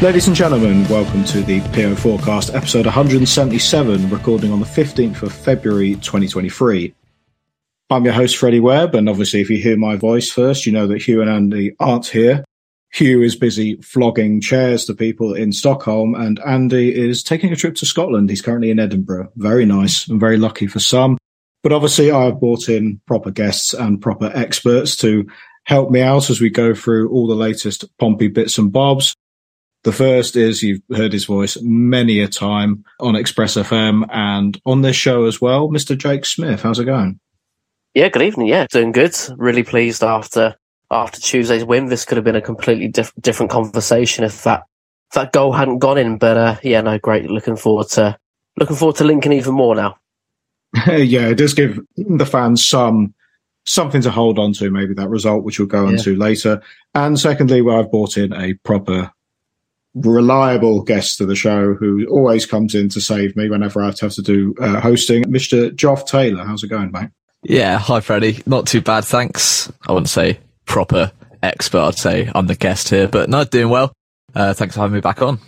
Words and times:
Ladies 0.00 0.28
and 0.28 0.36
gentlemen, 0.36 0.86
welcome 0.86 1.24
to 1.24 1.40
the 1.40 1.60
PO 1.72 1.96
Forecast, 1.96 2.54
episode 2.54 2.86
177, 2.86 4.08
recording 4.10 4.52
on 4.52 4.60
the 4.60 4.64
15th 4.64 5.24
of 5.24 5.32
February 5.32 5.96
2023. 5.96 6.94
I'm 7.90 8.04
your 8.04 8.14
host, 8.14 8.36
Freddie 8.36 8.60
Webb, 8.60 8.94
and 8.94 9.08
obviously, 9.08 9.40
if 9.40 9.50
you 9.50 9.56
hear 9.56 9.76
my 9.76 9.96
voice 9.96 10.30
first, 10.30 10.66
you 10.66 10.72
know 10.72 10.86
that 10.86 11.02
Hugh 11.02 11.20
and 11.20 11.28
Andy 11.28 11.74
aren't 11.80 12.06
here. 12.06 12.44
Hugh 12.92 13.22
is 13.22 13.34
busy 13.34 13.74
flogging 13.82 14.40
chairs 14.40 14.84
to 14.84 14.94
people 14.94 15.34
in 15.34 15.50
Stockholm, 15.50 16.14
and 16.14 16.38
Andy 16.46 16.96
is 16.96 17.24
taking 17.24 17.52
a 17.52 17.56
trip 17.56 17.74
to 17.74 17.84
Scotland. 17.84 18.30
He's 18.30 18.40
currently 18.40 18.70
in 18.70 18.78
Edinburgh. 18.78 19.32
Very 19.34 19.66
nice 19.66 20.06
and 20.06 20.20
very 20.20 20.36
lucky 20.36 20.68
for 20.68 20.78
some. 20.78 21.18
But 21.64 21.72
obviously, 21.72 22.12
I've 22.12 22.38
brought 22.38 22.68
in 22.68 23.00
proper 23.08 23.32
guests 23.32 23.74
and 23.74 24.00
proper 24.00 24.30
experts 24.32 24.96
to 24.98 25.26
help 25.64 25.90
me 25.90 26.02
out 26.02 26.30
as 26.30 26.40
we 26.40 26.50
go 26.50 26.72
through 26.72 27.10
all 27.10 27.26
the 27.26 27.34
latest 27.34 27.84
Pompey 27.98 28.28
bits 28.28 28.58
and 28.58 28.72
bobs. 28.72 29.16
The 29.84 29.92
first 29.92 30.36
is 30.36 30.62
you've 30.62 30.82
heard 30.94 31.12
his 31.12 31.24
voice 31.24 31.56
many 31.62 32.20
a 32.20 32.28
time 32.28 32.84
on 33.00 33.14
Express 33.16 33.54
FM 33.54 34.06
and 34.12 34.60
on 34.66 34.82
this 34.82 34.96
show 34.96 35.24
as 35.26 35.40
well, 35.40 35.68
Mr. 35.68 35.96
Jake 35.96 36.24
Smith. 36.24 36.62
How's 36.62 36.78
it 36.80 36.84
going? 36.84 37.20
Yeah, 37.94 38.08
good 38.08 38.22
evening. 38.22 38.48
Yeah, 38.48 38.66
doing 38.70 38.92
good. 38.92 39.16
Really 39.36 39.62
pleased 39.62 40.02
after 40.02 40.56
after 40.90 41.20
Tuesday's 41.20 41.64
win. 41.64 41.86
This 41.86 42.04
could 42.04 42.16
have 42.16 42.24
been 42.24 42.36
a 42.36 42.40
completely 42.42 42.88
diff- 42.88 43.12
different 43.20 43.50
conversation 43.50 44.24
if 44.24 44.42
that 44.44 44.64
if 45.10 45.14
that 45.14 45.32
goal 45.32 45.52
hadn't 45.52 45.78
gone 45.78 45.98
in. 45.98 46.18
But 46.18 46.36
uh, 46.36 46.56
yeah, 46.62 46.80
no, 46.80 46.98
great. 46.98 47.30
Looking 47.30 47.56
forward 47.56 47.88
to 47.90 48.18
looking 48.58 48.76
forward 48.76 48.96
to 48.96 49.04
linking 49.04 49.32
even 49.32 49.54
more 49.54 49.74
now. 49.74 49.98
yeah, 50.86 51.28
it 51.28 51.36
does 51.36 51.54
give 51.54 51.80
the 51.96 52.26
fans 52.26 52.66
some 52.66 53.14
something 53.64 54.00
to 54.02 54.10
hold 54.10 54.38
on 54.38 54.52
to, 54.54 54.70
maybe 54.70 54.94
that 54.94 55.08
result, 55.08 55.44
which 55.44 55.58
we'll 55.58 55.68
go 55.68 55.86
on 55.86 55.92
Yeah. 55.96 56.02
to 56.02 56.16
later. 56.16 56.62
And 56.94 57.18
secondly, 57.18 57.62
well, 57.62 57.78
I've 57.80 57.90
brought 57.90 58.16
in 58.16 58.32
a 58.32 58.54
proper 58.64 59.10
reliable 60.00 60.82
guest 60.82 61.18
to 61.18 61.26
the 61.26 61.34
show 61.34 61.74
who 61.74 62.06
always 62.06 62.46
comes 62.46 62.74
in 62.74 62.88
to 62.90 63.00
save 63.00 63.36
me 63.36 63.48
whenever 63.48 63.82
I 63.82 63.86
have 63.86 63.96
to, 63.96 64.22
do 64.22 64.54
uh, 64.60 64.80
hosting, 64.80 65.24
Mr. 65.24 65.70
Joff 65.70 66.06
Taylor. 66.06 66.44
How's 66.44 66.62
it 66.62 66.68
going, 66.68 66.90
mate? 66.92 67.10
Yeah, 67.42 67.78
hi 67.78 68.00
Freddie. 68.00 68.42
Not 68.46 68.66
too 68.66 68.80
bad, 68.80 69.04
thanks. 69.04 69.70
I 69.86 69.92
wouldn't 69.92 70.08
say 70.08 70.40
proper 70.66 71.12
expert, 71.42 71.80
I'd 71.80 71.94
say 71.94 72.30
I'm 72.34 72.46
the 72.46 72.54
guest 72.54 72.88
here, 72.88 73.08
but 73.08 73.28
no, 73.28 73.44
doing 73.44 73.70
well. 73.70 73.92
Uh, 74.34 74.54
thanks 74.54 74.74
for 74.74 74.80
having 74.80 74.94
me 74.94 75.00
back 75.00 75.22
on. 75.22 75.38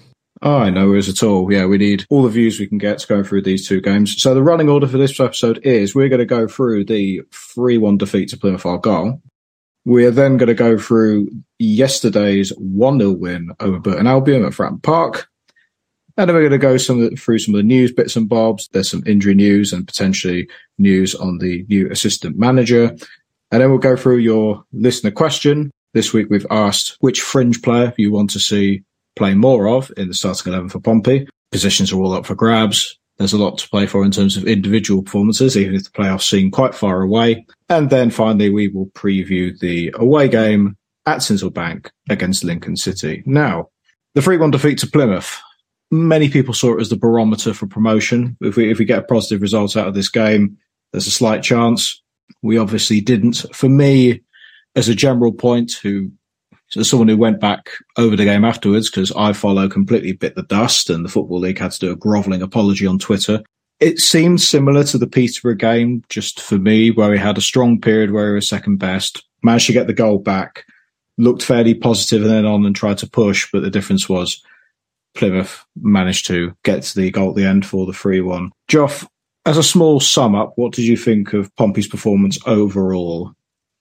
Oh, 0.43 0.71
no 0.71 0.89
worries 0.89 1.09
at 1.09 1.23
all. 1.23 1.53
Yeah, 1.53 1.67
we 1.67 1.77
need 1.77 2.07
all 2.09 2.23
the 2.23 2.31
views 2.31 2.59
we 2.59 2.67
can 2.67 2.79
get 2.79 2.99
to 3.01 3.07
go 3.07 3.23
through 3.23 3.43
these 3.43 3.69
two 3.69 3.81
games. 3.81 4.21
So 4.21 4.35
the 4.35 4.43
running 4.43 4.71
order 4.71 4.87
for 4.87 4.97
this 4.97 5.21
episode 5.21 5.61
is 5.65 5.95
we're 5.95 6.09
going 6.09 6.21
to 6.21 6.25
go 6.25 6.49
through 6.49 6.87
the 6.87 7.21
3-1 7.31 7.99
defeat 7.99 8.31
to 8.31 8.39
Plymouth 8.39 8.65
Argyle. 8.65 9.21
We 9.85 10.05
are 10.05 10.11
then 10.11 10.37
going 10.37 10.49
to 10.49 10.55
go 10.55 10.79
through 10.79 11.31
yesterday's 11.59 12.53
1-0 12.53 13.19
win 13.19 13.51
over 13.61 13.79
Burton 13.79 14.07
Albion 14.07 14.45
at 14.45 14.53
Fratton 14.53 14.83
Park. 14.83 15.29
And 16.17 16.29
then 16.29 16.37
we're 16.37 16.49
going 16.49 16.53
to 16.53 16.59
go 16.59 16.77
some 16.77 17.01
the, 17.01 17.17
through 17.17 17.39
some 17.39 17.55
of 17.55 17.59
the 17.59 17.67
news 17.67 17.93
bits 17.93 18.15
and 18.15 18.29
bobs. 18.29 18.69
There's 18.73 18.91
some 18.91 19.03
injury 19.07 19.35
news 19.35 19.73
and 19.73 19.87
potentially 19.87 20.49
news 20.79 21.15
on 21.15 21.39
the 21.39 21.65
new 21.69 21.91
assistant 21.91 22.37
manager. 22.39 22.95
And 23.51 23.63
then 23.63 23.71
we'll 23.71 23.79
go 23.79 23.97
through 23.97 24.19
your 24.19 24.63
listener 24.73 25.11
question. 25.11 25.71
This 25.95 26.13
week 26.13 26.29
we've 26.29 26.47
asked 26.51 26.97
which 27.01 27.23
fringe 27.23 27.63
player 27.63 27.95
you 27.97 28.13
want 28.13 28.31
to 28.31 28.39
see 28.39 28.83
play 29.17 29.35
more 29.35 29.69
of 29.69 29.91
in 29.97 30.09
the 30.09 30.15
starting 30.15 30.53
11 30.53 30.69
for 30.69 30.81
Pompey. 30.81 31.27
Positions 31.51 31.93
are 31.93 31.97
all 31.97 32.13
up 32.13 32.27
for 32.27 32.35
grabs. 32.35 33.00
There's 33.21 33.35
a 33.35 33.39
lot 33.39 33.59
to 33.59 33.69
play 33.69 33.85
for 33.85 34.03
in 34.03 34.13
terms 34.13 34.39
of 34.39 34.47
individual 34.47 35.03
performances, 35.03 35.55
even 35.55 35.75
if 35.75 35.85
the 35.85 35.91
playoffs 35.91 36.23
seem 36.23 36.51
quite 36.51 36.75
far 36.75 37.03
away. 37.03 37.45
And 37.69 37.91
then 37.91 38.09
finally, 38.09 38.49
we 38.49 38.69
will 38.69 38.87
preview 38.87 39.57
the 39.59 39.95
away 39.95 40.27
game 40.27 40.79
at 41.05 41.31
Bank 41.53 41.91
against 42.09 42.45
Lincoln 42.45 42.79
City. 42.79 43.23
Now, 43.27 43.69
the 44.15 44.23
3-1 44.23 44.53
defeat 44.53 44.79
to 44.79 44.87
Plymouth. 44.87 45.39
Many 45.91 46.31
people 46.31 46.55
saw 46.55 46.79
it 46.79 46.81
as 46.81 46.89
the 46.89 46.97
barometer 46.97 47.53
for 47.53 47.67
promotion. 47.67 48.39
If 48.41 48.57
we, 48.57 48.71
if 48.71 48.79
we 48.79 48.87
get 48.87 49.01
a 49.01 49.03
positive 49.03 49.43
result 49.43 49.77
out 49.77 49.87
of 49.89 49.93
this 49.93 50.09
game, 50.09 50.57
there's 50.93 51.07
a 51.07 51.11
slight 51.11 51.43
chance. 51.43 52.03
We 52.41 52.57
obviously 52.57 53.03
didn't. 53.03 53.45
For 53.53 53.69
me, 53.69 54.23
as 54.77 54.89
a 54.89 54.95
general 54.95 55.35
point, 55.35 55.73
who 55.73 56.11
as 56.77 56.89
someone 56.89 57.09
who 57.09 57.17
went 57.17 57.41
back 57.41 57.71
over 57.97 58.17
the 58.17 58.25
game 58.25 58.45
afterwards, 58.45 58.91
because 58.91 59.11
iFollow 59.13 59.71
completely 59.71 60.13
bit 60.13 60.35
the 60.35 60.43
dust 60.45 60.91
and 60.91 61.05
the 61.05 61.09
Football 61.09 61.41
League 61.41 61.59
had 61.59 61.73
to 61.73 61.79
do 61.81 61.91
a 61.91 61.97
grovelling 61.97 62.43
apology 62.43 62.87
on 62.87 62.99
Twitter. 62.99 63.43
It 63.81 63.99
seemed 63.99 64.41
similar 64.41 64.85
to 64.85 64.99
the 64.99 65.07
Peterborough 65.07 65.55
game, 65.55 66.05
just 66.09 66.41
for 66.41 66.59
me, 66.59 66.91
where 66.91 67.13
he 67.13 67.19
had 67.19 67.39
a 67.39 67.43
strong 67.43 67.81
period 67.81 68.11
where 68.11 68.29
he 68.29 68.35
was 68.35 68.49
second 68.49 68.77
best, 68.77 69.25
managed 69.43 69.67
to 69.67 69.73
get 69.73 69.87
the 69.87 69.95
goal 69.95 70.19
back, 70.19 70.65
looked 71.19 71.43
fairly 71.43 71.75
positive 71.75 72.23
and 72.23 72.31
then 72.31 72.47
on 72.47 72.65
and 72.67 72.77
tried 72.77 72.99
to 72.99 73.09
push, 73.09 73.49
but 73.51 73.63
the 73.63 73.71
difference 73.71 74.09
was 74.09 74.43
Plymouth 75.15 75.65
managed 75.81 76.27
to 76.27 76.55
get 76.63 76.83
to 76.83 76.95
the 76.95 77.11
goal 77.11 77.31
at 77.31 77.37
the 77.37 77.45
end 77.45 77.67
for 77.67 77.87
the 77.87 77.93
3 77.93 78.21
1. 78.21 78.51
Joff, 78.69 79.07
as 79.47 79.57
a 79.57 79.63
small 79.63 80.01
sum 80.01 80.35
up, 80.35 80.53
what 80.57 80.73
did 80.73 80.85
you 80.85 80.97
think 80.97 81.33
of 81.33 81.55
Pompey's 81.57 81.89
performance 81.89 82.39
overall? 82.47 83.33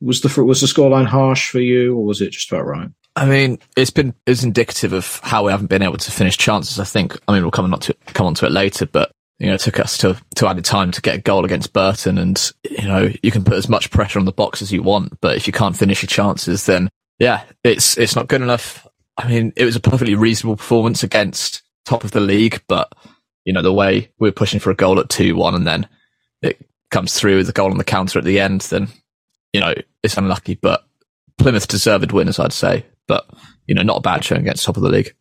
Was 0.01 0.21
the 0.21 0.43
was 0.43 0.61
the 0.61 0.67
scoreline 0.67 1.07
harsh 1.07 1.49
for 1.49 1.59
you, 1.59 1.95
or 1.95 2.05
was 2.05 2.21
it 2.21 2.31
just 2.31 2.51
about 2.51 2.65
right? 2.65 2.89
I 3.15 3.25
mean, 3.25 3.59
it's 3.75 3.91
been 3.91 4.13
it's 4.25 4.43
indicative 4.43 4.93
of 4.93 5.19
how 5.23 5.45
we 5.45 5.51
haven't 5.51 5.67
been 5.67 5.81
able 5.81 5.97
to 5.97 6.11
finish 6.11 6.37
chances. 6.37 6.79
I 6.79 6.85
think. 6.85 7.17
I 7.27 7.33
mean, 7.33 7.41
we'll 7.41 7.51
come 7.51 7.71
on 7.73 7.79
to 7.81 7.93
come 8.07 8.27
on 8.27 8.35
to 8.35 8.45
it 8.45 8.51
later, 8.51 8.85
but 8.85 9.11
you 9.39 9.47
know, 9.47 9.55
it 9.55 9.61
took 9.61 9.79
us 9.79 9.97
to 9.99 10.17
to 10.35 10.47
added 10.47 10.65
time 10.65 10.91
to 10.91 11.01
get 11.01 11.15
a 11.15 11.21
goal 11.21 11.45
against 11.45 11.73
Burton, 11.73 12.17
and 12.17 12.51
you 12.69 12.87
know, 12.87 13.11
you 13.23 13.31
can 13.31 13.43
put 13.43 13.55
as 13.55 13.69
much 13.69 13.91
pressure 13.91 14.19
on 14.19 14.25
the 14.25 14.31
box 14.31 14.61
as 14.61 14.71
you 14.71 14.83
want, 14.83 15.19
but 15.21 15.35
if 15.35 15.47
you 15.47 15.53
can't 15.53 15.77
finish 15.77 16.01
your 16.01 16.07
chances, 16.07 16.65
then 16.65 16.89
yeah, 17.19 17.43
it's 17.63 17.97
it's 17.97 18.15
not 18.15 18.27
good 18.27 18.41
enough. 18.41 18.87
I 19.17 19.27
mean, 19.27 19.53
it 19.55 19.65
was 19.65 19.75
a 19.75 19.81
perfectly 19.81 20.15
reasonable 20.15 20.55
performance 20.57 21.03
against 21.03 21.61
top 21.85 22.03
of 22.03 22.11
the 22.11 22.21
league, 22.21 22.61
but 22.67 22.93
you 23.45 23.53
know, 23.53 23.61
the 23.61 23.73
way 23.73 24.11
we 24.19 24.27
we're 24.27 24.33
pushing 24.33 24.59
for 24.59 24.71
a 24.71 24.75
goal 24.75 24.99
at 24.99 25.09
two 25.09 25.35
one, 25.35 25.55
and 25.55 25.67
then 25.67 25.87
it 26.41 26.65
comes 26.91 27.13
through 27.13 27.37
with 27.37 27.49
a 27.49 27.53
goal 27.53 27.71
on 27.71 27.77
the 27.77 27.83
counter 27.83 28.19
at 28.19 28.25
the 28.25 28.39
end, 28.39 28.61
then 28.61 28.89
you 29.53 29.59
know, 29.59 29.73
it's 30.03 30.17
unlucky, 30.17 30.55
but 30.55 30.85
Plymouth 31.37 31.67
deserved 31.67 32.11
winners, 32.11 32.39
I'd 32.39 32.53
say. 32.53 32.85
But, 33.07 33.27
you 33.67 33.75
know, 33.75 33.81
not 33.81 33.97
a 33.97 34.01
bad 34.01 34.23
showing 34.23 34.41
against 34.41 34.65
top 34.65 34.77
of 34.77 34.83
the 34.83 34.89
league. 34.89 35.15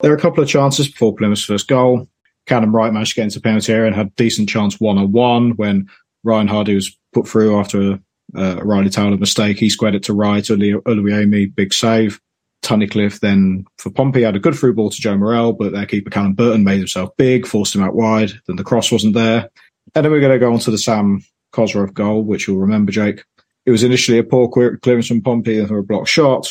There 0.00 0.10
were 0.10 0.16
a 0.16 0.20
couple 0.20 0.42
of 0.42 0.48
chances 0.48 0.88
before 0.88 1.14
Plymouth's 1.14 1.44
first 1.44 1.68
goal. 1.68 2.08
Callum 2.46 2.74
Wright 2.74 2.92
managed 2.92 3.12
to 3.12 3.16
get 3.16 3.24
into 3.24 3.40
penalty 3.40 3.72
area 3.72 3.86
and 3.86 3.96
had 3.96 4.08
a 4.08 4.12
decent 4.16 4.48
chance 4.48 4.80
one 4.80 4.98
on 4.98 5.12
one 5.12 5.50
when 5.52 5.88
Ryan 6.24 6.48
Hardy 6.48 6.74
was 6.74 6.96
put 7.12 7.26
through 7.26 7.58
after 7.58 7.92
a, 7.92 8.00
a 8.34 8.64
Riley 8.64 8.90
Towler 8.90 9.16
mistake. 9.16 9.58
He 9.58 9.70
squared 9.70 9.94
it 9.94 10.02
to 10.04 10.12
Wright. 10.12 10.44
Oluwayemi, 10.44 11.54
big 11.54 11.72
save. 11.72 12.20
Tunnicliffe 12.62 13.20
then 13.20 13.64
for 13.78 13.90
Pompey 13.90 14.22
had 14.22 14.34
a 14.34 14.40
good 14.40 14.54
through 14.54 14.74
ball 14.74 14.90
to 14.90 15.00
Joe 15.00 15.16
Morrell, 15.16 15.52
but 15.52 15.72
their 15.72 15.86
keeper 15.86 16.10
Callum 16.10 16.34
Burton 16.34 16.64
made 16.64 16.78
himself 16.78 17.10
big, 17.16 17.46
forced 17.46 17.74
him 17.74 17.82
out 17.82 17.94
wide. 17.94 18.32
Then 18.46 18.56
the 18.56 18.64
cross 18.64 18.90
wasn't 18.90 19.14
there. 19.14 19.48
And 19.94 20.04
then 20.04 20.10
we're 20.10 20.20
going 20.20 20.32
to 20.32 20.38
go 20.38 20.52
on 20.52 20.58
to 20.60 20.72
the 20.72 20.78
Sam 20.78 21.24
Cosgrove 21.52 21.94
goal, 21.94 22.24
which 22.24 22.48
you'll 22.48 22.58
remember, 22.58 22.90
Jake. 22.90 23.24
It 23.66 23.70
was 23.70 23.82
initially 23.82 24.18
a 24.18 24.24
poor 24.24 24.48
clearance 24.48 25.08
from 25.08 25.22
Pompey 25.22 25.58
and 25.58 25.70
a 25.70 25.82
block 25.82 26.06
shot. 26.06 26.48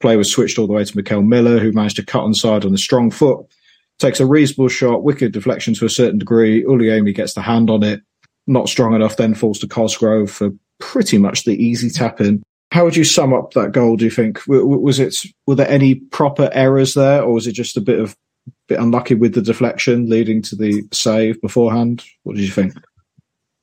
Play 0.00 0.16
was 0.16 0.32
switched 0.32 0.58
all 0.58 0.66
the 0.66 0.72
way 0.72 0.84
to 0.84 0.92
Mickel 0.94 1.24
Miller, 1.24 1.58
who 1.58 1.72
managed 1.72 1.96
to 1.96 2.04
cut 2.04 2.24
onside 2.24 2.64
on 2.64 2.74
a 2.74 2.78
strong 2.78 3.10
foot. 3.10 3.46
Takes 3.98 4.18
a 4.18 4.26
reasonable 4.26 4.68
shot, 4.68 5.04
wicked 5.04 5.32
deflection 5.32 5.74
to 5.74 5.84
a 5.84 5.90
certain 5.90 6.18
degree. 6.18 6.64
Oluwayemi 6.64 7.14
gets 7.14 7.34
the 7.34 7.42
hand 7.42 7.70
on 7.70 7.82
it, 7.82 8.00
not 8.46 8.68
strong 8.68 8.94
enough, 8.94 9.16
then 9.16 9.34
falls 9.34 9.58
to 9.60 9.68
Cosgrove 9.68 10.30
for 10.30 10.50
pretty 10.80 11.18
much 11.18 11.44
the 11.44 11.54
easy 11.62 11.88
tap 11.88 12.20
in. 12.20 12.42
How 12.72 12.84
would 12.84 12.96
you 12.96 13.04
sum 13.04 13.34
up 13.34 13.52
that 13.52 13.72
goal? 13.72 13.96
Do 13.96 14.06
you 14.06 14.10
think 14.10 14.40
was 14.46 14.98
it? 14.98 15.14
Were 15.46 15.54
there 15.54 15.68
any 15.68 15.96
proper 15.96 16.50
errors 16.54 16.94
there, 16.94 17.22
or 17.22 17.34
was 17.34 17.46
it 17.46 17.52
just 17.52 17.76
a 17.76 17.82
bit 17.82 18.00
of 18.00 18.16
bit 18.68 18.80
unlucky 18.80 19.14
with 19.14 19.34
the 19.34 19.42
deflection 19.42 20.08
leading 20.08 20.42
to 20.42 20.56
the 20.56 20.82
save 20.92 21.40
beforehand. 21.40 22.04
What 22.22 22.36
did 22.36 22.44
you 22.44 22.50
think? 22.50 22.74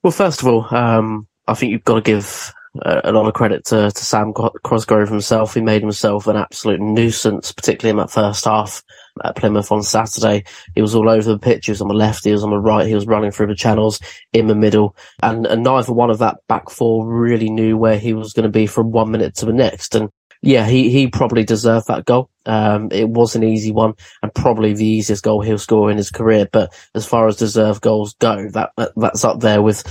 Well, 0.04 0.12
first 0.12 0.42
of 0.42 0.48
all, 0.48 0.74
um, 0.74 1.28
I 1.48 1.54
think 1.54 1.72
you've 1.72 1.84
got 1.84 1.96
to 1.96 2.02
give 2.02 2.54
a, 2.84 3.12
lot 3.12 3.28
of 3.28 3.34
credit 3.34 3.66
to, 3.66 3.92
to 3.92 4.06
Sam 4.06 4.34
Cosgrove 4.34 5.10
himself. 5.10 5.54
He 5.54 5.62
made 5.62 5.82
himself 5.82 6.28
an 6.28 6.36
absolute 6.36 6.80
nuisance, 6.80 7.52
particularly 7.52 7.92
in 7.92 7.98
that 7.98 8.12
first 8.12 8.46
half 8.46 8.84
at 9.24 9.36
Plymouth 9.36 9.72
on 9.72 9.84
Saturday. 9.84 10.46
He 10.76 10.82
was 10.82 10.96
all 10.96 11.10
over 11.10 11.32
the 11.32 11.40
pitch. 11.40 11.66
He 11.66 11.72
was 11.72 11.82
on 11.82 11.88
the 11.88 11.94
left. 11.94 12.24
He 12.24 12.32
was 12.32 12.44
on 12.44 12.52
the 12.52 12.60
right. 12.60 12.88
He 12.88 12.96
was 12.96 13.08
running 13.08 13.32
through 13.32 13.48
the 13.48 13.56
channels 13.56 14.00
in 14.34 14.48
the 14.48 14.56
middle. 14.56 14.96
And, 15.22 15.46
and 15.46 15.64
neither 15.64 15.94
one 15.94 16.10
of 16.10 16.20
that 16.20 16.38
back 16.48 16.70
four 16.70 17.08
really 17.08 17.50
knew 17.50 17.78
where 17.78 17.98
he 17.98 18.14
was 18.14 18.34
going 18.34 18.44
to 18.44 18.50
be 18.50 18.68
from 18.68 18.92
one 18.92 19.12
minute 19.12 19.36
to 19.36 19.46
the 19.46 19.54
next. 19.54 19.96
And 19.96 20.10
yeah, 20.42 20.66
he, 20.68 20.90
he 20.90 21.08
probably 21.08 21.44
deserved 21.44 21.88
that 21.88 22.06
goal. 22.06 22.30
Um, 22.46 22.90
it 22.92 23.10
was 23.10 23.36
an 23.36 23.44
easy 23.44 23.72
one 23.72 23.94
and 24.24 24.34
probably 24.34 24.74
the 24.74 24.86
easiest 24.86 25.24
goal 25.24 25.42
he'll 25.42 25.58
score 25.58 25.92
in 25.92 25.98
his 25.98 26.12
career. 26.12 26.48
But 26.52 26.74
as 26.96 27.06
far 27.06 27.28
as 27.28 27.36
deserved 27.36 27.82
goals 27.82 28.14
go, 28.16 28.48
that, 28.50 28.72
that 28.78 28.94
that's 28.96 29.26
up 29.26 29.42
there 29.42 29.62
with, 29.62 29.84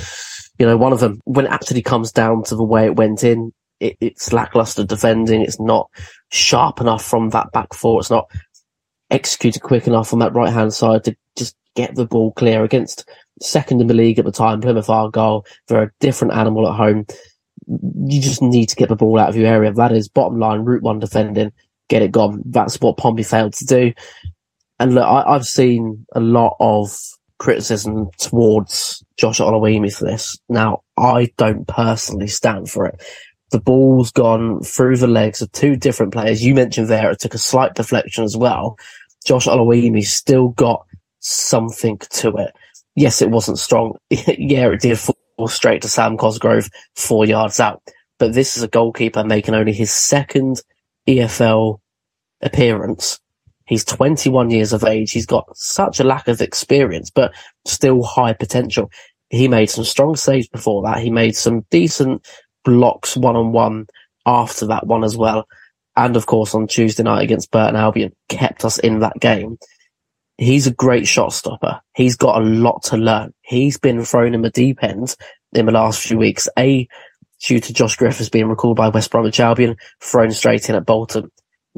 you 0.59 0.67
know, 0.67 0.77
one 0.77 0.93
of 0.93 1.01
them. 1.01 1.21
When 1.25 1.47
it 1.47 1.53
actually 1.53 1.83
comes 1.83 2.13
down 2.13 2.45
to 2.45 2.57
the 2.57 2.65
way 2.65 2.87
it 2.87 2.97
went 2.97 3.25
in, 3.25 3.53
it, 3.81 3.97
it's 4.01 4.33
lackluster 4.33 4.85
defending. 4.85 5.43
It's 5.43 5.61
not 5.61 5.89
sharp 6.31 6.81
enough 6.81 7.05
from 7.05 7.31
that 7.31 7.53
back 7.53 7.75
four. 7.75 8.01
It's 8.01 8.11
not 8.11 8.31
executed 9.11 9.63
quick 9.63 9.87
enough 9.87 10.13
on 10.13 10.19
that 10.19 10.35
right 10.35 10.53
hand 10.53 10.75
side 10.75 11.05
to 11.05 11.17
just 11.37 11.57
get 11.75 11.95
the 11.95 12.07
ball 12.07 12.33
clear 12.33 12.65
against 12.65 13.09
second 13.41 13.81
in 13.81 13.87
the 13.87 13.95
league 13.95 14.19
at 14.19 14.25
the 14.25 14.33
time, 14.33 14.61
Plymouth 14.61 14.91
Argyle. 14.91 15.47
They're 15.69 15.85
a 15.85 15.93
different 16.01 16.35
animal 16.35 16.69
at 16.69 16.77
home 16.77 17.07
you 17.69 18.21
just 18.21 18.43
need 18.43 18.69
to 18.69 18.77
get 18.77 18.89
the 18.89 18.97
ball 18.97 19.19
out 19.19 19.29
of 19.29 19.37
your 19.37 19.47
area. 19.47 19.73
That 19.73 19.93
is 19.93 20.09
bottom 20.09 20.39
line, 20.39 20.65
route 20.65 20.83
one 20.83 20.99
defending, 20.99 21.53
get 21.89 22.03
it 22.03 22.13
gone. 22.13 22.43
That's 22.47 22.81
what 22.81 22.97
Pompey 22.97 23.23
failed 23.23 23.55
to 23.55 23.67
do. 23.67 23.93
And 24.79 24.95
look, 24.95 25.05
I, 25.05 25.33
have 25.33 25.47
seen 25.47 26.07
a 26.15 26.21
lot 26.21 26.57
of 26.61 26.97
criticism 27.39 28.11
towards 28.19 29.05
Josh 29.17 29.39
Oluwayemi 29.39 29.95
for 29.95 30.05
this. 30.05 30.39
Now, 30.49 30.83
I 30.97 31.33
don't 31.37 31.67
personally 31.67 32.27
stand 32.27 32.71
for 32.71 32.87
it. 32.87 33.03
The 33.51 33.61
ball's 33.61 34.13
gone 34.13 34.61
through 34.61 34.99
the 34.99 35.07
legs 35.07 35.41
of 35.41 35.51
two 35.53 35.77
different 35.77 36.13
players. 36.13 36.45
You 36.45 36.55
mentioned 36.55 36.89
there 36.89 37.11
it 37.11 37.21
took 37.21 37.35
a 37.35 37.39
slight 37.39 37.75
deflection 37.75 38.25
as 38.25 38.37
well. 38.37 38.77
Josh 39.25 39.47
Oluwayemi 39.47 40.05
still 40.05 40.49
got 40.49 40.85
something 41.21 41.99
to 41.99 42.37
it. 42.37 42.55
Yes, 42.95 43.23
it 43.23 43.31
wasn't 43.31 43.59
strong. 43.59 43.97
yeah, 44.11 44.69
it 44.69 44.81
did 44.81 44.99
fall 44.99 45.49
straight 45.49 45.83
to 45.83 45.89
Sam 45.89 46.17
Cosgrove, 46.17 46.69
four 46.95 47.25
yards 47.25 47.61
out. 47.61 47.83
But 48.19 48.35
this 48.35 48.57
is 48.57 48.63
a 48.63 48.69
goalkeeper 48.69 49.25
making 49.25 49.55
only 49.55 49.73
his 49.73 49.93
second 49.93 50.61
EFL 51.09 51.79
appearance. 52.43 53.21
He's 53.69 53.85
21 53.85 54.51
years 54.51 54.73
of 54.73 54.85
age. 54.85 55.13
He's 55.13 55.27
got 55.27 55.57
such 55.57 56.01
a 56.01 56.05
lack 56.05 56.29
of 56.29 56.41
experience, 56.41 57.11
but 57.11 57.33
still 57.65 58.03
high 58.03 58.33
potential. 58.33 58.91
He 59.31 59.47
made 59.47 59.71
some 59.71 59.85
strong 59.85 60.17
saves 60.17 60.49
before 60.49 60.83
that. 60.83 60.99
He 60.99 61.11
made 61.11 61.37
some 61.37 61.67
decent 61.71 62.27
blocks 62.65 63.17
one 63.17 63.37
on 63.37 63.53
one 63.53 63.87
after 64.27 64.67
that 64.67 64.87
one 64.87 65.05
as 65.05 65.17
well. 65.17 65.47
And 65.97 66.17
of 66.17 66.27
course, 66.27 66.55
on 66.55 66.67
Tuesday 66.67 67.03
night 67.03 67.23
against 67.23 67.51
Burton 67.51 67.77
Albion, 67.77 68.13
kept 68.29 68.65
us 68.65 68.79
in 68.79 69.01
that 69.01 69.21
game 69.21 69.59
he's 70.39 70.67
a 70.67 70.73
great 70.73 71.07
shot 71.07 71.33
stopper. 71.33 71.81
He's 71.95 72.17
got 72.17 72.41
a 72.41 72.45
lot 72.45 72.85
to 72.85 72.97
learn. 72.97 73.35
He's 73.43 73.77
been 73.77 74.03
thrown 74.05 74.35
in 74.35 74.43
the 74.43 74.51
deep 74.51 74.83
end 74.83 75.15
in 75.53 75.67
the 75.67 75.73
last 75.73 76.07
few 76.07 76.17
weeks. 76.17 76.49
A, 76.59 76.89
due 77.41 77.61
to 77.61 77.73
Josh 77.73 77.97
Griffiths 77.97 78.31
being 78.31 78.49
recalled 78.49 78.77
by 78.77 78.89
West 78.89 79.11
Bromwich 79.11 79.41
Albion, 79.41 79.77
thrown 80.01 80.31
straight 80.31 80.69
in 80.69 80.77
at 80.77 80.87
Bolton. 80.87 81.31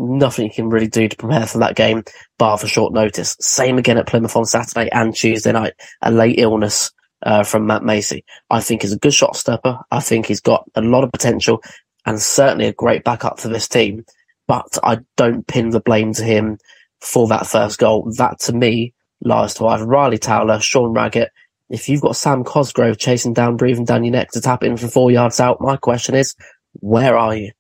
Nothing 0.03 0.47
you 0.47 0.51
can 0.51 0.71
really 0.71 0.89
do 0.89 1.09
to 1.09 1.17
prepare 1.17 1.47
for 1.47 1.59
that 1.59 1.77
game, 1.77 2.05
bar 2.39 2.57
for 2.57 2.67
short 2.67 2.95
notice. 2.95 3.37
Same 3.39 3.77
again 3.77 3.99
at 3.99 4.07
Plymouth 4.07 4.35
on 4.35 4.47
Saturday 4.47 4.89
and 4.91 5.15
Tuesday 5.15 5.53
night. 5.53 5.75
A 6.01 6.11
late 6.11 6.39
illness 6.39 6.91
uh, 7.23 7.43
from 7.43 7.67
Matt 7.67 7.83
Macey. 7.83 8.25
I 8.49 8.63
think 8.63 8.81
he's 8.81 8.95
a 8.95 8.99
good 8.99 9.13
shot 9.13 9.37
stopper. 9.37 9.79
I 9.91 10.01
think 10.01 10.25
he's 10.25 10.41
got 10.41 10.65
a 10.75 10.81
lot 10.81 11.05
of 11.05 11.13
potential 11.13 11.63
and 12.07 12.19
certainly 12.19 12.67
a 12.67 12.73
great 12.73 13.05
backup 13.05 13.39
for 13.39 13.49
this 13.49 13.69
team. 13.69 14.07
But 14.47 14.79
I 14.83 15.01
don't 15.19 15.47
pin 15.47 15.69
the 15.69 15.81
blame 15.81 16.15
to 16.15 16.25
him 16.25 16.57
for 17.01 17.29
that 17.29 17.47
first 17.47 17.79
goal. 17.79 18.11
That 18.17 18.41
to 18.41 18.55
me 18.55 18.95
lies 19.23 19.53
to 19.55 19.67
either 19.67 19.87
Riley 19.87 20.17
Towler, 20.17 20.61
Sean 20.61 20.95
Raggett. 20.95 21.31
If 21.69 21.91
you've 21.91 22.01
got 22.01 22.17
Sam 22.17 22.43
Cosgrove 22.43 22.97
chasing 22.97 23.35
down, 23.35 23.59
breathing 23.59 23.85
down 23.85 24.05
your 24.05 24.13
neck 24.13 24.31
to 24.31 24.41
tap 24.41 24.65
in 24.65 24.79
from 24.79 24.89
four 24.89 25.11
yards 25.11 25.41
out, 25.41 25.61
my 25.61 25.77
question 25.77 26.15
is, 26.15 26.35
where 26.73 27.19
are 27.19 27.37
you? 27.37 27.53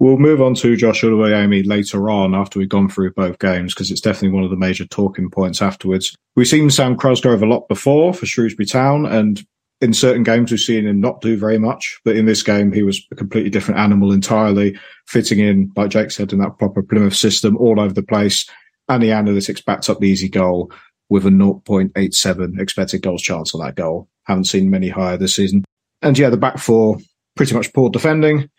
We'll 0.00 0.16
move 0.16 0.40
on 0.40 0.54
to 0.56 0.76
Josh 0.76 1.02
Oluwayemi 1.02 1.66
later 1.66 2.10
on 2.10 2.34
after 2.34 2.58
we've 2.58 2.68
gone 2.68 2.88
through 2.88 3.12
both 3.12 3.38
games 3.38 3.74
because 3.74 3.90
it's 3.90 4.00
definitely 4.00 4.30
one 4.30 4.44
of 4.44 4.50
the 4.50 4.56
major 4.56 4.86
talking 4.86 5.30
points 5.30 5.60
afterwards. 5.60 6.16
We've 6.34 6.48
seen 6.48 6.70
Sam 6.70 6.96
Cosgrove 6.96 7.42
a 7.42 7.46
lot 7.46 7.68
before 7.68 8.14
for 8.14 8.24
Shrewsbury 8.24 8.66
Town, 8.66 9.04
and 9.04 9.44
in 9.82 9.92
certain 9.92 10.22
games 10.22 10.50
we've 10.50 10.58
seen 10.58 10.86
him 10.86 11.00
not 11.00 11.20
do 11.20 11.36
very 11.36 11.58
much. 11.58 12.00
But 12.04 12.16
in 12.16 12.24
this 12.24 12.42
game, 12.42 12.72
he 12.72 12.82
was 12.82 13.06
a 13.12 13.14
completely 13.14 13.50
different 13.50 13.78
animal 13.78 14.10
entirely, 14.10 14.78
fitting 15.06 15.38
in, 15.38 15.70
like 15.76 15.90
Jake 15.90 16.10
said, 16.10 16.32
in 16.32 16.38
that 16.40 16.58
proper 16.58 16.82
Plymouth 16.82 17.14
system 17.14 17.56
all 17.58 17.78
over 17.78 17.92
the 17.92 18.02
place 18.02 18.48
and 18.90 19.02
the 19.02 19.10
analytics 19.10 19.64
backed 19.64 19.88
up 19.88 20.00
the 20.00 20.08
easy 20.08 20.28
goal 20.28 20.70
with 21.08 21.24
a 21.24 21.30
0.87 21.30 22.60
expected 22.60 23.02
goals 23.02 23.22
chance 23.22 23.54
on 23.54 23.60
that 23.60 23.76
goal. 23.76 24.08
Haven't 24.24 24.44
seen 24.44 24.68
many 24.68 24.88
higher 24.88 25.16
this 25.16 25.36
season. 25.36 25.64
And 26.02 26.18
yeah, 26.18 26.28
the 26.28 26.36
back 26.36 26.58
four 26.58 26.98
pretty 27.36 27.54
much 27.54 27.72
poor 27.72 27.88
defending. 27.88 28.50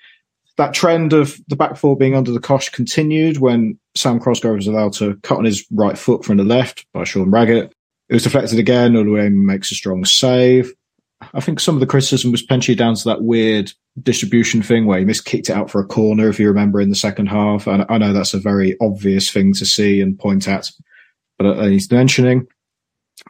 That 0.57 0.73
trend 0.73 1.13
of 1.13 1.39
the 1.47 1.55
back 1.55 1.77
four 1.77 1.95
being 1.97 2.15
under 2.15 2.31
the 2.31 2.39
cosh 2.39 2.69
continued 2.69 3.37
when 3.37 3.79
Sam 3.95 4.19
Cosgrove 4.19 4.57
was 4.57 4.67
allowed 4.67 4.93
to 4.93 5.15
cut 5.23 5.37
on 5.37 5.45
his 5.45 5.65
right 5.71 5.97
foot 5.97 6.25
from 6.25 6.37
the 6.37 6.43
left 6.43 6.85
by 6.93 7.03
Sean 7.03 7.31
Raggett. 7.31 7.73
It 8.09 8.13
was 8.13 8.23
deflected 8.23 8.59
again. 8.59 8.93
Oluwayemi 8.93 9.43
makes 9.43 9.71
a 9.71 9.75
strong 9.75 10.03
save. 10.05 10.73
I 11.33 11.39
think 11.39 11.59
some 11.59 11.75
of 11.75 11.79
the 11.79 11.87
criticism 11.87 12.31
was 12.31 12.41
potentially 12.41 12.75
down 12.75 12.95
to 12.95 13.03
that 13.05 13.21
weird 13.21 13.71
distribution 14.01 14.61
thing 14.61 14.85
where 14.85 14.99
he 14.99 15.05
missed 15.05 15.25
kicked 15.25 15.49
it 15.49 15.53
out 15.55 15.69
for 15.69 15.81
a 15.81 15.85
corner, 15.85 16.27
if 16.27 16.39
you 16.39 16.47
remember, 16.47 16.81
in 16.81 16.89
the 16.89 16.95
second 16.95 17.27
half. 17.27 17.67
And 17.67 17.85
I 17.89 17.97
know 17.97 18.13
that's 18.13 18.33
a 18.33 18.39
very 18.39 18.75
obvious 18.81 19.29
thing 19.29 19.53
to 19.53 19.65
see 19.65 20.01
and 20.01 20.17
point 20.17 20.47
at, 20.47 20.69
but 21.37 21.45
uh, 21.45 21.65
he's 21.65 21.91
mentioning. 21.91 22.47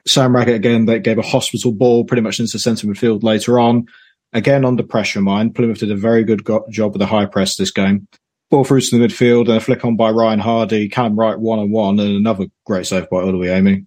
Sam 0.07 0.35
Raggett 0.35 0.55
again, 0.55 0.85
they 0.85 0.99
gave 0.99 1.17
a 1.17 1.23
hospital 1.23 1.71
ball 1.71 2.05
pretty 2.05 2.21
much 2.21 2.39
into 2.39 2.57
centre 2.57 2.87
midfield 2.87 3.23
later 3.23 3.59
on. 3.59 3.85
Again, 4.33 4.65
under 4.65 4.83
pressure, 4.83 5.21
mind. 5.21 5.55
Plymouth 5.55 5.79
did 5.79 5.91
a 5.91 5.95
very 5.95 6.23
good 6.23 6.43
go- 6.43 6.65
job 6.69 6.93
with 6.93 6.99
the 6.99 7.05
high 7.05 7.25
press 7.25 7.57
this 7.57 7.71
game. 7.71 8.07
Ball 8.49 8.63
through 8.63 8.81
to 8.81 8.97
the 8.97 9.05
midfield 9.05 9.47
and 9.47 9.57
a 9.57 9.59
flick 9.59 9.83
on 9.85 9.95
by 9.95 10.09
Ryan 10.09 10.39
Hardy, 10.39 10.89
Callum 10.89 11.17
Wright 11.17 11.39
one 11.39 11.59
on 11.59 11.71
one, 11.71 11.99
and 11.99 12.15
another 12.15 12.47
great 12.65 12.85
save 12.85 13.09
by 13.09 13.17
Oluwayemi 13.17 13.85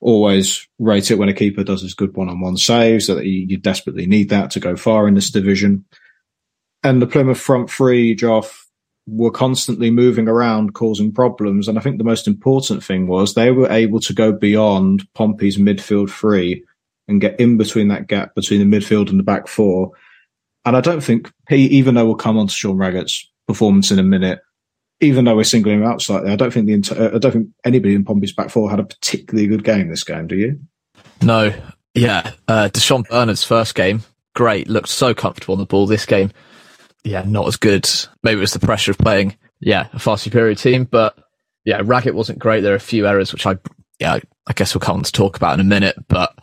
always 0.00 0.66
rate 0.78 1.10
it 1.10 1.16
when 1.16 1.28
a 1.28 1.34
keeper 1.34 1.64
does 1.64 1.82
his 1.82 1.94
good 1.94 2.16
one-on-one 2.16 2.56
saves 2.56 3.06
that 3.06 3.24
you, 3.24 3.46
you, 3.48 3.56
desperately 3.56 4.06
need 4.06 4.28
that 4.28 4.50
to 4.52 4.60
go 4.60 4.76
far 4.76 5.08
in 5.08 5.14
this 5.14 5.30
division. 5.30 5.84
And 6.82 7.02
the 7.02 7.06
Plymouth 7.06 7.40
front 7.40 7.70
three, 7.70 8.14
Joff, 8.14 8.64
were 9.06 9.30
constantly 9.30 9.90
moving 9.90 10.28
around, 10.28 10.74
causing 10.74 11.12
problems. 11.12 11.66
And 11.66 11.78
I 11.78 11.80
think 11.80 11.98
the 11.98 12.04
most 12.04 12.28
important 12.28 12.84
thing 12.84 13.06
was 13.06 13.34
they 13.34 13.50
were 13.50 13.70
able 13.70 14.00
to 14.00 14.12
go 14.12 14.32
beyond 14.32 15.08
Pompey's 15.14 15.56
midfield 15.56 16.10
three 16.10 16.64
and 17.08 17.20
get 17.20 17.40
in 17.40 17.56
between 17.56 17.88
that 17.88 18.06
gap 18.06 18.34
between 18.34 18.60
the 18.60 18.76
midfield 18.76 19.08
and 19.10 19.18
the 19.18 19.24
back 19.24 19.48
four. 19.48 19.92
And 20.64 20.76
I 20.76 20.80
don't 20.80 21.00
think, 21.02 21.32
he, 21.48 21.66
even 21.66 21.94
though 21.94 22.04
we'll 22.04 22.14
come 22.14 22.38
on 22.38 22.46
to 22.46 22.52
Sean 22.52 22.76
Raggett's 22.76 23.28
performance 23.46 23.90
in 23.90 23.98
a 23.98 24.02
minute, 24.02 24.40
even 25.00 25.24
though 25.24 25.36
we're 25.36 25.44
singling 25.44 25.80
him 25.80 25.86
out 25.86 26.02
slightly, 26.02 26.30
I 26.30 26.36
don't 26.36 26.52
think 26.52 26.66
the 26.66 26.74
entire, 26.74 27.14
I 27.14 27.18
don't 27.18 27.32
think 27.32 27.48
anybody 27.64 27.94
in 27.94 28.04
Pompey's 28.04 28.32
back 28.32 28.50
four 28.50 28.68
had 28.68 28.80
a 28.80 28.84
particularly 28.84 29.46
good 29.46 29.64
game 29.64 29.88
this 29.88 30.04
game. 30.04 30.26
Do 30.26 30.36
you? 30.36 30.60
No. 31.22 31.54
Yeah. 31.94 32.32
Uh, 32.46 32.68
Di'Shon 32.68 33.08
Bernard's 33.08 33.44
first 33.44 33.74
game, 33.74 34.02
great. 34.34 34.68
Looked 34.68 34.88
so 34.88 35.14
comfortable 35.14 35.54
on 35.54 35.60
the 35.60 35.66
ball. 35.66 35.86
This 35.86 36.04
game, 36.04 36.32
yeah, 37.04 37.22
not 37.26 37.46
as 37.46 37.56
good. 37.56 37.88
Maybe 38.22 38.38
it 38.38 38.40
was 38.40 38.52
the 38.52 38.58
pressure 38.58 38.90
of 38.90 38.98
playing, 38.98 39.36
yeah, 39.60 39.88
a 39.92 39.98
far 39.98 40.18
superior 40.18 40.56
team. 40.56 40.84
But 40.84 41.16
yeah, 41.64 41.80
Raggett 41.82 42.14
wasn't 42.14 42.40
great. 42.40 42.60
There 42.60 42.72
are 42.72 42.76
a 42.76 42.80
few 42.80 43.06
errors, 43.06 43.32
which 43.32 43.46
I, 43.46 43.56
yeah, 43.98 44.18
I 44.46 44.52
guess 44.52 44.74
we'll 44.74 44.80
come 44.80 44.96
on 44.96 45.02
to 45.04 45.12
talk 45.12 45.36
about 45.36 45.54
in 45.54 45.60
a 45.60 45.64
minute. 45.64 45.96
But 46.08 46.36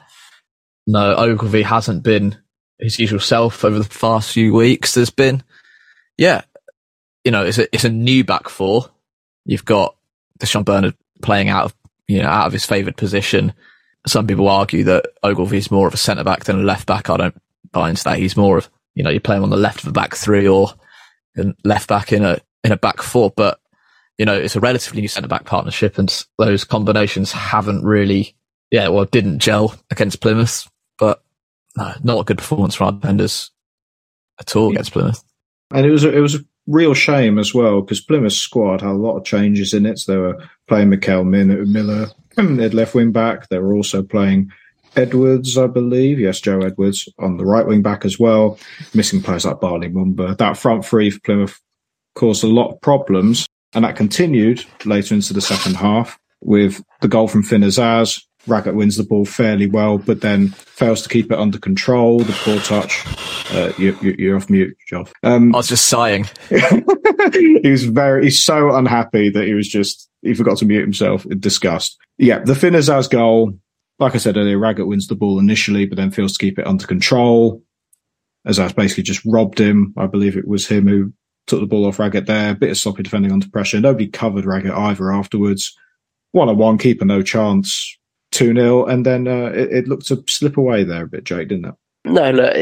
no, 0.88 1.16
Ogilvie 1.16 1.64
hasn't 1.64 2.04
been 2.04 2.38
his 2.80 3.00
usual 3.00 3.20
self 3.20 3.64
over 3.64 3.80
the 3.80 3.90
past 3.90 4.32
few 4.32 4.54
weeks. 4.54 4.94
There's 4.94 5.10
been, 5.10 5.44
yeah, 6.18 6.44
you 7.24 7.32
know, 7.32 7.44
it's 7.44 7.58
a, 7.58 7.74
it's 7.74 7.86
a 7.86 7.90
new 7.90 8.24
back 8.24 8.50
four. 8.50 8.90
You've 9.46 9.66
got 9.66 9.96
Di'Shon 10.40 10.66
Bernard 10.66 10.96
playing 11.22 11.50
out 11.50 11.66
of, 11.66 11.76
you 12.08 12.22
know, 12.22 12.30
out 12.30 12.48
of 12.48 12.54
his 12.54 12.66
favoured 12.66 12.98
position. 12.98 13.54
Some 14.06 14.28
people 14.28 14.48
argue 14.48 14.84
that 14.84 15.06
Ogilvie's 15.24 15.72
more 15.72 15.88
of 15.88 15.94
a 15.94 15.98
centre 15.98 16.24
back 16.24 16.44
than 16.44 16.60
a 16.60 16.64
left 16.64 16.86
back. 16.86 17.10
I 17.10 17.18
don't 17.18 17.42
buy 17.72 17.90
into 17.90 18.04
that. 18.04 18.20
He's 18.20 18.38
more 18.38 18.58
of, 18.58 18.70
you 18.94 19.04
know, 19.04 19.10
you 19.10 19.20
play 19.20 19.38
him 19.38 19.44
on 19.44 19.50
the 19.50 19.58
left 19.58 19.82
of 19.82 19.88
a 19.88 19.92
back 19.92 20.16
three 20.16 20.48
or 20.48 20.70
left 21.64 21.90
back 21.90 22.14
in 22.14 22.24
a, 22.24 22.40
in 22.64 22.72
a 22.72 22.78
back 22.78 23.02
four. 23.02 23.32
But, 23.36 23.60
you 24.18 24.26
know, 24.26 24.36
it's 24.36 24.56
a 24.56 24.60
relatively 24.60 25.02
new 25.02 25.08
centre 25.08 25.28
back 25.28 25.46
partnership 25.46 25.98
and 25.98 26.26
those 26.38 26.64
combinations 26.64 27.32
haven't 27.32 27.84
really, 27.84 28.36
yeah, 28.70 28.88
well, 28.90 29.06
didn't 29.06 29.40
gel 29.40 29.76
against 29.90 30.22
Plymouth, 30.22 30.70
no, 31.78 31.94
not 32.04 32.20
a 32.20 32.24
good 32.24 32.38
performance 32.38 32.76
from 32.76 32.88
our 32.88 32.92
defenders 32.94 33.52
at 34.40 34.56
all 34.56 34.72
against 34.72 34.92
Plymouth. 34.92 35.24
And 35.74 35.86
it 35.86 35.92
was 35.92 36.04
a, 36.04 36.16
it 36.16 36.20
was 36.20 36.36
a 36.36 36.40
real 36.68 36.94
shame 36.94 37.38
as 37.38 37.54
well 37.54 37.82
because 37.82 38.02
Plymouth's 38.02 38.38
squad 38.38 38.82
had 38.82 38.92
a 38.92 38.94
lot 38.94 39.18
of 39.18 39.26
changes 39.26 39.74
in 39.74 39.86
it. 39.86 40.00
So 40.00 40.12
they 40.12 40.18
were 40.18 40.44
playing 40.68 40.90
Mickel 40.90 41.26
Miller 41.26 42.08
at 42.64 42.74
left 42.74 42.96
wing 42.96 43.12
back. 43.12 43.50
They 43.50 43.60
were 43.60 43.76
also 43.76 44.04
playing 44.04 44.52
Edwards, 44.96 45.58
I 45.58 45.68
believe. 45.68 46.20
Yes, 46.20 46.40
Joe 46.40 46.62
Edwards 46.62 47.10
on 47.20 47.38
the 47.38 47.46
right 47.46 47.66
wing 47.66 47.82
back 47.82 48.06
as 48.06 48.20
well. 48.20 48.58
Missing 48.94 49.22
players 49.22 49.46
like 49.46 49.60
Bali 49.60 49.90
Mumba. 49.90 50.38
That 50.38 50.58
front 50.58 50.86
three 50.86 51.10
for 51.10 51.20
Plymouth 51.22 51.60
caused 52.16 52.44
a 52.44 52.48
lot 52.48 52.72
of 52.72 52.82
problems, 52.82 53.46
and 53.74 53.84
that 53.84 53.98
continued 53.98 54.64
later 54.86 55.14
into 55.14 55.34
the 55.34 55.42
second 55.42 55.76
half 55.76 56.18
with 56.42 56.82
the 57.02 57.08
goal 57.08 57.28
from 57.28 57.44
Finn 57.44 57.62
Azaz. 57.62 58.22
Raggett 58.48 58.76
wins 58.76 58.98
the 58.98 59.04
ball 59.04 59.26
fairly 59.26 59.68
well, 59.68 59.98
but 59.98 60.22
then 60.22 60.50
fails 60.50 61.02
to 61.04 61.10
keep 61.10 61.32
it 61.32 61.40
under 61.40 61.58
control. 61.58 62.20
The 62.20 62.34
poor 62.34 62.60
touch. 62.60 63.04
Uh, 63.54 63.74
you, 63.78 63.98
you, 64.02 64.16
you're 64.18 64.36
off 64.36 64.50
mute, 64.50 64.76
Joff. 64.92 65.12
Um, 65.24 65.54
I 65.54 65.58
was 65.58 65.68
just 65.68 65.88
sighing. 65.88 66.26
he 66.50 67.62
was 67.64 67.86
very, 67.86 68.26
he's 68.26 68.44
so 68.44 68.76
unhappy 68.76 69.30
that 69.30 69.46
he 69.46 69.54
was 69.54 69.68
just, 69.68 70.10
he 70.22 70.34
forgot 70.34 70.58
to 70.60 70.66
mute 70.66 70.82
himself 70.82 71.26
in 71.26 71.40
disgust. 71.40 71.98
Yeah, 72.18 72.40
the 72.40 72.56
Finn 72.56 72.74
Azaz 72.74 73.10
goal 73.10 73.60
like 74.00 74.16
I 74.16 74.18
said 74.18 74.38
earlier, 74.38 74.58
Raggett 74.58 74.88
wins 74.88 75.08
the 75.08 75.16
ball 75.16 75.40
initially, 75.40 75.86
but 75.86 75.96
then 75.98 76.12
fails 76.12 76.34
to 76.34 76.40
keep 76.40 76.60
it 76.60 76.68
under 76.68 76.86
control. 76.86 77.64
Azaz 78.48 78.76
basically 78.76 79.04
just 79.04 79.24
robbed 79.26 79.60
him. 79.60 79.94
I 79.98 80.08
believe 80.08 80.38
it 80.38 80.48
was 80.48 80.68
him 80.68 80.88
who 80.88 81.14
took 81.48 81.62
the 81.62 81.66
ball 81.66 81.86
off 81.86 82.00
Raggett 82.00 82.26
there. 82.26 82.52
A 82.52 82.56
bit 82.56 82.72
of 82.72 82.78
sloppy 82.78 83.04
defending 83.04 83.32
under 83.32 83.50
pressure. 83.50 83.80
Nobody 83.80 84.08
covered 84.08 84.46
Raggett 84.46 84.74
either 84.74 85.12
afterwards. 85.12 85.76
One 86.32 86.50
on 86.50 86.58
one, 86.58 86.78
keeper 86.78 87.06
no 87.06 87.22
chance. 87.22 87.98
2 88.32 88.54
0. 88.54 88.86
And 88.86 89.06
then 89.06 89.28
uh, 89.28 89.52
it, 89.54 89.72
it, 89.72 89.88
looked 89.88 90.08
to 90.08 90.24
slip 90.28 90.58
away 90.58 90.84
there 90.84 91.04
a 91.04 91.08
bit, 91.08 91.24
Jake, 91.24 91.50
didn't 91.50 91.66
it? 91.66 91.76
No, 92.06 92.30
look, 92.30 92.54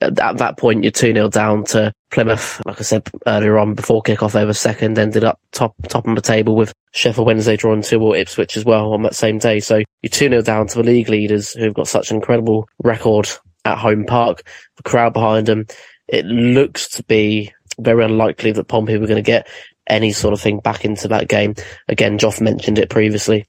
at 0.00 0.14
that 0.38 0.56
point, 0.58 0.84
you're 0.84 0.92
2 0.92 1.12
0 1.12 1.28
down 1.28 1.64
to 1.64 1.92
Plymouth. 2.10 2.64
Like 2.64 2.78
I 2.78 2.84
said 2.84 3.08
earlier 3.26 3.58
on, 3.58 3.74
before 3.74 4.02
kickoff, 4.02 4.32
they 4.32 4.44
were 4.44 4.52
second, 4.52 4.98
ended 4.98 5.24
up 5.24 5.40
top 5.50 5.74
top 5.88 6.06
on 6.06 6.14
the 6.14 6.20
table 6.20 6.54
with 6.54 6.72
Sheffield 6.92 7.26
Wednesday 7.26 7.56
drawing 7.56 7.82
2 7.82 8.00
or 8.00 8.16
Ipswich 8.16 8.56
as 8.56 8.64
well 8.64 8.92
on 8.92 9.02
that 9.02 9.16
same 9.16 9.38
day. 9.38 9.58
So 9.58 9.82
you're 10.02 10.10
2 10.10 10.28
0 10.28 10.42
down 10.42 10.68
to 10.68 10.76
the 10.76 10.84
league 10.84 11.08
leaders 11.08 11.52
who've 11.52 11.74
got 11.74 11.88
such 11.88 12.10
an 12.10 12.16
incredible 12.16 12.68
record 12.84 13.28
at 13.64 13.78
home 13.78 14.04
park, 14.04 14.42
the 14.76 14.84
crowd 14.84 15.12
behind 15.12 15.46
them. 15.46 15.66
It 16.06 16.24
looks 16.24 16.88
to 16.90 17.02
be 17.02 17.52
very 17.80 18.04
unlikely 18.04 18.52
that 18.52 18.68
Pompey 18.68 18.96
were 18.98 19.08
going 19.08 19.16
to 19.16 19.22
get 19.22 19.48
any 19.88 20.12
sort 20.12 20.32
of 20.32 20.40
thing 20.40 20.60
back 20.60 20.84
into 20.84 21.08
that 21.08 21.28
game. 21.28 21.54
Again, 21.88 22.18
Joff 22.18 22.40
mentioned 22.40 22.78
it 22.78 22.90
previously 22.90 23.46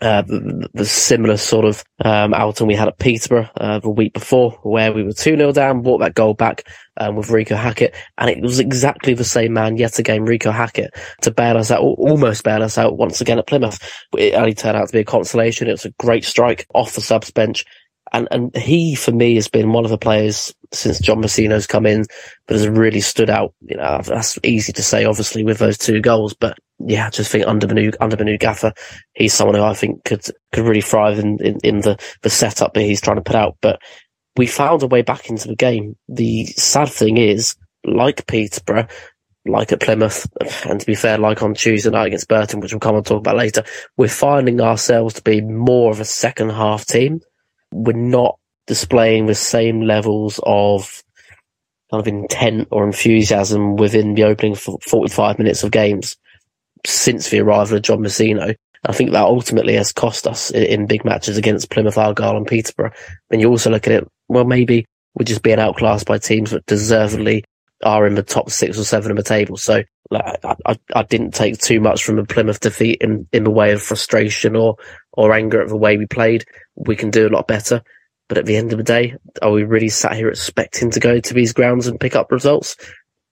uh, 0.00 0.22
the, 0.22 0.68
the, 0.74 0.84
similar 0.84 1.36
sort 1.36 1.64
of 1.64 1.84
um, 2.04 2.34
outing 2.34 2.66
we 2.66 2.74
had 2.74 2.88
at 2.88 2.98
Peterborough 2.98 3.48
uh, 3.56 3.78
the 3.78 3.90
week 3.90 4.14
before, 4.14 4.52
where 4.62 4.92
we 4.92 5.02
were 5.02 5.12
2 5.12 5.36
0 5.36 5.52
down, 5.52 5.82
brought 5.82 5.98
that 5.98 6.14
goal 6.14 6.34
back 6.34 6.66
um, 6.96 7.14
with 7.14 7.28
Reeco 7.28 7.56
Hackett, 7.56 7.94
and 8.18 8.30
it 8.30 8.40
was 8.40 8.58
exactly 8.58 9.14
the 9.14 9.22
same 9.22 9.52
man 9.52 9.76
yet 9.76 9.98
again, 9.98 10.26
Reeco 10.26 10.52
Hackett, 10.52 10.94
to 11.20 11.30
bail 11.30 11.56
us 11.56 11.70
out, 11.70 11.82
almost 11.82 12.42
bail 12.42 12.62
us 12.62 12.78
out 12.78 12.96
once 12.96 13.20
again 13.20 13.38
at 13.38 13.46
Plymouth. 13.46 13.78
It 14.16 14.34
only 14.34 14.54
turned 14.54 14.76
out 14.76 14.88
to 14.88 14.92
be 14.92 15.00
a 15.00 15.04
consolation. 15.04 15.68
It 15.68 15.72
was 15.72 15.84
a 15.84 15.90
great 15.98 16.24
strike 16.24 16.66
off 16.74 16.94
the 16.94 17.00
subs 17.00 17.30
bench. 17.30 17.64
And, 18.12 18.28
and 18.30 18.54
he, 18.56 18.94
for 18.94 19.12
me, 19.12 19.36
has 19.36 19.48
been 19.48 19.72
one 19.72 19.84
of 19.84 19.90
the 19.90 19.98
players 19.98 20.54
since 20.72 21.00
John 21.00 21.22
Mousinho's 21.22 21.66
come 21.66 21.86
in 21.86 22.04
that 22.46 22.54
has 22.54 22.68
really 22.68 23.00
stood 23.00 23.30
out. 23.30 23.54
You 23.62 23.76
know, 23.76 24.00
that's 24.04 24.38
easy 24.42 24.72
to 24.72 24.82
say, 24.82 25.04
obviously, 25.04 25.44
with 25.44 25.58
those 25.58 25.78
two 25.78 26.00
goals, 26.00 26.34
but 26.34 26.58
yeah, 26.86 27.10
just 27.10 27.30
think 27.30 27.46
under 27.46 27.66
the 27.66 27.74
new 27.74 27.92
under 28.00 28.16
the 28.16 28.24
new 28.24 28.38
gaffer, 28.38 28.72
he's 29.14 29.34
someone 29.34 29.56
who 29.56 29.62
I 29.62 29.74
think 29.74 30.04
could 30.04 30.24
could 30.52 30.64
really 30.64 30.80
thrive 30.80 31.18
in, 31.18 31.38
in, 31.44 31.58
in 31.62 31.80
the, 31.80 31.98
the 32.22 32.30
setup 32.30 32.74
that 32.74 32.82
he's 32.82 33.00
trying 33.00 33.16
to 33.16 33.22
put 33.22 33.36
out. 33.36 33.56
But 33.60 33.80
we 34.36 34.46
found 34.46 34.82
a 34.82 34.86
way 34.86 35.02
back 35.02 35.28
into 35.28 35.48
the 35.48 35.56
game. 35.56 35.96
The 36.08 36.46
sad 36.46 36.88
thing 36.88 37.18
is, 37.18 37.54
like 37.84 38.26
Peterborough, 38.26 38.88
like 39.46 39.72
at 39.72 39.80
Plymouth, 39.80 40.26
and 40.64 40.80
to 40.80 40.86
be 40.86 40.94
fair, 40.94 41.18
like 41.18 41.42
on 41.42 41.54
Tuesday 41.54 41.90
night 41.90 42.08
against 42.08 42.28
Burton, 42.28 42.60
which 42.60 42.72
we'll 42.72 42.80
come 42.80 42.96
and 42.96 43.06
talk 43.06 43.18
about 43.18 43.36
later, 43.36 43.64
we're 43.96 44.08
finding 44.08 44.60
ourselves 44.60 45.14
to 45.14 45.22
be 45.22 45.40
more 45.40 45.90
of 45.90 46.00
a 46.00 46.04
second 46.04 46.50
half 46.50 46.86
team. 46.86 47.20
We're 47.72 47.92
not 47.92 48.38
displaying 48.66 49.26
the 49.26 49.34
same 49.34 49.82
levels 49.82 50.40
of 50.44 51.02
kind 51.90 52.00
of 52.00 52.08
intent 52.08 52.68
or 52.70 52.84
enthusiasm 52.86 53.76
within 53.76 54.14
the 54.14 54.24
opening 54.24 54.54
45 54.54 55.38
minutes 55.38 55.62
of 55.62 55.70
games 55.70 56.16
since 56.86 57.28
the 57.28 57.40
arrival 57.40 57.76
of 57.76 57.82
John 57.82 58.00
Mousinho. 58.00 58.56
I 58.84 58.92
think 58.92 59.12
that 59.12 59.22
ultimately 59.22 59.74
has 59.74 59.92
cost 59.92 60.26
us 60.26 60.50
in, 60.50 60.86
big 60.86 61.04
matches 61.04 61.38
against 61.38 61.70
Plymouth, 61.70 61.98
Argyle 61.98 62.36
and 62.36 62.46
Peterborough. 62.46 62.90
When 63.28 63.38
you 63.38 63.48
also 63.48 63.70
look 63.70 63.86
at 63.86 63.92
it, 63.92 64.08
well, 64.28 64.44
maybe 64.44 64.86
we're 65.14 65.24
just 65.24 65.42
being 65.42 65.60
outclassed 65.60 66.06
by 66.06 66.18
teams 66.18 66.50
that 66.50 66.66
deservedly 66.66 67.44
are 67.84 68.06
in 68.06 68.14
the 68.14 68.22
top 68.22 68.50
six 68.50 68.78
or 68.78 68.84
seven 68.84 69.10
of 69.10 69.16
the 69.16 69.22
table. 69.22 69.56
So 69.56 69.82
like, 70.10 70.44
I, 70.44 70.76
I, 70.94 71.02
didn't 71.04 71.34
take 71.34 71.58
too 71.58 71.80
much 71.80 72.04
from 72.04 72.18
a 72.18 72.24
Plymouth 72.24 72.60
defeat 72.60 73.00
in, 73.00 73.26
in 73.32 73.44
the 73.44 73.50
way 73.50 73.72
of 73.72 73.82
frustration 73.82 74.56
or, 74.56 74.76
or 75.12 75.32
anger 75.32 75.62
at 75.62 75.68
the 75.68 75.76
way 75.76 75.96
we 75.96 76.06
played. 76.06 76.44
We 76.74 76.96
can 76.96 77.10
do 77.10 77.26
a 77.26 77.30
lot 77.30 77.48
better. 77.48 77.82
But 78.28 78.38
at 78.38 78.46
the 78.46 78.56
end 78.56 78.72
of 78.72 78.78
the 78.78 78.84
day, 78.84 79.14
are 79.42 79.50
we 79.50 79.64
really 79.64 79.88
sat 79.88 80.14
here 80.14 80.28
expecting 80.28 80.90
to 80.92 81.00
go 81.00 81.20
to 81.20 81.34
these 81.34 81.52
grounds 81.52 81.86
and 81.86 82.00
pick 82.00 82.16
up 82.16 82.32
results? 82.32 82.76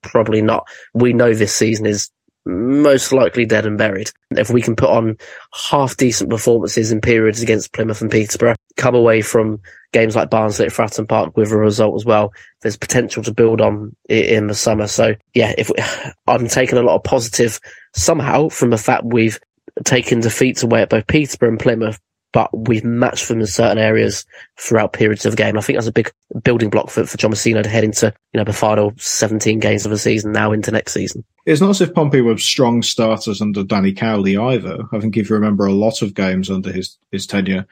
Probably 0.02 0.42
not. 0.42 0.66
We 0.94 1.12
know 1.12 1.32
this 1.32 1.54
season 1.54 1.86
is 1.86 2.10
most 2.46 3.12
likely 3.12 3.44
dead 3.44 3.66
and 3.66 3.78
buried. 3.78 4.10
If 4.30 4.50
we 4.50 4.62
can 4.62 4.76
put 4.76 4.90
on 4.90 5.16
half 5.52 5.96
decent 5.96 6.30
performances 6.30 6.92
in 6.92 7.00
periods 7.00 7.42
against 7.42 7.72
Plymouth 7.72 8.00
and 8.00 8.10
Peterborough, 8.10 8.56
come 8.76 8.94
away 8.94 9.22
from 9.22 9.60
games 9.92 10.16
like 10.16 10.30
Barnsley 10.30 10.66
at 10.66 10.72
Fratton 10.72 11.08
Park 11.08 11.36
with 11.36 11.50
a 11.52 11.56
result 11.56 11.96
as 11.96 12.04
well, 12.04 12.32
there's 12.62 12.76
potential 12.76 13.22
to 13.22 13.34
build 13.34 13.60
on 13.60 13.94
it 14.08 14.26
in 14.26 14.46
the 14.46 14.54
summer. 14.54 14.86
So 14.86 15.14
yeah, 15.34 15.54
if 15.58 15.68
we, 15.68 15.76
I'm 16.26 16.48
taking 16.48 16.78
a 16.78 16.82
lot 16.82 16.96
of 16.96 17.04
positive 17.04 17.60
somehow 17.94 18.48
from 18.48 18.70
the 18.70 18.78
fact 18.78 19.04
we've 19.04 19.38
taken 19.84 20.20
defeats 20.20 20.62
away 20.62 20.82
at 20.82 20.90
both 20.90 21.06
Peterborough 21.06 21.50
and 21.50 21.60
Plymouth, 21.60 21.98
but 22.32 22.68
we've 22.68 22.84
matched 22.84 23.28
them 23.28 23.40
in 23.40 23.46
certain 23.46 23.78
areas 23.78 24.24
throughout 24.58 24.92
periods 24.92 25.26
of 25.26 25.32
the 25.32 25.36
game. 25.36 25.58
I 25.58 25.60
think 25.60 25.76
that's 25.76 25.88
a 25.88 25.92
big 25.92 26.12
building 26.42 26.70
block 26.70 26.90
for, 26.90 27.04
for 27.04 27.16
John 27.16 27.32
Mousinho 27.32 27.62
to 27.62 27.68
head 27.68 27.84
into, 27.84 28.14
you 28.32 28.38
know, 28.38 28.44
the 28.44 28.52
final 28.52 28.92
17 28.98 29.58
games 29.58 29.84
of 29.84 29.90
the 29.90 29.98
season 29.98 30.32
now 30.32 30.52
into 30.52 30.70
next 30.70 30.92
season. 30.92 31.24
It's 31.46 31.60
not 31.60 31.70
as 31.70 31.80
if 31.80 31.94
Pompey 31.94 32.20
were 32.20 32.38
strong 32.38 32.82
starters 32.82 33.40
under 33.40 33.64
Danny 33.64 33.92
Cowley 33.92 34.36
either. 34.36 34.78
I 34.92 35.00
think 35.00 35.16
if 35.16 35.28
you 35.28 35.34
remember 35.34 35.66
a 35.66 35.72
lot 35.72 36.02
of 36.02 36.14
games 36.14 36.50
under 36.50 36.70
his, 36.70 36.96
his 37.10 37.26
tenure, 37.26 37.66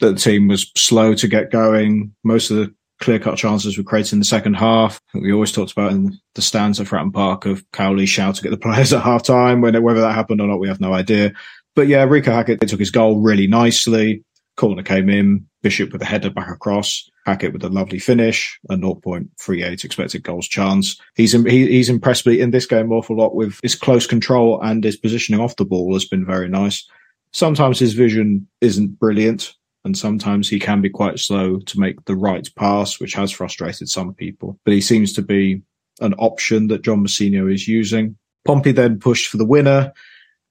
the 0.00 0.14
team 0.14 0.48
was 0.48 0.70
slow 0.76 1.14
to 1.14 1.28
get 1.28 1.50
going. 1.50 2.14
Most 2.24 2.50
of 2.50 2.56
the 2.56 2.74
clear 2.98 3.18
cut 3.18 3.36
chances 3.36 3.76
were 3.76 3.84
created 3.84 4.14
in 4.14 4.18
the 4.18 4.24
second 4.24 4.54
half. 4.54 5.00
We 5.14 5.32
always 5.32 5.52
talked 5.52 5.72
about 5.72 5.92
in 5.92 6.18
the 6.34 6.42
stands 6.42 6.80
at 6.80 6.86
Fratton 6.86 7.12
Park 7.12 7.46
of 7.46 7.70
Cowley 7.72 8.06
shouting 8.06 8.46
at 8.46 8.50
the 8.50 8.56
players 8.62 8.92
at 8.92 9.02
half 9.02 9.22
time. 9.22 9.60
Whether 9.60 10.00
that 10.00 10.14
happened 10.14 10.40
or 10.40 10.46
not, 10.46 10.60
we 10.60 10.68
have 10.68 10.80
no 10.80 10.92
idea. 10.92 11.32
But 11.76 11.88
yeah, 11.88 12.06
Reeco 12.06 12.32
Hackett 12.32 12.60
took 12.66 12.80
his 12.80 12.90
goal 12.90 13.20
really 13.20 13.46
nicely. 13.46 14.24
Corner 14.56 14.82
came 14.82 15.10
in, 15.10 15.46
Bishop 15.62 15.92
with 15.92 16.00
a 16.00 16.06
header 16.06 16.30
back 16.30 16.48
across, 16.48 17.10
Hackett 17.26 17.52
with 17.52 17.62
a 17.62 17.68
lovely 17.68 17.98
finish, 17.98 18.58
a 18.70 18.76
0.38 18.76 19.84
expected 19.84 20.22
goals 20.22 20.48
chance. 20.48 20.98
He's 21.14 21.32
he, 21.32 21.66
he's 21.66 21.90
impressed 21.90 22.26
me 22.26 22.40
in 22.40 22.50
this 22.50 22.64
game 22.64 22.90
awful 22.90 23.16
lot 23.16 23.34
with 23.34 23.60
his 23.62 23.74
close 23.74 24.06
control 24.06 24.58
and 24.62 24.82
his 24.82 24.96
positioning 24.96 25.40
off 25.40 25.56
the 25.56 25.66
ball 25.66 25.92
has 25.92 26.06
been 26.06 26.24
very 26.24 26.48
nice. 26.48 26.88
Sometimes 27.32 27.78
his 27.78 27.92
vision 27.92 28.48
isn't 28.62 28.98
brilliant, 28.98 29.52
and 29.84 29.98
sometimes 29.98 30.48
he 30.48 30.58
can 30.58 30.80
be 30.80 30.88
quite 30.88 31.18
slow 31.18 31.58
to 31.58 31.78
make 31.78 32.02
the 32.06 32.16
right 32.16 32.48
pass, 32.56 32.98
which 32.98 33.12
has 33.12 33.30
frustrated 33.30 33.90
some 33.90 34.14
people. 34.14 34.58
But 34.64 34.72
he 34.72 34.80
seems 34.80 35.12
to 35.12 35.22
be 35.22 35.60
an 36.00 36.14
option 36.14 36.68
that 36.68 36.82
John 36.82 37.04
Mousinho 37.04 37.52
is 37.52 37.68
using. 37.68 38.16
Pompey 38.46 38.72
then 38.72 38.98
pushed 38.98 39.28
for 39.28 39.36
the 39.36 39.44
winner. 39.44 39.92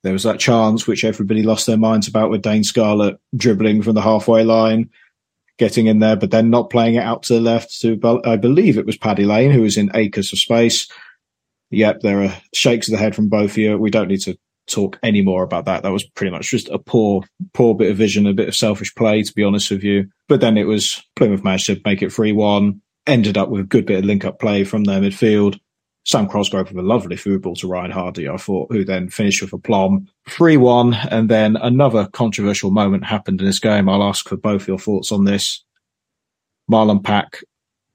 There 0.06 0.14
was 0.14 0.22
that 0.22 0.40
chance 0.40 0.86
which 0.86 1.04
everybody 1.04 1.42
lost 1.42 1.66
their 1.66 1.78
minds 1.78 2.08
about 2.08 2.30
with 2.30 2.44
Dane 2.44 2.64
Scarlett 2.64 3.18
dribbling 3.36 3.82
from 3.82 3.96
the 3.96 4.04
halfway 4.04 4.44
line, 4.44 4.88
getting 5.58 5.88
in 5.88 5.98
there, 5.98 6.16
but 6.16 6.30
then 6.30 6.52
not 6.52 6.70
playing 6.70 6.94
it 6.94 7.04
out 7.04 7.24
to 7.24 7.34
the 7.34 7.42
left 7.42 7.82
to, 7.82 8.00
I 8.24 8.36
believe 8.36 8.78
it 8.78 8.86
was 8.86 8.98
Paddy 8.98 9.26
Lane, 9.26 9.50
who 9.50 9.64
was 9.64 9.78
in 9.78 9.90
acres 9.96 10.32
of 10.32 10.38
space. 10.38 10.88
Yep, 11.72 12.02
there 12.02 12.22
are 12.22 12.38
shakes 12.54 12.88
of 12.88 12.92
the 12.92 13.00
head 13.00 13.16
from 13.16 13.30
both 13.30 13.52
of 13.52 13.58
you. 13.58 13.80
We 13.80 13.90
don't 13.90 14.08
need 14.08 14.22
to 14.22 14.38
talk 14.68 15.00
any 15.02 15.24
more 15.24 15.42
about 15.42 15.66
that. 15.66 15.82
That 15.82 15.92
was 15.92 16.04
pretty 16.04 16.30
much 16.30 16.52
just 16.52 16.70
a 16.70 16.78
poor, 16.78 17.24
poor 17.56 17.74
bit 17.74 17.90
of 17.90 17.98
vision, 17.98 18.28
a 18.28 18.34
bit 18.34 18.48
of 18.48 18.56
selfish 18.56 18.94
play, 18.94 19.24
to 19.24 19.34
be 19.34 19.44
honest 19.44 19.72
with 19.72 19.84
you. 19.84 20.08
But 20.28 20.40
then 20.40 20.56
it 20.56 20.66
was 20.66 21.04
Plymouth 21.16 21.44
managed 21.44 21.66
to 21.66 21.82
make 21.84 22.04
it 22.04 22.14
3 22.14 22.32
1, 22.32 22.80
ended 23.08 23.40
up 23.40 23.50
with 23.50 23.62
a 23.62 23.68
good 23.68 23.88
bit 23.88 23.98
of 23.98 24.06
link 24.06 24.24
up 24.24 24.40
play 24.40 24.66
from 24.66 24.84
their 24.84 25.02
midfield. 25.02 25.60
Sam 26.06 26.28
Cosgrove 26.28 26.70
with 26.70 26.78
a 26.78 26.88
lovely 26.88 27.16
football 27.16 27.56
to 27.56 27.68
Ryan 27.68 27.90
Hardy, 27.90 28.30
I 28.30 28.38
thought, 28.38 28.72
who 28.72 28.86
then 28.86 29.10
finished 29.10 29.42
with 29.42 29.54
a 29.54 29.58
plum. 29.58 30.08
3 30.30 30.56
1. 30.58 30.94
And 30.94 31.30
then 31.30 31.58
another 31.58 32.08
controversial 32.14 32.70
moment 32.70 33.04
happened 33.04 33.42
in 33.42 33.48
this 33.48 33.60
game. 33.60 33.90
I'll 33.90 34.04
ask 34.04 34.30
for 34.30 34.38
both 34.38 34.68
your 34.68 34.78
thoughts 34.78 35.12
on 35.12 35.26
this. 35.26 35.64
Marlon 36.72 37.04
Pack 37.04 37.44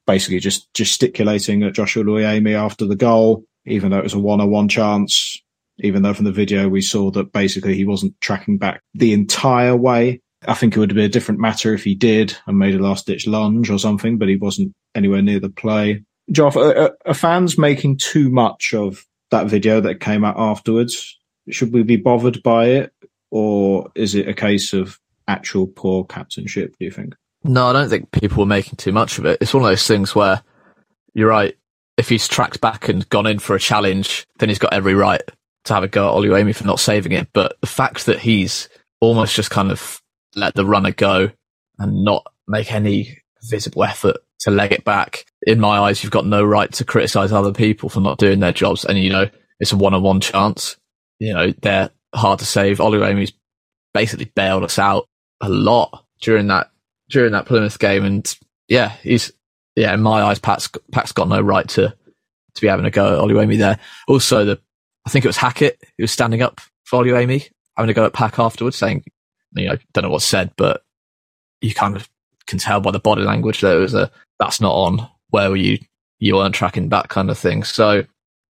basically 0.07 0.40
just 0.40 0.73
gesticulating 0.75 1.62
at 1.62 1.75
Josh 1.75 1.95
Oluwayemi 1.95 2.55
after 2.55 2.85
the 2.85 2.97
goal, 2.97 3.45
even 3.64 3.90
though 3.90 3.99
it 3.99 4.05
was 4.05 4.14
a 4.14 4.19
one 4.19 4.40
on 4.40 4.50
one 4.50 4.69
chance. 4.69 5.40
Even 5.79 6.02
though 6.02 6.12
from 6.12 6.26
the 6.26 6.33
video 6.33 6.69
we 6.69 6.83
saw 6.83 7.11
that 7.12 7.33
basically 7.33 7.75
he 7.75 7.85
wasn't 7.85 8.21
tracking 8.21 8.59
back 8.59 8.83
the 8.93 9.12
entire 9.12 9.76
way. 9.76 10.21
I 10.47 10.55
think 10.55 10.76
it 10.76 10.81
would 10.81 10.95
be 10.95 11.05
a 11.05 11.09
different 11.09 11.40
matter 11.40 11.75
if 11.75 11.85
he 11.85 11.95
did 11.95 12.37
and 12.47 12.59
made 12.59 12.75
a 12.75 12.79
last 12.79 13.07
ditch 13.07 13.26
lunge 13.26 13.71
or 13.71 13.79
something, 13.79 14.19
but 14.19 14.29
he 14.29 14.37
wasn't 14.37 14.73
anywhere 14.95 15.23
near 15.23 15.38
the 15.38 15.49
play. 15.49 16.02
Joff, 16.32 16.56
are, 16.56 16.96
are 17.04 17.14
fans 17.14 17.58
making 17.58 17.99
too 17.99 18.30
much 18.30 18.72
of 18.75 19.04
that 19.30 19.46
video 19.46 19.80
that 19.80 20.00
came 20.00 20.25
out 20.25 20.38
afterwards? 20.38 21.18
Should 21.50 21.72
we 21.72 21.82
be 21.82 21.96
bothered 21.96 22.42
by 22.42 22.66
it? 22.66 22.92
or 23.30 23.90
is 23.94 24.14
it 24.14 24.28
a 24.28 24.34
case 24.34 24.72
of 24.72 25.00
actual 25.28 25.66
poor 25.66 26.04
captainship? 26.04 26.76
Do 26.78 26.84
you 26.84 26.90
think? 26.90 27.14
No, 27.44 27.66
I 27.66 27.72
don't 27.72 27.88
think 27.88 28.10
people 28.10 28.38
were 28.38 28.46
making 28.46 28.76
too 28.76 28.92
much 28.92 29.18
of 29.18 29.25
it. 29.25 29.38
It's 29.40 29.54
one 29.54 29.62
of 29.62 29.68
those 29.68 29.87
things 29.87 30.14
where 30.14 30.42
you're 31.14 31.28
right. 31.28 31.56
If 31.96 32.08
he's 32.08 32.28
tracked 32.28 32.60
back 32.60 32.88
and 32.88 33.08
gone 33.08 33.26
in 33.26 33.38
for 33.38 33.54
a 33.54 33.60
challenge, 33.60 34.26
then 34.38 34.49
he's 34.49 34.58
got 34.58 34.72
every 34.72 34.94
right 34.94 35.22
to 35.64 35.75
have 35.75 35.82
a 35.82 35.88
go 35.88 36.08
at 36.08 36.14
Oluwayemi 36.14 36.54
for 36.54 36.64
not 36.64 36.80
saving 36.80 37.12
it. 37.12 37.28
But 37.32 37.60
the 37.60 37.66
fact 37.66 38.06
that 38.06 38.20
he's 38.20 38.68
almost 39.00 39.34
just 39.34 39.50
kind 39.50 39.70
of 39.70 40.02
let 40.34 40.54
the 40.54 40.64
runner 40.64 40.92
go 40.92 41.30
and 41.78 42.04
not 42.04 42.26
make 42.46 42.72
any 42.72 43.18
visible 43.42 43.84
effort 43.84 44.18
to 44.40 44.50
leg 44.50 44.73
it 44.73 44.85
back, 44.85 45.26
in 45.47 45.61
my 45.61 45.78
eyes, 45.78 46.02
you've 46.02 46.12
got 46.12 46.26
no 46.26 46.42
right 46.44 46.73
to 46.73 46.85
criticize 46.85 47.32
other 47.32 47.52
people 47.52 47.88
for 47.88 48.00
not 48.00 48.18
doing 48.18 48.40
their 48.40 48.52
jobs. 48.52 48.85
And, 48.85 48.99
you 48.99 49.11
know, 49.11 49.28
it's 49.59 49.73
a 49.73 49.76
one 49.76 49.94
on 49.94 50.02
one 50.02 50.20
chance. 50.20 50.76
You 51.18 51.35
know, 51.35 51.52
they're 51.62 51.90
hard 52.14 52.38
to 52.38 52.47
save. 52.47 52.78
Oluwayemi's 52.78 53.32
basically 53.92 54.26
bailed 54.35 54.64
us 54.64 54.78
out 54.78 55.09
a 55.40 55.49
lot 55.49 56.04
during 56.23 56.47
that, 56.49 56.70
during 57.11 57.32
that 57.32 57.47
Plymouth 57.47 57.78
game. 57.78 58.04
And 58.04 58.37
yeah, 58.68 58.90
he's, 59.02 59.32
yeah, 59.76 59.92
in 59.92 60.00
my 60.00 60.23
eyes, 60.23 60.38
Pat's, 60.38 60.68
Pat's 60.92 61.12
got 61.12 61.28
no 61.28 61.40
right 61.40 61.68
to, 61.70 61.94
to 62.54 62.61
be 62.61 62.68
having 62.68 62.87
a 62.87 62.90
go 62.90 63.14
at 63.14 63.28
Oluwayemi 63.28 63.59
there. 63.59 63.78
Also, 64.09 64.44
the, 64.44 64.61
I 65.06 65.11
think 65.11 65.25
it 65.25 65.28
was 65.28 65.37
Hackett 65.37 65.82
who 65.97 66.04
was 66.04 66.12
standing 66.12 66.42
up 66.42 66.61
for 66.85 67.02
Oluwayemi, 67.02 67.49
having 67.76 67.90
a 67.90 67.94
go 67.94 68.04
at 68.04 68.12
Pack 68.12 68.38
afterwards, 68.38 68.76
saying, 68.76 69.04
you 69.54 69.66
know, 69.66 69.73
I 69.73 69.78
don't 69.92 70.04
know 70.04 70.11
what's 70.11 70.25
said, 70.25 70.52
but 70.56 70.82
you 71.61 71.75
kind 71.75 71.97
of 71.97 72.09
can 72.50 72.59
tell 72.59 72.80
by 72.80 72.90
the 72.90 72.99
body 72.99 73.23
language 73.23 73.61
that 73.61 73.76
it 73.76 73.80
was 73.80 73.95
a, 73.95 74.11
that's 74.38 74.61
not 74.61 74.75
on. 74.75 75.09
Where 75.30 75.50
were 75.50 75.57
you? 75.57 75.78
You 76.19 76.37
weren't 76.37 76.54
tracking 76.54 76.88
back 76.88 77.09
kind 77.09 77.30
of 77.30 77.38
thing. 77.38 77.62
So 77.64 78.04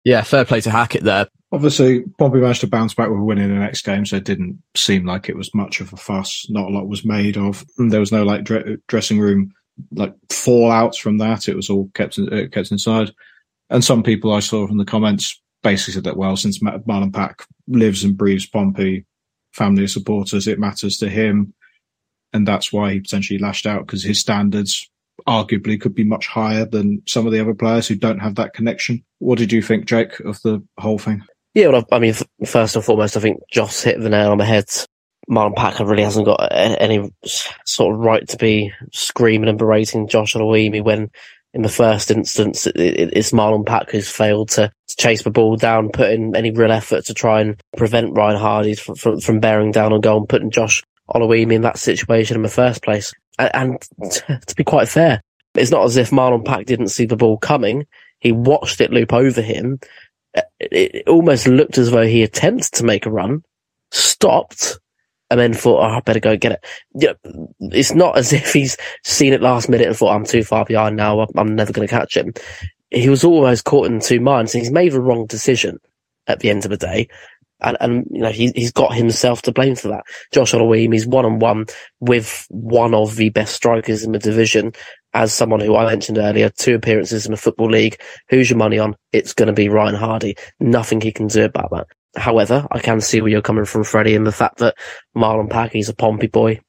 yeah, 0.03 0.21
fair 0.23 0.45
play 0.45 0.61
to 0.61 0.71
Hackett 0.71 1.03
there. 1.03 1.27
Obviously, 1.51 2.03
Pompey 2.19 2.39
managed 2.39 2.61
to 2.61 2.67
bounce 2.67 2.93
back 2.93 3.09
with 3.09 3.19
winning 3.19 3.49
the 3.49 3.59
next 3.59 3.83
game, 3.83 4.05
so 4.05 4.17
it 4.17 4.23
didn't 4.23 4.61
seem 4.75 5.05
like 5.05 5.29
it 5.29 5.35
was 5.35 5.53
much 5.55 5.81
of 5.81 5.91
a 5.93 5.97
fuss. 5.97 6.45
Not 6.49 6.69
a 6.69 6.73
lot 6.73 6.87
was 6.87 7.05
made 7.05 7.37
of. 7.37 7.65
There 7.77 7.99
was 7.99 8.11
no 8.11 8.23
like 8.23 8.47
dressing 8.87 9.19
room 9.19 9.51
like 9.91 10.13
fallouts 10.29 10.97
from 10.99 11.17
that. 11.19 11.47
It 11.47 11.55
was 11.55 11.69
all 11.69 11.89
kept 11.93 12.19
uh, 12.19 12.47
kept 12.49 12.71
inside. 12.71 13.11
And 13.69 13.83
some 13.83 14.03
people 14.03 14.33
I 14.33 14.39
saw 14.39 14.67
from 14.67 14.77
the 14.77 14.85
comments 14.85 15.39
basically 15.63 15.95
said 15.95 16.03
that 16.05 16.17
well, 16.17 16.35
since 16.37 16.59
Marlon 16.59 17.13
Pack 17.13 17.45
lives 17.67 18.03
and 18.03 18.17
breathes 18.17 18.47
Pompey, 18.47 19.05
family 19.53 19.87
supporters, 19.87 20.47
it 20.47 20.59
matters 20.59 20.97
to 20.97 21.09
him, 21.09 21.53
and 22.33 22.47
that's 22.47 22.71
why 22.71 22.93
he 22.93 22.99
potentially 22.99 23.39
lashed 23.39 23.65
out 23.65 23.85
because 23.85 24.03
his 24.03 24.19
standards 24.19 24.89
arguably 25.27 25.79
could 25.79 25.93
be 25.93 26.03
much 26.03 26.27
higher 26.27 26.65
than 26.65 27.01
some 27.07 27.25
of 27.25 27.33
the 27.33 27.39
other 27.39 27.53
players 27.53 27.87
who 27.87 27.95
don't 27.95 28.19
have 28.19 28.35
that 28.35 28.53
connection. 28.53 29.03
What 29.19 29.37
did 29.37 29.51
you 29.51 29.61
think, 29.61 29.85
Jake, 29.85 30.19
of 30.21 30.41
the 30.41 30.63
whole 30.77 30.97
thing? 30.97 31.23
Yeah, 31.53 31.67
well, 31.67 31.85
I 31.91 31.99
mean, 31.99 32.13
first 32.45 32.75
and 32.75 32.85
foremost, 32.85 33.17
I 33.17 33.19
think 33.19 33.41
Joff 33.53 33.83
hit 33.83 33.99
the 33.99 34.09
nail 34.09 34.31
on 34.31 34.37
the 34.37 34.45
head. 34.45 34.65
Marlon 35.29 35.55
Packer 35.55 35.85
really 35.85 36.03
hasn't 36.03 36.25
got 36.25 36.47
any 36.51 37.11
sort 37.65 37.93
of 37.93 38.01
right 38.01 38.27
to 38.29 38.37
be 38.37 38.71
screaming 38.91 39.49
and 39.49 39.57
berating 39.57 40.07
Josh 40.07 40.33
Oluwayemi 40.33 40.83
when, 40.83 41.11
in 41.53 41.61
the 41.61 41.69
first 41.69 42.11
instance, 42.11 42.67
it's 42.75 43.31
Marlon 43.31 43.65
Pack 43.65 43.91
who's 43.91 44.09
failed 44.09 44.49
to, 44.51 44.71
chase 44.97 45.23
the 45.23 45.31
ball 45.31 45.55
down, 45.55 45.89
put 45.89 46.11
in 46.11 46.35
any 46.35 46.51
real 46.51 46.71
effort 46.71 47.05
to 47.05 47.13
try 47.13 47.41
and 47.41 47.61
prevent 47.77 48.15
Ryan 48.15 48.39
Hardy 48.39 48.75
from, 48.75 49.19
from 49.19 49.39
bearing 49.39 49.71
down 49.71 49.93
on 49.93 50.01
goal 50.01 50.17
and 50.17 50.29
putting 50.29 50.51
Josh 50.51 50.83
Oluwayemi 51.13 51.53
in 51.53 51.61
that 51.61 51.77
situation 51.77 52.35
in 52.35 52.43
the 52.43 52.49
first 52.49 52.83
place. 52.83 53.13
And 53.37 53.81
to 54.11 54.55
be 54.55 54.63
quite 54.63 54.87
fair, 54.87 55.21
it's 55.55 55.71
not 55.71 55.85
as 55.85 55.97
if 55.97 56.11
Marlon 56.11 56.45
Pack 56.45 56.65
didn't 56.65 56.89
see 56.89 57.05
the 57.05 57.15
ball 57.15 57.37
coming. 57.37 57.85
He 58.19 58.31
watched 58.31 58.81
it 58.81 58.91
loop 58.91 59.13
over 59.13 59.41
him. 59.41 59.79
Uh, 60.37 60.41
it 60.59 61.07
almost 61.07 61.47
looked 61.47 61.77
as 61.77 61.91
though 61.91 62.05
he 62.05 62.21
attempted 62.21 62.71
to 62.73 62.83
make 62.83 63.05
a 63.05 63.11
run, 63.11 63.43
stopped, 63.91 64.79
and 65.31 65.39
then 65.39 65.53
thought, 65.53 65.79
oh, 65.79 65.97
I 65.97 65.99
better 66.01 66.19
go 66.19 66.37
get 66.37 66.59
it. 66.93 67.19
It's 67.59 67.93
not 67.93 68.17
as 68.17 68.33
if 68.33 68.53
he's 68.53 68.77
seen 69.03 69.33
it 69.33 69.41
last 69.41 69.69
minute 69.69 69.87
and 69.87 69.95
thought, 69.95 70.15
I'm 70.15 70.25
too 70.25 70.43
far 70.43 70.65
behind 70.65 70.95
now. 70.95 71.25
I'm 71.35 71.55
never 71.55 71.73
going 71.73 71.87
to 71.87 71.93
catch 71.93 72.17
him. 72.17 72.33
He 72.91 73.09
was 73.09 73.23
almost 73.23 73.65
caught 73.65 73.87
in 73.87 73.99
two 73.99 74.19
minds. 74.19 74.51
He's 74.51 74.71
made 74.71 74.91
the 74.91 75.01
wrong 75.01 75.27
decision 75.27 75.79
at 76.27 76.39
the 76.39 76.49
end 76.49 76.65
of 76.65 76.71
the 76.71 76.77
day 76.77 77.07
and, 77.61 77.77
and 77.79 78.07
you 78.11 78.21
know 78.21 78.29
he, 78.29 78.51
he's 78.55 78.71
got 78.71 78.93
himself 78.93 79.41
to 79.43 79.51
blame 79.51 79.75
for 79.75 79.89
that. 79.89 80.03
Josh 80.31 80.53
Oluwayemi 80.53 80.95
is 80.95 81.07
one 81.07 81.25
on 81.25 81.39
one 81.39 81.65
with 81.99 82.45
one 82.49 82.93
of 82.93 83.15
the 83.15 83.29
best 83.29 83.55
strikers 83.55 84.03
in 84.03 84.11
the 84.11 84.19
division. 84.19 84.73
As 85.13 85.33
someone 85.33 85.59
who 85.59 85.75
I 85.75 85.85
mentioned 85.85 86.19
earlier, 86.19 86.49
two 86.49 86.75
appearances 86.75 87.25
in 87.25 87.31
the 87.31 87.37
football 87.37 87.69
league. 87.69 87.99
Who's 88.29 88.49
your 88.49 88.57
money 88.59 88.77
on? 88.77 88.95
It's 89.11 89.33
going 89.33 89.47
to 89.47 89.53
be 89.53 89.67
Ryan 89.67 89.95
Hardy. 89.95 90.35
Nothing 90.59 91.01
he 91.01 91.11
can 91.11 91.27
do 91.27 91.45
about 91.45 91.71
that. 91.71 91.87
However, 92.15 92.67
I 92.71 92.79
can 92.79 93.01
see 93.01 93.21
where 93.21 93.31
you're 93.31 93.41
coming 93.41 93.65
from, 93.65 93.83
Freddie, 93.83 94.15
and 94.15 94.25
the 94.25 94.31
fact 94.31 94.57
that 94.59 94.75
Marlon 95.15 95.49
Pack, 95.49 95.71
he's 95.71 95.89
a 95.89 95.95
Pompey 95.95 96.27
boy. 96.27 96.61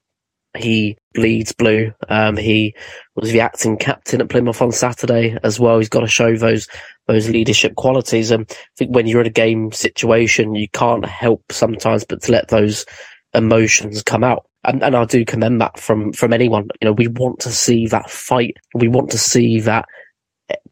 He 0.56 0.96
bleeds 1.14 1.52
blue. 1.52 1.92
Um, 2.08 2.36
he 2.36 2.74
was 3.14 3.30
the 3.30 3.40
acting 3.40 3.76
captain 3.76 4.20
at 4.20 4.28
Plymouth 4.28 4.60
on 4.60 4.72
Saturday 4.72 5.36
as 5.44 5.60
well. 5.60 5.78
He's 5.78 5.88
got 5.88 6.00
to 6.00 6.08
show 6.08 6.36
those 6.36 6.66
those 7.06 7.28
leadership 7.28 7.76
qualities. 7.76 8.30
And 8.30 8.46
I 8.50 8.54
think 8.76 8.94
when 8.94 9.06
you're 9.06 9.20
in 9.20 9.26
a 9.26 9.30
game 9.30 9.70
situation, 9.72 10.54
you 10.54 10.68
can't 10.68 11.04
help 11.04 11.44
sometimes 11.52 12.04
but 12.04 12.22
to 12.22 12.32
let 12.32 12.48
those 12.48 12.84
emotions 13.32 14.02
come 14.02 14.24
out. 14.24 14.46
And, 14.64 14.82
and 14.82 14.94
I 14.94 15.04
do 15.04 15.24
commend 15.24 15.60
that 15.60 15.78
from 15.78 16.12
from 16.12 16.32
anyone. 16.32 16.68
You 16.80 16.86
know, 16.86 16.92
we 16.92 17.06
want 17.06 17.40
to 17.40 17.50
see 17.50 17.86
that 17.88 18.10
fight. 18.10 18.56
We 18.74 18.88
want 18.88 19.10
to 19.12 19.18
see 19.18 19.60
that 19.60 19.86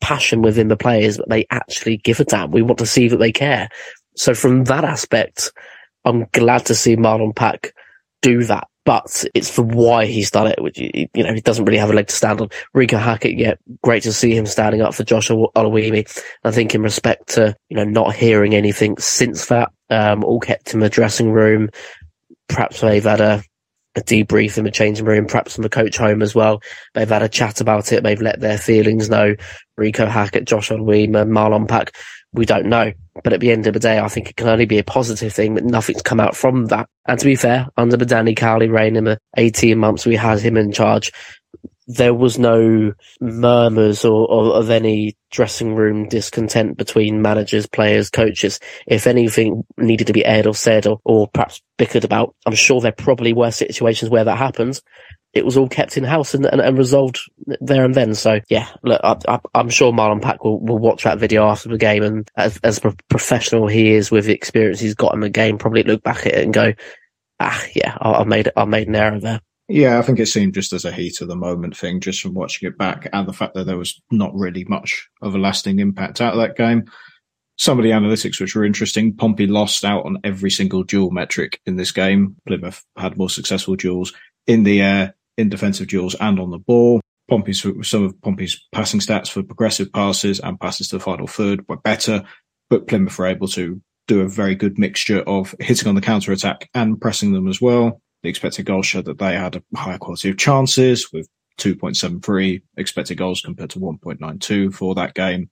passion 0.01 0.43
within 0.43 0.69
the 0.69 0.77
players 0.77 1.17
that 1.19 1.29
they 1.29 1.47
actually 1.51 1.99
give 1.99 2.19
a 2.19 2.25
damn. 2.25 2.51
We 2.51 2.63
want 2.63 2.79
to 2.79 2.87
see 2.87 3.09
that 3.09 3.19
they 3.19 3.33
care. 3.33 3.69
So 4.17 4.35
from 4.35 4.65
that 4.65 4.85
aspect, 4.85 5.53
I'm 6.05 6.27
glad 6.33 6.67
to 6.67 6.75
see 6.75 6.97
Marlon 6.97 7.35
Pack 7.35 7.73
do 8.23 8.43
that 8.45 8.67
but 8.89 9.23
it's 9.35 9.51
for 9.51 9.61
why 9.61 10.07
he's 10.07 10.31
done 10.31 10.47
it, 10.47 10.63
which, 10.63 10.79
you 10.79 11.09
know, 11.15 11.35
he 11.35 11.43
doesn't 11.43 11.67
really 11.67 11.77
have 11.77 11.91
a 11.91 11.93
leg 11.93 12.07
to 12.07 12.15
stand 12.15 12.41
on. 12.41 12.49
Reeco 12.75 12.99
Hackett, 12.99 13.37
yeah, 13.37 13.53
great 13.83 14.03
to 14.05 14.15
see 14.15 14.35
him 14.35 14.47
standing 14.47 14.81
up 14.81 14.95
for 14.95 15.05
Josh 15.05 15.29
Oluwayemi. 15.29 16.25
I 16.43 16.51
think 16.51 16.75
in 16.75 16.81
respect 16.81 17.29
to, 17.35 17.55
you 17.69 17.77
know, 17.77 17.85
not 17.85 18.15
hearing 18.15 18.55
anything 18.55 18.97
since 18.97 19.45
that, 19.49 19.73
um, 19.91 20.25
all 20.25 20.41
kept 20.41 20.73
in 20.73 20.81
the 20.81 20.89
dressing 20.89 21.31
room. 21.31 21.69
Perhaps 22.49 22.81
they've 22.81 23.05
had 23.05 23.21
a, 23.21 23.43
a 23.95 24.01
debrief 24.01 24.57
in 24.57 24.65
the 24.65 24.71
changing 24.71 25.05
room, 25.05 25.27
perhaps 25.27 25.55
from 25.55 25.65
the 25.65 25.69
coach 25.69 25.99
home 25.99 26.23
as 26.23 26.35
well. 26.35 26.63
They've 26.95 27.07
had 27.07 27.23
a 27.23 27.29
chat 27.29 27.61
about 27.61 27.93
it. 27.93 28.03
They've 28.03 28.23
let 28.23 28.41
their 28.41 28.57
feelings 28.57 29.11
know. 29.11 29.35
Reeco 29.79 30.09
Hackett, 30.09 30.47
Josh 30.47 30.71
Oluwayemi, 30.71 31.29
Marlon 31.29 31.69
Pack 31.69 31.95
we 32.33 32.45
don't 32.45 32.67
know. 32.67 32.93
But 33.25 33.33
at 33.33 33.41
the 33.41 33.51
end 33.51 33.67
of 33.67 33.75
the 33.75 33.81
day, 33.81 33.99
I 33.99 34.09
think 34.09 34.31
it 34.31 34.37
can 34.37 34.49
only 34.49 34.67
be 34.67 34.79
a 34.79 34.85
positive 34.85 35.33
thing 35.33 35.55
that 35.55 35.65
nothing's 35.65 36.03
come 36.03 36.21
out 36.21 36.37
from 36.37 36.67
that. 36.67 36.89
And 37.07 37.19
to 37.19 37.25
be 37.25 37.37
fair, 37.37 37.67
under 37.77 37.97
the 37.97 38.07
Danny 38.07 38.35
Cowley 38.35 38.69
reign 38.69 38.97
in 38.97 39.05
the 39.05 39.19
18 39.37 39.79
months 39.79 40.07
we 40.07 40.17
had 40.17 40.39
him 40.41 40.57
in 40.57 40.73
charge, 40.73 41.13
there 41.89 42.13
was 42.13 42.39
no 42.39 42.93
murmurs 43.21 44.05
or, 44.05 44.29
or, 44.29 44.55
of 44.55 44.69
any 44.69 45.17
dressing 45.31 45.75
room 45.75 46.07
discontent 46.07 46.77
between 46.77 47.23
managers, 47.23 47.67
players, 47.67 48.11
coaches. 48.11 48.61
If 48.87 49.07
anything 49.07 49.65
needed 49.79 50.07
to 50.09 50.13
be 50.13 50.25
aired 50.25 50.47
or 50.47 50.55
said 50.55 50.87
or, 50.87 51.01
or 51.05 51.29
perhaps 51.29 51.63
bickered 51.79 52.05
about, 52.05 52.37
I'm 52.45 52.55
sure 52.55 52.83
there 52.83 52.93
probably 52.93 53.33
were 53.33 53.51
situations 53.51 54.11
where 54.11 54.25
that 54.25 54.37
happened 54.37 54.81
it 55.35 55.45
was 55.45 55.57
all 55.57 55.69
kept 55.69 55.97
in 55.97 56.05
house 56.05 56.35
and, 56.35 56.47
and, 56.47 56.61
and, 56.61 56.79
resolved 56.79 57.21
there 57.61 57.85
and 57.85 57.95
then. 57.95 58.15
So 58.15 58.41
yeah, 58.49 58.69
look, 58.83 59.01
I, 59.05 59.41
am 59.55 59.69
sure 59.69 59.93
Marlon 59.93 60.23
Pack 60.23 60.43
will, 60.43 60.59
will 60.61 60.79
watch 60.79 61.05
that 61.05 61.19
video 61.19 61.47
after 61.47 61.69
the 61.69 61.79
game, 61.79 62.03
and 62.03 62.31
as, 62.37 62.59
as 62.59 62.85
a 62.85 62.95
professional 63.09 63.67
he 63.67 63.93
is 63.93 64.11
with 64.11 64.25
the 64.25 64.35
experience 64.35 64.81
he's 64.81 64.95
got 64.95 65.15
in 65.15 65.21
the 65.21 65.31
game, 65.31 65.59
probably 65.59 65.83
look 65.83 66.03
back 66.03 66.27
at 66.27 66.35
it 66.35 66.45
and 66.45 66.55
go, 66.55 66.73
ah, 67.41 67.65
yeah, 67.75 67.97
I, 68.01 68.13
I 68.13 68.25
made 68.25 68.51
I 68.57 68.65
made 68.65 68.89
an 68.89 68.97
error 68.97 69.21
there. 69.21 69.41
Yeah, 69.71 69.99
I 69.99 70.03
think 70.03 70.19
it 70.19 70.27
seemed 70.27 70.55
just 70.55 70.73
as 70.73 70.87
a 70.87 70.93
heat 70.93 71.21
of 71.21 71.29
the 71.29 71.37
moment 71.37 71.77
thing, 71.77 72.01
just 72.01 72.23
from 72.23 72.33
watching 72.33 72.69
it 72.69 72.79
back, 72.79 73.09
and 73.13 73.29
the 73.29 73.35
fact 73.35 73.55
that 73.55 73.67
there 73.67 73.77
was 73.77 74.01
not 74.11 74.35
really 74.35 74.65
much 74.65 75.09
of 75.21 75.35
a 75.35 75.39
lasting 75.39 75.79
impact 75.79 76.23
out 76.23 76.33
of 76.33 76.41
that 76.41 76.57
game. 76.57 76.91
Some 77.59 77.79
of 77.79 77.85
the 77.85 77.91
analytics 77.91 78.41
which 78.41 78.55
were 78.55 78.65
interesting. 78.65 79.15
Pompey 79.15 79.47
lost 79.47 79.85
out 79.85 80.07
on 80.07 80.19
every 80.25 80.51
single 80.51 80.85
duel 80.85 81.11
metric 81.11 81.61
in 81.67 81.77
this 81.77 81.93
game. 81.93 82.37
Plymouth 82.47 82.85
had 82.97 83.19
more 83.19 83.29
successful 83.29 83.75
duels 83.75 84.15
in 84.47 84.63
the 84.63 84.81
air, 84.81 85.15
in 85.39 85.49
defensive 85.49 85.87
duels 85.87 86.15
and 86.21 86.39
on 86.39 86.51
the 86.51 86.59
ball. 86.59 87.01
Pompey's 87.31 87.63
some 87.89 88.05
of 88.05 88.21
Pompey's 88.21 88.67
passing 88.73 89.01
stats 89.01 89.29
for 89.29 89.43
progressive 89.43 89.93
passes 89.93 90.41
and 90.41 90.61
passes 90.61 90.89
to 90.89 90.97
the 90.97 91.05
final 91.05 91.27
third 91.27 91.65
were 91.69 91.77
better, 91.77 92.25
but 92.69 92.89
Plymouth 92.89 93.19
were 93.19 93.27
able 93.27 93.49
to 93.49 93.81
do 94.07 94.21
a 94.23 94.29
very 94.29 94.55
good 94.55 94.79
mixture 94.79 95.21
of 95.21 95.55
hitting 95.61 95.89
on 95.89 95.95
the 95.95 96.01
counter 96.01 96.33
attack 96.33 96.69
and 96.75 97.01
pressing 97.01 97.33
them 97.33 97.47
as 97.47 97.61
well. 97.61 98.01
The 98.23 98.31
expected 98.31 98.67
goals 98.67 98.87
showed 98.87 99.05
that 99.05 99.19
they 99.19 99.35
had 99.35 99.57
a 99.57 99.63
higher 99.77 99.99
quality 99.99 100.31
of 100.31 100.39
chances 100.39 101.13
with 101.13 101.29
2.73 101.59 102.63
expected 102.77 103.19
goals 103.19 103.43
compared 103.43 103.71
to 103.71 103.79
1.92 103.79 104.75
for 104.75 104.95
that 104.95 105.15
game. 105.15 105.51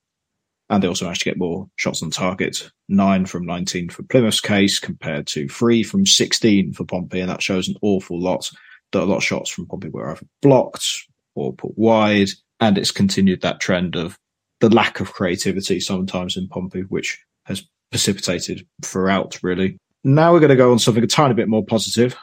And 0.68 0.82
they 0.82 0.88
also 0.88 1.04
managed 1.04 1.20
to 1.20 1.30
get 1.30 1.38
more 1.38 1.68
shots 1.76 2.02
on 2.02 2.10
target, 2.10 2.70
nine 2.88 3.26
from 3.26 3.46
19 3.46 3.90
for 3.90 4.02
Plymouth's 4.02 4.40
case 4.40 4.80
compared 4.80 5.26
to 5.28 5.48
three 5.48 5.84
from 5.84 6.06
16 6.06 6.72
for 6.72 6.84
Pompey. 6.84 7.20
And 7.20 7.30
that 7.30 7.42
shows 7.42 7.68
an 7.68 7.76
awful 7.82 8.20
lot 8.20 8.50
that 8.92 9.02
a 9.02 9.04
lot 9.04 9.18
of 9.18 9.24
shots 9.24 9.50
from 9.50 9.66
Pompey 9.66 9.88
were 9.88 10.10
either 10.10 10.26
blocked 10.42 10.86
or 11.34 11.52
put 11.52 11.76
wide, 11.76 12.28
and 12.60 12.78
it's 12.78 12.90
continued 12.90 13.42
that 13.42 13.60
trend 13.60 13.96
of 13.96 14.18
the 14.60 14.70
lack 14.70 15.00
of 15.00 15.12
creativity 15.12 15.80
sometimes 15.80 16.36
in 16.36 16.48
Pompey, 16.48 16.82
which 16.82 17.22
has 17.44 17.66
precipitated 17.90 18.66
throughout 18.82 19.38
really. 19.42 19.78
Now 20.04 20.32
we're 20.32 20.40
going 20.40 20.50
to 20.50 20.56
go 20.56 20.72
on 20.72 20.78
something 20.78 21.04
a 21.04 21.06
tiny 21.06 21.34
bit 21.34 21.48
more 21.48 21.64
positive. 21.64 22.16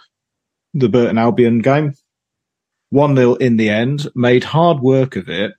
The 0.74 0.90
Burton 0.90 1.18
Albion 1.18 1.60
game. 1.60 1.94
1 2.90 3.16
0 3.16 3.36
in 3.36 3.58
the 3.58 3.70
end, 3.70 4.08
made 4.14 4.44
hard 4.44 4.80
work 4.80 5.16
of 5.16 5.28
it. 5.28 5.54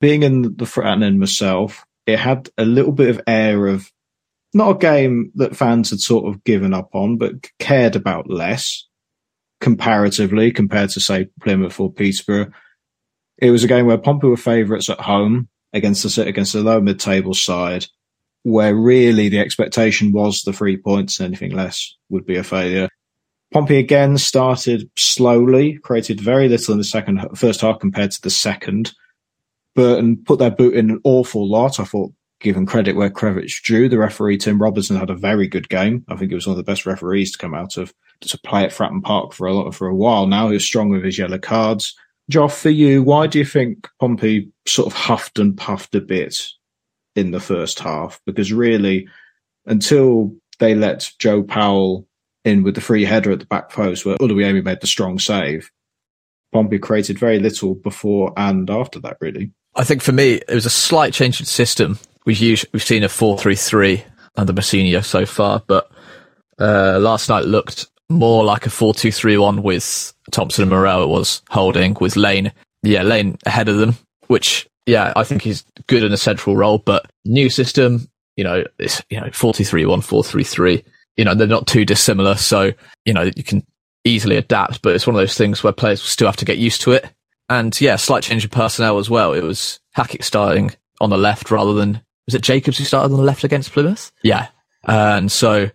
Being 0.00 0.22
in 0.22 0.56
the 0.56 0.66
front 0.66 1.18
myself, 1.18 1.84
it 2.06 2.18
had 2.18 2.48
a 2.56 2.64
little 2.64 2.92
bit 2.92 3.10
of 3.10 3.20
air 3.26 3.66
of 3.66 3.90
not 4.54 4.70
a 4.70 4.78
game 4.78 5.30
that 5.34 5.56
fans 5.56 5.90
had 5.90 6.00
sort 6.00 6.26
of 6.26 6.42
given 6.44 6.72
up 6.72 6.88
on, 6.94 7.18
but 7.18 7.34
cared 7.58 7.96
about 7.96 8.30
less 8.30 8.86
comparatively 9.64 10.52
compared 10.52 10.90
to, 10.90 11.00
say, 11.00 11.26
Plymouth 11.40 11.80
or 11.80 11.90
Peterborough. 11.90 12.52
It 13.38 13.50
was 13.50 13.64
a 13.64 13.66
game 13.66 13.86
where 13.86 13.96
Pompey 13.96 14.26
were 14.26 14.36
favourites 14.36 14.90
at 14.90 15.00
home 15.00 15.48
against 15.72 16.02
the 16.02 16.26
against 16.26 16.52
the 16.52 16.62
low 16.62 16.82
mid 16.82 17.00
table 17.00 17.32
side, 17.32 17.86
where 18.42 18.76
really 18.76 19.30
the 19.30 19.38
expectation 19.38 20.12
was 20.12 20.42
the 20.42 20.52
three 20.52 20.76
points 20.76 21.18
and 21.18 21.28
anything 21.28 21.52
less 21.52 21.96
would 22.10 22.26
be 22.26 22.36
a 22.36 22.44
failure. 22.44 22.90
Pompey 23.54 23.78
again 23.78 24.18
started 24.18 24.90
slowly, 24.98 25.78
created 25.78 26.20
very 26.20 26.46
little 26.46 26.72
in 26.72 26.78
the 26.78 26.84
second 26.84 27.26
first 27.34 27.62
half 27.62 27.80
compared 27.80 28.10
to 28.10 28.20
the 28.20 28.28
second. 28.28 28.92
Burton 29.74 30.18
put 30.26 30.38
their 30.38 30.50
boot 30.50 30.74
in 30.74 30.90
an 30.90 31.00
awful 31.04 31.48
lot. 31.48 31.80
I 31.80 31.84
thought, 31.84 32.12
given 32.38 32.66
credit 32.66 32.96
where 32.96 33.08
credit's 33.08 33.62
due, 33.62 33.88
the 33.88 33.96
referee 33.96 34.36
Tim 34.36 34.60
Robertson 34.60 34.96
had 34.96 35.08
a 35.08 35.16
very 35.16 35.48
good 35.48 35.70
game. 35.70 36.04
I 36.08 36.16
think 36.16 36.30
he 36.30 36.34
was 36.34 36.46
one 36.46 36.52
of 36.52 36.58
the 36.58 36.70
best 36.70 36.84
referees 36.84 37.32
to 37.32 37.38
come 37.38 37.54
out 37.54 37.78
of 37.78 37.94
to 38.28 38.38
play 38.38 38.64
at 38.64 38.70
Fratton 38.70 39.02
Park 39.02 39.32
for 39.32 39.46
a 39.46 39.54
lot 39.54 39.74
for 39.74 39.86
a 39.86 39.94
while 39.94 40.26
now. 40.26 40.48
He 40.48 40.54
was 40.54 40.64
strong 40.64 40.90
with 40.90 41.04
his 41.04 41.18
yellow 41.18 41.38
cards. 41.38 41.94
Joff, 42.30 42.58
for 42.58 42.70
you, 42.70 43.02
why 43.02 43.26
do 43.26 43.38
you 43.38 43.44
think 43.44 43.88
Pompey 44.00 44.50
sort 44.66 44.86
of 44.86 44.94
huffed 44.94 45.38
and 45.38 45.56
puffed 45.56 45.94
a 45.94 46.00
bit 46.00 46.40
in 47.14 47.32
the 47.32 47.40
first 47.40 47.78
half? 47.78 48.20
Because 48.24 48.52
really, 48.52 49.08
until 49.66 50.34
they 50.58 50.74
let 50.74 51.10
Joe 51.18 51.42
Powell 51.42 52.06
in 52.44 52.62
with 52.62 52.74
the 52.74 52.80
free 52.80 53.04
header 53.04 53.30
at 53.32 53.40
the 53.40 53.46
back 53.46 53.70
post, 53.70 54.04
where 54.04 54.16
Oluwayemi 54.16 54.64
made 54.64 54.80
the 54.80 54.86
strong 54.86 55.18
save, 55.18 55.70
Pompey 56.52 56.78
created 56.78 57.18
very 57.18 57.38
little 57.38 57.74
before 57.74 58.32
and 58.36 58.70
after 58.70 59.00
that, 59.00 59.18
really. 59.20 59.50
I 59.74 59.84
think 59.84 60.02
for 60.02 60.12
me, 60.12 60.34
it 60.48 60.54
was 60.54 60.66
a 60.66 60.70
slight 60.70 61.12
change 61.12 61.40
in 61.40 61.46
system. 61.46 61.98
We've 62.24 62.38
used, 62.38 62.66
we've 62.72 62.82
seen 62.82 63.02
a 63.02 63.08
4-3-3 63.08 64.02
under 64.36 64.52
Mousinho 64.52 65.04
so 65.04 65.26
far, 65.26 65.62
but 65.66 65.90
uh, 66.58 66.98
last 67.00 67.28
night 67.28 67.44
looked 67.44 67.88
more 68.08 68.44
like 68.44 68.66
a 68.66 68.70
4-2-3-1 68.70 69.62
with 69.62 70.12
Thompson 70.30 70.62
and 70.62 70.70
Morrell 70.70 71.02
it 71.02 71.08
was 71.08 71.42
holding 71.50 71.96
with 72.00 72.16
Lane. 72.16 72.52
Yeah, 72.82 73.02
Lane 73.02 73.38
ahead 73.46 73.68
of 73.68 73.78
them, 73.78 73.96
which, 74.26 74.68
yeah, 74.86 75.12
I 75.16 75.24
think 75.24 75.42
he's 75.42 75.64
good 75.86 76.04
in 76.04 76.12
a 76.12 76.18
central 76.18 76.56
role, 76.56 76.78
but 76.78 77.10
new 77.24 77.48
system, 77.48 78.08
you 78.36 78.44
know, 78.44 78.64
it's, 78.78 79.02
you 79.08 79.20
know, 79.20 79.28
4-2-3-1, 79.28 80.00
4-3-3, 80.00 80.84
you 81.16 81.24
know, 81.24 81.34
they're 81.34 81.46
not 81.46 81.66
too 81.66 81.84
dissimilar. 81.84 82.34
So, 82.34 82.72
you 83.04 83.14
know, 83.14 83.30
you 83.36 83.42
can 83.42 83.64
easily 84.04 84.36
adapt, 84.36 84.82
but 84.82 84.94
it's 84.94 85.06
one 85.06 85.16
of 85.16 85.20
those 85.20 85.38
things 85.38 85.64
where 85.64 85.72
players 85.72 86.02
still 86.02 86.28
have 86.28 86.36
to 86.36 86.44
get 86.44 86.58
used 86.58 86.82
to 86.82 86.92
it. 86.92 87.08
And 87.48 87.78
yeah, 87.80 87.96
slight 87.96 88.22
change 88.22 88.44
of 88.44 88.50
personnel 88.50 88.98
as 88.98 89.08
well. 89.08 89.32
It 89.32 89.42
was 89.42 89.80
Hackett 89.92 90.24
starting 90.24 90.72
on 91.00 91.10
the 91.10 91.18
left 91.18 91.50
rather 91.50 91.72
than, 91.72 92.02
was 92.26 92.34
it 92.34 92.42
Jacobs 92.42 92.78
who 92.78 92.84
started 92.84 93.12
on 93.12 93.18
the 93.18 93.24
left 93.24 93.44
against 93.44 93.72
Plymouth? 93.72 94.12
Yeah. 94.22 94.48
And 94.82 95.30
so, 95.30 95.70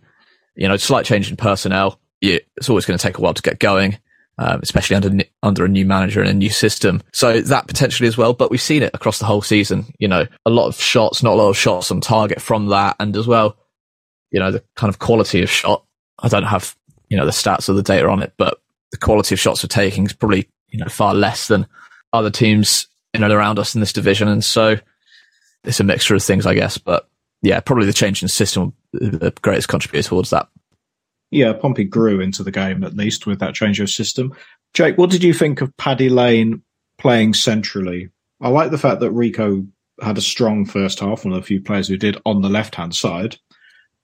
you 0.56 0.68
know, 0.68 0.78
slight 0.78 1.06
change 1.06 1.30
in 1.30 1.38
personnel 1.38 2.00
you, 2.22 2.40
it's 2.58 2.70
always 2.70 2.86
going 2.86 2.98
to 2.98 3.02
take 3.02 3.18
a 3.18 3.22
while 3.22 3.34
to 3.34 3.42
get 3.42 3.60
going, 3.60 3.98
um, 4.38 4.60
especially 4.62 4.96
under 4.96 5.24
under 5.44 5.66
a 5.66 5.70
new 5.70 5.86
manager 5.86 6.22
and 6.22 6.30
a 6.30 6.34
new 6.34 6.50
system. 6.50 7.02
So 7.14 7.42
that 7.42 7.68
potentially 7.68 8.08
as 8.08 8.18
well. 8.18 8.34
But 8.34 8.52
we've 8.52 8.62
seen 8.62 8.84
it 8.84 8.92
across 8.94 9.20
the 9.20 9.26
whole 9.26 9.42
season. 9.42 9.94
You 10.00 10.08
know, 10.08 10.26
a 10.46 10.50
lot 10.50 10.68
of 10.68 10.76
shots, 10.76 11.24
not 11.24 11.34
a 11.34 11.36
lot 11.36 11.50
of 11.50 11.58
shots 11.58 11.92
on 11.92 12.02
target 12.02 12.42
from 12.42 12.68
that, 12.68 12.96
and 13.00 13.16
as 13.16 13.28
well, 13.28 13.58
you 14.32 14.40
know, 14.40 14.52
the 14.52 14.64
kind 14.76 14.90
of 14.90 15.00
quality 15.00 15.42
of 15.42 15.50
shot. 15.50 15.84
I 16.22 16.28
don't 16.28 16.44
have 16.44 16.76
you 17.10 17.18
know 17.18 17.26
the 17.26 17.32
stats 17.32 17.70
or 17.70 17.74
the 17.74 17.84
data 17.84 18.08
on 18.08 18.22
it, 18.22 18.34
but 18.38 18.62
the 18.92 18.98
quality 18.98 19.36
of 19.36 19.40
shots 19.40 19.64
we're 19.64 19.68
taking 19.68 20.06
is 20.06 20.14
probably 20.14 20.50
you 20.70 20.80
know 20.80 20.90
far 20.90 21.14
less 21.14 21.48
than 21.48 21.68
other 22.14 22.30
teams 22.30 22.88
in 23.14 23.24
and 23.24 23.34
around 23.34 23.60
us 23.60 23.76
in 23.76 23.82
this 23.82 23.94
division, 23.94 24.28
and 24.28 24.44
so 24.44 24.78
it's 25.64 25.80
a 25.80 25.84
mixture 25.84 26.16
of 26.16 26.24
things, 26.24 26.46
I 26.46 26.54
guess. 26.54 26.78
But 26.78 27.10
yeah, 27.42 27.60
probably 27.60 27.86
the 27.86 27.94
change 27.94 28.22
in 28.22 28.28
system 28.28 28.74
the 28.92 29.34
greatest 29.42 29.68
contributor 29.68 30.10
towards 30.10 30.32
that 30.32 30.50
yeah, 31.32 31.54
Pompey 31.54 31.84
grew 31.84 32.20
into 32.20 32.44
the 32.44 32.52
game 32.52 32.84
at 32.84 32.96
least 32.96 33.28
with 33.28 33.40
that 33.40 33.54
change 33.54 33.80
of 33.80 33.90
system. 33.90 34.34
Jake, 34.74 34.98
what 34.98 35.10
did 35.10 35.24
you 35.24 35.34
think 35.34 35.62
of 35.62 35.76
Paddy 35.78 36.10
Lane 36.10 36.62
playing 36.98 37.34
centrally? 37.34 38.10
I 38.42 38.50
like 38.50 38.72
the 38.72 38.78
fact 38.78 39.00
that 39.02 39.12
Reeco 39.12 39.68
had 40.02 40.18
a 40.18 40.22
strong 40.22 40.66
first 40.66 41.00
half, 41.00 41.26
one 41.26 41.34
of 41.34 41.42
the 41.42 41.46
few 41.46 41.62
players 41.62 41.88
who 41.88 41.98
did 41.98 42.18
on 42.26 42.42
the 42.42 42.50
left 42.50 42.76
hand 42.76 42.96
side. 42.96 43.38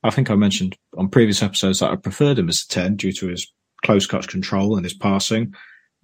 I 0.03 0.09
think 0.09 0.29
I 0.29 0.35
mentioned 0.35 0.77
on 0.97 1.09
previous 1.09 1.41
episodes 1.41 1.79
that 1.79 1.91
I 1.91 1.95
preferred 1.95 2.37
him 2.37 2.49
as 2.49 2.63
a 2.63 2.67
10 2.73 2.97
due 2.97 3.11
to 3.13 3.27
his 3.27 3.51
close 3.83 4.05
catch 4.05 4.27
control 4.27 4.75
and 4.75 4.85
his 4.85 4.93
passing. 4.93 5.53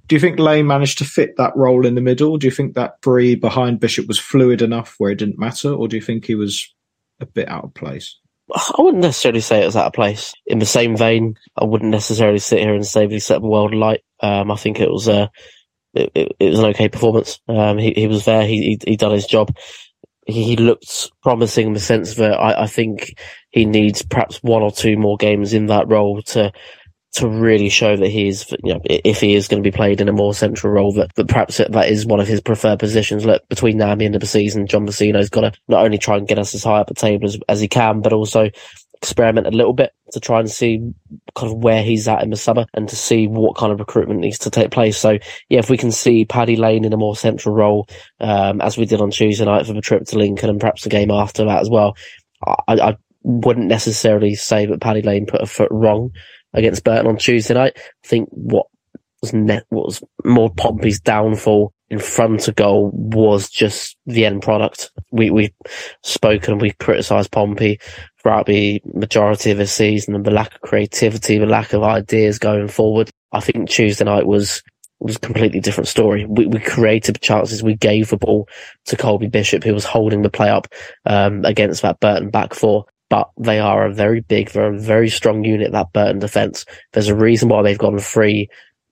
Do 0.08 0.16
you 0.16 0.20
think 0.20 0.40
Lane 0.40 0.68
managed 0.68 0.98
to 0.98 1.06
fit 1.06 1.38
that 1.38 1.56
role 1.56 1.86
in 1.86 1.96
the 1.96 2.02
middle? 2.02 2.38
Do 2.38 2.48
you 2.48 2.52
think 2.52 2.74
that 2.74 3.00
Bree 3.02 3.36
behind 3.36 3.80
Bishop 3.80 4.08
was 4.08 4.20
fluid 4.20 4.62
enough 4.62 4.96
where 4.98 5.12
it 5.12 5.20
didn't 5.20 5.40
matter? 5.40 5.72
Or 5.72 5.88
do 5.88 5.96
you 5.96 6.02
think 6.02 6.26
he 6.26 6.36
was 6.36 6.74
a 7.20 7.26
bit 7.26 7.48
out 7.48 7.64
of 7.64 7.74
place? 7.74 8.18
I 8.54 8.82
wouldn't 8.82 9.04
necessarily 9.04 9.42
say 9.42 9.62
it 9.62 9.66
was 9.66 9.76
out 9.76 9.88
of 9.88 9.94
place. 9.94 10.34
In 10.46 10.60
the 10.60 10.66
same 10.66 10.98
vein, 10.98 11.38
I 11.58 11.66
wouldn't 11.66 11.92
necessarily 11.92 12.40
sit 12.40 12.60
here 12.60 12.74
and 12.74 12.86
say 12.86 13.08
he 13.08 13.20
set 13.20 13.42
the 13.42 13.48
world 13.48 13.74
alight. 13.74 14.02
Um, 14.20 14.52
I 14.52 14.56
think 14.56 14.80
it 14.80 14.92
was 14.92 15.08
a, 15.08 15.32
it, 15.94 16.12
it, 16.16 16.36
it, 16.40 16.50
was 16.50 16.60
an 16.60 16.66
okay 16.66 16.90
performance. 16.90 17.40
Um, 17.48 17.78
he, 17.78 17.94
he 17.96 18.08
was 18.08 18.26
there. 18.26 18.46
He, 18.46 18.62
he, 18.62 18.92
he 18.92 18.98
done 18.98 19.12
his 19.12 19.26
job. 19.26 19.56
He, 20.26 20.44
he 20.44 20.56
looked 20.56 21.12
promising 21.24 21.68
in 21.68 21.74
the 21.74 21.80
sense 21.80 22.16
that 22.16 22.34
I, 22.34 22.64
I 22.64 22.68
think 22.68 23.16
he 23.50 23.66
needs 23.66 24.02
perhaps 24.04 24.38
one 24.44 24.62
or 24.62 24.72
two 24.72 24.98
more 24.98 25.18
games 25.18 25.54
in 25.54 25.68
that 25.68 25.88
role 25.88 26.22
to 26.24 26.52
to 27.14 27.28
really 27.28 27.70
show 27.70 27.98
that 27.98 28.08
he 28.08 28.28
is, 28.28 28.50
you 28.64 28.74
know, 28.74 28.82
if 28.86 29.20
he 29.20 29.36
is 29.36 29.48
going 29.48 29.62
to 29.62 29.70
be 29.70 29.76
played 29.76 30.00
in 30.00 30.08
a 30.08 30.14
more 30.14 30.34
central 30.34 30.72
role, 30.72 30.94
that, 30.94 31.14
that 31.16 31.28
perhaps 31.28 31.58
that 31.58 31.90
is 31.90 32.06
one 32.06 32.22
of 32.22 32.28
his 32.28 32.40
preferred 32.40 32.80
positions. 32.80 33.26
Look, 33.26 33.48
between 33.50 33.78
now 33.78 33.92
and 33.92 34.00
the 34.00 34.06
end 34.06 34.16
of 34.16 34.22
the 34.22 34.28
season, 34.28 34.68
John 34.68 34.86
Mousinho's 34.86 35.30
got 35.30 35.42
to 35.42 35.52
not 35.68 35.84
only 35.84 35.98
try 35.98 36.18
and 36.18 36.28
get 36.28 36.40
us 36.40 36.56
as 36.56 36.64
high 36.64 36.80
up 36.80 36.88
the 36.88 36.94
table 36.94 37.26
as, 37.26 37.38
as 37.50 37.60
he 37.60 37.68
can, 37.68 38.02
but 38.02 38.14
also 38.14 38.50
experiment 39.02 39.48
a 39.48 39.52
little 39.52 39.74
bit 39.74 39.94
to 40.12 40.20
try 40.20 40.40
and 40.40 40.50
see 40.50 40.94
kind 41.36 41.52
of 41.52 41.58
where 41.58 41.82
he's 41.82 42.08
at 42.08 42.24
in 42.24 42.30
the 42.30 42.38
summer 42.38 42.66
and 42.76 42.88
to 42.88 42.96
see 42.96 43.28
what 43.28 43.58
kind 43.58 43.74
of 43.74 43.80
recruitment 43.80 44.20
needs 44.20 44.38
to 44.38 44.50
take 44.50 44.70
place. 44.70 44.98
So 44.98 45.18
yeah, 45.50 45.60
if 45.60 45.70
we 45.70 45.78
can 45.78 45.92
see 45.92 46.24
Paddy 46.24 46.56
Lane 46.56 46.86
in 46.86 46.94
a 46.94 46.98
more 46.98 47.16
central 47.16 47.56
role, 47.56 47.90
um, 48.20 48.62
as 48.62 48.78
we 48.78 48.86
did 48.86 49.02
on 49.02 49.12
Tuesday 49.12 49.44
night 49.44 49.66
for 49.66 49.74
the 49.74 49.82
trip 49.82 50.06
to 50.06 50.18
Lincoln 50.18 50.52
and 50.52 50.60
perhaps 50.60 50.84
the 50.84 50.90
game 50.90 51.12
after 51.12 51.46
that 51.46 51.62
as 51.62 51.70
well, 51.70 51.98
I, 52.46 52.74
I 52.76 52.98
wouldn't 53.24 53.68
necessarily 53.68 54.36
say 54.36 54.68
that 54.68 54.82
Paddy 54.82 55.02
Lane 55.02 55.26
put 55.26 55.42
a 55.42 55.48
foot 55.48 55.70
wrong 55.72 56.12
against 56.54 56.84
Burton 56.84 57.08
on 57.08 57.18
Tuesday 57.18 57.54
night. 57.54 57.74
I 57.78 58.08
think 58.08 58.30
what 58.32 58.68
was 59.22 59.34
net, 59.34 59.66
what 59.70 59.86
was 59.86 60.04
more 60.26 60.50
Pompey's 60.50 61.00
downfall 61.00 61.74
in 61.90 62.00
front 62.00 62.48
of 62.48 62.56
goal 62.56 62.90
was 62.94 63.50
just 63.50 63.98
the 64.06 64.26
end 64.26 64.42
product. 64.42 64.92
We 65.12 65.30
we 65.30 65.54
spoken, 66.04 66.58
we 66.58 66.72
criticised 66.72 67.32
Pompey 67.32 67.80
throughout 68.22 68.46
the 68.46 68.82
majority 68.94 69.52
of 69.52 69.58
the 69.58 69.68
season 69.68 70.16
and 70.16 70.26
the 70.26 70.32
lack 70.32 70.56
of 70.56 70.62
creativity, 70.62 71.38
the 71.38 71.46
lack 71.46 71.74
of 71.74 71.84
ideas 71.84 72.40
going 72.40 72.68
forward. 72.68 73.10
I 73.32 73.40
think 73.40 73.70
Tuesday 73.70 74.06
night 74.06 74.26
was 74.26 74.64
was 75.00 75.16
a 75.16 75.20
completely 75.20 75.60
different 75.60 75.88
story. 75.88 76.26
We, 76.26 76.46
we 76.46 76.60
created 76.60 77.20
chances. 77.22 77.64
We 77.64 77.76
gave 77.76 78.10
the 78.10 78.18
ball 78.18 78.48
to 78.86 78.96
Colby 78.96 79.28
Bishop, 79.28 79.64
who 79.64 79.74
was 79.74 79.84
holding 79.84 80.22
the 80.22 80.30
play 80.30 80.50
up 80.50 80.68
um, 81.06 81.44
against 81.44 81.82
that 81.82 82.00
Burton 82.00 82.30
back 82.30 82.54
four 82.54 82.86
but 83.12 83.30
they 83.38 83.60
are 83.60 83.86
a 83.86 83.94
very 83.94 84.22
big, 84.22 84.50
very, 84.50 84.80
very 84.80 85.10
strong 85.10 85.44
unit, 85.44 85.74
that 85.74 85.92
Burton 85.92 86.20
defence. 86.20 86.66
There's 86.94 87.10
a 87.10 87.16
reason 87.16 87.50
why 87.50 87.62
they've 87.62 87.78
gone 87.78 88.00
three, 88.00 88.48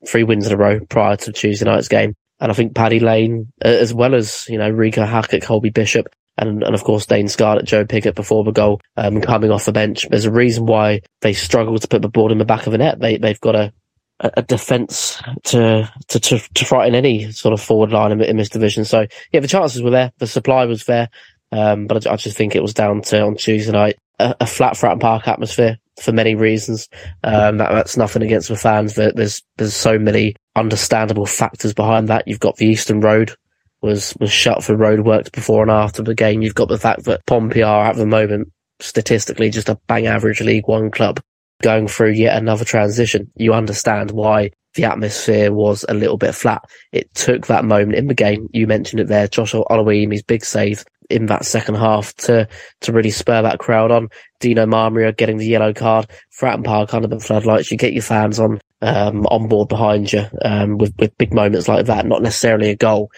three 0.06 0.24
wins 0.24 0.46
in 0.46 0.52
a 0.52 0.58
row 0.58 0.82
prior 0.82 1.16
to 1.16 1.32
Tuesday 1.32 1.64
night's 1.64 1.88
game. 1.88 2.18
And 2.42 2.52
I 2.52 2.54
think 2.54 2.76
Paddy 2.76 3.00
Lane, 3.00 3.50
as 3.62 3.94
well 3.94 4.14
as, 4.14 4.46
you 4.50 4.58
know, 4.58 4.70
Reeco 4.70 5.08
Hackett, 5.08 5.44
Colby 5.44 5.70
Bishop, 5.70 6.14
and, 6.38 6.62
and 6.64 6.76
of 6.76 6.84
course 6.84 7.06
Dane 7.06 7.30
Scarlett, 7.30 7.64
Joe 7.64 7.86
Pigott 7.86 8.16
before 8.16 8.44
the 8.44 8.52
goal, 8.52 8.82
um, 8.98 9.22
coming 9.22 9.52
off 9.52 9.64
the 9.64 9.72
bench. 9.72 10.06
There's 10.10 10.26
a 10.26 10.32
reason 10.32 10.66
why 10.66 11.02
they 11.22 11.32
struggle 11.32 11.80
to 11.80 11.88
put 11.88 12.02
the 12.02 12.10
ball 12.10 12.34
in 12.34 12.40
the 12.40 12.46
back 12.46 12.66
of 12.66 12.74
the 12.74 12.78
net. 12.78 13.00
They, 13.00 13.16
they've 13.16 13.40
got 13.40 13.56
a, 13.56 13.72
a 14.20 14.42
defence 14.42 15.24
to, 15.46 15.90
to, 16.10 16.20
to, 16.20 16.40
to 16.56 16.66
frighten 16.66 16.94
any 16.94 17.32
sort 17.32 17.54
of 17.54 17.62
forward 17.62 17.94
line 17.94 18.12
in, 18.12 18.22
in, 18.22 18.36
this 18.36 18.50
division. 18.50 18.84
So 18.84 19.08
yeah, 19.32 19.40
the 19.40 19.48
chances 19.48 19.82
were 19.82 19.92
there. 19.92 20.12
The 20.18 20.28
supply 20.28 20.66
was 20.66 20.84
there. 20.84 21.08
Um, 21.54 21.88
but 21.88 22.06
I, 22.06 22.12
I, 22.12 22.16
just 22.18 22.38
think 22.38 22.54
it 22.54 22.62
was 22.62 22.74
down 22.74 23.02
to 23.04 23.22
on 23.22 23.36
Tuesday 23.36 23.72
night 23.72 23.98
a, 24.20 24.36
a 24.42 24.46
flat 24.46 24.74
Fratton 24.74 25.00
Park 25.00 25.28
atmosphere 25.28 25.78
for 26.02 26.12
many 26.12 26.36
reasons. 26.36 26.88
Um, 27.24 27.58
that, 27.58 27.72
that's 27.72 27.98
nothing 27.98 28.22
against 28.22 28.50
the 28.50 28.56
fans. 28.56 28.96
There's 28.96 29.42
there's 29.58 29.76
so 29.76 29.98
many 29.98 30.36
understandable 30.56 31.26
factors 31.26 31.74
behind 31.74 32.08
that. 32.08 32.28
You've 32.28 32.40
got 32.40 32.58
the 32.58 32.68
Eastern 32.68 33.02
Road 33.02 33.34
was 33.82 34.14
was 34.20 34.32
shut 34.32 34.64
for 34.64 34.76
roadworks 34.76 35.32
before 35.32 35.62
and 35.62 35.72
after 35.72 36.04
the 36.04 36.16
game. 36.16 36.42
You've 36.42 36.56
got 36.56 36.70
the 36.70 36.78
fact 36.78 37.06
that 37.06 37.26
Pompey 37.26 37.64
are 37.64 37.86
at 37.86 37.96
the 37.96 38.06
moment 38.06 38.52
statistically 38.80 39.50
just 39.50 39.70
a 39.70 39.80
bang 39.88 40.08
average 40.08 40.42
League 40.42 40.68
One 40.68 40.90
club 40.92 41.20
going 41.62 41.88
through 41.88 42.12
yet 42.12 42.38
another 42.38 42.66
transition. 42.66 43.30
You 43.36 43.54
understand 43.54 44.12
why 44.12 44.52
the 44.76 44.86
atmosphere 44.86 45.52
was 45.52 45.84
a 45.90 45.94
little 45.94 46.18
bit 46.18 46.36
flat. 46.36 46.62
It 46.92 47.14
took 47.16 47.48
that 47.48 47.66
moment 47.66 47.96
in 47.96 48.08
the 48.08 48.14
game. 48.14 48.48
You 48.54 48.68
mentioned 48.68 49.02
it 49.02 49.08
there, 49.08 49.28
Josh 49.28 49.54
Oluwayemi's 49.54 50.24
big 50.24 50.46
save 50.46 50.86
in 51.10 51.26
that 51.28 51.46
second 51.46 51.76
half 51.76 52.14
to 52.16 52.48
to 52.82 52.92
really 52.92 53.12
spur 53.12 53.42
that 53.42 53.60
crowd 53.60 53.92
on. 53.92 54.10
Dino 54.40 54.66
Maamria 54.66 55.16
getting 55.16 55.38
the 55.38 55.48
yellow 55.48 55.74
card, 55.74 56.08
Fratton 56.38 56.64
Park 56.64 56.94
under 56.94 57.08
the 57.08 57.20
floodlights. 57.20 57.72
You 57.72 57.78
get 57.78 57.94
your 57.94 58.04
fans 58.04 58.40
on 58.40 58.62
um, 58.82 59.26
on 59.28 59.48
board 59.48 59.70
behind 59.70 60.14
you 60.14 60.26
um, 60.44 60.78
with 60.78 60.94
with 60.98 61.18
big 61.18 61.34
moments 61.34 61.68
like 61.68 61.88
that, 61.88 62.06
not 62.06 62.22
necessarily 62.22 62.70
a 62.70 62.76
goal. 62.76 63.12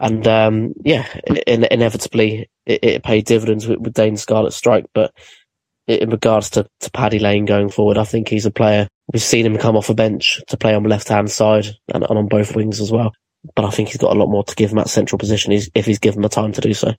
And 0.00 0.26
um, 0.28 0.74
yeah, 0.84 1.06
in, 1.46 1.64
inevitably 1.64 2.48
it, 2.66 2.84
it, 2.84 3.02
paid 3.02 3.24
dividends 3.24 3.66
with, 3.66 3.80
with 3.80 3.94
Dane 3.94 4.16
Scarlett 4.16 4.52
strike. 4.52 4.86
But 4.94 5.12
in 5.88 6.10
regards 6.10 6.50
to, 6.50 6.68
to 6.80 6.90
Paddy 6.92 7.18
Lane 7.18 7.46
going 7.46 7.68
forward, 7.68 7.98
I 7.98 8.04
think 8.04 8.28
he's 8.28 8.46
a 8.46 8.50
player. 8.50 8.88
We've 9.12 9.22
seen 9.22 9.46
him 9.46 9.58
come 9.58 9.76
off 9.76 9.88
a 9.88 9.94
bench 9.94 10.40
to 10.48 10.56
play 10.56 10.74
on 10.74 10.82
the 10.82 10.88
left 10.88 11.08
hand 11.08 11.30
side 11.30 11.66
and, 11.92 12.04
and 12.04 12.18
on 12.18 12.28
both 12.28 12.54
wings 12.54 12.80
as 12.80 12.92
well. 12.92 13.12
But 13.56 13.64
I 13.64 13.70
think 13.70 13.88
he's 13.88 13.98
got 13.98 14.14
a 14.14 14.18
lot 14.18 14.28
more 14.28 14.44
to 14.44 14.54
give 14.54 14.70
him 14.70 14.76
that 14.76 14.90
central 14.90 15.18
position 15.18 15.52
if 15.52 15.86
he's 15.86 15.98
given 15.98 16.22
the 16.22 16.28
time 16.28 16.52
to 16.52 16.60
do 16.60 16.74
so. 16.74 16.92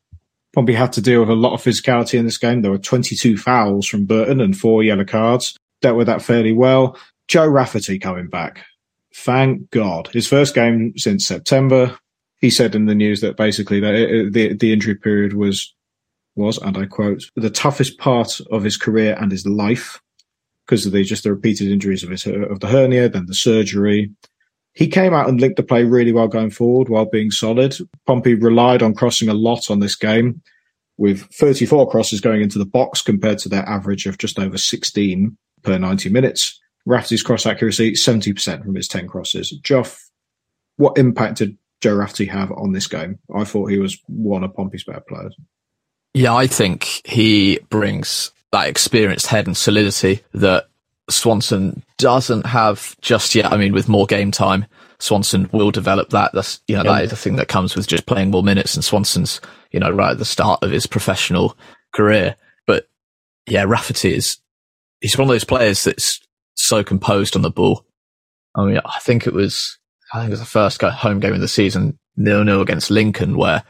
Pompey 0.54 0.74
had 0.74 0.92
to 0.94 1.02
deal 1.02 1.20
with 1.20 1.30
a 1.30 1.36
lot 1.36 1.54
of 1.54 1.62
physicality 1.62 2.18
in 2.18 2.26
this 2.26 2.38
game. 2.38 2.62
There 2.62 2.72
were 2.72 2.78
22 2.78 3.38
fouls 3.38 3.88
from 3.88 4.06
Burton 4.06 4.42
and 4.42 4.58
four 4.58 4.84
yellow 4.84 5.06
cards. 5.06 5.56
Dealt 5.82 5.98
with 5.98 6.08
that 6.08 6.22
fairly 6.22 6.54
well. 6.54 6.98
Joe 7.28 7.48
Rafferty 7.48 8.00
coming 8.00 8.28
back. 8.28 8.66
Thank 9.14 9.70
God. 9.72 10.10
His 10.12 10.28
first 10.28 10.56
game 10.56 10.98
since 10.98 11.26
September. 11.26 11.98
He 12.42 12.50
said 12.50 12.74
in 12.74 12.86
the 12.86 12.96
news 12.96 13.22
that 13.22 13.38
basically 13.38 13.80
the, 13.80 14.30
the, 14.32 14.54
the 14.54 14.74
injury 14.74 14.96
period 14.96 15.34
was, 15.34 15.74
was, 16.36 16.58
and 16.58 16.78
I 16.78 16.86
quote, 16.86 17.24
the 17.36 17.50
toughest 17.50 17.98
part 17.98 18.40
of 18.50 18.64
his 18.64 18.78
career 18.78 19.18
and 19.20 19.32
his 19.32 19.46
life 19.46 20.02
because 20.66 20.86
of 20.86 20.94
the, 20.94 21.04
just 21.04 21.24
the 21.24 21.34
repeated 21.34 21.70
injuries 21.70 22.04
of 22.04 22.12
his, 22.12 22.26
of 22.26 22.60
the 22.60 22.68
hernia, 22.68 23.10
then 23.10 23.26
the 23.26 23.34
surgery, 23.34 24.12
he 24.74 24.88
came 24.88 25.14
out 25.14 25.28
and 25.28 25.42
linked 25.42 25.58
the 25.58 25.64
play 25.64 25.84
really 25.84 26.12
well 26.12 26.28
going 26.28 26.52
forward 26.52 26.90
while 26.90 27.06
being 27.06 27.32
solid. 27.32 27.76
Pompey 28.06 28.36
relied 28.36 28.82
on 28.82 28.94
crossing 28.94 29.30
a 29.30 29.34
lot 29.34 29.70
on 29.70 29.80
this 29.80 29.96
game, 29.96 30.42
with 30.98 31.24
34 31.34 31.90
crosses 31.90 32.22
going 32.22 32.42
into 32.42 32.60
the 32.60 32.66
box 32.66 33.02
compared 33.02 33.40
to 33.40 33.50
their 33.50 33.68
average 33.68 34.06
of 34.06 34.18
just 34.18 34.38
over 34.38 34.58
16 34.58 35.38
per 35.64 35.78
90 35.78 36.10
minutes. 36.10 36.60
Rafferty's 36.86 37.24
cross 37.24 37.46
accuracy, 37.46 37.94
70% 37.94 38.64
from 38.64 38.76
his 38.76 38.88
10 38.88 39.08
crosses. 39.08 39.58
Joff, 39.64 40.00
what 40.78 40.98
impact 40.98 41.38
did 41.38 41.58
Joe 41.82 41.96
Rafferty 41.96 42.26
have 42.26 42.52
on 42.52 42.72
this 42.72 42.88
game? 42.88 43.20
I 43.34 43.44
thought 43.44 43.70
he 43.72 43.80
was 43.80 43.98
one 44.08 44.44
of 44.44 44.54
Pompey's 44.54 44.84
better 44.84 45.04
players. 45.08 45.36
Yeah, 46.14 46.36
I 46.36 46.48
think 46.48 47.02
he 47.06 47.60
brings 47.70 48.32
that 48.52 48.68
experienced 48.68 49.28
head 49.28 49.48
and 49.48 49.56
solidity 49.56 50.22
that 50.34 50.70
Swanson 51.10 51.84
doesn't 51.98 52.46
have 52.46 52.96
just 53.02 53.36
yet. 53.36 53.52
I 53.52 53.58
mean, 53.58 53.74
with 53.74 53.90
more 53.90 54.06
game 54.06 54.32
time, 54.32 54.66
Swanson 55.00 55.50
will 55.52 55.72
develop 55.72 56.10
that. 56.10 56.32
That's, 56.34 56.60
you 56.68 56.76
know, 56.76 56.84
yeah. 56.84 56.94
that 56.94 57.04
is 57.06 57.10
the 57.10 57.16
thing 57.16 57.38
that 57.38 57.48
comes 57.48 57.76
with 57.76 57.88
just 57.88 58.06
playing 58.06 58.32
more 58.32 58.44
minutes 58.44 58.76
and 58.76 58.84
Swanson's, 58.84 59.42
you 59.72 59.80
know, 59.80 59.90
right 59.90 60.12
at 60.12 60.18
the 60.18 60.26
start 60.26 60.62
of 60.62 60.72
his 60.72 60.86
professional 60.86 61.58
career. 61.94 62.36
But 62.68 62.90
yeah, 63.48 63.64
Rafferty 63.64 64.14
is, 64.14 64.38
he's 65.00 65.18
one 65.18 65.28
of 65.28 65.34
those 65.34 65.44
players 65.44 65.84
that's 65.84 66.20
so 66.56 66.84
composed 66.84 67.36
on 67.36 67.42
the 67.42 67.50
ball. 67.50 67.86
I 68.56 68.66
mean, 68.66 68.80
I 68.84 69.00
think 69.00 69.26
it 69.26 69.34
was, 69.34 69.78
I 70.14 70.20
think 70.20 70.30
it 70.30 70.32
was 70.32 70.40
the 70.40 70.46
first 70.46 70.82
home 70.82 71.20
game 71.20 71.34
of 71.34 71.42
the 71.42 71.48
season, 71.48 71.98
nil 72.18 72.44
nil 72.44 72.62
against 72.62 72.92
Lincoln 72.92 73.38
where 73.38 73.64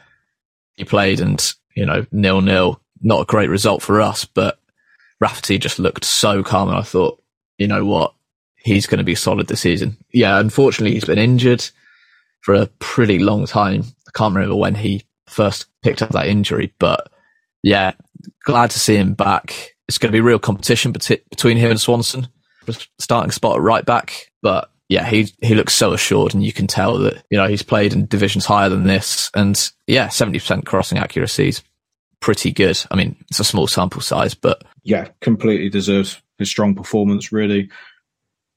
he 0.74 0.84
played 0.84 1.20
and, 1.20 1.52
you 1.76 1.86
know, 1.86 2.06
nil 2.10 2.40
nil, 2.40 2.80
not 3.02 3.22
a 3.22 3.26
great 3.26 3.50
result 3.50 3.82
for 3.82 4.00
us, 4.00 4.24
but 4.24 4.58
Rafferty 5.20 5.58
just 5.58 5.78
looked 5.78 6.04
so 6.04 6.42
calm 6.42 6.68
and 6.70 6.78
I 6.78 6.82
thought, 6.82 7.19
you 7.60 7.68
know 7.68 7.84
what, 7.84 8.14
he's 8.56 8.86
going 8.86 8.98
to 8.98 9.04
be 9.04 9.14
solid 9.14 9.46
this 9.46 9.60
season. 9.60 9.96
Yeah, 10.12 10.40
unfortunately, 10.40 10.94
he's 10.94 11.04
been 11.04 11.18
injured 11.18 11.68
for 12.40 12.54
a 12.54 12.66
pretty 12.78 13.18
long 13.18 13.46
time. 13.46 13.84
I 14.08 14.10
can't 14.14 14.34
remember 14.34 14.56
when 14.56 14.74
he 14.74 15.04
first 15.26 15.66
picked 15.82 16.02
up 16.02 16.08
that 16.10 16.26
injury, 16.26 16.72
but 16.78 17.12
yeah, 17.62 17.92
glad 18.44 18.70
to 18.70 18.80
see 18.80 18.96
him 18.96 19.12
back. 19.12 19.76
It's 19.86 19.98
going 19.98 20.10
to 20.10 20.16
be 20.16 20.22
real 20.22 20.38
competition 20.38 20.90
between 20.90 21.58
him 21.58 21.70
and 21.70 21.80
Swanson, 21.80 22.28
starting 22.98 23.30
spot 23.30 23.56
at 23.56 23.62
right 23.62 23.84
back. 23.84 24.30
But 24.40 24.70
yeah, 24.88 25.04
he 25.04 25.32
he 25.42 25.54
looks 25.54 25.74
so 25.74 25.92
assured, 25.92 26.32
and 26.32 26.42
you 26.42 26.52
can 26.52 26.66
tell 26.66 26.96
that 26.98 27.22
you 27.28 27.36
know 27.36 27.46
he's 27.46 27.62
played 27.62 27.92
in 27.92 28.06
divisions 28.06 28.46
higher 28.46 28.70
than 28.70 28.84
this, 28.84 29.30
and 29.34 29.70
yeah, 29.86 30.08
seventy 30.08 30.38
percent 30.38 30.64
crossing 30.64 30.96
accuracy 30.96 31.48
is 31.48 31.62
pretty 32.20 32.52
good. 32.52 32.80
I 32.90 32.96
mean, 32.96 33.16
it's 33.28 33.40
a 33.40 33.44
small 33.44 33.66
sample 33.66 34.00
size, 34.00 34.34
but 34.34 34.62
yeah, 34.82 35.08
completely 35.20 35.68
deserves 35.68 36.20
his 36.38 36.48
strong 36.50 36.74
performance, 36.74 37.32
really. 37.32 37.70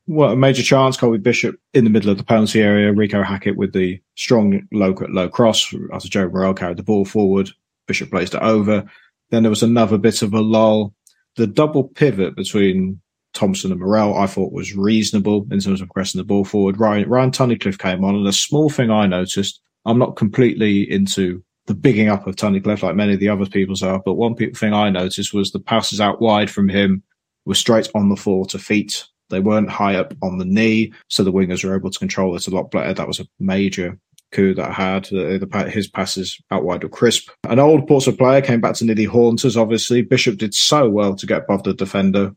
Well, 0.05 0.31
a 0.31 0.35
major 0.35 0.63
chance, 0.63 0.97
Colby 0.97 1.17
Bishop 1.17 1.55
in 1.73 1.85
the 1.85 1.89
middle 1.89 2.09
of 2.09 2.17
the 2.17 2.25
penalty 2.25 2.61
area, 2.61 2.93
Reeco 2.93 3.23
Hackett 3.23 3.55
with 3.55 3.73
the 3.73 4.01
strong 4.15 4.67
low 4.73 4.93
low 5.09 5.29
cross 5.29 5.73
after 5.93 6.09
Joe 6.09 6.27
Morrell 6.27 6.53
carried 6.53 6.77
the 6.77 6.83
ball 6.83 7.05
forward. 7.05 7.49
Bishop 7.87 8.09
placed 8.09 8.33
it 8.33 8.41
over. 8.41 8.83
Then 9.29 9.43
there 9.43 9.49
was 9.49 9.63
another 9.63 9.97
bit 9.97 10.21
of 10.21 10.33
a 10.33 10.41
lull. 10.41 10.93
The 11.37 11.47
double 11.47 11.85
pivot 11.85 12.35
between 12.35 13.01
Thompson 13.33 13.71
and 13.71 13.79
Morrell, 13.79 14.17
I 14.17 14.27
thought 14.27 14.51
was 14.51 14.75
reasonable 14.75 15.47
in 15.51 15.59
terms 15.59 15.81
of 15.81 15.89
pressing 15.89 16.19
the 16.19 16.25
ball 16.25 16.45
forward. 16.45 16.79
Ryan, 16.79 17.09
Ryan 17.09 17.31
Tunnicliffe 17.31 17.79
came 17.79 18.03
on, 18.03 18.15
and 18.15 18.27
a 18.27 18.33
small 18.33 18.69
thing 18.69 18.91
I 18.91 19.07
noticed, 19.07 19.59
I'm 19.85 19.97
not 19.97 20.17
completely 20.17 20.89
into 20.89 21.43
the 21.65 21.73
bigging 21.73 22.09
up 22.09 22.27
of 22.27 22.35
Tunnicliffe 22.35 22.83
like 22.83 22.95
many 22.95 23.13
of 23.13 23.19
the 23.19 23.29
other 23.29 23.45
people's 23.45 23.83
are. 23.83 23.99
But 23.99 24.15
one 24.15 24.35
thing 24.35 24.73
I 24.73 24.89
noticed 24.89 25.33
was 25.33 25.51
the 25.51 25.59
passes 25.59 26.01
out 26.01 26.21
wide 26.21 26.51
from 26.51 26.69
him 26.69 27.03
were 27.45 27.55
straight 27.55 27.89
on 27.95 28.09
the 28.09 28.15
floor 28.15 28.45
to 28.47 28.59
feet. 28.59 29.05
They 29.29 29.39
weren't 29.39 29.69
high 29.69 29.95
up 29.95 30.13
on 30.21 30.37
the 30.37 30.45
knee, 30.45 30.93
so 31.07 31.23
the 31.23 31.31
wingers 31.31 31.63
were 31.63 31.75
able 31.75 31.89
to 31.89 31.99
control 31.99 32.35
it 32.35 32.47
a 32.47 32.51
lot 32.51 32.71
better. 32.71 32.93
That 32.93 33.07
was 33.07 33.19
a 33.19 33.27
major 33.39 33.97
coup 34.31 34.53
that 34.55 34.69
I 34.69 34.73
had. 34.73 35.05
Uh, 35.07 35.37
the, 35.37 35.47
the, 35.49 35.69
his 35.69 35.87
passes 35.87 36.39
out 36.51 36.65
wide 36.65 36.83
were 36.83 36.89
crisp. 36.89 37.29
An 37.47 37.59
old 37.59 37.87
Portsmouth 37.87 38.17
player 38.17 38.41
came 38.41 38.61
back 38.61 38.75
to 38.75 38.85
nearly 38.85 39.05
haunt 39.05 39.45
us, 39.45 39.55
obviously. 39.55 40.01
Bishop 40.01 40.37
did 40.37 40.53
so 40.53 40.89
well 40.89 41.15
to 41.15 41.25
get 41.25 41.43
above 41.43 41.63
the 41.63 41.73
defender, 41.73 42.35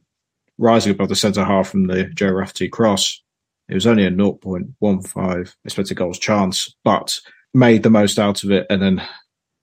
rising 0.59 0.93
above 0.93 1.09
the 1.09 1.17
centre 1.17 1.45
half 1.45 1.69
from 1.69 1.89
the 1.89 2.05
Joe 2.05 2.31
Rafferty 2.31 2.69
cross. 2.69 3.21
It 3.69 3.75
was 3.75 3.87
only 3.87 4.07
a 4.07 4.11
0.15 4.11 5.55
expected 5.65 5.97
goals 5.97 6.21
chance, 6.21 6.75
but 6.85 7.19
made 7.57 7.83
the 7.83 7.91
most 7.91 8.19
out 8.19 8.45
of 8.45 8.53
it. 8.53 8.67
And 8.69 8.83
then 8.83 9.03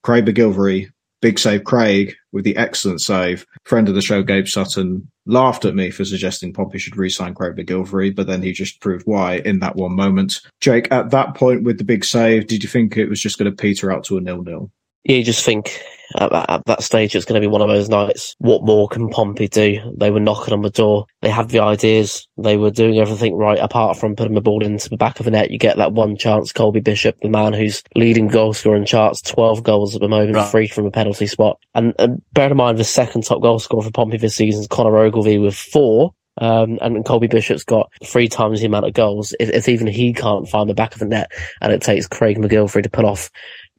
Craig 0.01 0.25
MacGillivray, 0.25 0.87
big 1.21 1.39
save 1.39 1.63
Craig 1.63 2.15
with 2.31 2.43
the 2.43 2.57
excellent 2.57 2.99
save. 2.99 3.45
Friend 3.65 3.87
of 3.87 3.95
the 3.95 4.01
show, 4.01 4.23
Gabe 4.23 4.47
Sutton, 4.47 5.09
laughed 5.25 5.63
at 5.63 5.75
me 5.75 5.91
for 5.91 6.03
suggesting 6.03 6.51
Pompey 6.51 6.79
should 6.79 6.97
re-sign 6.97 7.35
Craig 7.35 7.55
MacGillivray, 7.55 8.15
but 8.15 8.27
then 8.27 8.41
he 8.41 8.51
just 8.51 8.81
proved 8.81 9.05
why 9.05 9.35
in 9.37 9.59
that 9.59 9.75
one 9.75 9.95
moment. 9.95 10.41
Jake, 10.59 10.91
at 10.91 11.11
that 11.11 11.35
point 11.35 11.63
with 11.63 11.77
the 11.77 11.85
big 11.85 12.03
save, 12.03 12.47
did 12.47 12.63
you 12.63 12.67
think 12.67 12.97
it 12.97 13.09
was 13.09 13.21
just 13.21 13.37
going 13.37 13.49
to 13.49 13.55
peter 13.55 13.91
out 13.91 14.03
to 14.05 14.17
a 14.17 14.21
nil-nil? 14.21 14.71
Yeah, 15.05 15.17
you 15.17 15.23
just 15.23 15.45
think 15.45 15.79
at 16.15 16.31
that, 16.31 16.49
at 16.49 16.65
that 16.65 16.83
stage 16.83 17.15
it's 17.15 17.25
going 17.25 17.41
to 17.41 17.45
be 17.45 17.51
one 17.51 17.61
of 17.61 17.67
those 17.67 17.89
nights. 17.89 18.35
What 18.39 18.63
more 18.63 18.87
can 18.87 19.09
Pompey 19.09 19.47
do? 19.47 19.93
They 19.97 20.11
were 20.11 20.19
knocking 20.19 20.53
on 20.53 20.61
the 20.61 20.69
door. 20.69 21.05
They 21.21 21.29
had 21.29 21.49
the 21.49 21.59
ideas. 21.59 22.27
They 22.37 22.57
were 22.57 22.71
doing 22.71 22.99
everything 22.99 23.35
right 23.35 23.59
apart 23.59 23.97
from 23.97 24.15
putting 24.15 24.35
the 24.35 24.41
ball 24.41 24.63
into 24.63 24.89
the 24.89 24.97
back 24.97 25.19
of 25.19 25.25
the 25.25 25.31
net. 25.31 25.51
You 25.51 25.57
get 25.57 25.77
that 25.77 25.93
one 25.93 26.17
chance. 26.17 26.51
Colby 26.51 26.79
Bishop, 26.79 27.17
the 27.21 27.29
man 27.29 27.53
who's 27.53 27.83
leading 27.95 28.27
goal 28.27 28.53
scorer 28.53 28.75
in 28.75 28.85
charts, 28.85 29.21
12 29.21 29.63
goals 29.63 29.95
at 29.95 30.01
the 30.01 30.07
moment, 30.07 30.35
right. 30.35 30.49
free 30.49 30.67
from 30.67 30.85
a 30.85 30.91
penalty 30.91 31.27
spot. 31.27 31.59
And, 31.73 31.93
and 31.99 32.21
bear 32.33 32.51
in 32.51 32.57
mind 32.57 32.77
the 32.77 32.83
second 32.83 33.23
top 33.23 33.41
goal 33.41 33.59
scorer 33.59 33.83
for 33.83 33.91
Pompey 33.91 34.17
this 34.17 34.35
season 34.35 34.61
is 34.61 34.67
Conor 34.67 34.97
Ogilvie 34.97 35.37
with 35.37 35.55
four. 35.55 36.13
Um, 36.39 36.79
and 36.81 37.05
Colby 37.05 37.27
Bishop's 37.27 37.63
got 37.63 37.91
three 38.03 38.27
times 38.27 38.59
the 38.59 38.65
amount 38.65 38.87
of 38.87 38.93
goals. 38.93 39.35
If, 39.39 39.49
if, 39.49 39.69
even 39.69 39.85
he 39.85 40.13
can't 40.13 40.49
find 40.49 40.67
the 40.67 40.73
back 40.73 40.93
of 40.93 40.99
the 40.99 41.05
net, 41.05 41.31
and 41.61 41.71
it 41.71 41.81
takes 41.81 42.07
Craig 42.07 42.37
MacGillivray 42.37 42.81
to 42.81 42.89
pull 42.89 43.05
off 43.05 43.29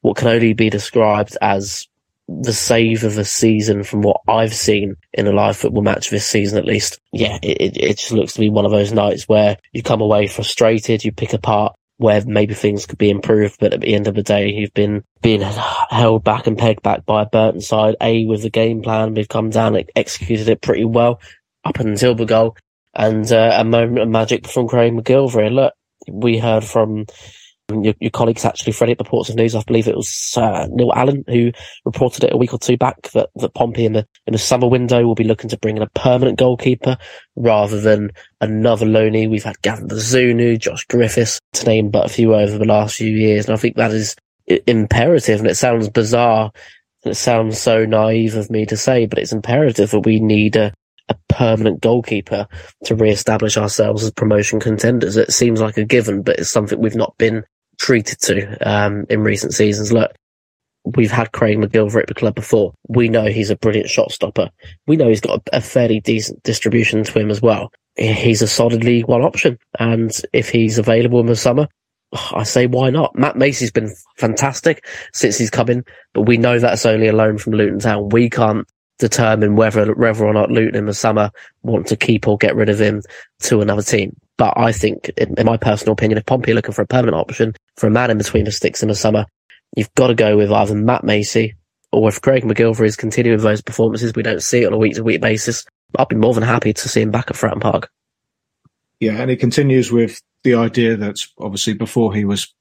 what 0.03 0.17
can 0.17 0.29
only 0.29 0.53
be 0.53 0.71
described 0.71 1.37
as 1.41 1.89
the 2.27 2.53
save 2.53 3.05
of 3.05 3.15
the 3.15 3.25
season 3.25 3.85
from 3.85 4.03
what 4.03 4.21
I've 4.27 4.55
seen 4.55 4.97
in 5.13 5.27
a 5.27 5.33
live 5.33 5.57
football 5.57 5.83
match 5.83 6.11
this 6.11 6.27
season, 6.27 6.59
at 6.59 6.65
least. 6.65 6.99
Yeah, 7.13 7.39
it, 7.43 7.77
it 7.77 7.99
just 7.99 8.13
looks 8.13 8.35
to 8.35 8.41
be 8.41 8.51
one 8.51 8.65
of 8.65 8.71
those 8.71 8.93
nights 8.93 9.29
where 9.29 9.59
you 9.73 9.83
come 9.83 10.01
away 10.01 10.27
frustrated, 10.27 11.05
you 11.05 11.13
pick 11.13 11.33
apart 11.33 11.75
where 11.97 12.25
maybe 12.27 12.55
things 12.55 12.87
could 12.87 12.99
be 12.99 13.11
improved, 13.11 13.57
but 13.61 13.73
at 13.73 13.81
the 13.81 13.95
end 13.95 14.09
of 14.09 14.15
the 14.15 14.23
day, 14.23 14.49
you've 14.49 14.75
been 14.75 15.05
being 15.23 15.41
held 15.41 16.25
back 16.25 16.47
and 16.47 16.59
pegged 16.59 16.83
back 16.83 17.07
by 17.07 17.25
Burton 17.25 17.61
side. 17.61 17.95
A 18.01 18.25
with 18.25 18.43
the 18.43 18.51
game 18.51 18.83
plan, 18.83 19.15
we've 19.15 19.29
come 19.29 19.51
down 19.51 19.77
and 19.77 19.89
executed 19.95 20.49
it 20.49 20.61
pretty 20.61 20.85
well 20.85 21.21
up 21.65 21.79
until 21.79 22.15
the 22.15 22.27
goal, 22.27 22.57
and 22.95 23.31
uh, 23.33 23.53
a 23.55 23.65
moment 23.65 24.01
of 24.01 24.09
magic 24.09 24.47
from 24.47 24.69
Craig 24.69 24.93
MacGillivray. 24.93 25.53
Look, 25.53 25.75
we 26.11 26.39
heard 26.39 26.65
from 26.65 27.07
your, 27.71 27.95
your, 27.99 28.11
colleagues 28.11 28.45
actually, 28.45 28.93
at 28.93 28.99
the 28.99 29.05
Portsmouth 29.05 29.37
News, 29.37 29.55
I 29.55 29.63
believe 29.63 29.89
it 29.89 29.97
was 29.97 30.35
uh, 30.37 30.69
Neil 30.71 30.93
Allen 30.95 31.25
who 31.27 31.51
reported 31.85 32.25
it 32.25 32.33
a 32.33 32.37
week 32.37 32.53
or 32.53 32.59
two 32.59 32.77
back 32.77 33.11
that, 33.13 33.31
that 33.37 33.55
Pompey 33.55 33.87
in 33.87 33.95
the 33.95 34.07
in 34.27 34.33
the 34.33 34.39
summer 34.39 34.69
window 34.69 35.05
will 35.07 35.15
be 35.15 35.25
looking 35.25 35.49
to 35.51 35.59
bring 35.59 35.77
in 35.77 35.83
a 35.83 35.89
permanent 35.91 36.39
goalkeeper 36.39 36.99
rather 37.37 37.81
than 37.81 38.11
another 38.41 38.85
loanee. 38.85 39.31
We've 39.31 39.45
had 39.45 39.63
Gavin 39.63 39.89
Bazunu, 39.89 40.59
Josh 40.59 40.85
Griffiths, 40.87 41.41
to 41.55 41.67
name 41.67 41.91
but 41.91 42.07
a 42.07 42.11
few 42.11 42.35
over 42.35 42.59
the 42.59 42.67
last 42.67 42.97
few 42.97 43.11
years, 43.11 43.47
and 43.47 43.55
I 43.55 43.59
think 43.59 43.77
that 43.77 43.93
is 43.93 44.15
imperative. 44.67 45.41
And 45.41 45.49
it 45.49 45.57
sounds 45.57 45.89
bizarre, 45.89 46.53
and 47.05 47.13
it 47.13 47.17
sounds 47.17 47.59
so 47.59 47.87
naive 47.87 48.35
of 48.35 48.51
me 48.51 48.67
to 48.67 48.77
say, 48.77 49.07
but 49.07 49.19
it's 49.19 49.33
imperative 49.33 49.91
that 49.91 50.01
we 50.01 50.21
need 50.21 50.57
a 50.57 50.75
a 51.11 51.17
permanent 51.29 51.83
goalkeeper 51.83 52.47
to 52.85 52.95
re-establish 52.95 53.59
ourselves 53.59 54.03
as 54.03 54.11
promotion 54.11 54.59
contenders. 54.59 55.19
It 55.19 55.33
seems 55.33 55.61
like 55.61 55.77
a 55.77 55.85
given, 55.85 56.23
but 56.23 56.39
it's 56.39 56.51
something 56.51 56.81
we've 56.81 56.95
not 56.95 57.15
been 57.19 57.45
treated 57.79 58.21
to 58.23 58.57
um, 58.69 59.07
in 59.09 59.23
recent 59.23 59.55
seasons. 59.55 59.93
Look, 59.93 60.13
we've 60.85 61.11
had 61.11 61.33
Craig 61.33 61.59
MacGillivray 61.59 62.03
at 62.03 62.09
the 62.09 62.15
club 62.15 62.35
before. 62.35 62.75
We 62.89 63.09
know 63.09 63.25
he's 63.25 63.51
a 63.51 63.57
brilliant 63.57 63.89
shot 63.89 64.13
stopper. 64.13 64.51
We 64.87 64.97
know 64.97 65.09
he's 65.09 65.21
got 65.21 65.43
a, 65.53 65.61
fairly 65.61 66.01
decent 66.01 66.43
distribution 66.43 67.05
to 67.05 67.19
him 67.19 67.31
as 67.31 67.41
well. 67.41 67.73
He's 67.97 68.43
a 68.43 68.49
solidly 68.49 69.03
one 69.03 69.23
option. 69.23 69.59
And 69.79 70.13
if 70.33 70.51
he's 70.51 70.79
available 70.79 71.21
in 71.21 71.27
the 71.27 71.37
summer, 71.37 71.69
I 72.33 72.45
say 72.45 72.67
why 72.67 72.91
not? 72.91 73.17
Matt 73.17 73.37
Macey's 73.37 73.71
been 73.71 73.95
fantastic 74.17 74.87
since 75.13 75.39
he's 75.39 75.51
come 75.51 75.69
in, 75.69 75.85
but 76.13 76.23
we 76.23 76.37
know 76.37 76.59
that's 76.59 76.87
only 76.87 77.09
a 77.09 77.13
loan 77.13 77.39
from 77.39 77.55
Luton 77.55 77.79
Town. 77.79 78.09
We 78.11 78.31
can't 78.31 78.67
determine 78.99 79.57
whether 79.57 79.93
whether 79.95 80.25
or 80.25 80.33
not 80.33 80.51
Luton 80.51 80.77
in 80.77 80.87
the 80.87 80.95
summer 80.95 81.31
want 81.63 81.87
to 81.89 81.97
keep 81.97 82.29
or 82.29 82.37
get 82.37 82.55
rid 82.55 82.69
of 82.69 82.81
him 82.81 83.03
to 83.41 83.61
another 83.61 83.83
team. 83.83 84.17
But 84.37 84.55
I 84.57 84.71
think, 84.73 85.11
in, 85.17 85.35
in 85.39 85.47
my 85.47 85.57
personal 85.57 85.93
opinion, 85.93 86.19
if 86.19 86.27
Pompey 86.27 86.53
are 86.53 86.55
looking 86.55 86.75
for 86.75 86.83
a 86.83 86.87
permanent 86.87 87.17
option 87.17 87.55
for 87.77 87.87
a 87.87 87.91
man 87.91 88.11
in 88.11 88.19
between 88.19 88.45
the 88.45 88.53
sticks 88.53 88.83
in 88.83 88.89
the 88.89 88.95
summer, 88.95 89.27
you've 89.77 89.95
got 89.95 90.09
to 90.09 90.15
go 90.15 90.37
with 90.37 90.51
either 90.51 90.75
Matt 90.75 91.05
Macey 91.05 91.55
or 91.95 92.09
if 92.09 92.21
Craig 92.21 92.45
MacGillivray 92.45 92.87
is 92.87 92.97
continuing 92.97 93.39
those 93.39 93.63
performances, 93.63 94.13
we 94.15 94.23
don't 94.23 94.43
see 94.43 94.63
it 94.63 94.67
on 94.67 94.73
a 94.73 94.79
week 94.79 94.95
to 94.95 95.05
week 95.05 95.21
basis. 95.21 95.65
I'd 95.99 96.09
be 96.09 96.17
more 96.17 96.35
than 96.35 96.43
happy 96.43 96.73
to 96.73 96.89
see 96.89 97.03
him 97.03 97.11
back 97.11 97.31
at 97.31 97.37
Fratton 97.37 97.61
Park. 97.61 97.91
Yeah, 99.01 99.21
and 99.21 99.31
he 99.31 99.37
continues 99.37 99.93
with 99.93 100.21
the 100.43 100.55
idea 100.55 100.97
that 100.97 101.19
obviously 101.39 101.75
before 101.75 102.15
he 102.15 102.25
was 102.25 102.53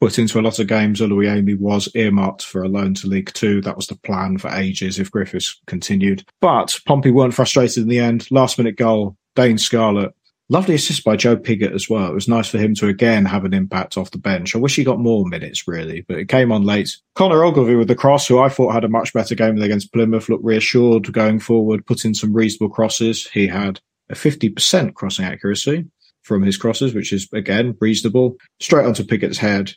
put 0.00 0.18
into 0.18 0.40
a 0.40 0.42
lot 0.42 0.58
of 0.58 0.66
games, 0.66 1.00
Oluwayemi 1.00 1.58
was 1.58 1.88
earmarked 1.94 2.42
for 2.42 2.62
a 2.62 2.68
loan 2.68 2.94
to 2.94 3.06
League 3.06 3.32
Two. 3.34 3.60
That 3.60 3.76
was 3.76 3.86
the 3.86 3.96
plan 3.96 4.38
for 4.38 4.50
ages 4.50 4.98
if 4.98 5.10
Griffiths 5.10 5.60
continued. 5.66 6.24
But 6.40 6.78
Pompey 6.86 7.12
weren't 7.12 7.34
frustrated 7.34 7.84
in 7.84 7.88
the 7.88 8.00
end. 8.00 8.30
Last 8.30 8.58
minute 8.58 8.76
goal, 8.76 9.16
Dane 9.36 9.58
Scarlett 9.58 10.12
Lovely 10.52 10.74
assist 10.74 11.02
by 11.02 11.16
Joe 11.16 11.38
Pigott 11.38 11.72
as 11.72 11.88
well. 11.88 12.10
It 12.10 12.14
was 12.14 12.28
nice 12.28 12.46
for 12.46 12.58
him 12.58 12.74
to 12.74 12.88
again 12.88 13.24
have 13.24 13.46
an 13.46 13.54
impact 13.54 13.96
off 13.96 14.10
the 14.10 14.18
bench. 14.18 14.54
I 14.54 14.58
wish 14.58 14.76
he 14.76 14.84
got 14.84 15.00
more 15.00 15.24
minutes, 15.24 15.66
really, 15.66 16.02
but 16.02 16.18
it 16.18 16.28
came 16.28 16.52
on 16.52 16.62
late. 16.62 16.94
Connor 17.14 17.42
Ogilvie 17.42 17.74
with 17.74 17.88
the 17.88 17.94
cross, 17.94 18.26
who 18.26 18.38
I 18.38 18.50
thought 18.50 18.74
had 18.74 18.84
a 18.84 18.88
much 18.90 19.14
better 19.14 19.34
game 19.34 19.56
against 19.62 19.94
Plymouth, 19.94 20.28
looked 20.28 20.44
reassured 20.44 21.10
going 21.10 21.40
forward, 21.40 21.86
put 21.86 22.04
in 22.04 22.12
some 22.12 22.34
reasonable 22.34 22.68
crosses. 22.68 23.26
He 23.28 23.46
had 23.46 23.80
a 24.10 24.14
50% 24.14 24.92
crossing 24.92 25.24
accuracy 25.24 25.86
from 26.20 26.42
his 26.42 26.58
crosses, 26.58 26.92
which 26.92 27.14
is, 27.14 27.26
again, 27.32 27.74
reasonable. 27.80 28.36
Straight 28.60 28.84
onto 28.84 29.04
Pigott's 29.04 29.38
head 29.38 29.72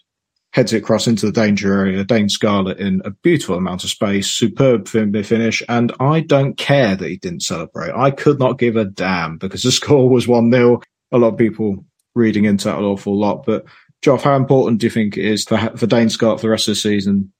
heads 0.55 0.71
it 0.71 0.77
across 0.77 1.05
into 1.05 1.25
the 1.25 1.33
danger 1.33 1.73
area. 1.73 2.01
Dane 2.05 2.29
Scarlett 2.29 2.79
in 2.79 3.01
a 3.03 3.09
beautiful 3.09 3.57
amount 3.57 3.83
of 3.83 3.89
space, 3.89 4.31
superb 4.31 4.87
finish, 4.87 5.61
and 5.67 5.91
I 5.99 6.21
don't 6.21 6.55
care 6.55 6.95
that 6.95 7.09
he 7.09 7.17
didn't 7.17 7.41
celebrate. 7.41 7.91
I 7.93 8.09
could 8.11 8.39
not 8.39 8.57
give 8.57 8.77
a 8.77 8.85
damn 8.85 9.37
because 9.37 9.63
the 9.63 9.71
score 9.73 10.07
was 10.07 10.29
1 10.29 10.49
0. 10.49 10.81
A 11.11 11.17
lot 11.17 11.33
of 11.33 11.37
people 11.37 11.83
reading 12.15 12.45
into 12.45 12.69
that 12.69 12.77
an 12.77 12.85
awful 12.85 13.19
lot. 13.19 13.45
But, 13.45 13.65
Joff, 14.01 14.21
how 14.21 14.37
important 14.37 14.79
do 14.79 14.85
you 14.85 14.91
think 14.91 15.17
it 15.17 15.25
is 15.25 15.43
for, 15.43 15.57
for 15.75 15.87
Dane 15.87 16.09
Scarlett 16.09 16.39
for 16.39 16.47
the 16.47 16.51
rest 16.51 16.69
of 16.69 16.71
the 16.71 16.79
season 16.79 17.33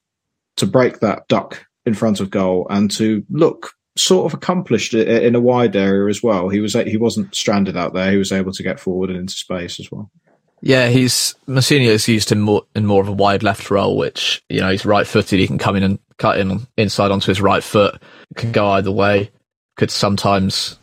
to 0.57 0.65
break 0.65 0.99
that 0.99 1.25
duck 1.29 1.65
in 1.85 1.93
front 1.93 2.19
of 2.19 2.29
goal 2.29 2.67
and 2.69 2.91
to 2.91 3.23
look 3.29 3.71
sort 3.95 4.25
of 4.25 4.37
accomplished 4.37 4.93
in 4.93 5.35
a 5.35 5.39
wide 5.39 5.77
area 5.77 6.09
as 6.09 6.21
well? 6.21 6.49
He 6.49 6.59
was 6.59 6.73
he 6.73 6.97
wasn't 6.97 7.33
stranded 7.33 7.77
out 7.77 7.93
there. 7.93 8.11
He 8.11 8.17
was 8.17 8.33
able 8.33 8.51
to 8.51 8.63
get 8.63 8.77
forward 8.77 9.09
and 9.09 9.19
into 9.19 9.35
space 9.35 9.79
as 9.79 9.89
well. 9.89 10.11
Yeah, 10.65 10.87
he's 10.87 11.35
Mousinho 11.47 11.91
has 11.91 12.07
used 12.07 12.31
him 12.31 12.39
more 12.39 12.63
in 12.75 12.87
more 12.87 12.99
of 12.99 13.07
a 13.07 13.11
wide 13.11 13.43
left 13.43 13.69
role, 13.69 13.95
which 13.95 14.43
you 14.49 14.61
know 14.61 14.71
he's 14.71 14.83
right 14.83 15.05
footed. 15.05 15.39
He 15.39 15.45
can 15.45 15.59
come 15.59 15.75
in 15.75 15.83
and 15.83 15.99
cut 16.17 16.39
in 16.39 16.65
inside 16.75 17.11
onto 17.11 17.27
his 17.27 17.39
right 17.39 17.63
foot. 17.63 18.01
Can 18.35 18.51
go 18.51 18.69
either 18.69 18.91
way. 18.91 19.29
Could 19.77 19.91
sometimes 19.91 20.79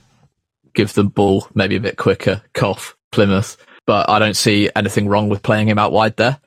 give 0.72 0.94
them 0.94 1.08
ball 1.08 1.48
maybe 1.54 1.74
a 1.74 1.80
bit 1.80 1.96
quicker. 1.96 2.42
Cough 2.54 2.96
Plymouth, 3.10 3.56
but 3.84 4.08
I 4.08 4.20
don't 4.20 4.36
see 4.36 4.70
anything 4.76 5.08
wrong 5.08 5.28
with 5.28 5.42
playing 5.42 5.68
him 5.68 5.80
out 5.80 5.90
wide 5.90 6.16
there. 6.16 6.38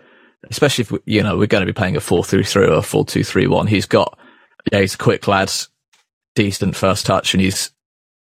Especially 0.50 0.84
if 0.84 0.93
you 1.06 1.21
know 1.21 1.36
we're 1.36 1.48
going 1.48 1.65
to 1.65 1.71
be 1.71 1.78
playing 1.78 1.98
a 1.98 2.00
four 2.00 2.24
three 2.24 2.45
three 2.45 2.67
or 2.67 2.76
a 2.76 2.82
four 2.82 3.04
two 3.04 3.26
three 3.26 3.48
one. 3.48 3.67
He's 3.67 3.86
got 3.86 4.17
yeah, 4.71 4.80
he's 4.80 4.93
a 4.93 4.98
quick 4.98 5.28
lad, 5.28 5.52
decent 6.36 6.78
first 6.78 7.06
touch, 7.06 7.34
and 7.34 7.41
he's 7.41 7.71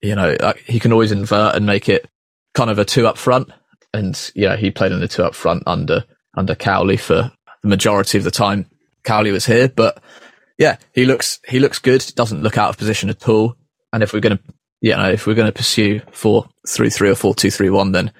you 0.00 0.14
know 0.14 0.34
uh, 0.40 0.54
he 0.64 0.80
can 0.80 0.90
always 0.90 1.12
invert 1.12 1.54
and 1.54 1.66
make 1.66 1.90
it 1.90 2.08
kind 2.54 2.70
of 2.70 2.78
a 2.78 2.84
two 2.86 3.06
up 3.06 3.18
front 3.18 3.50
and 3.96 4.30
yeah, 4.34 4.56
he 4.56 4.70
played 4.70 4.92
in 4.92 5.00
the 5.00 5.08
two 5.08 5.24
up 5.24 5.34
front 5.34 5.62
under 5.66 6.04
under 6.36 6.54
Cowley 6.54 6.96
for 6.96 7.32
the 7.62 7.68
majority 7.68 8.18
of 8.18 8.24
the 8.24 8.30
time 8.30 8.66
Cowley 9.06 9.32
was 9.32 9.46
here. 9.46 9.68
But 9.68 10.02
yeah, 10.58 10.76
he 10.92 11.06
looks 11.06 11.40
he 11.48 11.58
looks 11.58 11.78
good. 11.78 12.04
Doesn't 12.14 12.42
look 12.42 12.58
out 12.58 12.70
of 12.70 12.78
position 12.78 13.08
at 13.08 13.26
all. 13.28 13.56
And 13.92 14.02
if 14.02 14.12
we're 14.12 14.20
gonna 14.20 14.40
you 14.82 14.94
know 14.94 15.10
if 15.10 15.26
we're 15.26 15.34
gonna 15.34 15.52
pursue 15.52 16.00
four 16.12 16.46
three 16.68 16.90
three 16.90 17.08
or 17.08 17.14
four 17.14 17.34
two 17.34 17.50
three 17.50 17.70
one, 17.70 17.92
then 17.92 18.12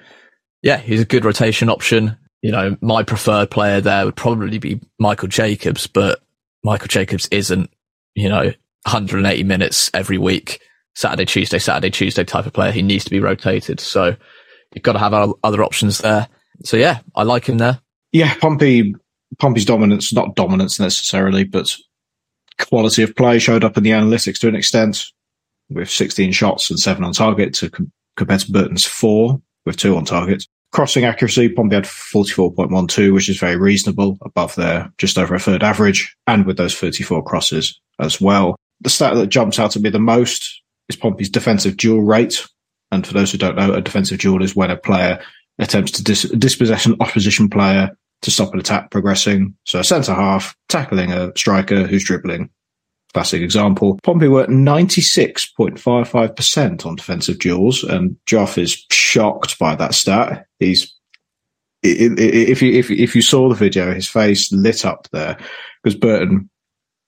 yeah, 0.63 0.77
he's 0.77 1.01
a 1.01 1.05
good 1.05 1.25
rotation 1.25 1.69
option. 1.69 2.17
You 2.41 2.51
know, 2.51 2.77
my 2.81 3.03
preferred 3.03 3.51
player 3.51 3.81
there 3.81 4.05
would 4.05 4.15
probably 4.15 4.57
be 4.57 4.81
Michael 4.99 5.27
Jacobs, 5.27 5.85
but 5.85 6.19
Michael 6.63 6.87
Jacobs 6.87 7.27
isn't 7.31 7.69
you 8.15 8.29
know 8.29 8.45
180 8.85 9.43
minutes 9.43 9.91
every 9.93 10.17
week. 10.17 10.61
Saturday, 10.95 11.25
Tuesday, 11.25 11.59
Saturday, 11.59 11.91
Tuesday 11.91 12.23
type 12.23 12.47
of 12.47 12.53
player. 12.53 12.71
He 12.71 12.81
needs 12.81 13.03
to 13.03 13.11
be 13.11 13.19
rotated. 13.19 13.79
So 13.79 14.15
you've 14.77 14.83
got 14.83 14.93
to 14.93 14.99
have 14.99 15.33
other 15.43 15.63
options 15.63 15.97
there. 15.97 16.27
So 16.63 16.77
yeah, 16.77 16.99
I 17.15 17.23
like 17.23 17.45
him 17.45 17.57
there. 17.57 17.81
Yeah, 18.11 18.33
Pompey, 18.35 18.95
Pompey's 19.39 19.65
dominance, 19.65 20.13
not 20.13 20.35
dominance 20.35 20.79
necessarily, 20.79 21.43
but 21.43 21.75
quality 22.59 23.03
of 23.03 23.15
play 23.15 23.39
showed 23.39 23.63
up 23.63 23.77
in 23.77 23.83
the 23.83 23.91
analytics 23.91 24.39
to 24.39 24.47
an 24.47 24.55
extent 24.55 25.03
with 25.69 25.89
16 25.89 26.31
shots 26.31 26.69
and 26.69 26.79
seven 26.79 27.03
on 27.03 27.13
target 27.13 27.53
to 27.55 27.69
com- 27.69 27.91
compared 28.15 28.41
to 28.41 28.51
Burton's 28.51 28.85
four 28.85 29.41
with 29.65 29.77
two 29.77 29.95
on 29.95 30.05
target. 30.05 30.45
Crossing 30.71 31.05
accuracy, 31.05 31.49
Pompey 31.49 31.75
had 31.75 31.85
44.12, 31.85 33.13
which 33.13 33.29
is 33.29 33.39
very 33.39 33.55
reasonable 33.55 34.17
above 34.21 34.55
their 34.55 34.91
just 34.97 35.17
over 35.17 35.35
a 35.35 35.39
third 35.39 35.63
average 35.63 36.15
and 36.27 36.45
with 36.45 36.57
those 36.57 36.75
34 36.75 37.23
crosses 37.23 37.79
as 37.99 38.19
well. 38.19 38.55
The 38.81 38.89
stat 38.89 39.15
that 39.15 39.27
jumps 39.27 39.59
out 39.59 39.75
at 39.75 39.81
me 39.81 39.89
the 39.89 39.99
most 39.99 40.61
is 40.89 40.95
Pompey's 40.95 41.29
defensive 41.29 41.77
duel 41.77 42.01
rate, 42.01 42.45
and 42.91 43.05
for 43.05 43.13
those 43.13 43.31
who 43.31 43.37
don't 43.37 43.55
know, 43.55 43.73
a 43.73 43.81
defensive 43.81 44.19
duel 44.19 44.43
is 44.43 44.55
when 44.55 44.71
a 44.71 44.77
player 44.77 45.19
attempts 45.59 45.91
to 45.91 46.03
dis- 46.03 46.29
dispossess 46.37 46.85
an 46.85 46.95
opposition 46.99 47.49
player 47.49 47.95
to 48.21 48.31
stop 48.31 48.53
an 48.53 48.59
attack 48.59 48.91
progressing. 48.91 49.55
So 49.65 49.79
a 49.79 49.83
centre 49.83 50.13
half 50.13 50.55
tackling 50.69 51.11
a 51.11 51.31
striker 51.35 51.85
who's 51.85 52.03
dribbling. 52.03 52.49
Classic 53.13 53.41
example. 53.41 53.99
Pompey 54.03 54.27
were 54.27 54.45
96.55% 54.47 56.85
on 56.85 56.95
defensive 56.95 57.39
duels, 57.39 57.83
and 57.83 58.17
Joff 58.25 58.57
is 58.57 58.85
shocked 58.91 59.57
by 59.57 59.75
that 59.75 59.93
stat. 59.93 60.45
He's 60.59 60.93
if 61.83 62.61
you 62.61 62.73
if 62.73 62.91
if 62.91 63.15
you 63.15 63.21
saw 63.21 63.47
the 63.49 63.55
video, 63.55 63.93
his 63.93 64.07
face 64.07 64.51
lit 64.51 64.85
up 64.85 65.07
there 65.11 65.37
because 65.81 65.97
Burton 65.97 66.49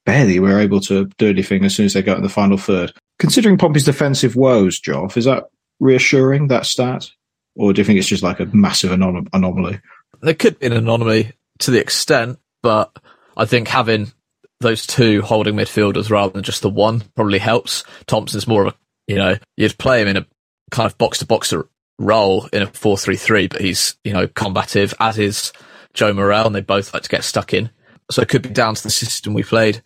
barely 0.05 0.39
were 0.39 0.59
able 0.59 0.79
to 0.81 1.05
do 1.17 1.29
anything 1.29 1.65
as 1.65 1.75
soon 1.75 1.85
as 1.85 1.93
they 1.93 2.01
got 2.01 2.17
in 2.17 2.23
the 2.23 2.29
final 2.29 2.57
third. 2.57 2.93
Considering 3.19 3.57
Pompey's 3.57 3.83
defensive 3.83 4.35
woes, 4.35 4.79
Joff, 4.79 5.17
is 5.17 5.25
that 5.25 5.45
reassuring 5.79 6.47
that 6.47 6.65
stat, 6.65 7.09
or 7.55 7.73
do 7.73 7.81
you 7.81 7.85
think 7.85 7.99
it's 7.99 8.07
just 8.07 8.23
like 8.23 8.39
a 8.39 8.45
massive 8.45 8.91
anom- 8.91 9.27
anomaly? 9.33 9.79
There 10.21 10.33
could 10.33 10.59
be 10.59 10.67
an 10.67 10.73
anomaly 10.73 11.33
to 11.59 11.71
the 11.71 11.79
extent, 11.79 12.39
but 12.61 12.91
I 13.37 13.45
think 13.45 13.67
having 13.67 14.11
those 14.59 14.85
two 14.85 15.21
holding 15.21 15.55
midfielders 15.55 16.09
rather 16.09 16.33
than 16.33 16.43
just 16.43 16.61
the 16.61 16.69
one 16.69 17.01
probably 17.15 17.39
helps. 17.39 17.83
Thompson's 18.07 18.47
more 18.47 18.65
of 18.65 18.73
a, 18.73 18.77
you 19.07 19.15
know, 19.15 19.37
you'd 19.55 19.77
play 19.77 20.01
him 20.01 20.07
in 20.09 20.17
a 20.17 20.25
kind 20.71 20.89
of 20.89 20.97
box 20.97 21.19
to 21.19 21.25
box 21.25 21.53
role 21.97 22.47
in 22.51 22.63
a 22.63 22.67
4 22.67 22.97
3 22.97 23.15
3, 23.15 23.47
but 23.47 23.61
he's, 23.61 23.97
you 24.03 24.13
know, 24.13 24.27
combative, 24.27 24.93
as 24.99 25.17
is 25.17 25.53
Joe 25.93 26.13
Morrell, 26.13 26.47
and 26.47 26.55
they 26.55 26.61
both 26.61 26.93
like 26.93 27.03
to 27.03 27.09
get 27.09 27.23
stuck 27.23 27.53
in. 27.53 27.69
So 28.11 28.21
it 28.21 28.27
could 28.29 28.41
be 28.41 28.49
down 28.49 28.75
to 28.75 28.83
the 28.83 28.89
system 28.89 29.33
we 29.33 29.43
played. 29.43 29.81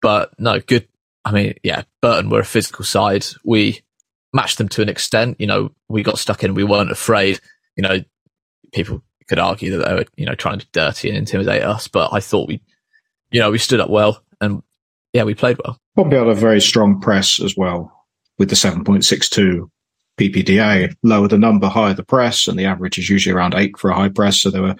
But 0.00 0.32
no, 0.38 0.60
good. 0.60 0.88
I 1.24 1.32
mean, 1.32 1.54
yeah, 1.62 1.82
Burton 2.00 2.30
were 2.30 2.40
a 2.40 2.44
physical 2.44 2.84
side. 2.84 3.26
We 3.44 3.82
matched 4.32 4.58
them 4.58 4.68
to 4.70 4.82
an 4.82 4.88
extent. 4.88 5.36
You 5.38 5.46
know, 5.46 5.72
we 5.88 6.02
got 6.02 6.18
stuck 6.18 6.44
in. 6.44 6.54
We 6.54 6.64
weren't 6.64 6.90
afraid. 6.90 7.40
You 7.76 7.82
know, 7.82 7.98
people 8.72 9.02
could 9.28 9.38
argue 9.38 9.76
that 9.76 9.86
they 9.86 9.94
were, 9.94 10.04
you 10.16 10.26
know, 10.26 10.34
trying 10.34 10.58
to 10.58 10.66
be 10.66 10.70
dirty 10.72 11.08
and 11.08 11.16
intimidate 11.16 11.62
us, 11.62 11.88
but 11.88 12.12
I 12.12 12.20
thought 12.20 12.48
we, 12.48 12.60
you 13.30 13.40
know, 13.40 13.50
we 13.50 13.58
stood 13.58 13.80
up 13.80 13.88
well 13.88 14.22
and 14.40 14.62
yeah, 15.12 15.22
we 15.22 15.34
played 15.34 15.58
well. 15.64 15.78
Pompey 15.96 16.16
had 16.16 16.26
a 16.26 16.34
very 16.34 16.60
strong 16.60 17.00
press 17.00 17.40
as 17.40 17.56
well 17.56 17.92
with 18.38 18.48
the 18.48 18.56
7.62 18.56 19.68
PPDA. 20.18 20.94
Lower 21.02 21.28
the 21.28 21.38
number, 21.38 21.68
higher 21.68 21.94
the 21.94 22.04
press, 22.04 22.46
and 22.46 22.58
the 22.58 22.64
average 22.64 22.98
is 22.98 23.08
usually 23.08 23.34
around 23.34 23.54
eight 23.54 23.78
for 23.78 23.90
a 23.90 23.94
high 23.94 24.08
press. 24.08 24.38
So 24.40 24.50
they 24.50 24.60
were 24.60 24.76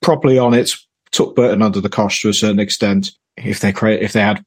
properly 0.00 0.38
on 0.38 0.54
it, 0.54 0.72
took 1.12 1.36
Burton 1.36 1.62
under 1.62 1.80
the 1.80 1.88
cosh 1.88 2.22
to 2.22 2.28
a 2.28 2.34
certain 2.34 2.60
extent. 2.60 3.10
If 3.36 3.60
they 3.60 3.72
create, 3.72 4.02
if 4.02 4.12
they 4.12 4.20
had 4.20 4.44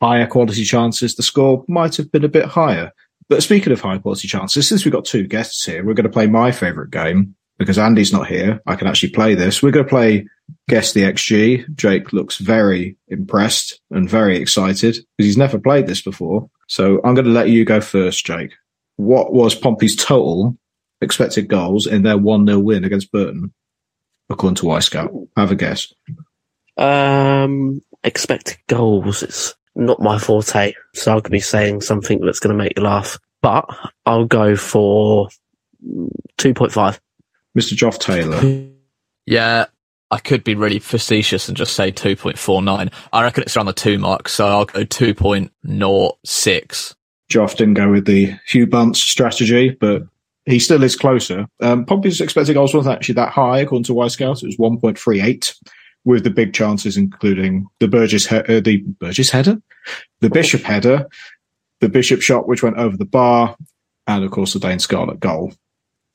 higher 0.00 0.26
quality 0.26 0.64
chances, 0.64 1.14
the 1.14 1.22
score 1.22 1.64
might 1.68 1.96
have 1.96 2.10
been 2.12 2.24
a 2.24 2.28
bit 2.28 2.46
higher. 2.46 2.92
But 3.28 3.42
speaking 3.42 3.72
of 3.72 3.80
high 3.80 3.98
quality 3.98 4.28
chances, 4.28 4.66
since 4.66 4.84
we've 4.84 4.92
got 4.92 5.04
two 5.04 5.26
guests 5.26 5.64
here, 5.64 5.84
we're 5.84 5.94
going 5.94 6.04
to 6.04 6.12
play 6.12 6.26
my 6.26 6.50
favourite 6.50 6.90
game 6.90 7.34
because 7.58 7.78
Andy's 7.78 8.12
not 8.12 8.26
here. 8.26 8.60
I 8.66 8.76
can 8.76 8.86
actually 8.86 9.10
play 9.10 9.34
this. 9.34 9.62
We're 9.62 9.72
going 9.72 9.84
to 9.84 9.90
play 9.90 10.26
Guess 10.68 10.92
the 10.92 11.02
XG. 11.02 11.74
Jake 11.74 12.12
looks 12.12 12.38
very 12.38 12.96
impressed 13.08 13.80
and 13.90 14.08
very 14.08 14.38
excited 14.38 14.94
because 14.94 15.26
he's 15.26 15.36
never 15.36 15.58
played 15.58 15.86
this 15.86 16.02
before. 16.02 16.48
So 16.68 17.00
I'm 17.04 17.14
going 17.14 17.26
to 17.26 17.30
let 17.30 17.50
you 17.50 17.64
go 17.64 17.80
first, 17.80 18.24
Jake. 18.24 18.52
What 18.96 19.32
was 19.32 19.54
Pompey's 19.54 19.96
total 19.96 20.56
expected 21.00 21.48
goals 21.48 21.86
in 21.86 22.02
their 22.02 22.18
1 22.18 22.46
0 22.46 22.58
win 22.58 22.84
against 22.84 23.12
Burton, 23.12 23.52
according 24.28 24.56
to 24.56 24.64
Wyscout? 24.64 25.28
Have 25.36 25.52
a 25.52 25.56
guess. 25.56 25.92
Um, 26.76 27.82
expected 28.04 28.58
goals, 28.68 29.22
it's 29.22 29.54
not 29.78 30.00
my 30.00 30.18
forte. 30.18 30.74
So 30.94 31.16
I 31.16 31.20
could 31.20 31.32
be 31.32 31.40
saying 31.40 31.80
something 31.80 32.20
that's 32.20 32.40
going 32.40 32.56
to 32.56 32.62
make 32.62 32.74
you 32.76 32.82
laugh. 32.82 33.18
But 33.40 33.66
I'll 34.04 34.26
go 34.26 34.56
for 34.56 35.28
2.5. 36.38 36.98
Mr. 37.56 37.74
Joff 37.74 37.98
Taylor. 37.98 38.68
Yeah, 39.30 39.66
I 40.10 40.20
could 40.20 40.42
be 40.42 40.54
really 40.54 40.78
facetious 40.78 41.48
and 41.48 41.56
just 41.56 41.74
say 41.74 41.92
2.49. 41.92 42.90
I 43.12 43.22
reckon 43.22 43.42
it's 43.42 43.58
around 43.58 43.66
the 43.66 43.74
two 43.74 43.98
mark, 43.98 44.30
so 44.30 44.46
I'll 44.46 44.64
go 44.64 44.86
2.06. 44.86 46.94
Joff 47.30 47.56
didn't 47.56 47.74
go 47.74 47.90
with 47.90 48.06
the 48.06 48.34
Hugh 48.46 48.66
Bunce 48.66 49.02
strategy, 49.02 49.68
but 49.68 50.04
he 50.46 50.58
still 50.58 50.82
is 50.82 50.96
closer. 50.96 51.46
Um, 51.60 51.84
Pompey's 51.84 52.22
expected 52.22 52.54
goals 52.54 52.72
wasn't 52.72 52.96
actually 52.96 53.16
that 53.16 53.32
high 53.32 53.58
according 53.58 53.84
to 53.84 53.92
Wyscout. 53.92 54.42
It 54.42 54.46
was 54.46 54.56
1.38 54.56 55.54
with 56.08 56.24
the 56.24 56.30
big 56.30 56.54
chances, 56.54 56.96
including 56.96 57.66
the 57.80 57.86
Burgess, 57.86 58.26
he- 58.26 58.36
uh, 58.36 58.60
the 58.60 58.78
Burgess 58.98 59.28
header, 59.28 59.60
the 60.22 60.30
Bishop 60.30 60.62
header, 60.62 61.06
the 61.80 61.88
Bishop 61.90 62.22
shot, 62.22 62.48
which 62.48 62.62
went 62.62 62.78
over 62.78 62.96
the 62.96 63.04
bar, 63.04 63.54
and 64.06 64.24
of 64.24 64.30
course 64.30 64.54
the 64.54 64.58
Dane 64.58 64.78
Scarlett 64.78 65.20
goal 65.20 65.52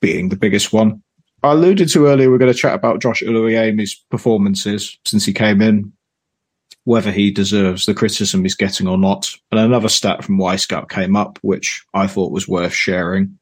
being 0.00 0.30
the 0.30 0.36
biggest 0.36 0.72
one. 0.72 1.00
I 1.44 1.52
alluded 1.52 1.88
to 1.90 2.08
earlier, 2.08 2.28
we're 2.28 2.38
going 2.38 2.52
to 2.52 2.58
chat 2.58 2.74
about 2.74 3.00
Josh 3.00 3.22
Oluwayemi's 3.22 3.94
performances 4.10 4.98
since 5.04 5.24
he 5.24 5.32
came 5.32 5.62
in, 5.62 5.92
whether 6.82 7.12
he 7.12 7.30
deserves 7.30 7.86
the 7.86 7.94
criticism 7.94 8.42
he's 8.42 8.56
getting 8.56 8.88
or 8.88 8.98
not. 8.98 9.32
And 9.52 9.60
another 9.60 9.88
stat 9.88 10.24
from 10.24 10.38
Wyscout 10.38 10.88
came 10.88 11.14
up, 11.14 11.38
which 11.42 11.84
I 11.94 12.08
thought 12.08 12.32
was 12.32 12.48
worth 12.48 12.74
sharing. 12.74 13.38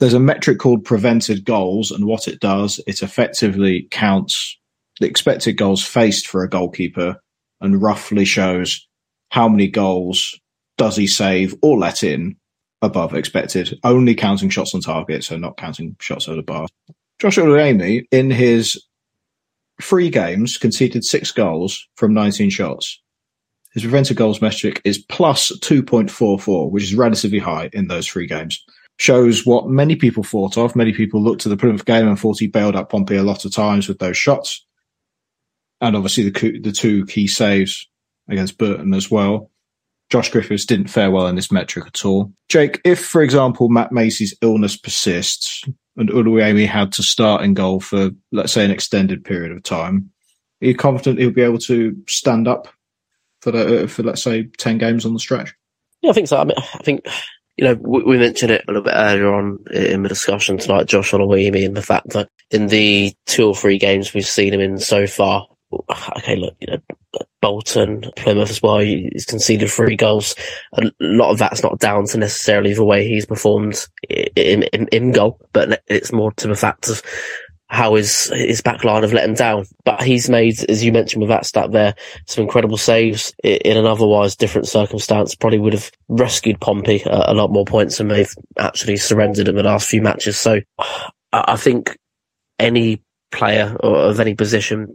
There's 0.00 0.12
a 0.12 0.18
metric 0.18 0.58
called 0.58 0.84
prevented 0.84 1.44
goals, 1.44 1.92
and 1.92 2.04
what 2.04 2.26
it 2.26 2.40
does, 2.40 2.80
it 2.84 3.00
effectively 3.00 3.86
counts 3.92 4.58
the 5.00 5.06
expected 5.06 5.56
goals 5.56 5.84
faced 5.84 6.26
for 6.26 6.42
a 6.42 6.48
goalkeeper 6.48 7.16
and 7.60 7.82
roughly 7.82 8.24
shows 8.24 8.86
how 9.30 9.48
many 9.48 9.68
goals 9.68 10.38
does 10.76 10.96
he 10.96 11.06
save 11.06 11.54
or 11.62 11.78
let 11.78 12.02
in 12.02 12.36
above 12.82 13.14
expected, 13.14 13.78
only 13.82 14.14
counting 14.14 14.50
shots 14.50 14.74
on 14.74 14.80
target, 14.80 15.24
so 15.24 15.36
not 15.36 15.56
counting 15.56 15.96
shots 16.00 16.28
over 16.28 16.36
the 16.36 16.42
bar. 16.42 16.66
Joshua 17.18 17.44
Oluwayemi, 17.44 18.04
in 18.10 18.30
his 18.30 18.82
three 19.82 20.10
games, 20.10 20.58
conceded 20.58 21.04
six 21.04 21.32
goals 21.32 21.88
from 21.96 22.12
19 22.12 22.50
shots. 22.50 23.00
His 23.72 23.82
prevented 23.82 24.16
goals 24.16 24.40
metric 24.40 24.80
is 24.84 24.98
plus 24.98 25.50
2.44, 25.60 26.70
which 26.70 26.84
is 26.84 26.94
relatively 26.94 27.40
high 27.40 27.70
in 27.72 27.88
those 27.88 28.06
three 28.06 28.26
games. 28.26 28.62
Shows 28.98 29.44
what 29.44 29.68
many 29.68 29.96
people 29.96 30.22
thought 30.22 30.56
of. 30.56 30.76
Many 30.76 30.92
people 30.92 31.20
looked 31.20 31.44
at 31.44 31.50
the 31.50 31.56
Plymouth 31.56 31.84
game 31.84 32.06
and 32.06 32.18
thought 32.18 32.38
he 32.38 32.46
bailed 32.46 32.76
out 32.76 32.90
Pompey 32.90 33.16
a 33.16 33.24
lot 33.24 33.44
of 33.44 33.52
times 33.52 33.88
with 33.88 33.98
those 33.98 34.16
shots. 34.16 34.64
And 35.84 35.96
obviously 35.96 36.30
the, 36.30 36.60
the 36.60 36.72
two 36.72 37.04
key 37.04 37.26
saves 37.26 37.86
against 38.30 38.56
Burton 38.56 38.94
as 38.94 39.10
well. 39.10 39.50
Josh 40.08 40.30
Griffiths 40.30 40.64
didn't 40.64 40.88
fare 40.88 41.10
well 41.10 41.26
in 41.26 41.36
this 41.36 41.52
metric 41.52 41.86
at 41.86 42.06
all. 42.06 42.32
Jake, 42.48 42.80
if, 42.84 43.04
for 43.04 43.22
example, 43.22 43.68
Matt 43.68 43.92
Macey's 43.92 44.34
illness 44.40 44.78
persists 44.78 45.62
and 45.98 46.08
Oluwayemi 46.08 46.66
had 46.66 46.90
to 46.92 47.02
start 47.02 47.42
in 47.42 47.52
goal 47.52 47.80
for, 47.80 48.10
let's 48.32 48.52
say, 48.54 48.64
an 48.64 48.70
extended 48.70 49.26
period 49.26 49.52
of 49.52 49.62
time, 49.62 50.10
are 50.62 50.68
you 50.68 50.74
confident 50.74 51.18
he'll 51.18 51.30
be 51.30 51.42
able 51.42 51.58
to 51.58 51.94
stand 52.08 52.48
up 52.48 52.66
for, 53.42 53.50
the, 53.50 53.84
uh, 53.84 53.86
for 53.86 54.04
let's 54.04 54.22
say, 54.22 54.44
10 54.56 54.78
games 54.78 55.04
on 55.04 55.12
the 55.12 55.20
stretch? 55.20 55.54
Yeah, 56.00 56.10
I 56.10 56.12
think 56.14 56.28
so. 56.28 56.38
I 56.38 56.44
mean, 56.44 56.56
I 56.56 56.78
think, 56.82 57.06
you 57.58 57.64
know, 57.64 57.74
we, 57.74 58.16
mentioned 58.16 58.52
it 58.52 58.64
a 58.66 58.70
little 58.70 58.84
bit 58.84 58.94
earlier 58.96 59.34
on 59.34 59.58
in 59.70 60.02
the 60.02 60.08
discussion 60.08 60.56
tonight, 60.56 60.86
Josh 60.86 61.10
Oluwayemi, 61.10 61.66
and 61.66 61.76
the 61.76 61.82
fact 61.82 62.10
that 62.10 62.30
in 62.50 62.68
the 62.68 63.14
two 63.26 63.48
or 63.48 63.54
three 63.54 63.76
games 63.76 64.14
we've 64.14 64.26
seen 64.26 64.54
him 64.54 64.60
in 64.60 64.78
so 64.78 65.06
far, 65.06 65.46
okay, 66.16 66.36
look, 66.36 66.54
you 66.60 66.66
know, 66.68 66.78
Bolton, 67.40 68.04
Plymouth 68.16 68.50
as 68.50 68.62
well, 68.62 68.78
he's 68.78 69.26
conceded 69.26 69.70
three 69.70 69.96
goals. 69.96 70.34
A 70.74 70.90
lot 71.00 71.30
of 71.30 71.38
that's 71.38 71.62
not 71.62 71.78
down 71.78 72.06
to 72.06 72.18
necessarily 72.18 72.72
the 72.72 72.84
way 72.84 73.06
he's 73.06 73.26
performed 73.26 73.86
in, 74.08 74.64
in, 74.64 74.88
in 74.88 75.12
goal, 75.12 75.38
but 75.52 75.82
it's 75.86 76.12
more 76.12 76.32
to 76.32 76.48
the 76.48 76.54
fact 76.54 76.88
of 76.88 77.02
how 77.68 77.94
his 77.94 78.26
his 78.26 78.60
back 78.60 78.84
line 78.84 79.02
have 79.02 79.12
let 79.12 79.28
him 79.28 79.34
down. 79.34 79.66
But 79.84 80.02
he's 80.02 80.30
made, 80.30 80.58
as 80.70 80.84
you 80.84 80.92
mentioned 80.92 81.22
with 81.22 81.30
that 81.30 81.46
stat 81.46 81.72
there, 81.72 81.94
some 82.26 82.44
incredible 82.44 82.76
saves 82.76 83.34
in 83.42 83.76
an 83.76 83.86
otherwise 83.86 84.36
different 84.36 84.68
circumstance. 84.68 85.34
Probably 85.34 85.58
would 85.58 85.72
have 85.72 85.90
rescued 86.08 86.60
Pompey 86.60 87.02
a, 87.04 87.32
a 87.32 87.34
lot 87.34 87.50
more 87.50 87.64
points 87.64 87.98
than 87.98 88.08
they've 88.08 88.34
actually 88.58 88.96
surrendered 88.96 89.48
in 89.48 89.56
the 89.56 89.62
last 89.62 89.88
few 89.88 90.02
matches. 90.02 90.38
So 90.38 90.60
I 91.32 91.56
think 91.56 91.98
any 92.58 93.02
player 93.32 93.76
of 93.80 94.20
any 94.20 94.34
position, 94.34 94.94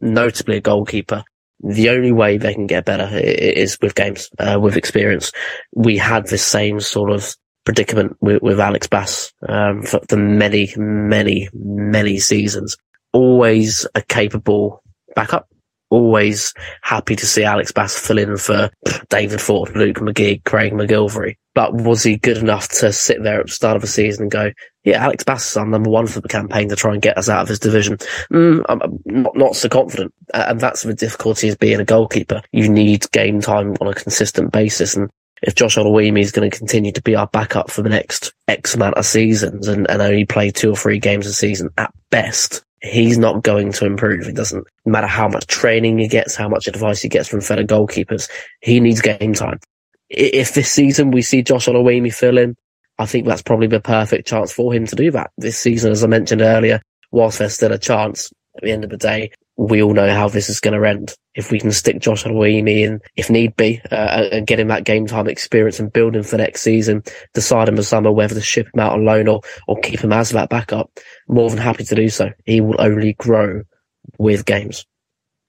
notably 0.00 0.58
a 0.58 0.60
goalkeeper, 0.60 1.24
the 1.60 1.90
only 1.90 2.12
way 2.12 2.36
they 2.36 2.54
can 2.54 2.66
get 2.66 2.84
better 2.84 3.08
is 3.12 3.78
with 3.80 3.94
games, 3.94 4.30
uh, 4.38 4.58
with 4.60 4.76
experience. 4.76 5.32
We 5.74 5.96
had 5.96 6.26
the 6.26 6.38
same 6.38 6.80
sort 6.80 7.10
of 7.10 7.34
predicament 7.64 8.16
with, 8.20 8.42
with 8.42 8.60
Alex 8.60 8.86
Bass 8.86 9.32
um, 9.48 9.82
for 9.82 10.00
the 10.08 10.16
many, 10.16 10.72
many, 10.76 11.48
many 11.52 12.18
seasons. 12.18 12.76
Always 13.12 13.86
a 13.94 14.02
capable 14.02 14.82
backup. 15.14 15.48
Always 15.90 16.52
happy 16.82 17.14
to 17.16 17.26
see 17.26 17.44
Alex 17.44 17.70
Bass 17.72 17.98
fill 17.98 18.18
in 18.18 18.36
for 18.36 18.70
David 19.08 19.40
Ford, 19.40 19.76
Luke 19.76 19.98
McGee, 19.98 20.44
Craig 20.44 20.72
MacGillivray. 20.72 21.36
But 21.54 21.74
was 21.74 22.02
he 22.02 22.16
good 22.16 22.36
enough 22.36 22.68
to 22.80 22.92
sit 22.92 23.22
there 23.22 23.40
at 23.40 23.46
the 23.46 23.52
start 23.52 23.76
of 23.76 23.82
the 23.82 23.88
season 23.88 24.24
and 24.24 24.30
go, 24.30 24.50
yeah, 24.84 25.02
Alex 25.02 25.24
Bass 25.24 25.50
is 25.50 25.56
our 25.56 25.64
number 25.64 25.88
one 25.88 26.06
for 26.06 26.20
the 26.20 26.28
campaign 26.28 26.68
to 26.68 26.76
try 26.76 26.92
and 26.92 27.00
get 27.00 27.16
us 27.16 27.28
out 27.28 27.42
of 27.42 27.48
his 27.48 27.58
division? 27.58 27.96
Mm, 28.32 28.62
I'm 28.68 29.00
not, 29.06 29.36
not 29.36 29.56
so 29.56 29.68
confident. 29.68 30.12
And 30.34 30.60
that's 30.60 30.82
the 30.82 30.92
difficulty 30.92 31.48
of 31.48 31.58
being 31.58 31.80
a 31.80 31.84
goalkeeper. 31.84 32.42
You 32.52 32.68
need 32.68 33.10
game 33.12 33.40
time 33.40 33.74
on 33.80 33.88
a 33.88 33.94
consistent 33.94 34.52
basis. 34.52 34.96
And 34.96 35.08
if 35.42 35.54
Josh 35.54 35.76
Oluwayemi 35.76 36.20
is 36.20 36.32
going 36.32 36.50
to 36.50 36.58
continue 36.58 36.92
to 36.92 37.02
be 37.02 37.14
our 37.14 37.28
backup 37.28 37.70
for 37.70 37.82
the 37.82 37.88
next 37.88 38.34
X 38.48 38.74
amount 38.74 38.96
of 38.96 39.06
seasons 39.06 39.68
and, 39.68 39.88
and 39.90 40.02
only 40.02 40.24
play 40.24 40.50
two 40.50 40.72
or 40.72 40.76
three 40.76 40.98
games 40.98 41.26
a 41.26 41.32
season 41.32 41.70
at 41.78 41.92
best, 42.10 42.62
he's 42.86 43.18
not 43.18 43.42
going 43.42 43.72
to 43.72 43.86
improve. 43.86 44.28
It 44.28 44.36
doesn't 44.36 44.66
matter 44.84 45.06
how 45.06 45.28
much 45.28 45.46
training 45.46 45.98
he 45.98 46.08
gets, 46.08 46.36
how 46.36 46.48
much 46.48 46.66
advice 46.66 47.02
he 47.02 47.08
gets 47.08 47.28
from 47.28 47.40
fellow 47.40 47.64
goalkeepers. 47.64 48.30
He 48.60 48.80
needs 48.80 49.00
game 49.00 49.34
time. 49.34 49.60
If 50.08 50.54
this 50.54 50.70
season 50.70 51.10
we 51.10 51.22
see 51.22 51.42
Josh 51.42 51.66
Oluwayemi 51.66 52.14
fill 52.14 52.38
in, 52.38 52.56
I 52.98 53.06
think 53.06 53.26
that's 53.26 53.42
probably 53.42 53.66
the 53.66 53.80
perfect 53.80 54.26
chance 54.26 54.52
for 54.52 54.72
him 54.72 54.86
to 54.86 54.96
do 54.96 55.10
that. 55.10 55.30
This 55.36 55.58
season, 55.58 55.92
as 55.92 56.02
I 56.02 56.06
mentioned 56.06 56.40
earlier, 56.40 56.80
whilst 57.10 57.38
there's 57.38 57.54
still 57.54 57.72
a 57.72 57.78
chance, 57.78 58.32
at 58.56 58.62
the 58.62 58.72
end 58.72 58.84
of 58.84 58.90
the 58.90 58.96
day, 58.96 59.32
we 59.56 59.82
all 59.82 59.92
know 59.92 60.12
how 60.12 60.28
this 60.28 60.48
is 60.48 60.60
going 60.60 60.80
to 60.80 60.88
end. 60.88 61.14
If 61.36 61.50
we 61.50 61.60
can 61.60 61.72
stick 61.72 62.00
Josh 62.00 62.24
Oluwayemi 62.24 62.80
in, 62.80 63.00
if 63.16 63.30
need 63.30 63.54
be, 63.56 63.80
uh, 63.90 64.28
and 64.32 64.46
get 64.46 64.58
him 64.58 64.68
that 64.68 64.84
game 64.84 65.06
time 65.06 65.28
experience 65.28 65.78
and 65.78 65.92
build 65.92 66.16
him 66.16 66.22
for 66.22 66.36
next 66.36 66.62
season, 66.62 67.02
decide 67.34 67.68
in 67.68 67.74
the 67.74 67.82
summer 67.82 68.10
whether 68.10 68.34
to 68.34 68.40
ship 68.40 68.68
him 68.72 68.80
out 68.80 68.92
on 68.92 69.04
loan 69.04 69.28
or, 69.28 69.40
or 69.68 69.78
keep 69.80 70.00
him 70.00 70.12
as 70.12 70.30
that 70.30 70.48
backup, 70.48 70.90
more 71.28 71.50
than 71.50 71.58
happy 71.58 71.84
to 71.84 71.94
do 71.94 72.08
so. 72.08 72.30
He 72.44 72.60
will 72.60 72.80
only 72.80 73.12
grow 73.12 73.62
with 74.18 74.44
games. 74.46 74.86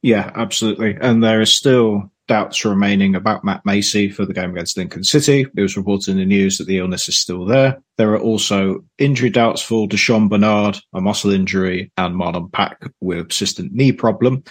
Yeah, 0.01 0.31
absolutely. 0.35 0.97
And 0.99 1.23
there 1.23 1.41
is 1.41 1.53
still 1.53 2.11
doubts 2.27 2.65
remaining 2.65 3.15
about 3.15 3.43
Matt 3.43 3.65
Macey 3.65 4.09
for 4.09 4.25
the 4.25 4.33
game 4.33 4.51
against 4.51 4.77
Lincoln 4.77 5.03
City. 5.03 5.47
It 5.55 5.61
was 5.61 5.77
reported 5.77 6.11
in 6.11 6.17
the 6.17 6.25
news 6.25 6.57
that 6.57 6.67
the 6.67 6.77
illness 6.77 7.07
is 7.07 7.17
still 7.17 7.45
there. 7.45 7.81
There 7.97 8.11
are 8.13 8.19
also 8.19 8.83
injury 8.97 9.29
doubts 9.29 9.61
for 9.61 9.87
Di'Shon 9.87 10.29
Bernard, 10.29 10.77
a 10.93 11.01
muscle 11.01 11.31
injury, 11.31 11.91
and 11.97 12.15
Marlon 12.15 12.51
Pack 12.51 12.81
with 12.99 13.29
persistent 13.29 13.71
knee 13.71 13.91
problem. 13.91 14.43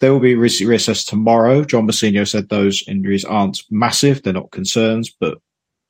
They 0.00 0.10
will 0.10 0.20
be 0.20 0.34
re- 0.34 0.48
reassessed 0.48 1.08
tomorrow. 1.08 1.64
John 1.64 1.86
Mousinho 1.86 2.28
said 2.28 2.48
those 2.48 2.82
injuries 2.86 3.24
aren't 3.24 3.62
massive. 3.70 4.22
They're 4.22 4.32
not 4.32 4.52
concerns, 4.52 5.10
but 5.10 5.38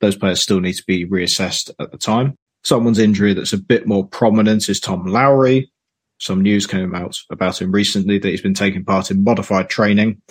those 0.01 0.15
players 0.15 0.41
still 0.41 0.59
need 0.59 0.73
to 0.73 0.83
be 0.87 1.05
reassessed 1.05 1.71
at 1.79 1.91
the 1.91 1.97
time. 1.97 2.35
Someone's 2.63 2.99
injury 2.99 3.33
that's 3.33 3.53
a 3.53 3.57
bit 3.57 3.87
more 3.87 4.07
prominent 4.07 4.67
is 4.67 4.79
Tom 4.79 5.05
Lowery. 5.05 5.71
Some 6.17 6.41
news 6.41 6.67
came 6.67 6.93
out 6.95 7.17
about 7.31 7.61
him 7.61 7.71
recently 7.71 8.17
that 8.17 8.27
he's 8.27 8.41
been 8.41 8.53
taking 8.53 8.83
part 8.83 9.11
in 9.11 9.23
modified 9.23 9.69
training 9.69 10.21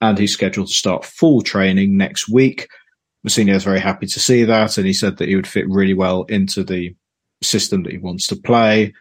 and 0.00 0.18
he's 0.18 0.32
scheduled 0.32 0.68
to 0.68 0.72
start 0.74 1.04
full 1.04 1.42
training 1.42 1.96
next 1.96 2.28
week. 2.28 2.68
Mousinho 3.26 3.54
is 3.54 3.64
very 3.64 3.80
happy 3.80 4.06
to 4.06 4.20
see 4.20 4.44
that, 4.44 4.76
and 4.76 4.86
he 4.86 4.92
said 4.92 5.16
that 5.16 5.28
he 5.28 5.36
would 5.36 5.46
fit 5.46 5.68
really 5.68 5.94
well 5.94 6.24
into 6.24 6.62
the 6.62 6.94
system 7.42 7.82
that 7.82 7.92
he 7.92 7.98
wants 7.98 8.26
to 8.26 8.36
play. 8.36 8.92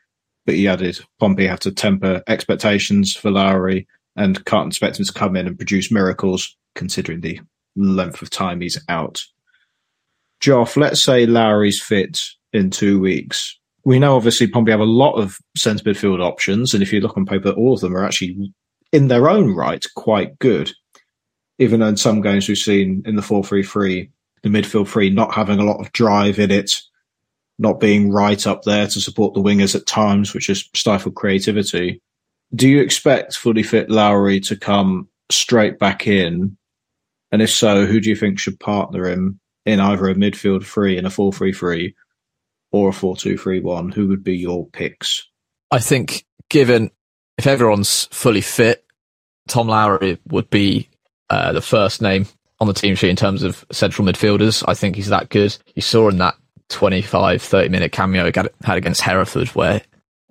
But 0.46 0.56
he 0.56 0.68
added 0.68 1.00
Pompey 1.20 1.48
have 1.48 1.60
to 1.62 1.72
temper 1.72 2.22
expectations 2.28 3.16
for 3.16 3.32
Lowery 3.32 3.88
and 4.16 4.44
can't 4.46 4.68
expect 4.68 5.00
him 5.00 5.06
to 5.06 5.14
come 5.14 5.36
in 5.36 5.48
and 5.48 5.58
produce 5.58 5.92
miracles 5.92 6.56
considering 6.76 7.22
the 7.22 7.40
length 7.76 8.22
of 8.22 8.30
time 8.30 8.62
he's 8.62 8.80
out. 8.90 9.24
Joff, 10.42 10.76
let's 10.76 11.02
say 11.02 11.26
Lowery's 11.26 11.82
fit 11.82 12.22
in 12.52 12.70
two 12.70 13.00
weeks. 13.00 13.58
We 13.86 14.00
know 14.00 14.16
obviously 14.16 14.48
Pompey 14.48 14.72
have 14.72 14.80
a 14.80 14.86
lot 14.86 15.16
of 15.16 15.38
centre 15.58 15.84
midfield 15.84 16.22
options, 16.22 16.74
and 16.74 16.84
if 16.84 16.94
you 16.94 17.02
look 17.02 17.18
on 17.18 17.26
paper, 17.26 17.52
all 17.52 17.74
of 17.74 17.82
them 17.82 17.96
are 17.96 18.06
actually 18.06 18.54
in 18.92 19.08
their 19.08 19.30
own 19.30 19.54
right 19.56 19.84
quite 19.96 20.38
good 20.40 20.72
even 21.60 21.80
though 21.80 21.88
in 21.88 21.98
some 21.98 22.22
games 22.22 22.48
we've 22.48 22.58
seen 22.58 23.04
in 23.06 23.16
the 23.16 23.22
4-3-3, 23.22 24.10
the 24.42 24.50
midfield 24.50 24.88
three 24.88 25.10
not 25.10 25.34
having 25.34 25.60
a 25.60 25.64
lot 25.64 25.80
of 25.80 25.92
drive 25.94 26.40
in 26.40 26.52
it, 26.52 26.72
not 27.60 27.80
being 27.80 28.12
right 28.12 28.46
up 28.48 28.64
there 28.64 28.88
to 28.88 29.00
support 29.00 29.34
the 29.34 29.42
wingers 29.42 29.76
at 29.76 29.86
times, 29.86 30.34
which 30.34 30.48
has 30.48 30.68
stifled 30.74 31.16
creativity. 31.16 32.02
Do 32.56 32.70
you 32.70 32.82
expect 32.82 33.36
fully 33.36 33.64
fit 33.64 33.90
Lowery 33.90 34.40
to 34.42 34.56
come 34.56 35.10
straight 35.32 35.80
back 35.80 36.08
in? 36.08 36.58
And 37.32 37.42
if 37.42 37.50
so, 37.50 37.86
who 37.86 38.00
do 38.00 38.10
you 38.10 38.16
think 38.16 38.40
should 38.40 38.60
partner 38.60 39.08
him 39.08 39.40
in 39.66 39.80
either 39.80 40.08
a 40.08 40.16
midfield 40.16 40.64
three 40.66 40.98
in 40.98 41.06
a 41.06 41.10
4 41.10 41.34
3 41.34 41.52
3 41.52 41.96
or 42.72 42.90
a 42.90 42.94
4 42.94 43.18
2 43.18 43.38
3 43.38 43.60
1? 43.60 43.92
Who 43.92 44.08
would 44.08 44.24
be 44.24 44.38
your 44.38 44.68
picks? 44.68 45.28
I 45.72 45.80
think, 45.80 46.26
given 46.50 46.92
if 47.38 47.48
everyone's 47.48 48.06
fully 48.12 48.42
fit, 48.42 48.86
Tom 49.48 49.68
Lowery 49.68 50.20
would 50.28 50.50
be 50.50 50.90
uh, 51.30 51.54
the 51.54 51.62
first 51.62 52.02
name 52.02 52.28
on 52.60 52.68
the 52.68 52.74
team 52.74 52.96
sheet 52.96 53.10
in 53.10 53.16
terms 53.16 53.44
of 53.44 53.66
central 53.72 54.08
midfielders. 54.08 54.64
I 54.68 54.76
think 54.76 54.96
he's 54.96 55.08
that 55.08 55.30
good. 55.30 55.58
You 55.76 55.82
saw 55.82 56.10
in 56.10 56.18
that 56.20 56.36
25, 56.70 57.42
30 57.42 57.70
minute 57.70 57.92
cameo 57.92 58.26
he 58.26 58.32
had 58.64 58.78
against 58.78 59.02
Hereford 59.02 59.50
where 59.50 59.82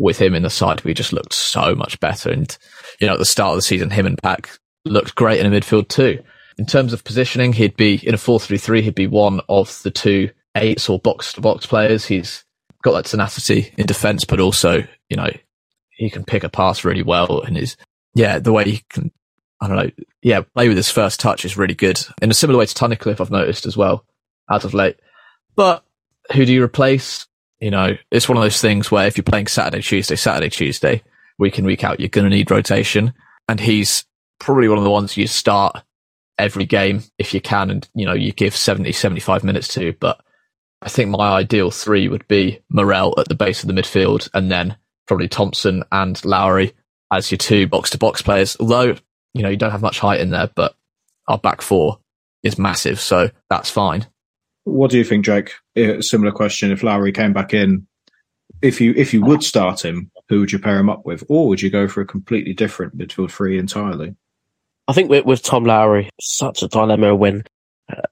with 0.02 0.18
him 0.18 0.34
in 0.34 0.42
the 0.42 0.50
side, 0.50 0.82
we 0.82 0.92
just 0.92 1.12
looked 1.12 1.32
so 1.32 1.74
much 1.74 1.98
better. 2.00 2.30
And, 2.30 2.56
you 3.00 3.06
know, 3.06 3.14
at 3.14 3.18
the 3.18 3.24
start 3.24 3.52
of 3.52 3.56
the 3.56 3.62
season, 3.62 3.90
him 3.90 4.04
and 4.04 4.20
Pack 4.20 4.58
looked 4.84 5.14
great 5.14 5.40
in 5.40 5.50
a 5.50 5.56
midfield 5.56 5.88
too. 5.88 6.22
In 6.58 6.66
terms 6.66 6.92
of 6.92 7.04
positioning, 7.04 7.52
he'd 7.52 7.76
be 7.76 8.06
in 8.06 8.14
a 8.14 8.18
4-3-3, 8.18 8.82
he'd 8.82 8.94
be 8.94 9.06
one 9.06 9.40
of 9.48 9.80
the 9.84 9.90
two 9.90 10.30
eights 10.56 10.88
or 10.88 10.98
box 10.98 11.32
to 11.32 11.40
box 11.40 11.66
players. 11.66 12.04
He's 12.04 12.44
got 12.82 12.92
that 12.92 13.06
tenacity 13.06 13.72
in 13.78 13.86
defense, 13.86 14.24
but 14.24 14.40
also, 14.40 14.84
you 15.08 15.16
know, 15.16 15.30
he 15.90 16.10
can 16.10 16.24
pick 16.24 16.42
a 16.42 16.48
pass 16.48 16.84
really 16.84 17.02
well 17.02 17.40
and 17.40 17.56
is, 17.56 17.76
yeah, 18.14 18.38
the 18.38 18.52
way 18.52 18.64
he 18.64 18.84
can, 18.90 19.12
I 19.60 19.68
don't 19.68 19.76
know, 19.76 19.90
yeah, 20.20 20.40
play 20.40 20.68
with 20.68 20.76
his 20.76 20.90
first 20.90 21.20
touch 21.20 21.44
is 21.44 21.56
really 21.56 21.74
good. 21.74 22.04
In 22.20 22.30
a 22.30 22.34
similar 22.34 22.58
way 22.58 22.66
to 22.66 22.74
Tunnicliffe, 22.74 23.20
I've 23.20 23.30
noticed 23.30 23.66
as 23.66 23.76
well, 23.76 24.04
as 24.50 24.64
of 24.64 24.74
late. 24.74 24.98
But 25.54 25.84
who 26.32 26.44
do 26.44 26.52
you 26.52 26.62
replace? 26.62 27.26
You 27.62 27.70
know, 27.70 27.96
it's 28.10 28.28
one 28.28 28.36
of 28.36 28.42
those 28.42 28.60
things 28.60 28.90
where 28.90 29.06
if 29.06 29.16
you're 29.16 29.22
playing 29.22 29.46
Saturday, 29.46 29.82
Tuesday, 29.82 30.16
Saturday, 30.16 30.50
Tuesday, 30.50 31.00
week 31.38 31.60
in, 31.60 31.64
week 31.64 31.84
out, 31.84 32.00
you're 32.00 32.08
going 32.08 32.28
to 32.28 32.36
need 32.36 32.50
rotation. 32.50 33.14
And 33.48 33.60
he's 33.60 34.04
probably 34.40 34.66
one 34.66 34.78
of 34.78 34.84
the 34.84 34.90
ones 34.90 35.16
you 35.16 35.28
start 35.28 35.80
every 36.38 36.64
game 36.64 37.04
if 37.18 37.32
you 37.32 37.40
can. 37.40 37.70
And, 37.70 37.88
you 37.94 38.04
know, 38.04 38.14
you 38.14 38.32
give 38.32 38.56
70, 38.56 38.90
75 38.90 39.44
minutes 39.44 39.68
to. 39.74 39.92
But 40.00 40.20
I 40.82 40.88
think 40.88 41.10
my 41.10 41.34
ideal 41.34 41.70
three 41.70 42.08
would 42.08 42.26
be 42.26 42.60
Morrell 42.68 43.14
at 43.16 43.28
the 43.28 43.36
base 43.36 43.62
of 43.62 43.68
the 43.68 43.80
midfield 43.80 44.28
and 44.34 44.50
then 44.50 44.76
probably 45.06 45.28
Thompson 45.28 45.84
and 45.92 46.22
Lowery 46.24 46.72
as 47.12 47.30
your 47.30 47.38
two 47.38 47.68
box 47.68 47.90
to 47.90 47.98
box 47.98 48.22
players. 48.22 48.56
Although, 48.58 48.96
you 49.34 49.42
know, 49.44 49.48
you 49.48 49.56
don't 49.56 49.70
have 49.70 49.82
much 49.82 50.00
height 50.00 50.20
in 50.20 50.30
there, 50.30 50.50
but 50.52 50.74
our 51.28 51.38
back 51.38 51.62
four 51.62 52.00
is 52.42 52.58
massive. 52.58 52.98
So 52.98 53.30
that's 53.48 53.70
fine. 53.70 54.08
What 54.64 54.90
do 54.90 54.98
you 54.98 55.04
think, 55.04 55.24
Jake? 55.24 55.52
Similar 56.00 56.32
question. 56.32 56.70
If 56.70 56.82
Lowery 56.82 57.12
came 57.12 57.32
back 57.32 57.52
in, 57.52 57.86
if 58.60 58.80
you 58.80 58.94
if 58.96 59.12
you 59.12 59.22
would 59.22 59.42
start 59.42 59.84
him, 59.84 60.10
who 60.28 60.40
would 60.40 60.52
you 60.52 60.58
pair 60.58 60.78
him 60.78 60.88
up 60.88 61.04
with, 61.04 61.24
or 61.28 61.48
would 61.48 61.60
you 61.60 61.70
go 61.70 61.88
for 61.88 62.00
a 62.00 62.06
completely 62.06 62.54
different 62.54 62.96
midfield 62.96 63.30
three 63.30 63.58
entirely? 63.58 64.14
I 64.88 64.92
think 64.92 65.10
with, 65.10 65.24
with 65.24 65.42
Tom 65.42 65.64
Lowery, 65.64 66.10
such 66.20 66.62
a 66.62 66.68
dilemma 66.68 67.14
when 67.14 67.44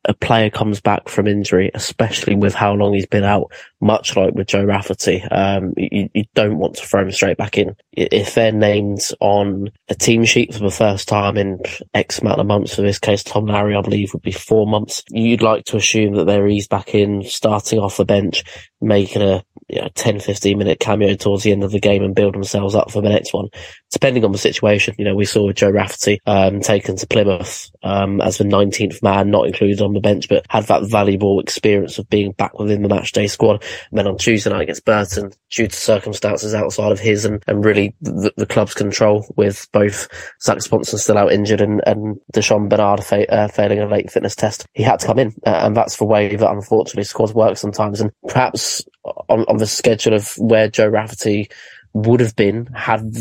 a 0.05 0.15
player 0.15 0.51
comes 0.51 0.81
back 0.81 1.09
from 1.09 1.27
injury, 1.27 1.71
especially 1.75 2.35
with 2.35 2.55
how 2.55 2.75
long 2.75 2.95
he's 2.95 3.07
been 3.07 3.25
out, 3.25 3.53
much 3.81 4.17
like 4.17 4.35
with 4.35 4.47
Joe 4.47 4.65
Rafferty, 4.65 5.23
um, 5.23 5.73
you, 5.77 6.09
you, 6.15 6.25
don't 6.35 6.59
want 6.59 6.77
to 6.77 6.87
throw 6.87 7.03
him 7.03 7.11
straight 7.11 7.37
back 7.37 7.57
in. 7.57 7.75
If 7.93 8.35
they're 8.35 8.53
named 8.53 9.01
on 9.21 9.71
a 9.89 9.95
team 9.95 10.25
sheet 10.25 10.55
for 10.55 10.61
the 10.61 10.71
first 10.71 11.09
time 11.09 11.37
in 11.37 11.61
X 11.95 12.19
amount 12.19 12.41
of 12.41 12.47
months, 12.47 12.75
for 12.75 12.83
this 12.83 12.99
case, 12.99 13.23
Tom 13.23 13.47
Lowery, 13.47 13.75
I 13.75 13.81
believe, 13.81 14.13
would 14.13 14.23
be 14.23 14.33
four 14.33 14.67
months, 14.67 15.03
you'd 15.11 15.43
like 15.43 15.65
to 15.67 15.77
assume 15.77 16.15
that 16.15 16.25
they're 16.25 16.49
eased 16.49 16.71
back 16.71 16.95
in, 16.95 17.23
starting 17.25 17.79
off 17.79 17.97
the 17.97 18.05
bench, 18.05 18.45
making 18.81 19.23
a 19.23 19.45
you 19.71 19.81
know, 19.81 19.89
10, 19.95 20.19
15 20.19 20.59
minute 20.59 20.81
cameo 20.81 21.15
towards 21.15 21.45
the 21.45 21.53
end 21.53 21.63
of 21.63 21.71
the 21.71 21.79
game 21.79 22.03
and 22.03 22.15
build 22.15 22.35
themselves 22.35 22.75
up 22.75 22.91
for 22.91 23.01
the 23.01 23.09
next 23.09 23.33
one, 23.33 23.49
depending 23.93 24.25
on 24.25 24.33
the 24.33 24.39
situation. 24.39 24.95
You 24.99 25.05
know, 25.05 25.15
we 25.15 25.25
saw 25.25 25.53
Joe 25.53 25.71
Rafferty 25.71 26.21
um, 26.27 26.61
taken 26.61 26.97
to 26.97 27.07
Plymouth 27.07 27.71
um, 27.83 28.21
as 28.21 28.39
the 28.39 28.45
19th 28.45 29.03
man, 29.03 29.31
not 29.31 29.47
included 29.47 29.81
on 29.81 29.93
the 29.93 30.01
bench, 30.01 30.29
but 30.29 30.45
had 30.49 30.65
that 30.65 30.91
valuable 30.91 31.39
experience 31.39 31.99
of 31.99 32.11
being 32.11 32.33
back 32.33 32.59
within 32.59 32.83
the 32.83 32.89
matchday 32.89 33.31
squad. 33.31 33.63
And 33.91 33.99
then 33.99 34.07
on 34.07 34.19
Tuesday 34.19 34.51
night 34.51 34.63
against 34.63 34.85
Burton, 34.85 35.33
due 35.51 35.69
to 35.69 35.77
circumstances 35.77 36.55
outside 36.55 36.93
of 36.93 37.01
his 37.01 37.25
and, 37.25 37.43
and 37.47 37.65
really 37.65 37.95
the, 38.01 38.33
the 38.37 38.47
club's 38.47 38.75
control, 38.75 39.27
with 39.37 39.69
both 39.73 40.09
Zak 40.43 40.63
Swanson 40.63 40.99
still 40.99 41.19
out 41.19 41.33
injured 41.33 41.61
and, 41.61 41.83
and 41.87 42.19
Di'Shon 42.33 42.69
Bernard 42.69 43.05
fa- 43.05 43.31
uh, 43.33 43.49
failing 43.49 43.81
a 43.81 43.87
late 43.87 44.11
fitness 44.11 44.35
test, 44.35 44.67
he 44.73 44.83
had 44.83 45.01
to 45.01 45.07
come 45.07 45.19
in. 45.19 45.35
Uh, 45.47 45.61
and 45.63 45.77
that's 45.77 45.97
the 45.97 46.05
way 46.05 46.37
that 46.37 46.51
unfortunately 46.51 47.05
squads 47.05 47.35
work 47.35 47.57
sometimes. 47.57 48.01
And 48.01 48.11
perhaps 48.29 48.85
on, 49.29 49.45
on 49.49 49.57
the 49.59 49.67
schedule 49.67 50.15
of 50.15 50.35
where 50.39 50.69
Joe 50.69 50.89
Rafferty 50.89 51.51
would 51.93 52.21
have 52.21 52.37
been 52.37 52.67
had 52.67 53.13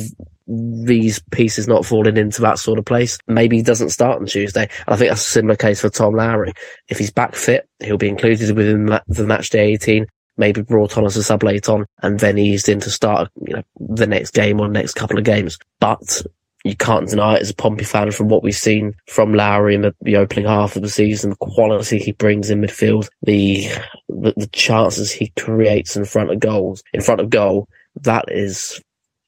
these 0.49 1.21
pieces 1.31 1.67
not 1.67 1.85
falling 1.85 2.17
into 2.17 2.41
that 2.41 2.57
sort 2.57 2.79
of 2.79 2.85
place. 2.85 3.19
Maybe 3.27 3.57
he 3.57 3.63
doesn't 3.63 3.89
start 3.89 4.19
on 4.19 4.25
Tuesday. 4.25 4.63
And 4.63 4.95
I 4.95 4.95
think 4.95 5.11
that's 5.11 5.21
a 5.21 5.31
similar 5.31 5.55
case 5.55 5.81
for 5.81 5.89
Tom 5.89 6.15
Lowery. 6.15 6.53
If 6.87 6.97
he's 6.97 7.11
back 7.11 7.35
fit, 7.35 7.69
he'll 7.79 7.97
be 7.97 8.09
included 8.09 8.55
within 8.55 8.85
the 9.07 9.27
match 9.27 9.51
day 9.51 9.73
18, 9.73 10.07
maybe 10.39 10.61
brought 10.61 10.97
on 10.97 11.05
as 11.05 11.17
a 11.17 11.23
sub 11.23 11.43
late 11.43 11.69
on, 11.69 11.85
and 12.01 12.19
then 12.19 12.39
eased 12.39 12.69
in 12.69 12.79
to 12.79 12.89
start, 12.89 13.29
you 13.45 13.55
know, 13.55 13.63
the 13.79 14.07
next 14.07 14.31
game 14.31 14.59
or 14.59 14.67
next 14.67 14.93
couple 14.93 15.19
of 15.19 15.25
games. 15.25 15.59
But 15.79 16.23
you 16.63 16.75
can't 16.75 17.09
deny 17.09 17.35
it 17.35 17.41
as 17.41 17.49
a 17.49 17.55
Pompey 17.55 17.85
fan 17.85 18.11
from 18.11 18.29
what 18.29 18.43
we've 18.43 18.55
seen 18.55 18.93
from 19.07 19.33
Lowery 19.33 19.75
in 19.75 19.81
the, 19.81 19.95
the 20.01 20.17
opening 20.17 20.45
half 20.45 20.75
of 20.75 20.81
the 20.81 20.89
season, 20.89 21.29
the 21.29 21.35
quality 21.37 21.99
he 21.99 22.11
brings 22.11 22.49
in 22.49 22.61
midfield, 22.61 23.07
the, 23.21 23.67
the, 24.09 24.33
the 24.35 24.49
chances 24.51 25.11
he 25.11 25.31
creates 25.37 25.95
in 25.95 26.05
front 26.05 26.31
of 26.31 26.39
goals, 26.39 26.83
in 26.93 27.01
front 27.01 27.21
of 27.21 27.29
goal. 27.29 27.67
That 28.01 28.25
is 28.27 28.81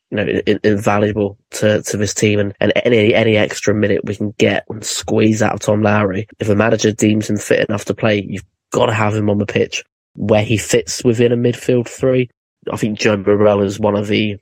you 0.10 0.18
know, 0.18 0.42
invaluable 0.64 1.38
to, 1.52 1.82
to 1.84 1.98
this 1.98 2.14
team 2.14 2.40
and, 2.40 2.54
and 2.60 2.74
any, 2.84 3.14
any 3.14 3.38
extra 3.38 3.74
minute 3.74 4.04
we 4.04 4.16
can 4.16 4.32
get 4.38 4.66
and 4.70 4.84
squeeze 4.84 5.42
out 5.42 5.54
of 5.54 5.60
Tom 5.62 5.82
Lowery. 5.82 6.28
If 6.40 6.50
a 6.50 6.56
manager 6.56 6.92
deems 6.92 7.30
him 7.30 7.38
fit 7.38 7.68
enough 7.70 7.86
to 7.86 7.94
play, 7.94 8.26
you've 8.28 8.46
got 8.72 8.88
to 8.88 8.94
have 8.94 9.16
him 9.16 9.30
on 9.30 9.38
the 9.38 9.46
pitch 9.46 9.84
where 10.16 10.44
he 10.44 10.58
fits 10.58 11.04
within 11.04 11.32
a 11.32 11.38
midfield 11.38 11.88
three. 11.88 12.30
I 12.72 12.78
think 12.78 13.00
Joe 13.00 13.18
Morrell 13.18 13.62
is 13.62 13.80
one 13.80 13.96
of 13.96 14.08
the 14.08 14.38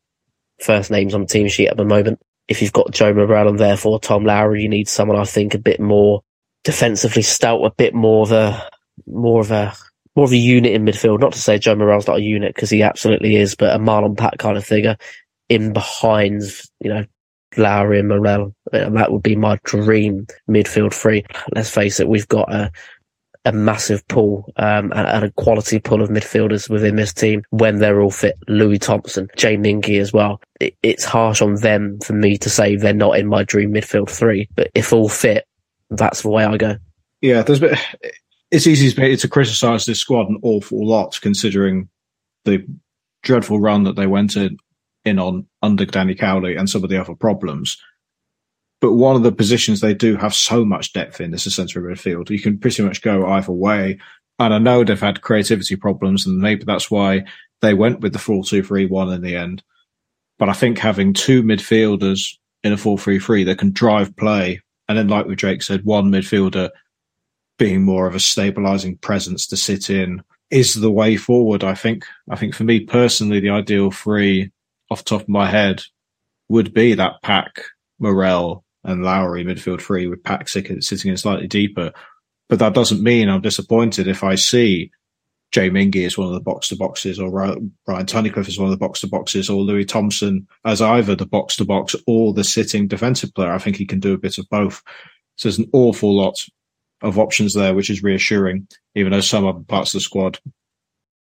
first 0.61 0.91
names 0.91 1.13
on 1.13 1.21
the 1.21 1.27
team 1.27 1.47
sheet 1.47 1.69
at 1.69 1.77
the 1.77 1.85
moment 1.85 2.19
if 2.49 2.61
you've 2.61 2.73
got 2.73 2.91
Joe 2.91 3.13
Morrell 3.13 3.47
and 3.47 3.59
therefore 3.59 3.99
Tom 3.99 4.25
Lowery, 4.25 4.63
you 4.63 4.69
need 4.69 4.89
someone 4.89 5.17
I 5.17 5.23
think 5.23 5.53
a 5.53 5.59
bit 5.59 5.79
more 5.79 6.23
defensively 6.63 7.21
stout, 7.21 7.63
a 7.63 7.71
bit 7.71 7.93
more 7.93 8.23
of 8.23 8.31
a 8.31 8.69
more 9.07 9.39
of 9.39 9.51
a 9.51 9.73
more 10.15 10.25
of 10.25 10.31
a 10.31 10.37
unit 10.37 10.73
in 10.73 10.83
midfield. 10.83 11.19
Not 11.21 11.33
to 11.33 11.39
say 11.39 11.59
Joe 11.59 11.75
Morrell's 11.75 12.07
not 12.07 12.17
a 12.17 12.23
unit 12.23 12.55
because 12.55 12.71
he 12.71 12.81
absolutely 12.81 13.35
is, 13.35 13.53
but 13.55 13.73
a 13.73 13.79
Marlon 13.79 14.17
Pack 14.17 14.39
kind 14.39 14.57
of 14.57 14.65
figure 14.65 14.97
in 15.47 15.73
behind, 15.73 16.41
you 16.81 16.89
know, 16.89 17.05
Lowery 17.55 17.99
and 17.99 18.09
Morrell. 18.09 18.55
That 18.71 19.11
would 19.11 19.23
be 19.23 19.35
my 19.35 19.59
dream 19.63 20.25
midfield 20.49 20.93
three. 20.93 21.25
Let's 21.55 21.69
face 21.69 21.99
it, 21.99 22.09
we've 22.09 22.27
got 22.27 22.51
a 22.51 22.71
a 23.45 23.51
massive 23.51 24.05
pool 24.07 24.51
um, 24.57 24.91
and, 24.93 25.23
a 25.23 25.31
quality 25.31 25.79
pool 25.79 26.01
of 26.01 26.09
midfielders 26.09 26.69
within 26.69 26.95
this 26.97 27.13
team 27.13 27.41
when 27.51 27.77
they're 27.77 28.01
all 28.01 28.11
fit. 28.11 28.35
Louis 28.47 28.79
Thompson, 28.79 29.29
Jay 29.37 29.55
Mingi 29.55 29.99
as 29.99 30.11
well. 30.11 30.41
It, 30.59 30.75
it's 30.83 31.05
harsh 31.05 31.41
on 31.41 31.55
them 31.55 31.99
for 32.03 32.13
me 32.13 32.37
to 32.37 32.49
say 32.49 32.75
they're 32.75 32.93
not 32.93 33.17
in 33.17 33.27
my 33.27 33.43
dream 33.43 33.73
midfield 33.73 34.09
three, 34.09 34.49
but 34.55 34.69
if 34.75 34.91
all 34.91 35.09
fit, 35.09 35.47
that's 35.89 36.21
the 36.21 36.29
way 36.29 36.43
I 36.43 36.57
go. 36.57 36.75
Yeah, 37.21 37.43
it's 38.51 38.67
easy 38.67 38.91
to, 38.91 39.17
to 39.17 39.27
criticise 39.27 39.85
this 39.85 39.99
squad 39.99 40.29
an 40.29 40.39
awful 40.41 40.85
lot 40.85 41.17
considering 41.21 41.89
the 42.45 42.65
dreadful 43.23 43.59
run 43.59 43.83
that 43.83 43.95
they 43.95 44.07
went 44.07 44.35
in, 44.35 44.57
in 45.05 45.19
on 45.19 45.47
under 45.61 45.85
Danny 45.85 46.15
Cowley 46.15 46.55
and 46.55 46.69
some 46.69 46.83
of 46.83 46.89
the 46.89 46.99
other 46.99 47.15
problems. 47.15 47.77
But 48.81 48.93
one 48.93 49.15
of 49.15 49.23
the 49.23 49.31
positions 49.31 49.81
they 49.81 49.93
do 49.93 50.15
have 50.15 50.33
so 50.33 50.63
much 50.63 50.93
depth 50.93 51.19
in 51.19 51.33
is 51.33 51.43
the 51.43 51.51
centre 51.51 51.89
of 51.89 51.97
midfield. 51.97 52.29
You 52.29 52.39
can 52.39 52.57
pretty 52.57 52.81
much 52.83 53.01
go 53.01 53.25
either 53.27 53.51
way. 53.51 53.99
And 54.39 54.53
I 54.53 54.57
know 54.57 54.83
they've 54.83 54.99
had 54.99 55.21
creativity 55.21 55.75
problems, 55.75 56.25
and 56.25 56.37
maybe 56.39 56.63
that's 56.63 56.89
why 56.89 57.25
they 57.61 57.73
went 57.73 57.99
with 57.99 58.13
the 58.13 58.19
4 58.19 58.43
2 58.43 58.63
3 58.63 58.85
1 58.85 59.13
in 59.13 59.21
the 59.21 59.35
end. 59.35 59.63
But 60.37 60.47
I 60.47 60.53
think 60.53 60.77
having 60.77 61.13
two 61.13 61.43
midfielders 61.43 62.37
in 62.63 62.71
a 62.71 62.77
4 62.77 62.97
3 62.97 63.19
3 63.19 63.43
that 63.45 63.59
can 63.59 63.71
drive 63.71 64.15
play, 64.15 64.61
and 64.87 64.97
then, 64.97 65.09
like 65.09 65.25
with 65.25 65.39
Drake 65.39 65.61
said, 65.61 65.83
one 65.83 66.09
midfielder 66.09 66.69
being 67.57 67.83
more 67.83 68.07
of 68.07 68.15
a 68.15 68.19
stabilising 68.19 68.99
presence 69.01 69.45
to 69.47 69.57
sit 69.57 69.89
in 69.89 70.23
is 70.49 70.73
the 70.73 70.91
way 70.91 71.17
forward, 71.17 71.63
I 71.63 71.75
think. 71.75 72.05
I 72.29 72.37
think 72.37 72.55
for 72.55 72.63
me 72.63 72.79
personally, 72.79 73.41
the 73.41 73.49
ideal 73.49 73.91
three 73.91 74.51
off 74.89 75.03
the 75.03 75.09
top 75.09 75.21
of 75.21 75.29
my 75.29 75.47
head 75.47 75.83
would 76.47 76.73
be 76.73 76.95
that 76.95 77.21
pack, 77.21 77.61
Morrell, 77.99 78.63
and 78.83 79.03
Lowery 79.03 79.43
midfield 79.43 79.81
three 79.81 80.07
with 80.07 80.23
Pack 80.23 80.47
sitting 80.49 80.77
in 81.11 81.17
slightly 81.17 81.47
deeper. 81.47 81.91
But 82.47 82.59
that 82.59 82.73
doesn't 82.73 83.03
mean 83.03 83.29
I'm 83.29 83.41
disappointed 83.41 84.07
if 84.07 84.23
I 84.23 84.35
see 84.35 84.91
Jay 85.51 85.69
Mingi 85.69 86.05
as 86.05 86.17
one 86.17 86.27
of 86.27 86.33
the 86.33 86.39
box 86.39 86.69
to 86.69 86.75
boxes, 86.75 87.19
or 87.19 87.29
Ryan 87.29 87.71
Tunnicliffe 87.87 88.47
as 88.47 88.57
one 88.57 88.67
of 88.67 88.71
the 88.71 88.85
box 88.85 89.01
to 89.01 89.07
boxes, 89.07 89.49
or 89.49 89.61
Louis 89.61 89.85
Thompson 89.85 90.47
as 90.63 90.81
either 90.81 91.15
the 91.15 91.25
box 91.25 91.55
to 91.57 91.65
box 91.65 91.95
or 92.07 92.33
the 92.33 92.43
sitting 92.43 92.87
defensive 92.87 93.33
player. 93.33 93.51
I 93.51 93.57
think 93.57 93.75
he 93.75 93.85
can 93.85 93.99
do 93.99 94.13
a 94.13 94.17
bit 94.17 94.37
of 94.37 94.47
both. 94.49 94.83
So 95.37 95.47
there's 95.47 95.59
an 95.59 95.69
awful 95.73 96.15
lot 96.15 96.39
of 97.01 97.17
options 97.17 97.53
there, 97.53 97.73
which 97.73 97.89
is 97.89 98.03
reassuring, 98.03 98.67
even 98.93 99.11
though 99.11 99.21
some 99.21 99.45
other 99.45 99.61
parts 99.61 99.93
of 99.93 99.99
the 99.99 100.03
squad 100.03 100.39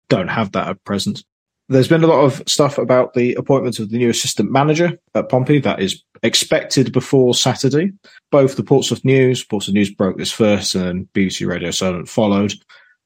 don't 0.09 0.29
have 0.29 0.53
that 0.53 0.67
at 0.67 0.83
present. 0.83 1.23
There's 1.69 1.89
been 1.89 2.03
a 2.03 2.07
lot 2.07 2.23
of 2.23 2.41
stuff 2.47 2.77
about 2.77 3.13
the 3.13 3.33
appointment 3.33 3.79
of 3.79 3.89
the 3.89 3.97
new 3.97 4.09
assistant 4.09 4.49
manager 4.49 4.97
at 5.13 5.27
Pompey. 5.27 5.59
That 5.59 5.81
is 5.81 6.01
expected 6.23 6.91
before 6.91 7.33
Saturday. 7.33 7.91
Both 8.31 8.55
the 8.55 8.63
Portsmouth 8.63 9.03
News, 9.05 9.43
Portsmouth 9.43 9.75
News 9.75 9.93
broke 9.93 10.17
this 10.17 10.31
first, 10.31 10.75
and 10.75 11.07
BBC 11.13 11.47
Radio 11.47 11.71
Solent 11.71 12.09
followed. 12.09 12.53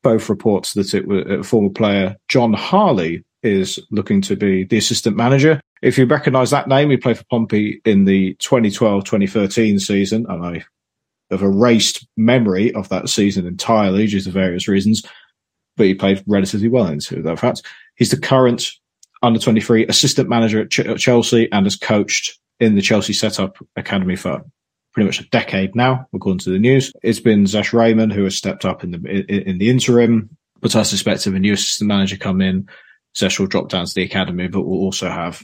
Both 0.04 0.30
reports 0.30 0.74
that 0.74 0.94
it 0.94 1.08
was 1.08 1.26
a 1.28 1.44
former 1.44 1.70
player 1.70 2.16
John 2.28 2.54
Harley 2.54 3.24
is 3.44 3.80
looking 3.92 4.22
to 4.22 4.36
be 4.36 4.64
the 4.64 4.78
assistant 4.78 5.16
manager. 5.16 5.60
If 5.82 5.98
you 5.98 6.06
recognise 6.06 6.52
that 6.52 6.68
name, 6.68 6.90
he 6.90 6.98
played 6.98 7.18
for 7.18 7.26
Pompey 7.26 7.82
in 7.86 8.06
the 8.06 8.36
2012-2013 8.36 9.80
season, 9.80 10.26
and 10.30 10.46
I 10.46 10.64
have 11.32 11.42
erased 11.42 12.08
memory 12.18 12.74
of 12.76 12.90
that 12.90 13.10
season 13.10 13.48
entirely 13.48 14.06
due 14.06 14.22
to 14.22 14.32
various 14.32 14.68
reasons. 14.68 15.02
But 15.78 15.88
he 15.88 15.96
played 15.96 16.24
relatively 16.28 16.68
well 16.68 16.88
into 16.88 17.22
that 17.22 17.40
fact. 17.40 17.64
He's 17.96 18.12
the 18.12 18.20
current 18.20 18.70
under 19.24 19.40
23 19.40 19.88
assistant 19.88 20.30
manager 20.30 20.62
at, 20.62 20.70
Ch- 20.70 20.80
at 20.80 20.98
Chelsea 20.98 21.52
and 21.52 21.66
has 21.66 21.76
coached 21.76 22.40
in 22.62 22.76
the 22.76 22.82
Chelsea 22.82 23.12
setup 23.12 23.58
academy 23.76 24.16
for 24.16 24.46
pretty 24.94 25.08
much 25.08 25.20
a 25.20 25.28
decade 25.30 25.76
now, 25.76 26.06
according 26.14 26.40
to 26.40 26.52
the 26.52 26.60
news. 26.60 26.94
It's 27.02 27.20
been 27.20 27.46
Zesh 27.46 27.72
Rehman 27.72 28.14
who 28.14 28.24
has 28.24 28.38
stepped 28.38 28.64
up 28.64 28.84
in 28.84 28.92
the 28.92 28.98
in, 29.50 29.58
the 29.58 29.70
interim, 29.70 30.30
but 30.62 30.76
I 30.76 30.84
suspect 30.84 31.26
if 31.28 31.34
a 31.34 31.40
new 31.40 31.54
assistant 31.54 31.88
manager 31.88 32.18
come 32.18 32.40
in, 32.40 32.70
Zesh 33.18 33.40
will 33.40 33.48
drop 33.48 33.70
down 33.70 33.86
to 33.86 33.94
the 33.94 34.04
academy, 34.04 34.48
but 34.48 34.62
will 34.62 34.78
also 34.78 35.10
have 35.10 35.44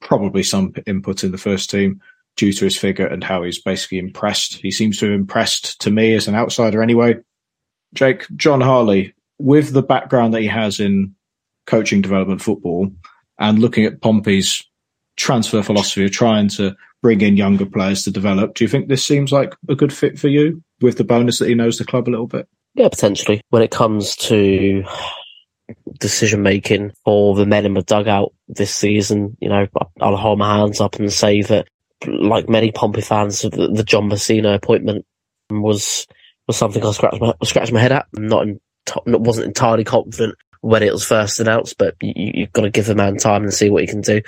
probably 0.00 0.42
some 0.42 0.74
input 0.86 1.22
in 1.22 1.30
the 1.30 1.38
first 1.38 1.70
team 1.70 2.02
due 2.36 2.52
to 2.52 2.64
his 2.64 2.76
figure 2.76 3.06
and 3.06 3.22
how 3.22 3.44
he's 3.44 3.62
basically 3.62 3.98
impressed. 3.98 4.56
He 4.56 4.72
seems 4.72 4.98
to 4.98 5.06
have 5.06 5.14
impressed 5.14 5.80
to 5.82 5.90
me 5.90 6.14
as 6.14 6.26
an 6.26 6.34
outsider 6.34 6.82
anyway. 6.82 7.16
Jake, 7.94 8.26
John 8.34 8.60
Harley, 8.60 9.14
with 9.38 9.72
the 9.72 9.82
background 9.82 10.34
that 10.34 10.42
he 10.42 10.48
has 10.48 10.80
in 10.80 11.14
coaching 11.66 12.02
development 12.02 12.42
football 12.42 12.90
and 13.38 13.60
looking 13.60 13.84
at 13.84 14.00
Pompey's 14.00 14.65
transfer 15.16 15.62
philosophy 15.62 16.04
of 16.04 16.12
trying 16.12 16.48
to 16.48 16.76
bring 17.02 17.20
in 17.20 17.36
younger 17.36 17.66
players 17.66 18.02
to 18.04 18.10
develop, 18.10 18.54
do 18.54 18.64
you 18.64 18.68
think 18.68 18.88
this 18.88 19.04
seems 19.04 19.32
like 19.32 19.54
a 19.68 19.74
good 19.74 19.92
fit 19.92 20.18
for 20.18 20.28
you 20.28 20.62
with 20.80 20.98
the 20.98 21.04
bonus 21.04 21.38
that 21.38 21.48
he 21.48 21.54
knows 21.54 21.78
the 21.78 21.84
club 21.84 22.08
a 22.08 22.10
little 22.10 22.26
bit? 22.26 22.48
Yeah, 22.74 22.88
potentially. 22.88 23.40
When 23.50 23.62
it 23.62 23.70
comes 23.70 24.16
to 24.16 24.84
decision 25.98 26.42
making 26.42 26.92
for 27.04 27.34
the 27.34 27.46
men 27.46 27.64
in 27.66 27.74
the 27.74 27.82
dugout 27.82 28.32
this 28.48 28.74
season, 28.74 29.36
you 29.40 29.48
know, 29.48 29.66
I'll 30.00 30.16
hold 30.16 30.38
my 30.38 30.58
hands 30.58 30.80
up 30.80 30.96
and 30.96 31.12
say 31.12 31.42
that, 31.42 31.68
like 32.06 32.48
many 32.48 32.72
Pompey 32.72 33.00
fans, 33.00 33.40
the, 33.40 33.82
John 33.84 34.10
Mousinho 34.10 34.54
appointment 34.54 35.06
was 35.48 36.06
was 36.46 36.56
something 36.56 36.84
I 36.84 36.92
scratched 36.92 37.20
my, 37.20 37.32
scratched 37.42 37.72
my 37.72 37.80
head 37.80 37.92
at. 37.92 38.06
Not 38.12 38.46
in, 38.46 38.60
wasn't 39.06 39.46
entirely 39.46 39.84
confident 39.84 40.36
when 40.60 40.82
it 40.82 40.92
was 40.92 41.04
first 41.04 41.40
announced, 41.40 41.78
but 41.78 41.94
you, 42.00 42.44
have 42.44 42.52
got 42.52 42.62
to 42.62 42.70
give 42.70 42.86
the 42.86 42.94
man 42.94 43.16
time 43.16 43.42
and 43.42 43.54
see 43.54 43.70
what 43.70 43.82
he 43.82 43.88
can 43.88 44.00
do. 44.00 44.20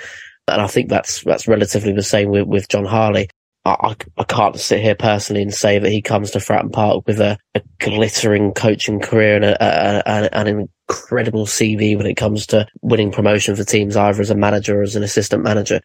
And 0.49 0.61
I 0.61 0.67
think 0.67 0.89
that's 0.89 1.23
that's 1.23 1.47
relatively 1.47 1.93
the 1.93 2.03
same 2.03 2.29
with, 2.29 2.47
with 2.47 2.67
John 2.67 2.85
Harley. 2.85 3.29
I, 3.65 3.95
I, 4.17 4.23
can't 4.23 4.57
sit 4.57 4.81
here 4.81 4.95
personally 4.95 5.41
and 5.41 5.53
say 5.53 5.79
that 5.79 5.91
he 5.91 6.01
comes 6.01 6.31
to 6.31 6.39
Fratton 6.39 6.71
Park 6.71 7.05
with 7.05 7.19
a, 7.19 7.37
a 7.55 7.61
glittering 7.79 8.53
coaching 8.53 9.01
career 9.01 9.35
and 9.35 9.45
a, 9.45 9.59
a, 9.61 10.33
an 10.33 10.47
incredible 10.47 11.45
CV 11.45 11.97
when 11.97 12.05
it 12.05 12.15
comes 12.15 12.47
to 12.47 12.67
winning 12.81 13.11
promotion 13.11 13.55
for 13.55 13.65
teams, 13.65 13.97
either 13.97 14.21
as 14.21 14.29
a 14.29 14.35
manager 14.35 14.79
or 14.79 14.83
as 14.83 14.95
an 14.95 15.03
assistant 15.03 15.43
manager, 15.43 15.81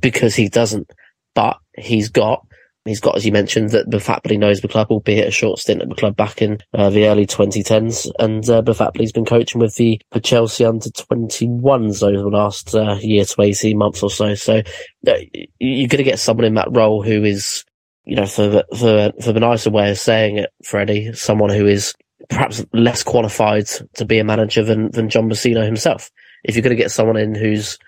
because 0.00 0.34
he 0.34 0.48
doesn't. 0.48 0.90
But 1.34 1.58
he's 1.76 2.08
got 2.08 2.46
He's 2.88 3.00
got, 3.00 3.16
as 3.16 3.26
you 3.26 3.32
mentioned, 3.32 3.70
that 3.70 3.88
Bafapli 3.88 4.38
knows 4.38 4.60
the 4.60 4.68
club, 4.68 4.88
albeit 4.90 5.28
a 5.28 5.30
short 5.30 5.58
stint 5.58 5.82
at 5.82 5.88
the 5.88 5.94
club 5.94 6.16
back 6.16 6.40
in 6.40 6.58
uh, 6.74 6.90
the 6.90 7.06
early 7.06 7.26
2010s. 7.26 8.10
And 8.18 8.48
uh, 8.48 8.62
Bafapli's 8.62 9.12
been 9.12 9.24
coaching 9.24 9.60
with 9.60 9.74
the, 9.76 10.00
Chelsea 10.22 10.64
under 10.64 10.88
21s 10.88 12.02
over 12.02 12.22
the 12.22 12.36
last 12.36 12.74
uh, 12.74 12.96
year 13.00 13.24
to 13.24 13.42
18 13.42 13.78
months 13.78 14.02
or 14.02 14.10
so. 14.10 14.34
So 14.34 14.62
uh, 15.06 15.14
you're 15.58 15.88
going 15.88 15.98
to 15.98 16.02
get 16.02 16.18
someone 16.18 16.44
in 16.44 16.54
that 16.54 16.68
role 16.70 17.02
who 17.02 17.24
is, 17.24 17.64
you 18.04 18.16
know, 18.16 18.26
for 18.26 18.48
the, 18.48 18.66
for, 18.76 19.12
for 19.22 19.32
the 19.32 19.40
nicer 19.40 19.70
way 19.70 19.90
of 19.90 19.98
saying 19.98 20.38
it, 20.38 20.50
Freddie, 20.64 21.12
someone 21.12 21.50
who 21.50 21.66
is 21.66 21.94
perhaps 22.28 22.64
less 22.72 23.02
qualified 23.02 23.66
to 23.94 24.04
be 24.04 24.18
a 24.18 24.24
manager 24.24 24.64
than, 24.64 24.90
than 24.90 25.08
John 25.08 25.28
Mousinho 25.28 25.64
himself. 25.64 26.10
If 26.44 26.56
you're 26.56 26.62
going 26.62 26.76
to 26.76 26.82
get 26.82 26.90
someone 26.90 27.16
in 27.16 27.34
who's 27.34 27.78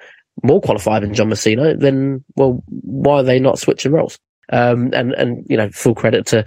more 0.42 0.60
qualified 0.60 1.02
than 1.02 1.14
John 1.14 1.30
Mousinho, 1.30 1.78
then, 1.78 2.24
well, 2.36 2.62
why 2.66 3.20
are 3.20 3.22
they 3.22 3.38
not 3.38 3.58
switching 3.58 3.92
roles? 3.92 4.18
Um, 4.52 4.90
and, 4.92 5.12
and, 5.12 5.46
you 5.48 5.56
know, 5.56 5.70
full 5.70 5.94
credit 5.94 6.26
to, 6.26 6.44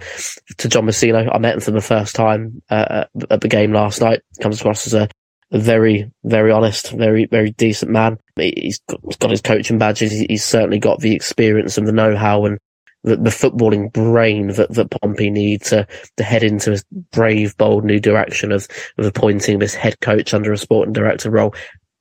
to 0.58 0.68
John 0.68 0.84
Mousinho. 0.84 1.30
I 1.34 1.38
met 1.38 1.54
him 1.54 1.60
for 1.60 1.70
the 1.70 1.80
first 1.80 2.14
time, 2.14 2.62
uh, 2.70 3.04
at 3.30 3.40
the 3.40 3.48
game 3.48 3.72
last 3.72 4.00
night. 4.00 4.20
Comes 4.40 4.60
across 4.60 4.86
as 4.86 4.94
a, 4.94 5.08
very, 5.52 6.10
very 6.24 6.50
honest, 6.50 6.90
very, 6.90 7.26
very 7.26 7.50
decent 7.52 7.90
man. 7.90 8.18
He's 8.36 8.80
got, 8.88 9.00
he's 9.04 9.16
got 9.16 9.30
his 9.30 9.40
coaching 9.40 9.78
badges. 9.78 10.12
He's 10.28 10.44
certainly 10.44 10.78
got 10.78 11.00
the 11.00 11.14
experience 11.14 11.78
and 11.78 11.86
the 11.86 11.92
know-how 11.92 12.44
and 12.44 12.58
the, 13.04 13.16
the 13.16 13.30
footballing 13.30 13.92
brain 13.92 14.48
that, 14.48 14.72
that 14.72 14.90
Pompey 14.90 15.30
need 15.30 15.62
to, 15.62 15.86
to 16.16 16.24
head 16.24 16.42
into 16.42 16.74
a 16.74 16.78
brave, 17.12 17.56
bold 17.56 17.84
new 17.84 18.00
direction 18.00 18.50
of, 18.50 18.66
of 18.98 19.06
appointing 19.06 19.58
this 19.58 19.74
head 19.74 20.00
coach 20.00 20.34
under 20.34 20.52
a 20.52 20.58
sporting 20.58 20.92
director 20.92 21.30
role 21.30 21.54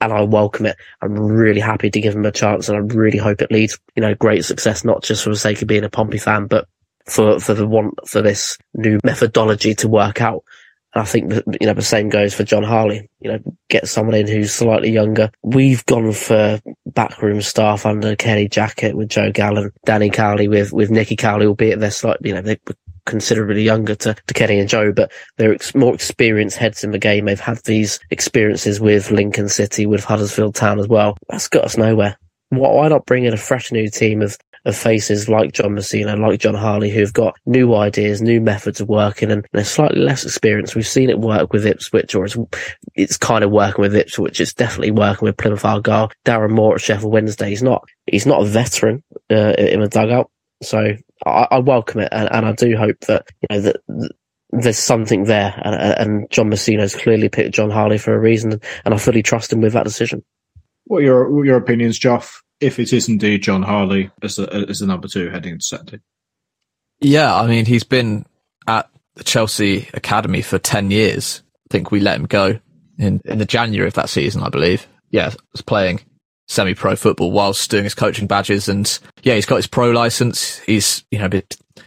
and 0.05 0.13
I 0.13 0.21
welcome 0.23 0.65
it. 0.65 0.77
I'm 1.01 1.17
really 1.17 1.61
happy 1.61 1.89
to 1.89 2.01
give 2.01 2.15
him 2.15 2.25
a 2.25 2.31
chance, 2.31 2.69
and 2.69 2.77
I 2.77 2.95
really 2.95 3.17
hope 3.17 3.41
it 3.41 3.51
leads, 3.51 3.77
you 3.95 4.01
know, 4.01 4.15
great 4.15 4.45
success, 4.45 4.83
not 4.83 5.03
just 5.03 5.23
for 5.23 5.29
the 5.29 5.35
sake 5.35 5.61
of 5.61 5.67
being 5.67 5.83
a 5.83 5.89
Pompey 5.89 6.17
fan, 6.17 6.47
but 6.47 6.67
for 7.05 7.39
for 7.39 7.53
the 7.53 7.67
want 7.67 7.95
for 8.07 8.21
this 8.21 8.57
new 8.73 8.99
methodology 9.03 9.75
to 9.75 9.87
work 9.87 10.21
out. 10.21 10.43
And 10.93 11.01
I 11.01 11.05
think 11.05 11.33
you 11.59 11.67
know 11.67 11.73
the 11.73 11.81
same 11.81 12.09
goes 12.09 12.33
for 12.33 12.43
John 12.43 12.63
Harley. 12.63 13.09
You 13.19 13.31
know, 13.31 13.39
get 13.69 13.87
someone 13.87 14.15
in 14.15 14.27
who's 14.27 14.53
slightly 14.53 14.91
younger. 14.91 15.31
We've 15.41 15.85
gone 15.85 16.11
for 16.11 16.61
backroom 16.85 17.41
staff 17.41 17.85
under 17.85 18.15
Kenny 18.15 18.47
Jackett 18.47 18.93
with 18.93 19.09
Joe 19.09 19.31
Gallen, 19.31 19.71
Danny 19.85 20.09
Cowley 20.09 20.47
with 20.47 20.71
with 20.71 20.91
Nicky 20.91 21.15
Cowley, 21.15 21.45
albeit 21.45 21.79
they're 21.79 21.91
slightly, 21.91 22.29
you 22.29 22.35
know, 22.35 22.41
they 22.41 22.57
considerably 23.05 23.63
younger 23.63 23.95
to, 23.95 24.15
to 24.27 24.33
Kenny 24.33 24.59
and 24.59 24.69
Joe, 24.69 24.91
but 24.91 25.11
they're 25.37 25.53
ex- 25.53 25.75
more 25.75 25.93
experienced 25.93 26.57
heads 26.57 26.83
in 26.83 26.91
the 26.91 26.99
game. 26.99 27.25
They've 27.25 27.39
had 27.39 27.57
these 27.63 27.99
experiences 28.09 28.79
with 28.79 29.11
Lincoln 29.11 29.49
City, 29.49 29.85
with 29.85 30.03
Huddersfield 30.03 30.55
Town 30.55 30.79
as 30.79 30.87
well. 30.87 31.17
That's 31.29 31.47
got 31.47 31.65
us 31.65 31.77
nowhere. 31.77 32.17
Why 32.49 32.87
not 32.87 33.05
bring 33.05 33.25
in 33.25 33.33
a 33.33 33.37
fresh 33.37 33.71
new 33.71 33.89
team 33.89 34.21
of, 34.21 34.37
of 34.65 34.75
faces 34.75 35.27
like 35.27 35.53
John 35.53 35.71
Mousinho, 35.71 36.19
like 36.19 36.39
John 36.39 36.53
Harley, 36.53 36.91
who've 36.91 37.11
got 37.11 37.35
new 37.47 37.73
ideas, 37.73 38.21
new 38.21 38.39
methods 38.39 38.79
of 38.79 38.87
working, 38.87 39.31
and 39.31 39.45
they're 39.53 39.63
slightly 39.63 39.99
less 39.99 40.23
experienced. 40.23 40.75
We've 40.75 40.87
seen 40.87 41.09
it 41.09 41.19
work 41.19 41.51
with 41.51 41.65
Ipswich, 41.65 42.13
or 42.13 42.25
it's, 42.25 42.37
it's 42.93 43.17
kind 43.17 43.43
of 43.43 43.49
working 43.49 43.81
with 43.81 43.95
Ipswich. 43.95 44.39
It's 44.39 44.53
definitely 44.53 44.91
working 44.91 45.25
with 45.25 45.37
Plymouth 45.37 45.65
Argyle. 45.65 46.11
Darren 46.25 46.51
Moore 46.51 46.75
at 46.75 46.81
Sheffield 46.81 47.11
Wednesday. 47.11 47.49
He's 47.49 47.63
not, 47.63 47.83
he's 48.05 48.27
not 48.27 48.43
a 48.43 48.45
veteran 48.45 49.03
uh, 49.31 49.55
in 49.57 49.81
the 49.81 49.89
dugout. 49.89 50.29
So 50.61 50.95
I, 51.25 51.47
I 51.51 51.59
welcome 51.59 52.01
it, 52.01 52.09
and, 52.11 52.29
and, 52.31 52.45
I 52.45 52.53
do 52.53 52.75
hope 52.77 52.99
that 53.01 53.27
you 53.41 53.47
know 53.49 53.61
that, 53.61 53.77
that 53.87 54.11
there's 54.51 54.77
something 54.77 55.23
there, 55.23 55.59
and, 55.63 55.75
and 55.75 56.29
John 56.29 56.51
has 56.51 56.95
clearly 56.95 57.29
picked 57.29 57.55
John 57.55 57.69
Harley 57.69 57.97
for 57.97 58.13
a 58.13 58.19
reason, 58.19 58.59
and 58.85 58.93
I 58.93 58.97
fully 58.97 59.23
trust 59.23 59.51
him 59.51 59.61
with 59.61 59.73
that 59.73 59.85
decision. 59.85 60.23
What 60.85 60.99
are 60.99 61.05
your 61.05 61.29
what 61.29 61.41
are 61.41 61.45
your 61.45 61.57
opinions, 61.57 61.99
Joff? 61.99 62.41
If 62.59 62.79
it 62.79 62.93
is 62.93 63.09
indeed 63.09 63.43
John 63.43 63.63
Harley 63.63 64.11
as 64.21 64.35
the, 64.35 64.65
as 64.69 64.79
the 64.79 64.85
number 64.85 65.07
two 65.07 65.29
heading 65.29 65.53
into 65.53 65.65
Saturday? 65.65 65.99
Yeah, 66.99 67.35
I 67.35 67.47
mean 67.47 67.65
he's 67.65 67.83
been 67.83 68.25
at 68.67 68.89
the 69.15 69.23
Chelsea 69.23 69.89
academy 69.93 70.41
for 70.41 70.59
ten 70.59 70.91
years. 70.91 71.41
I 71.69 71.71
think 71.71 71.91
we 71.91 71.99
let 71.99 72.19
him 72.19 72.25
go 72.25 72.59
in 72.97 73.21
in 73.25 73.37
the 73.37 73.45
January 73.45 73.87
of 73.87 73.95
that 73.95 74.09
season, 74.09 74.43
I 74.43 74.49
believe. 74.49 74.87
Yeah, 75.09 75.33
was 75.51 75.61
playing 75.61 76.01
semi-pro 76.47 76.95
football 76.95 77.31
whilst 77.31 77.69
doing 77.71 77.83
his 77.83 77.95
coaching 77.95 78.27
badges. 78.27 78.67
And 78.67 78.99
yeah, 79.23 79.35
he's 79.35 79.45
got 79.45 79.57
his 79.57 79.67
pro 79.67 79.91
license. 79.91 80.59
He's, 80.59 81.03
you 81.11 81.19
know, 81.19 81.29
been 81.29 81.43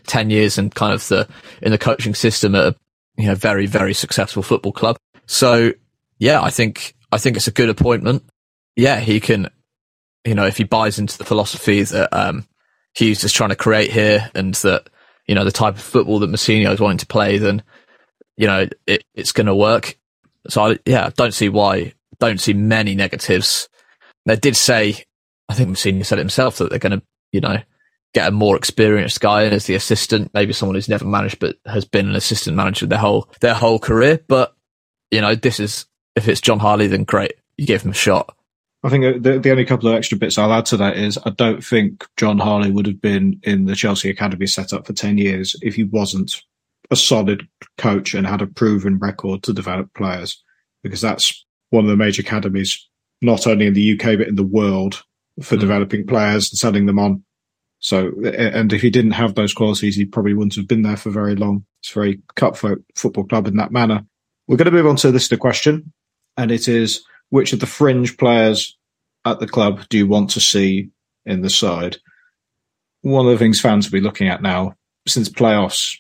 10 0.07 0.31
years 0.31 0.59
and 0.59 0.75
kind 0.75 0.93
of 0.93 1.07
the, 1.09 1.29
in 1.63 1.73
the 1.73 1.79
coaching 1.79 2.15
system 2.15 2.55
at 2.55 2.75
a, 2.75 2.77
you 3.17 3.27
know, 3.27 3.35
very, 3.35 3.67
very 3.67 3.95
successful 3.95 4.43
football 4.43 4.73
club. 4.73 4.97
So 5.27 5.73
yeah, 6.19 6.41
I 6.41 6.51
think, 6.51 6.95
I 7.13 7.19
think 7.19 7.37
it's 7.37 7.49
a 7.49 7.53
good 7.53 7.69
appointment. 7.69 8.25
Yeah, 8.77 9.01
he 9.01 9.21
can, 9.21 9.49
you 10.25 10.35
know, 10.35 10.47
if 10.47 10.57
he 10.57 10.65
buys 10.65 10.99
into 10.99 11.19
the 11.19 11.25
philosophy 11.25 11.83
that, 11.83 12.13
um, 12.13 12.47
Hughes 12.95 13.25
is 13.25 13.33
trying 13.33 13.51
to 13.51 13.57
create 13.57 13.93
here 13.93 14.31
and 14.35 14.55
that, 14.55 14.89
you 15.27 15.35
know, 15.35 15.45
the 15.45 15.53
type 15.53 15.75
of 15.75 15.83
football 15.83 16.19
that 16.21 16.31
Mousinho 16.31 16.73
is 16.73 16.81
wanting 16.81 16.99
to 16.99 17.07
play, 17.07 17.37
then, 17.37 17.63
you 18.37 18.47
know, 18.47 18.67
it, 18.87 19.05
it's 19.15 19.33
going 19.33 19.47
to 19.47 19.55
work. 19.55 19.99
So 20.49 20.65
I, 20.65 20.79
yeah, 20.87 21.11
don't 21.15 21.35
see 21.35 21.51
why, 21.51 21.93
don't 22.21 22.41
see 22.41 22.55
many 22.55 22.95
negatives 22.95 23.69
they 24.27 24.37
did 24.37 24.57
say, 24.57 25.05
I 25.49 25.55
think 25.55 25.71
Mousinho 25.71 26.05
said 26.05 26.19
it 26.19 26.23
himself 26.23 26.59
that 26.59 26.71
they're 26.71 26.79
going 26.79 27.01
to, 27.01 27.07
you 27.33 27.41
know, 27.41 27.59
get 28.15 28.29
a 28.29 28.33
more 28.33 28.57
experienced 28.57 29.21
guy 29.21 29.43
in 29.43 29.53
as 29.53 29.67
the 29.67 29.75
assistant, 29.75 30.33
maybe 30.33 30.53
someone 30.53 30.75
who's 30.75 30.89
never 30.89 31.05
managed 31.05 31.39
but 31.39 31.57
has 31.67 31.85
been 31.85 32.09
an 32.09 32.17
assistant 32.17 32.57
manager 32.57 32.87
their 32.87 32.99
whole 32.99 33.31
their 33.41 33.55
whole 33.55 33.79
career. 33.79 34.21
But 34.27 34.55
you 35.11 35.21
know, 35.21 35.35
this 35.35 35.61
is 35.61 35.87
if 36.15 36.29
it's 36.29 36.41
John 36.41 36.59
Harley, 36.59 36.87
then 36.87 37.05
great, 37.05 37.35
you 37.57 37.67
give 37.67 37.83
him 37.83 37.91
a 37.91 37.95
shot. 37.95 38.35
I 38.83 38.89
think 38.89 39.05
uh, 39.05 39.19
the, 39.21 39.39
the 39.39 39.51
only 39.51 39.65
couple 39.65 39.89
of 39.89 39.95
extra 39.95 40.17
bits 40.17 40.39
I'll 40.39 40.53
add 40.53 40.67
to 40.67 40.77
that 40.79 40.97
is 40.97 41.19
I 41.27 41.31
don't 41.31 41.63
think 41.65 42.07
John 42.17 42.39
Harley 42.39 42.71
would 42.71 42.87
have 42.87 43.01
been 43.01 43.41
in 43.43 43.67
the 43.67 43.75
Chelsea 43.75 44.09
academy 44.09 44.47
setup 44.47 44.87
for 44.87 44.93
ten 44.93 45.19
years 45.19 45.55
if 45.63 45.75
he 45.75 45.85
wasn't 45.85 46.43
a 46.91 46.97
solid 46.97 47.47
coach 47.79 48.15
and 48.15 48.27
had 48.27 48.43
a 48.43 48.47
proven 48.47 48.99
record 48.99 49.43
to 49.43 49.53
develop 49.53 49.93
players, 49.95 50.43
because 50.83 51.01
that's 51.01 51.45
one 51.71 51.85
of 51.85 51.91
the 51.91 51.97
major 51.97 52.23
academies 52.23 52.89
not 53.23 53.47
only 53.47 53.67
in 53.67 53.75
the 53.75 53.93
UK 53.93 54.19
but 54.19 54.29
in 54.29 54.37
the 54.37 54.43
world 54.43 55.03
for 55.43 55.57
mm. 55.57 55.61
developing 55.61 56.07
players 56.07 56.51
and 56.51 56.59
selling 56.59 56.87
them 56.87 56.99
on. 56.99 57.23
So, 57.79 58.13
and 58.25 58.73
if 58.73 58.81
he 58.81 58.91
didn't 58.91 59.13
have 59.13 59.35
those 59.35 59.53
qualities, 59.53 59.97
he 59.97 60.07
probably 60.07 60.35
wouldn't 60.35 60.55
have 60.57 60.67
been 60.67 60.83
there 60.83 60.97
for 60.97 61.11
very 61.11 61.37
long. 61.37 61.65
It's 61.81 61.91
a 61.91 61.95
very 61.95 62.21
cutthroat 62.35 62.83
football 62.95 63.25
club 63.25 63.47
in 63.47 63.57
that 63.57 63.71
manner. 63.71 64.05
We're 64.49 64.57
going 64.57 64.67
to 64.67 64.73
move 64.73 64.87
on 64.87 64.97
to 64.97 65.11
this 65.11 65.29
the 65.29 65.37
question, 65.37 65.93
and 66.37 66.51
it 66.51 66.69
is 66.69 67.05
which 67.31 67.53
of 67.53 67.61
the 67.61 67.67
fringe 67.67 68.17
players 68.17 68.77
at 69.25 69.41
the 69.41 69.47
club 69.47 69.87
do 69.89 69.99
you 69.99 70.07
want 70.07 70.31
to 70.31 70.41
see 70.41 70.89
in 71.27 71.43
the 71.43 71.51
side? 71.51 71.99
One 73.03 73.27
of 73.27 73.33
the 73.33 73.39
things 73.39 73.61
fans 73.61 73.87
will 73.87 73.99
be 73.99 74.05
looking 74.05 74.29
at 74.29 74.43
now, 74.43 74.75
since 75.07 75.29
playoffs 75.29 75.97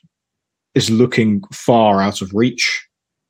is 0.74 0.90
looking 0.90 1.42
far 1.52 2.00
out 2.00 2.22
of 2.22 2.32
reach. 2.34 2.85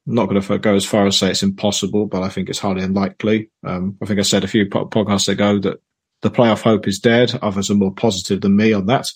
I'm 0.07 0.15
not 0.15 0.29
going 0.29 0.41
to 0.41 0.59
go 0.59 0.75
as 0.75 0.85
far 0.85 1.07
as 1.07 1.19
say 1.19 1.31
it's 1.31 1.43
impossible, 1.43 2.07
but 2.07 2.23
I 2.23 2.29
think 2.29 2.49
it's 2.49 2.59
highly 2.59 2.83
unlikely. 2.83 3.51
Um, 3.65 3.97
I 4.03 4.07
think 4.07 4.21
I 4.21 4.23
said 4.23 4.45
a 4.45 4.49
few 4.49 4.67
podcasts 4.67 5.29
ago 5.29 5.59
that 5.61 5.81
the 6.23 6.31
playoff 6.31 6.63
hope 6.63 6.87
is 6.87 6.99
dead. 6.99 7.39
Others 7.43 7.71
are 7.71 7.75
more 7.75 7.93
positive 7.93 8.41
than 8.41 8.57
me 8.57 8.73
on 8.73 8.87
that. 8.87 9.11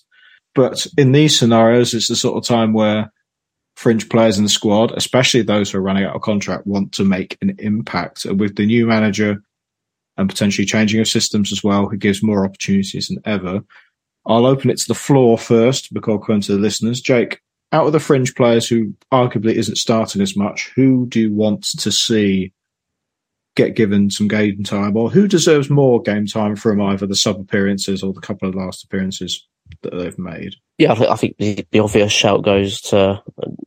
But 0.54 0.86
in 0.98 1.12
these 1.12 1.38
scenarios, 1.38 1.94
it's 1.94 2.08
the 2.08 2.16
sort 2.16 2.36
of 2.36 2.46
time 2.46 2.72
where 2.72 3.12
fringe 3.76 4.08
players 4.08 4.36
in 4.36 4.44
the 4.44 4.50
squad, 4.50 4.92
especially 4.96 5.42
those 5.42 5.70
who 5.70 5.78
are 5.78 5.82
running 5.82 6.04
out 6.04 6.16
of 6.16 6.22
contract, 6.22 6.66
want 6.66 6.92
to 6.92 7.04
make 7.04 7.38
an 7.40 7.54
impact. 7.60 8.24
And 8.24 8.40
with 8.40 8.56
the 8.56 8.66
new 8.66 8.86
manager 8.86 9.42
and 10.16 10.28
potentially 10.28 10.66
changing 10.66 11.00
of 11.00 11.08
systems 11.08 11.50
as 11.50 11.64
well, 11.64 11.88
who 11.88 11.96
gives 11.96 12.22
more 12.22 12.44
opportunities 12.44 13.08
than 13.08 13.22
ever. 13.24 13.62
I'll 14.26 14.44
open 14.44 14.70
it 14.70 14.78
to 14.78 14.88
the 14.88 14.94
floor 14.94 15.38
first 15.38 15.94
before 15.94 16.20
going 16.20 16.42
to 16.42 16.52
the 16.52 16.58
listeners. 16.58 17.00
Jake, 17.00 17.40
out 17.72 17.86
of 17.86 17.92
the 17.92 18.00
fringe 18.00 18.34
players 18.34 18.68
who 18.68 18.94
arguably 19.12 19.54
isn't 19.54 19.76
starting 19.76 20.22
as 20.22 20.36
much, 20.36 20.72
who 20.74 21.06
do 21.06 21.20
you 21.20 21.32
want 21.32 21.64
to 21.64 21.92
see 21.92 22.52
get 23.56 23.74
given 23.74 24.10
some 24.10 24.28
game 24.28 24.62
time, 24.62 24.96
or 24.96 25.10
who 25.10 25.26
deserves 25.26 25.70
more 25.70 26.00
game 26.00 26.26
time 26.26 26.56
from 26.56 26.80
either 26.80 27.06
the 27.06 27.16
sub 27.16 27.38
appearances 27.40 28.02
or 28.02 28.12
the 28.12 28.20
couple 28.20 28.48
of 28.48 28.54
last 28.54 28.84
appearances 28.84 29.46
that 29.82 29.96
they've 29.96 30.18
made? 30.18 30.54
Yeah, 30.78 30.92
I 30.92 30.94
think, 30.94 31.10
I 31.10 31.16
think 31.16 31.36
the, 31.38 31.66
the, 31.72 31.80
obvious 31.80 32.10
shout 32.10 32.42
goes 32.42 32.80
to 32.82 33.22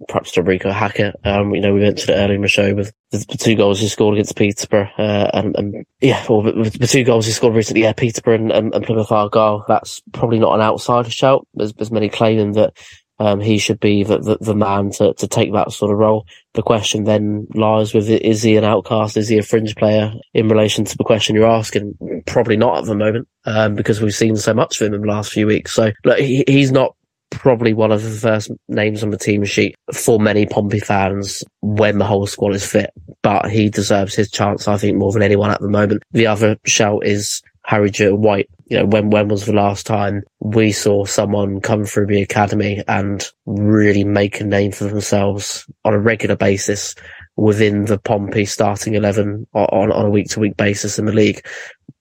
perhaps 0.08 0.32
to 0.32 0.42
Reeco 0.42 0.72
Hackett. 0.72 1.16
Um, 1.24 1.54
you 1.54 1.62
know, 1.62 1.74
we 1.74 1.82
mentioned 1.82 2.10
it 2.10 2.20
earlier 2.20 2.36
in 2.36 2.42
the 2.42 2.48
show 2.48 2.74
with 2.74 2.92
the, 3.12 3.20
the 3.30 3.38
two 3.38 3.56
goals 3.56 3.80
he 3.80 3.88
scored 3.88 4.16
against 4.16 4.36
Peterborough, 4.36 4.90
uh, 4.98 5.30
and, 5.34 5.56
and, 5.56 5.86
yeah, 6.02 6.26
well, 6.28 6.42
the, 6.42 6.76
the, 6.80 6.88
two 6.88 7.04
goals 7.04 7.26
he 7.26 7.32
scored 7.32 7.56
recently, 7.56 7.84
yeah, 7.84 7.94
Peterborough 7.94 8.36
and, 8.36 8.52
and, 8.52 8.74
and 8.74 8.86
Plymouth 8.86 9.12
Argyle. 9.12 9.64
That's 9.68 10.02
probably 10.12 10.40
not 10.40 10.56
an 10.56 10.62
outsider 10.62 11.12
shout. 11.12 11.48
There's, 11.54 11.74
there's 11.74 11.92
many 11.92 12.10
claiming 12.10 12.54
that 12.54 12.74
um, 13.20 13.40
he 13.40 13.58
should 13.58 13.80
be 13.80 14.04
the, 14.04 14.18
the, 14.18 14.38
the, 14.42 14.56
man 14.56 14.90
to, 14.92 15.14
to 15.14 15.28
take 15.28 15.54
that 15.54 15.72
sort 15.72 15.92
of 15.92 15.98
role. 15.98 16.26
The 16.54 16.64
question 16.64 17.04
then 17.04 17.48
lies 17.54 17.94
with 17.94 18.10
is 18.10 18.42
he 18.42 18.58
an 18.58 18.64
outcast? 18.64 19.18
Is 19.18 19.28
he 19.28 19.38
a 19.38 19.44
fringe 19.44 19.76
player 19.76 20.14
in 20.34 20.50
relation 20.50 20.84
to 20.86 20.98
the 20.98 21.04
question 21.04 21.36
you're 21.36 21.50
asking? 21.50 22.24
Probably 22.26 22.58
not 22.58 22.80
at 22.80 22.86
the 22.86 22.96
moment, 22.96 23.28
um, 23.46 23.76
because 23.76 24.02
we've 24.02 24.14
seen 24.14 24.36
so 24.36 24.54
much 24.54 24.80
of 24.80 24.88
him 24.88 24.94
in 24.94 25.02
the 25.02 25.08
last 25.08 25.32
few 25.32 25.48
weeks. 25.48 25.74
So 25.74 25.92
look, 26.04 26.18
he, 26.18 26.44
he's 26.48 26.72
not 26.72 26.96
probably 27.30 27.74
one 27.74 27.92
of 27.92 28.04
the 28.04 28.10
first 28.10 28.52
names 28.68 29.04
on 29.04 29.10
the 29.10 29.18
team 29.18 29.44
sheet 29.44 29.76
for 29.92 30.20
many 30.20 30.46
Pompey 30.46 30.80
fans 30.80 31.44
when 31.62 31.98
the 31.98 32.06
whole 32.06 32.28
squad 32.28 32.54
is 32.54 32.66
fit, 32.66 32.92
but 33.22 33.50
he 33.50 33.70
deserves 33.70 34.16
his 34.16 34.30
chance, 34.30 34.68
I 34.68 34.78
think, 34.78 34.98
more 34.98 35.12
than 35.12 35.24
anyone 35.24 35.52
at 35.52 35.62
the 35.62 35.70
moment. 35.70 36.04
The 36.12 36.28
other 36.28 36.58
shout 36.66 37.06
is 37.06 37.42
Harry 37.66 37.90
Jewitt-White. 37.90 38.50
You 38.66 38.80
know, 38.80 38.86
when 38.86 39.10
when 39.10 39.28
was 39.28 39.46
the 39.46 39.54
last 39.54 39.86
time 39.86 40.24
we 40.40 40.72
saw 40.72 41.06
someone 41.06 41.62
come 41.62 41.86
through 41.86 42.08
the 42.08 42.22
academy 42.22 42.84
and 42.88 43.26
really 43.46 44.04
make 44.04 44.40
a 44.40 44.44
name 44.44 44.72
for 44.72 44.86
themselves 44.86 45.66
on 45.86 45.94
a 45.94 46.00
regular 46.00 46.36
basis 46.36 46.96
within 47.36 47.86
the 47.86 48.00
Pompey 48.00 48.46
starting 48.46 48.96
eleven 48.96 49.48
on 49.54 49.92
on 49.92 50.06
a 50.06 50.10
week 50.10 50.30
to 50.30 50.40
week 50.40 50.58
basis 50.58 50.98
in 50.98 51.06
the 51.06 51.14
league? 51.14 51.46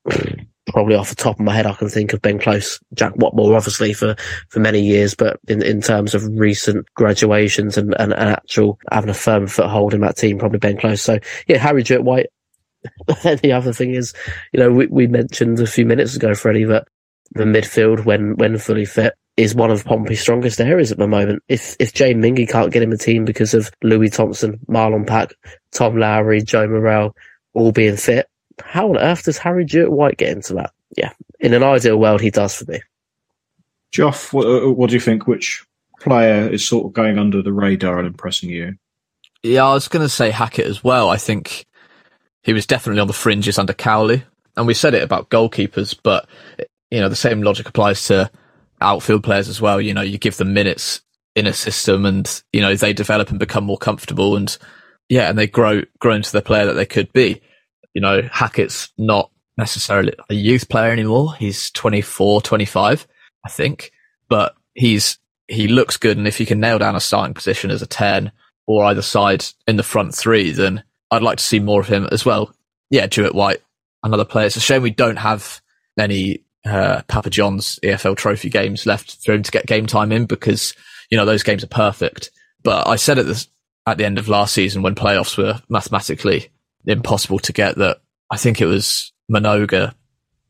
Probably 0.68 0.94
off 0.94 1.10
the 1.10 1.16
top 1.16 1.40
of 1.40 1.44
my 1.44 1.52
head, 1.52 1.66
I 1.66 1.74
can 1.74 1.88
think 1.88 2.12
of 2.12 2.22
Ben 2.22 2.38
Close, 2.38 2.78
Jack 2.94 3.14
Whatmough, 3.14 3.56
obviously 3.56 3.92
for, 3.92 4.14
for 4.48 4.60
many 4.60 4.80
years, 4.80 5.12
but 5.12 5.40
in, 5.48 5.60
in 5.60 5.80
terms 5.80 6.14
of 6.14 6.24
recent 6.38 6.86
graduations 6.94 7.76
and, 7.76 7.94
and, 7.98 8.12
and 8.12 8.30
actual 8.30 8.78
having 8.92 9.10
a 9.10 9.14
firm 9.14 9.48
foothold 9.48 9.92
in 9.92 10.02
that 10.02 10.16
team, 10.16 10.38
probably 10.38 10.60
Ben 10.60 10.78
Close. 10.78 11.02
So 11.02 11.18
yeah, 11.48 11.58
Harry 11.58 11.82
Jewitt-White, 11.82 12.28
the 13.22 13.52
other 13.52 13.72
thing 13.72 13.94
is, 13.94 14.12
you 14.52 14.60
know, 14.60 14.70
we, 14.70 14.86
we 14.86 15.06
mentioned 15.06 15.60
a 15.60 15.66
few 15.66 15.86
minutes 15.86 16.16
ago, 16.16 16.34
Freddie, 16.34 16.64
that 16.64 16.88
the 17.32 17.44
midfield, 17.44 18.04
when 18.04 18.36
when 18.36 18.58
fully 18.58 18.84
fit, 18.84 19.14
is 19.36 19.54
one 19.54 19.70
of 19.70 19.84
Pompey's 19.84 20.20
strongest 20.20 20.60
areas 20.60 20.92
at 20.92 20.98
the 20.98 21.08
moment. 21.08 21.42
If 21.48 21.76
if 21.78 21.94
Jay 21.94 22.14
Mingi 22.14 22.48
can't 22.48 22.72
get 22.72 22.82
him 22.82 22.92
a 22.92 22.96
team 22.96 23.24
because 23.24 23.54
of 23.54 23.70
Louis 23.82 24.10
Thompson, 24.10 24.58
Marlon 24.68 25.06
Pack, 25.06 25.32
Tom 25.72 25.96
Lowery, 25.96 26.42
Joe 26.42 26.66
Morrell 26.66 27.16
all 27.54 27.72
being 27.72 27.96
fit, 27.96 28.26
how 28.62 28.90
on 28.90 28.98
earth 28.98 29.24
does 29.24 29.38
Harry 29.38 29.64
Jewitt-White 29.64 30.16
get 30.16 30.30
into 30.30 30.54
that? 30.54 30.72
Yeah, 30.96 31.12
in 31.40 31.54
an 31.54 31.62
ideal 31.62 31.98
world, 31.98 32.20
he 32.20 32.30
does 32.30 32.54
for 32.54 32.70
me. 32.70 32.80
Joff, 33.94 34.32
what, 34.32 34.46
uh, 34.46 34.70
what 34.70 34.90
do 34.90 34.94
you 34.94 35.00
think? 35.00 35.26
Which 35.26 35.64
player 36.00 36.48
is 36.48 36.66
sort 36.66 36.86
of 36.86 36.92
going 36.92 37.18
under 37.18 37.42
the 37.42 37.52
radar 37.52 37.98
and 37.98 38.06
impressing 38.06 38.50
you? 38.50 38.76
Yeah, 39.42 39.66
I 39.66 39.74
was 39.74 39.88
going 39.88 40.04
to 40.04 40.08
say 40.08 40.30
Hackett 40.30 40.66
as 40.66 40.84
well. 40.84 41.10
I 41.10 41.16
think 41.16 41.66
he 42.42 42.52
was 42.52 42.66
definitely 42.66 43.00
on 43.00 43.06
the 43.06 43.12
fringes 43.12 43.58
under 43.58 43.72
Cowley. 43.72 44.24
And 44.56 44.66
we 44.66 44.74
said 44.74 44.94
it 44.94 45.02
about 45.02 45.30
goalkeepers, 45.30 45.96
but 46.02 46.28
you 46.90 47.00
know, 47.00 47.08
the 47.08 47.16
same 47.16 47.42
logic 47.42 47.68
applies 47.68 48.06
to 48.08 48.30
outfield 48.80 49.24
players 49.24 49.48
as 49.48 49.60
well. 49.60 49.80
You 49.80 49.94
know, 49.94 50.02
you 50.02 50.18
give 50.18 50.36
them 50.36 50.52
minutes 50.52 51.00
in 51.34 51.46
a 51.46 51.52
system 51.52 52.04
and, 52.04 52.42
you 52.52 52.60
know, 52.60 52.74
they 52.74 52.92
develop 52.92 53.30
and 53.30 53.38
become 53.38 53.64
more 53.64 53.78
comfortable 53.78 54.36
and 54.36 54.56
yeah, 55.08 55.28
and 55.28 55.38
they 55.38 55.46
grow, 55.46 55.82
grow 55.98 56.14
into 56.14 56.32
the 56.32 56.42
player 56.42 56.66
that 56.66 56.74
they 56.74 56.86
could 56.86 57.12
be. 57.12 57.40
You 57.94 58.00
know, 58.00 58.22
Hackett's 58.30 58.90
not 58.98 59.30
necessarily 59.56 60.14
a 60.28 60.34
youth 60.34 60.68
player 60.68 60.90
anymore. 60.90 61.34
He's 61.34 61.70
24, 61.70 62.42
25, 62.42 63.06
I 63.44 63.48
think, 63.48 63.92
but 64.28 64.54
he's, 64.74 65.18
he 65.48 65.68
looks 65.68 65.96
good. 65.96 66.18
And 66.18 66.26
if 66.26 66.38
he 66.38 66.46
can 66.46 66.60
nail 66.60 66.78
down 66.78 66.96
a 66.96 67.00
starting 67.00 67.34
position 67.34 67.70
as 67.70 67.82
a 67.82 67.86
10 67.86 68.32
or 68.66 68.84
either 68.84 69.02
side 69.02 69.44
in 69.66 69.76
the 69.76 69.82
front 69.82 70.14
three, 70.14 70.50
then 70.50 70.82
I'd 71.12 71.22
like 71.22 71.38
to 71.38 71.44
see 71.44 71.60
more 71.60 71.80
of 71.80 71.88
him 71.88 72.08
as 72.10 72.24
well. 72.24 72.54
Yeah, 72.90 73.06
Jewitt-White, 73.06 73.60
another 74.02 74.24
player. 74.24 74.46
It's 74.46 74.56
a 74.56 74.60
shame 74.60 74.82
we 74.82 74.90
don't 74.90 75.18
have 75.18 75.60
any 75.98 76.42
uh, 76.64 77.02
Papa 77.06 77.28
John's 77.28 77.78
EFL 77.82 78.16
Trophy 78.16 78.48
games 78.48 78.86
left 78.86 79.22
for 79.22 79.32
him 79.32 79.42
to 79.42 79.50
get 79.50 79.66
game 79.66 79.86
time 79.86 80.10
in 80.10 80.24
because 80.24 80.74
you 81.10 81.18
know 81.18 81.26
those 81.26 81.42
games 81.42 81.62
are 81.62 81.68
perfect. 81.68 82.30
But 82.62 82.88
I 82.88 82.96
said 82.96 83.18
at 83.18 83.26
the 83.26 83.46
at 83.86 83.98
the 83.98 84.06
end 84.06 84.18
of 84.18 84.28
last 84.28 84.54
season 84.54 84.82
when 84.82 84.94
playoffs 84.94 85.36
were 85.36 85.60
mathematically 85.68 86.48
impossible 86.86 87.38
to 87.40 87.52
get 87.52 87.76
that 87.76 88.00
I 88.30 88.38
think 88.38 88.60
it 88.60 88.66
was 88.66 89.12
Mnoga, 89.30 89.94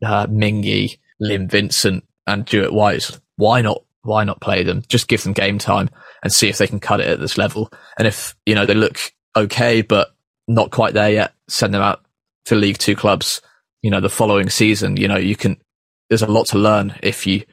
uh, 0.05 0.27
Mingi, 0.27 0.99
Liam 1.21 1.51
Vincent, 1.51 2.05
and 2.27 2.47
Jewitt-White. 2.47 3.19
Why 3.37 3.63
not? 3.63 3.83
Why 4.03 4.23
not 4.25 4.41
play 4.41 4.63
them? 4.63 4.83
Just 4.89 5.09
give 5.09 5.23
them 5.23 5.33
game 5.33 5.59
time 5.59 5.91
and 6.23 6.33
see 6.33 6.49
if 6.49 6.59
they 6.59 6.67
can 6.69 6.81
cut 6.81 7.01
it 7.01 7.09
at 7.09 7.21
this 7.21 7.37
level. 7.37 7.73
And 7.99 8.07
if 8.07 8.37
you 8.47 8.55
know 8.55 8.67
they 8.67 8.75
look 8.75 8.99
okay, 9.35 9.83
but 9.83 10.15
not 10.55 10.71
quite 10.71 10.95
there 10.95 11.11
yet, 11.11 11.33
send 11.49 11.75
them 11.75 11.83
out 11.83 12.05
to 12.47 12.55
League 12.55 12.79
Two 12.79 12.97
clubs. 12.97 13.41
You 13.83 13.91
know, 13.91 14.01
the 14.01 14.09
following 14.09 14.49
season, 14.49 14.97
you 14.97 15.09
know, 15.09 15.17
you 15.17 15.35
can, 15.35 15.61
there's 16.09 16.23
a 16.23 16.27
lot 16.27 16.47
to 16.49 16.59
learn 16.59 16.95
if 17.03 17.27
you, 17.27 17.45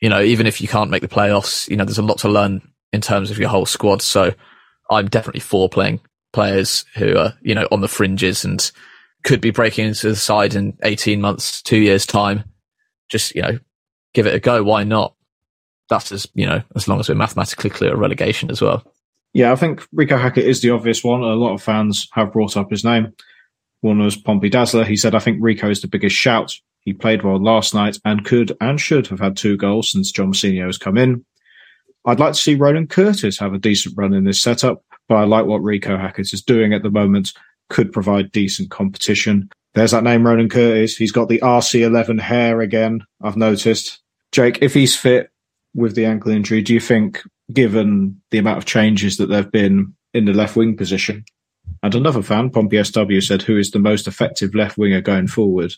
you 0.00 0.08
know, 0.08 0.20
even 0.20 0.46
if 0.46 0.60
you 0.60 0.68
can't 0.68 0.90
make 0.90 1.02
the 1.02 1.08
playoffs, 1.08 1.68
you 1.68 1.76
know, 1.76 1.84
there's 1.84 1.98
a 1.98 2.02
lot 2.02 2.18
to 2.18 2.28
learn 2.28 2.60
in 2.92 3.00
terms 3.00 3.30
of 3.30 3.38
your 3.38 3.48
whole 3.48 3.66
squad. 3.66 4.02
So 4.02 4.34
I'm 4.90 5.08
definitely 5.08 5.40
for 5.40 5.68
playing 5.68 6.00
players 6.32 6.84
who 6.94 7.16
are, 7.16 7.34
you 7.40 7.54
know, 7.54 7.66
on 7.70 7.80
the 7.80 7.88
fringes 7.88 8.44
and 8.44 8.70
could 9.24 9.40
be 9.40 9.50
breaking 9.50 9.86
into 9.86 10.08
the 10.08 10.16
side 10.16 10.54
in 10.54 10.76
18 10.82 11.20
months, 11.20 11.62
two 11.62 11.78
years 11.78 12.06
time. 12.06 12.44
Just, 13.08 13.34
you 13.34 13.42
know, 13.42 13.58
give 14.14 14.26
it 14.26 14.34
a 14.34 14.40
go. 14.40 14.62
Why 14.62 14.84
not? 14.84 15.14
That's 15.88 16.12
as, 16.12 16.28
you 16.34 16.46
know, 16.46 16.62
as 16.76 16.86
long 16.86 17.00
as 17.00 17.08
we're 17.08 17.14
mathematically 17.14 17.70
clear 17.70 17.94
of 17.94 17.98
relegation 17.98 18.50
as 18.50 18.60
well. 18.60 18.84
Yeah, 19.34 19.52
I 19.52 19.56
think 19.56 19.86
Reeco 19.94 20.20
Hackett 20.20 20.46
is 20.46 20.62
the 20.62 20.70
obvious 20.70 21.04
one. 21.04 21.22
A 21.22 21.34
lot 21.34 21.54
of 21.54 21.62
fans 21.62 22.08
have 22.12 22.32
brought 22.32 22.56
up 22.56 22.70
his 22.70 22.84
name. 22.84 23.12
One 23.80 24.00
was 24.00 24.16
Pompey 24.16 24.48
Dazzler. 24.48 24.84
He 24.84 24.96
said, 24.96 25.14
I 25.14 25.20
think 25.20 25.40
Reeco 25.40 25.70
is 25.70 25.80
the 25.80 25.88
biggest 25.88 26.16
shout. 26.16 26.54
He 26.80 26.92
played 26.92 27.22
well 27.22 27.40
last 27.40 27.74
night 27.74 27.98
and 28.04 28.24
could 28.24 28.56
and 28.60 28.80
should 28.80 29.06
have 29.08 29.20
had 29.20 29.36
two 29.36 29.56
goals 29.56 29.92
since 29.92 30.10
John 30.10 30.32
Mousinho 30.32 30.66
has 30.66 30.78
come 30.78 30.96
in. 30.96 31.24
I'd 32.04 32.20
like 32.20 32.32
to 32.32 32.38
see 32.38 32.54
Ronan 32.54 32.86
Curtis 32.86 33.38
have 33.38 33.52
a 33.52 33.58
decent 33.58 33.94
run 33.96 34.14
in 34.14 34.24
this 34.24 34.40
setup, 34.40 34.82
but 35.08 35.16
I 35.16 35.24
like 35.24 35.46
what 35.46 35.60
Reeco 35.60 36.00
Hackett 36.00 36.32
is 36.32 36.42
doing 36.42 36.72
at 36.72 36.82
the 36.82 36.90
moment. 36.90 37.32
Could 37.68 37.92
provide 37.92 38.32
decent 38.32 38.70
competition. 38.70 39.50
There's 39.74 39.90
that 39.90 40.04
name, 40.04 40.26
Ronan 40.26 40.48
Curtis. 40.48 40.96
He's 40.96 41.12
got 41.12 41.28
the 41.28 41.40
RC11 41.40 42.20
hair 42.20 42.60
again, 42.60 43.04
I've 43.20 43.36
noticed. 43.36 44.00
Jake, 44.32 44.62
if 44.62 44.72
he's 44.72 44.96
fit 44.96 45.30
with 45.74 45.94
the 45.94 46.06
ankle 46.06 46.32
injury, 46.32 46.62
do 46.62 46.72
you 46.72 46.80
think 46.80 47.22
given 47.52 48.20
the 48.30 48.38
amount 48.38 48.58
of 48.58 48.64
changes 48.64 49.16
that 49.16 49.26
there 49.26 49.42
have 49.42 49.52
been 49.52 49.94
in 50.14 50.24
the 50.24 50.32
left 50.32 50.56
wing 50.56 50.76
position. 50.76 51.24
And 51.82 51.94
another 51.94 52.22
fan, 52.22 52.50
Pompey 52.50 52.82
SW, 52.82 53.20
said, 53.20 53.42
Who 53.42 53.56
is 53.56 53.70
the 53.70 53.78
most 53.78 54.06
effective 54.06 54.54
left 54.54 54.78
winger 54.78 55.00
going 55.00 55.28
forward? 55.28 55.72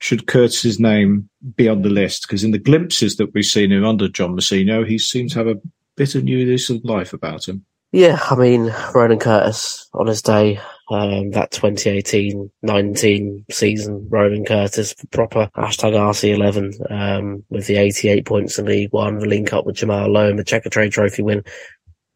Should 0.00 0.26
Curtis's 0.26 0.78
name 0.78 1.28
be 1.56 1.68
on 1.68 1.82
the 1.82 1.88
list? 1.88 2.22
Because 2.22 2.44
in 2.44 2.50
the 2.50 2.58
glimpses 2.58 3.16
that 3.16 3.32
we've 3.32 3.44
seen 3.44 3.72
him 3.72 3.84
under 3.84 4.08
John 4.08 4.36
Mousinho, 4.36 4.86
he 4.86 4.98
seems 4.98 5.32
to 5.32 5.38
have 5.38 5.48
a 5.48 5.60
bit 5.96 6.14
of 6.14 6.24
new 6.24 6.44
lease 6.44 6.68
of 6.68 6.84
life 6.84 7.12
about 7.12 7.48
him. 7.48 7.64
Yeah, 7.92 8.18
I 8.28 8.34
mean, 8.34 8.74
Ronan 8.92 9.20
Curtis 9.20 9.88
on 9.94 10.08
his 10.08 10.20
day 10.20 10.60
um, 10.90 11.30
that 11.30 11.50
2018-19 11.52 13.44
season, 13.50 14.06
Ronan 14.10 14.44
Curtis, 14.44 14.94
proper 15.10 15.50
hashtag 15.56 15.94
RC11, 15.94 16.90
um, 16.90 17.44
with 17.50 17.66
the 17.66 17.76
88 17.76 18.26
points 18.26 18.58
in 18.58 18.66
League 18.66 18.92
One, 18.92 19.18
the 19.18 19.26
link 19.26 19.52
up 19.52 19.66
with 19.66 19.76
Jamal 19.76 20.10
Lowe 20.10 20.28
and 20.28 20.38
the 20.38 20.44
Checkatrade 20.44 20.92
Trophy 20.92 21.22
win. 21.22 21.42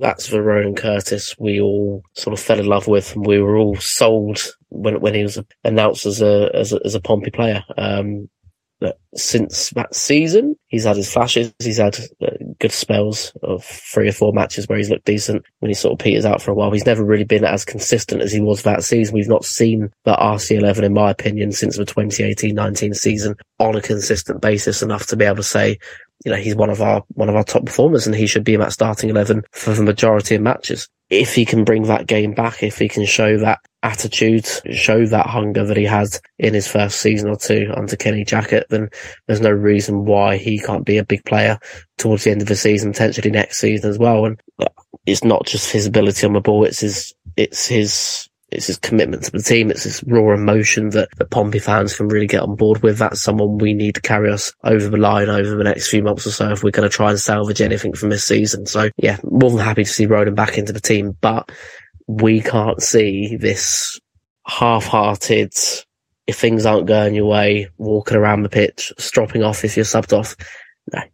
That's 0.01 0.29
the 0.29 0.43
Ronan 0.43 0.77
Curtis 0.77 1.35
we 1.39 1.61
all 1.61 2.03
sort 2.15 2.33
of 2.33 2.41
fell 2.41 2.61
in 2.61 2.67
love 2.67 2.87
with, 2.87 3.17
and 3.17 3.27
we 3.27 3.41
were 3.41 3.57
all 3.57 3.77
sold 3.77 4.39
when 4.69 5.01
when 5.01 5.15
he 5.15 5.25
was 5.25 5.41
announced 5.65 6.07
as 6.07 6.23
a 6.23 6.51
as 6.55 6.73
a, 6.73 6.79
as 6.85 6.95
a 6.95 7.01
Pompey 7.01 7.33
player. 7.33 7.65
Um, 7.77 8.29
since 9.15 9.71
that 9.71 9.95
season, 9.95 10.57
he's 10.69 10.85
had 10.85 10.97
his 10.97 11.13
flashes. 11.13 11.53
He's 11.59 11.79
had 11.79 11.99
uh, 12.23 12.31
good 12.61 12.73
spells 12.73 13.33
of 13.43 13.65
three 13.65 14.09
or 14.09 14.13
four 14.13 14.33
matches 14.33 14.67
where 14.67 14.79
he's 14.79 14.91
looked 14.91 15.05
decent 15.05 15.45
when 15.61 15.71
he 15.71 15.75
sort 15.75 15.93
of 15.93 15.99
peters 15.99 16.25
out 16.25 16.43
for 16.43 16.51
a 16.51 16.55
while. 16.55 16.71
He's 16.71 16.87
never 16.87 17.05
really 17.05 17.25
been 17.25 17.45
as 17.45 17.65
consistent 17.65 18.23
as 18.23 18.33
he 18.33 18.41
was 18.41 18.63
that 18.63 18.85
season. 18.85 19.15
We've 19.15 19.29
not 19.29 19.45
seen 19.45 19.91
that 20.05 20.19
RC11, 20.19 20.83
in 20.83 20.95
my 20.95 21.11
opinion, 21.11 21.53
since 21.53 21.77
the 21.77 21.85
2018-19 21.85 22.97
season 22.97 23.37
on 23.59 23.77
a 23.77 23.81
consistent 23.81 24.41
basis 24.41 24.83
enough 24.83 25.07
to 25.07 25.17
be 25.17 25.25
able 25.25 25.37
to 25.37 25.43
say, 25.43 25.79
you 26.25 26.33
know, 26.33 26.39
he's 26.39 26.57
one 26.57 26.71
of 26.71 26.83
our, 26.83 27.03
one 27.15 27.29
of 27.29 27.37
our 27.37 27.45
top 27.45 27.65
performers 27.65 28.07
and 28.07 28.17
he 28.17 28.27
should 28.27 28.45
be 28.45 28.55
in 28.55 28.61
that 28.61 28.73
starting 28.73 29.11
11 29.11 29.45
for 29.53 29.73
the 29.73 29.83
majority 29.83 30.35
of 30.35 30.43
matches. 30.43 30.89
If 31.11 31.35
he 31.35 31.45
can 31.45 31.65
bring 31.65 31.85
that 31.85 32.07
game 32.07 32.35
back, 32.35 32.63
if 32.63 32.79
he 32.79 32.89
can 32.89 33.07
show 33.07 33.39
that 33.39 33.61
attitude, 33.83 34.47
show 34.71 35.07
that 35.07 35.27
hunger 35.27 35.65
that 35.65 35.77
he 35.77 35.85
had 35.85 36.09
in 36.39 36.53
his 36.53 36.69
first 36.69 37.01
season 37.01 37.31
or 37.31 37.37
two 37.37 37.73
under 37.77 37.97
Kenny 37.97 38.25
Jackett, 38.25 38.69
then 38.69 38.91
there's 39.27 39.41
no 39.41 39.51
reason 39.51 40.05
why 40.05 40.37
he 40.37 40.59
can't 40.59 40.85
be 40.85 40.99
a 40.99 41.05
big 41.05 41.25
player 41.25 41.59
towards 41.97 42.25
the 42.25 42.31
end 42.31 42.43
of 42.43 42.49
the 42.49 42.57
season, 42.57 42.93
potentially 42.93 43.31
next 43.31 43.59
season 43.59 43.89
as 43.89 43.99
well. 43.99 44.27
And 44.27 44.41
uh, 44.59 44.67
it's 45.07 45.25
not 45.25 45.47
just 45.47 45.71
his 45.71 45.87
ability 45.87 46.27
on 46.27 46.35
the 46.35 46.41
ball; 46.41 46.65
it's 46.65 46.81
his, 46.81 47.15
it's 47.37 47.67
his, 47.67 48.28
it's 48.51 48.67
his 48.67 48.79
commitment 48.79 49.25
to 49.25 49.31
the 49.31 49.43
team. 49.43 49.71
It's 49.71 49.85
this 49.85 50.03
raw 50.05 50.33
emotion 50.33 50.91
that 50.91 51.11
the 51.19 51.27
Pompey 51.27 51.59
fans 51.59 51.97
can 51.97 52.09
really 52.09 52.27
get 52.27 52.43
on 52.43 52.57
board 52.57 52.83
with. 52.83 52.99
That's 52.99 53.21
someone 53.21 53.59
we 53.59 53.75
need 53.75 53.97
to 53.97 54.01
carry 54.01 54.33
us 54.33 54.53
over 54.65 54.89
the 54.89 54.97
line 54.97 55.29
over 55.29 55.55
the 55.55 55.65
next 55.65 55.91
few 55.91 56.03
months 56.03 56.27
or 56.27 56.31
so 56.31 56.53
if 56.53 56.63
we're 56.63 56.71
going 56.71 56.89
to 56.89 56.95
try 56.95 57.11
and 57.11 57.21
salvage 57.21 57.61
anything 57.61 57.93
from 57.93 58.09
this 58.09 58.25
season. 58.25 58.65
So 58.65 58.91
yeah, 58.97 59.19
more 59.23 59.51
than 59.51 59.59
happy 59.59 59.85
to 59.85 59.91
see 59.91 60.07
Roden 60.07 60.35
back 60.35 60.57
into 60.57 60.73
the 60.73 60.81
team, 60.81 61.17
but 61.21 61.53
we 62.07 62.41
can't 62.41 62.81
see 62.81 63.37
this 63.37 64.01
half-hearted, 64.47 65.53
if 66.27 66.39
things 66.39 66.65
aren't 66.65 66.87
going 66.87 67.15
your 67.15 67.27
way, 67.27 67.69
walking 67.77 68.17
around 68.17 68.45
the 68.45 68.49
pitch, 68.49 68.93
stropping 68.97 69.43
off 69.43 69.63
if 69.65 69.77
you're 69.77 69.85
subbed 69.85 70.17
off. 70.17 70.37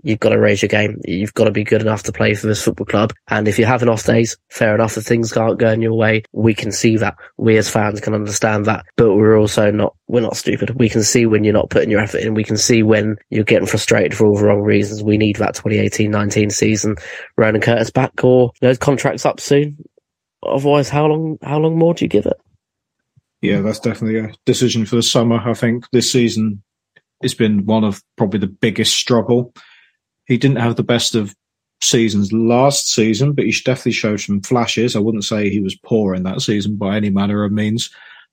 You've 0.02 0.20
got 0.20 0.30
to 0.30 0.38
raise 0.38 0.62
your 0.62 0.68
game. 0.68 1.00
You've 1.04 1.34
got 1.34 1.44
to 1.44 1.50
be 1.50 1.64
good 1.64 1.80
enough 1.80 2.02
to 2.04 2.12
play 2.12 2.34
for 2.34 2.46
this 2.46 2.62
football 2.62 2.86
club. 2.86 3.12
And 3.28 3.48
if 3.48 3.58
you're 3.58 3.68
having 3.68 3.88
off 3.88 4.04
days, 4.04 4.36
fair 4.50 4.74
enough. 4.74 4.96
If 4.96 5.04
things 5.04 5.36
aren't 5.36 5.58
going 5.58 5.82
your 5.82 5.94
way, 5.94 6.22
we 6.32 6.54
can 6.54 6.72
see 6.72 6.96
that. 6.98 7.16
We 7.36 7.56
as 7.56 7.70
fans 7.70 8.00
can 8.00 8.14
understand 8.14 8.66
that. 8.66 8.84
But 8.96 9.14
we're 9.14 9.38
also 9.38 9.70
not, 9.70 9.94
we're 10.08 10.20
not 10.20 10.36
stupid. 10.36 10.78
We 10.78 10.88
can 10.88 11.02
see 11.02 11.26
when 11.26 11.44
you're 11.44 11.52
not 11.52 11.70
putting 11.70 11.90
your 11.90 12.00
effort 12.00 12.22
in. 12.22 12.34
We 12.34 12.44
can 12.44 12.56
see 12.56 12.82
when 12.82 13.16
you're 13.30 13.44
getting 13.44 13.66
frustrated 13.66 14.16
for 14.16 14.26
all 14.26 14.36
the 14.36 14.44
wrong 14.44 14.62
reasons. 14.62 15.02
We 15.02 15.18
need 15.18 15.36
that 15.36 15.54
2018-19 15.56 16.52
season. 16.52 16.96
Ronan 17.36 17.60
Curtis 17.60 17.90
back 17.90 18.22
or, 18.22 18.52
know, 18.62 18.74
contracts 18.76 19.26
up 19.26 19.40
soon. 19.40 19.78
Otherwise, 20.46 20.88
how 20.88 21.06
long, 21.06 21.38
how 21.42 21.58
long 21.58 21.78
more 21.78 21.94
do 21.94 22.04
you 22.04 22.08
give 22.08 22.26
it? 22.26 22.36
Yeah, 23.40 23.60
that's 23.60 23.80
definitely 23.80 24.20
a 24.20 24.32
decision 24.46 24.86
for 24.86 24.96
the 24.96 25.02
summer. 25.02 25.36
I 25.36 25.52
think 25.52 25.84
this 25.90 26.10
season 26.10 26.62
it's 27.24 27.34
been 27.34 27.66
one 27.66 27.84
of 27.84 28.02
probably 28.16 28.40
the 28.40 28.46
biggest 28.46 28.94
struggle. 28.94 29.54
He 30.26 30.36
didn't 30.36 30.58
have 30.58 30.76
the 30.76 30.82
best 30.82 31.14
of 31.14 31.34
seasons 31.82 32.32
last 32.32 32.92
season, 32.92 33.32
but 33.32 33.44
he 33.44 33.52
definitely 33.64 33.92
showed 33.92 34.20
some 34.20 34.40
flashes. 34.42 34.94
I 34.94 35.00
wouldn't 35.00 35.24
say 35.24 35.50
he 35.50 35.60
was 35.60 35.76
poor 35.76 36.14
in 36.14 36.22
that 36.24 36.40
season 36.40 36.76
by 36.76 36.96
any 36.96 37.10
manner 37.10 37.44
of 37.44 37.52
means, 37.52 37.90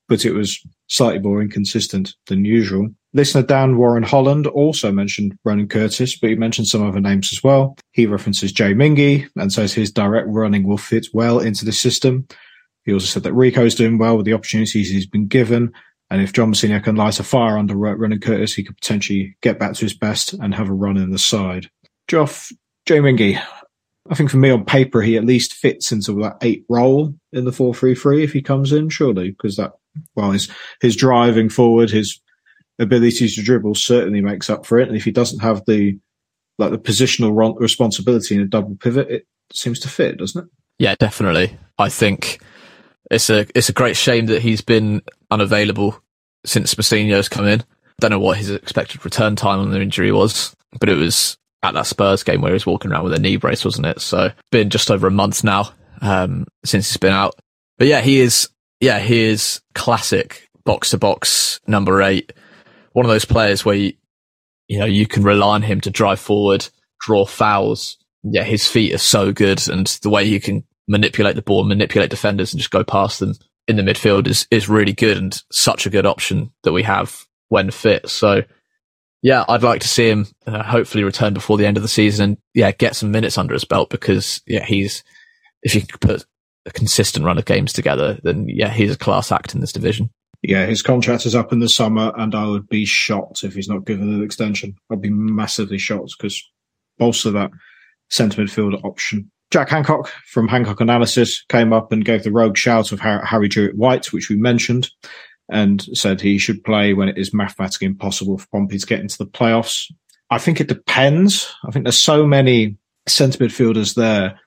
but 0.07 0.25
it 0.25 0.33
was 0.33 0.61
slightly 0.87 1.19
more 1.19 1.41
inconsistent 1.41 2.15
than 2.27 2.45
usual. 2.45 2.89
Listener 3.13 3.43
Dan 3.43 3.77
Warren 3.77 4.03
Holland 4.03 4.47
also 4.47 4.91
mentioned 4.91 5.37
Ronan 5.43 5.67
Curtis, 5.67 6.17
but 6.17 6.29
he 6.29 6.35
mentioned 6.35 6.67
some 6.67 6.85
other 6.87 7.01
names 7.01 7.33
as 7.33 7.43
well. 7.43 7.75
He 7.91 8.05
references 8.05 8.53
Jay 8.53 8.73
Mingi 8.73 9.27
and 9.35 9.51
says 9.51 9.73
his 9.73 9.91
direct 9.91 10.27
running 10.29 10.65
will 10.65 10.77
fit 10.77 11.07
well 11.13 11.39
into 11.39 11.65
the 11.65 11.73
system. 11.73 12.27
He 12.85 12.93
also 12.93 13.05
said 13.05 13.23
that 13.23 13.33
Reeco's 13.33 13.75
doing 13.75 13.97
well 13.97 14.15
with 14.15 14.25
the 14.25 14.33
opportunities 14.33 14.89
he's 14.89 15.05
been 15.05 15.27
given 15.27 15.73
and 16.11 16.21
if 16.21 16.33
John 16.33 16.51
Mousinho 16.51 16.83
can 16.83 16.97
light 16.97 17.21
a 17.21 17.23
fire 17.23 17.57
under 17.57 17.73
Ronan 17.73 18.19
Curtis, 18.19 18.53
he 18.53 18.65
could 18.65 18.75
potentially 18.75 19.37
get 19.41 19.57
back 19.57 19.73
to 19.75 19.85
his 19.85 19.93
best 19.93 20.33
and 20.33 20.53
have 20.53 20.67
a 20.67 20.73
run 20.73 20.97
in 20.97 21.11
the 21.11 21.17
side. 21.17 21.69
Joff, 22.09 22.51
Jay 22.85 22.99
Mingi, 22.99 23.41
I 24.09 24.15
think 24.15 24.29
for 24.29 24.35
me 24.35 24.49
on 24.49 24.65
paper, 24.65 25.01
he 25.01 25.15
at 25.15 25.23
least 25.23 25.53
fits 25.53 25.93
into 25.93 26.11
that 26.21 26.35
eight 26.41 26.65
role 26.67 27.15
in 27.31 27.45
the 27.45 27.51
4-3-3 27.51 28.25
if 28.25 28.33
he 28.33 28.41
comes 28.41 28.73
in, 28.73 28.89
surely, 28.89 29.31
because 29.31 29.55
that, 29.55 29.71
well, 30.13 30.31
his, 30.31 30.51
his 30.81 30.97
driving 30.97 31.47
forward, 31.47 31.89
his 31.89 32.19
abilities 32.77 33.35
to 33.35 33.41
dribble 33.41 33.75
certainly 33.75 34.19
makes 34.19 34.49
up 34.49 34.65
for 34.65 34.79
it. 34.79 34.89
And 34.89 34.97
if 34.97 35.05
he 35.05 35.11
doesn't 35.11 35.39
have 35.39 35.63
the, 35.65 35.97
like 36.57 36.71
the 36.71 36.77
positional 36.77 37.57
responsibility 37.57 38.35
in 38.35 38.41
a 38.41 38.47
double 38.47 38.75
pivot, 38.75 39.09
it 39.09 39.27
seems 39.53 39.79
to 39.79 39.87
fit, 39.87 40.17
doesn't 40.17 40.43
it? 40.43 40.49
Yeah, 40.77 40.95
definitely. 40.99 41.57
I 41.77 41.87
think 41.87 42.41
it's 43.11 43.29
a 43.29 43.45
it's 43.53 43.69
a 43.69 43.73
great 43.73 43.97
shame 43.97 44.27
that 44.27 44.41
he's 44.41 44.61
been 44.61 45.01
unavailable 45.29 46.01
since 46.45 46.73
Mousinho's 46.73 47.29
come 47.29 47.45
in. 47.45 47.63
Don't 47.99 48.11
know 48.11 48.19
what 48.19 48.37
his 48.37 48.49
expected 48.49 49.03
return 49.05 49.35
time 49.35 49.59
on 49.59 49.69
the 49.69 49.81
injury 49.81 50.11
was, 50.11 50.55
but 50.79 50.89
it 50.89 50.95
was 50.95 51.37
at 51.61 51.73
that 51.73 51.85
Spurs 51.85 52.23
game 52.23 52.41
where 52.41 52.51
he 52.51 52.55
was 52.55 52.65
walking 52.65 52.91
around 52.91 53.03
with 53.03 53.13
a 53.13 53.19
knee 53.19 53.35
brace, 53.35 53.63
wasn't 53.63 53.85
it? 53.85 54.01
So 54.01 54.31
been 54.49 54.69
just 54.69 54.89
over 54.89 55.07
a 55.07 55.11
month 55.11 55.43
now 55.43 55.71
um, 56.01 56.45
since 56.65 56.89
he's 56.89 56.97
been 56.97 57.13
out. 57.13 57.35
But 57.77 57.87
yeah, 57.87 58.01
he 58.01 58.21
is 58.21 58.49
yeah 58.79 58.99
he 58.99 59.23
is 59.23 59.61
classic 59.75 60.49
box 60.63 60.91
to 60.91 60.97
box 60.97 61.59
number 61.67 62.01
eight. 62.01 62.31
One 62.93 63.05
of 63.05 63.11
those 63.11 63.25
players 63.25 63.65
where 63.65 63.75
you, 63.75 63.93
you 64.69 64.79
know 64.79 64.85
you 64.85 65.05
can 65.05 65.23
rely 65.23 65.55
on 65.55 65.61
him 65.63 65.81
to 65.81 65.91
drive 65.91 66.19
forward, 66.19 66.67
draw 67.01 67.25
fouls. 67.25 67.97
Yeah, 68.23 68.43
his 68.43 68.67
feet 68.67 68.93
are 68.93 68.99
so 68.99 69.33
good, 69.33 69.67
and 69.67 69.87
the 70.01 70.09
way 70.09 70.27
he 70.27 70.39
can 70.39 70.63
manipulate 70.91 71.35
the 71.35 71.41
ball, 71.41 71.63
manipulate 71.63 72.09
defenders, 72.09 72.53
and 72.53 72.59
just 72.59 72.69
go 72.69 72.83
past 72.83 73.19
them 73.19 73.33
in 73.67 73.77
the 73.77 73.81
midfield 73.83 74.27
is 74.27 74.45
is 74.51 74.69
really 74.69 74.93
good 74.93 75.17
and 75.17 75.41
such 75.51 75.85
a 75.85 75.89
good 75.89 76.05
option 76.05 76.51
that 76.63 76.73
we 76.73 76.83
have 76.83 77.25
when 77.49 77.71
fit. 77.71 78.09
So, 78.09 78.43
yeah, 79.21 79.45
I'd 79.47 79.63
like 79.63 79.81
to 79.81 79.87
see 79.87 80.09
him 80.09 80.27
uh, 80.45 80.63
hopefully 80.63 81.03
return 81.03 81.33
before 81.33 81.57
the 81.57 81.65
end 81.65 81.77
of 81.77 81.83
the 81.83 81.89
season 81.89 82.23
and 82.31 82.37
yeah, 82.53 82.71
get 82.71 82.95
some 82.95 83.11
minutes 83.11 83.37
under 83.37 83.53
his 83.53 83.65
belt 83.65 83.89
because 83.89 84.41
yeah, 84.45 84.65
he's 84.65 85.03
if 85.63 85.73
you 85.73 85.81
could 85.81 86.01
put 86.01 86.25
a 86.65 86.71
consistent 86.71 87.25
run 87.25 87.37
of 87.37 87.45
games 87.45 87.73
together, 87.73 88.19
then 88.23 88.47
yeah, 88.47 88.69
he's 88.69 88.93
a 88.93 88.97
class 88.97 89.31
act 89.31 89.55
in 89.55 89.61
this 89.61 89.71
division. 89.71 90.09
Yeah, 90.43 90.65
his 90.65 90.81
contract 90.81 91.25
is 91.27 91.35
up 91.35 91.53
in 91.53 91.59
the 91.59 91.69
summer, 91.69 92.11
and 92.17 92.33
I 92.33 92.47
would 92.47 92.67
be 92.67 92.83
shocked 92.83 93.43
if 93.43 93.53
he's 93.53 93.69
not 93.69 93.85
given 93.85 94.11
an 94.11 94.23
extension. 94.23 94.75
I'd 94.91 95.01
be 95.01 95.11
massively 95.11 95.77
shocked 95.77 96.15
because 96.17 96.43
bolster 96.97 97.29
that 97.31 97.51
centre 98.09 98.41
midfielder 98.41 98.83
option 98.83 99.31
Jack 99.51 99.69
Hancock 99.69 100.07
from 100.25 100.47
Hancock 100.47 100.79
Analysis 100.79 101.43
came 101.49 101.73
up 101.73 101.91
and 101.91 102.05
gave 102.05 102.23
the 102.23 102.31
rogue 102.31 102.57
shout 102.57 102.91
of 102.91 103.01
Harry 103.01 103.49
Jewitt-White, 103.49 104.13
which 104.13 104.29
we 104.29 104.37
mentioned, 104.37 104.89
and 105.49 105.81
said 105.93 106.21
he 106.21 106.37
should 106.37 106.63
play 106.63 106.93
when 106.93 107.09
it 107.09 107.17
is 107.17 107.33
mathematically 107.33 107.87
impossible 107.87 108.37
for 108.37 108.47
Pompey 108.47 108.79
to 108.79 108.85
get 108.85 109.01
into 109.01 109.17
the 109.17 109.25
playoffs. 109.25 109.91
I 110.29 110.37
think 110.37 110.61
it 110.61 110.69
depends. 110.69 111.53
I 111.65 111.71
think 111.71 111.83
there's 111.83 111.99
so 111.99 112.25
many 112.25 112.77
centre 113.07 113.39
midfielders 113.39 113.95
there 113.95 114.39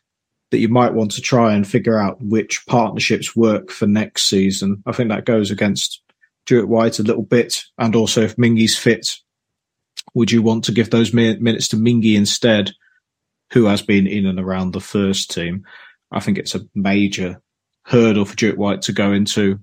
that 0.51 0.59
you 0.59 0.69
might 0.69 0.95
want 0.95 1.11
to 1.11 1.21
try 1.21 1.53
and 1.53 1.69
figure 1.69 1.99
out 1.99 2.23
which 2.23 2.65
partnerships 2.67 3.37
work 3.37 3.71
for 3.71 3.87
next 3.87 4.25
season. 4.25 4.83
I 4.87 4.93
think 4.93 5.11
that 5.11 5.27
goes 5.27 5.51
against 5.51 6.01
Jewitt-White 6.47 6.99
a 6.99 7.03
little 7.03 7.25
bit. 7.25 7.63
And 7.77 7.95
also 7.95 8.23
if 8.23 8.37
Mingi's 8.37 8.79
fit, 8.79 9.19
would 10.15 10.31
you 10.31 10.41
want 10.41 10.65
to 10.65 10.73
give 10.73 10.89
those 10.89 11.13
minutes 11.13 11.69
to 11.69 11.77
Mingi 11.77 12.15
instead? 12.15 12.71
Who 13.53 13.67
has 13.67 13.83
been 13.83 14.07
in 14.07 14.27
and 14.27 14.41
around 14.41 14.73
the 14.73 14.81
first 14.81 15.31
team. 15.31 15.65
I 16.11 16.21
think 16.21 16.39
it's 16.39 16.55
a 16.55 16.67
major 16.75 17.41
hurdle 17.85 18.25
for 18.25 18.37
Jewitt-White 18.37 18.83
to 18.83 18.93
go 18.93 19.13
into. 19.13 19.61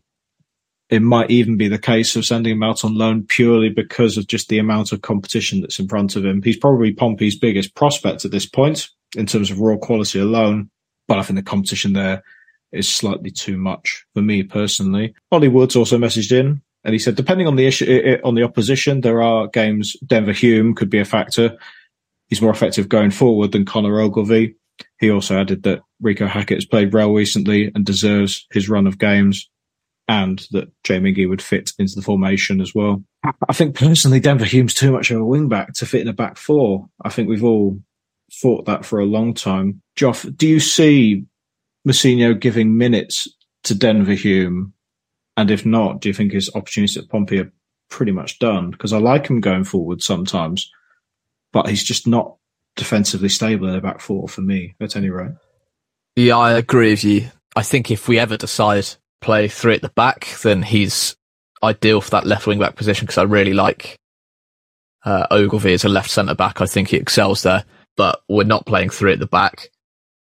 It 0.89 1.01
might 1.01 1.31
even 1.31 1.57
be 1.57 1.67
the 1.67 1.79
case 1.79 2.15
of 2.15 2.25
sending 2.25 2.53
him 2.53 2.63
out 2.63 2.83
on 2.83 2.97
loan 2.97 3.25
purely 3.25 3.69
because 3.69 4.17
of 4.17 4.27
just 4.27 4.49
the 4.49 4.59
amount 4.59 4.91
of 4.91 5.01
competition 5.01 5.61
that's 5.61 5.79
in 5.79 5.87
front 5.87 6.15
of 6.15 6.25
him. 6.25 6.41
He's 6.41 6.57
probably 6.57 6.93
Pompey's 6.93 7.37
biggest 7.37 7.75
prospect 7.75 8.25
at 8.25 8.31
this 8.31 8.45
point 8.45 8.89
in 9.15 9.25
terms 9.25 9.51
of 9.51 9.59
raw 9.59 9.77
quality 9.77 10.19
alone, 10.19 10.69
but 11.07 11.17
I 11.17 11.23
think 11.23 11.37
the 11.37 11.43
competition 11.43 11.93
there 11.93 12.23
is 12.71 12.87
slightly 12.87 13.31
too 13.31 13.57
much 13.57 14.05
for 14.13 14.21
me 14.21 14.43
personally. 14.43 15.13
Ollie 15.31 15.47
Woods 15.47 15.75
also 15.75 15.97
messaged 15.97 16.31
in 16.37 16.61
and 16.83 16.93
he 16.93 16.99
said, 16.99 17.15
depending 17.15 17.47
on 17.47 17.55
the 17.55 17.67
issue, 17.67 17.85
eh, 17.85 18.13
eh, 18.13 18.17
on 18.23 18.35
the 18.35 18.43
opposition, 18.43 19.01
there 19.01 19.21
are 19.21 19.47
games, 19.47 19.95
Denver 20.05 20.31
Hume 20.31 20.73
could 20.73 20.89
be 20.89 20.99
a 20.99 21.05
factor 21.05 21.57
he's 22.31 22.41
more 22.41 22.49
effective 22.49 22.89
going 22.89 23.11
forward 23.11 23.51
than 23.51 23.65
Conor 23.65 23.99
Ogilvie. 23.99 24.55
He 24.99 25.11
also 25.11 25.39
added 25.39 25.61
that 25.63 25.81
Reeco 26.03 26.27
Hackett 26.27 26.57
has 26.57 26.65
played 26.65 26.91
well 26.91 27.13
recently 27.13 27.71
and 27.75 27.85
deserves 27.85 28.47
his 28.51 28.67
run 28.67 28.87
of 28.87 28.97
games, 28.97 29.47
and 30.07 30.43
that 30.49 30.71
Jay 30.83 30.99
Mingi 30.99 31.29
would 31.29 31.43
fit 31.43 31.71
into 31.77 31.93
the 31.95 32.01
formation 32.01 32.59
as 32.59 32.73
well. 32.73 33.03
I 33.47 33.53
think 33.53 33.75
personally, 33.75 34.19
Denver 34.19 34.45
Hume's 34.45 34.73
too 34.73 34.91
much 34.91 35.11
of 35.11 35.21
a 35.21 35.23
wingback 35.23 35.73
to 35.73 35.85
fit 35.85 36.01
in 36.01 36.07
a 36.07 36.13
back 36.13 36.37
four. 36.37 36.87
I 37.05 37.09
think 37.09 37.29
we've 37.29 37.43
all 37.43 37.79
thought 38.41 38.65
that 38.65 38.85
for 38.85 38.99
a 38.99 39.05
long 39.05 39.35
time. 39.35 39.81
Joff, 39.95 40.35
do 40.35 40.47
you 40.47 40.59
see 40.59 41.25
Mousinho 41.87 42.39
giving 42.39 42.77
minutes 42.77 43.27
to 43.65 43.75
Denver 43.75 44.13
Hume 44.13 44.73
And 45.37 45.49
if 45.49 45.65
not, 45.65 46.01
do 46.01 46.09
you 46.09 46.13
think 46.13 46.31
his 46.31 46.49
opportunities 46.53 46.97
at 46.97 47.09
Pompey 47.09 47.39
are 47.39 47.51
pretty 47.89 48.11
much 48.11 48.39
done? 48.39 48.71
Because 48.71 48.93
I 48.93 48.97
like 48.97 49.27
him 49.27 49.41
going 49.41 49.63
forward 49.63 50.01
sometimes, 50.01 50.69
but 51.51 51.69
he's 51.69 51.83
just 51.83 52.07
not 52.07 52.35
defensively 52.75 53.29
stable 53.29 53.67
in 53.67 53.73
the 53.73 53.81
back 53.81 53.99
four 53.99 54.27
for 54.27 54.41
me, 54.41 54.75
at 54.79 54.95
any 54.95 55.09
rate. 55.09 55.33
Yeah, 56.15 56.37
I 56.37 56.53
agree 56.53 56.91
with 56.91 57.03
you. 57.03 57.31
I 57.55 57.63
think 57.63 57.91
if 57.91 58.07
we 58.07 58.19
ever 58.19 58.37
decide 58.37 58.87
play 59.19 59.47
three 59.47 59.75
at 59.75 59.81
the 59.81 59.89
back, 59.89 60.27
then 60.43 60.61
he's 60.61 61.15
ideal 61.63 62.01
for 62.01 62.11
that 62.11 62.25
left 62.25 62.47
wing 62.47 62.59
back 62.59 62.75
position 62.75 63.05
because 63.05 63.17
I 63.17 63.23
really 63.23 63.53
like 63.53 63.97
uh, 65.05 65.27
Ogilvie 65.31 65.73
as 65.73 65.85
a 65.85 65.89
left 65.89 66.09
centre 66.09 66.35
back. 66.35 66.61
I 66.61 66.65
think 66.65 66.89
he 66.89 66.97
excels 66.97 67.43
there, 67.43 67.65
but 67.97 68.21
we're 68.27 68.43
not 68.43 68.65
playing 68.65 68.89
three 68.89 69.13
at 69.13 69.19
the 69.19 69.27
back. 69.27 69.69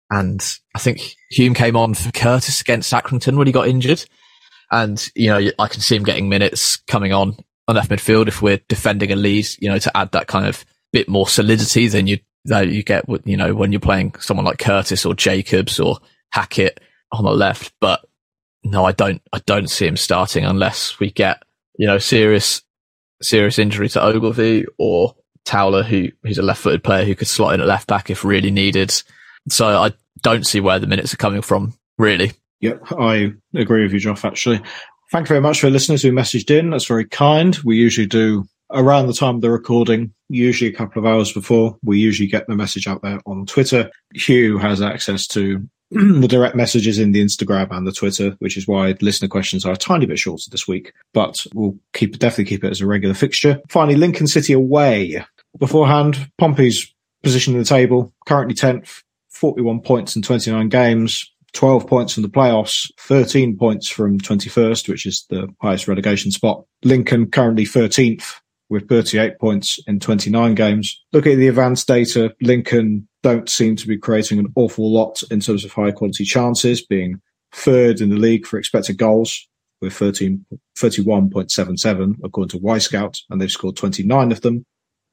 And 0.09 0.41
I 0.73 0.79
think 0.79 1.15
Hume 1.31 1.53
came 1.53 1.75
on 1.75 1.93
for 1.93 2.11
Curtis 2.11 2.61
against 2.61 2.91
Accrington 2.93 3.37
when 3.37 3.47
he 3.47 3.53
got 3.53 3.67
injured. 3.67 4.05
And, 4.71 5.05
you 5.15 5.29
know, 5.29 5.51
I 5.59 5.67
can 5.67 5.81
see 5.81 5.95
him 5.95 6.03
getting 6.03 6.29
minutes 6.29 6.77
coming 6.87 7.13
on 7.13 7.37
on 7.67 7.75
left 7.75 7.89
midfield 7.89 8.27
if 8.27 8.41
we're 8.41 8.61
defending 8.69 9.11
a 9.11 9.15
lead, 9.15 9.45
you 9.59 9.69
know, 9.69 9.79
to 9.79 9.97
add 9.97 10.11
that 10.13 10.27
kind 10.27 10.45
of 10.45 10.65
bit 10.91 11.09
more 11.09 11.27
solidity 11.27 11.87
than 11.87 12.07
you, 12.07 12.19
that 12.45 12.67
you 12.69 12.83
get, 12.83 13.05
you 13.25 13.37
know, 13.37 13.53
when 13.53 13.71
you're 13.71 13.79
playing 13.81 14.15
someone 14.19 14.45
like 14.45 14.57
Curtis 14.57 15.05
or 15.05 15.13
Jacobs 15.13 15.79
or 15.79 15.97
Hackett 16.31 16.79
on 17.11 17.23
the 17.23 17.31
left. 17.31 17.73
But 17.79 18.05
no, 18.63 18.85
I 18.85 18.91
don't, 18.91 19.21
I 19.33 19.39
don't 19.45 19.69
see 19.69 19.87
him 19.87 19.97
starting 19.97 20.45
unless 20.45 20.99
we 20.99 21.11
get, 21.11 21.43
you 21.77 21.87
know, 21.87 21.97
serious, 21.97 22.61
serious 23.21 23.59
injury 23.59 23.89
to 23.89 24.03
Ogilvie 24.03 24.65
or 24.77 25.15
Towler, 25.45 25.83
who, 25.83 26.09
who's 26.23 26.37
a 26.37 26.43
left 26.43 26.61
footed 26.61 26.83
player 26.83 27.05
who 27.05 27.15
could 27.15 27.27
slot 27.27 27.53
in 27.53 27.61
at 27.61 27.67
left 27.67 27.87
back 27.87 28.09
if 28.09 28.25
really 28.25 28.51
needed. 28.51 28.93
So 29.49 29.67
I 29.67 29.93
don't 30.21 30.45
see 30.45 30.59
where 30.59 30.79
the 30.79 30.87
minutes 30.87 31.13
are 31.13 31.17
coming 31.17 31.41
from, 31.41 31.73
really. 31.97 32.33
Yep, 32.59 32.91
I 32.93 33.33
agree 33.53 33.83
with 33.83 33.93
you, 33.93 33.99
Joff, 33.99 34.25
actually. 34.25 34.61
Thank 35.11 35.25
you 35.25 35.33
very 35.33 35.41
much 35.41 35.61
for 35.61 35.69
listeners 35.69 36.01
who 36.01 36.11
messaged 36.11 36.49
in. 36.49 36.71
That's 36.71 36.85
very 36.85 37.05
kind. 37.05 37.55
We 37.63 37.77
usually 37.77 38.07
do 38.07 38.45
around 38.71 39.07
the 39.07 39.13
time 39.13 39.35
of 39.35 39.41
the 39.41 39.51
recording, 39.51 40.13
usually 40.29 40.69
a 40.69 40.75
couple 40.75 40.99
of 40.99 41.05
hours 41.05 41.31
before. 41.31 41.77
We 41.83 41.99
usually 41.99 42.27
get 42.27 42.47
the 42.47 42.55
message 42.55 42.87
out 42.87 43.01
there 43.01 43.19
on 43.25 43.45
Twitter. 43.45 43.89
Hugh 44.13 44.57
has 44.57 44.81
access 44.81 45.27
to 45.27 45.67
the 45.91 46.27
direct 46.27 46.55
messages 46.55 46.99
in 46.99 47.13
the 47.13 47.23
Instagram 47.23 47.71
and 47.71 47.87
the 47.87 47.91
Twitter, 47.91 48.35
which 48.39 48.57
is 48.57 48.67
why 48.67 48.95
listener 49.01 49.29
questions 49.29 49.65
are 49.65 49.73
a 49.73 49.77
tiny 49.77 50.05
bit 50.05 50.19
shorter 50.19 50.49
this 50.49 50.67
week, 50.67 50.93
but 51.13 51.45
we'll 51.53 51.77
keep 51.93 52.17
definitely 52.19 52.45
keep 52.45 52.63
it 52.63 52.71
as 52.71 52.81
a 52.81 52.87
regular 52.87 53.15
fixture. 53.15 53.61
Finally, 53.69 53.97
Lincoln 53.97 54.27
City 54.27 54.53
away. 54.53 55.23
Beforehand, 55.57 56.29
Pompey's 56.37 56.93
position 57.23 57.53
in 57.53 57.59
the 57.59 57.65
table, 57.65 58.13
currently 58.25 58.53
10th, 58.53 59.01
41 59.29 59.81
points 59.81 60.15
in 60.15 60.21
29 60.21 60.69
games, 60.69 61.31
12 61.53 61.87
points 61.87 62.13
from 62.13 62.23
the 62.23 62.29
playoffs, 62.29 62.91
13 62.99 63.57
points 63.57 63.87
from 63.87 64.19
21st, 64.19 64.89
which 64.89 65.05
is 65.05 65.25
the 65.29 65.47
highest 65.61 65.87
relegation 65.87 66.31
spot. 66.31 66.65
Lincoln 66.83 67.31
currently 67.31 67.65
13th 67.65 68.35
with 68.69 68.89
38 68.89 69.39
points 69.39 69.79
in 69.87 69.99
29 69.99 70.55
games. 70.55 71.03
Looking 71.13 71.33
at 71.33 71.37
the 71.37 71.47
advanced 71.47 71.87
data, 71.87 72.35
Lincoln 72.41 73.07
don't 73.23 73.49
seem 73.49 73.75
to 73.77 73.87
be 73.87 73.97
creating 73.97 74.39
an 74.39 74.51
awful 74.55 74.91
lot 74.91 75.23
in 75.31 75.39
terms 75.39 75.63
of 75.63 75.71
high 75.71 75.91
quality 75.91 76.23
chances, 76.23 76.85
being 76.85 77.21
third 77.53 78.01
in 78.01 78.09
the 78.09 78.17
league 78.17 78.45
for 78.45 78.59
expected 78.59 78.97
goals 78.97 79.47
with 79.81 79.93
13, 79.93 80.45
31.77 80.77 82.15
according 82.23 82.49
to 82.49 82.57
Y 82.57 82.77
Wyscout, 82.77 83.21
and 83.29 83.39
they've 83.39 83.51
scored 83.51 83.75
29 83.75 84.31
of 84.31 84.41
them. 84.41 84.65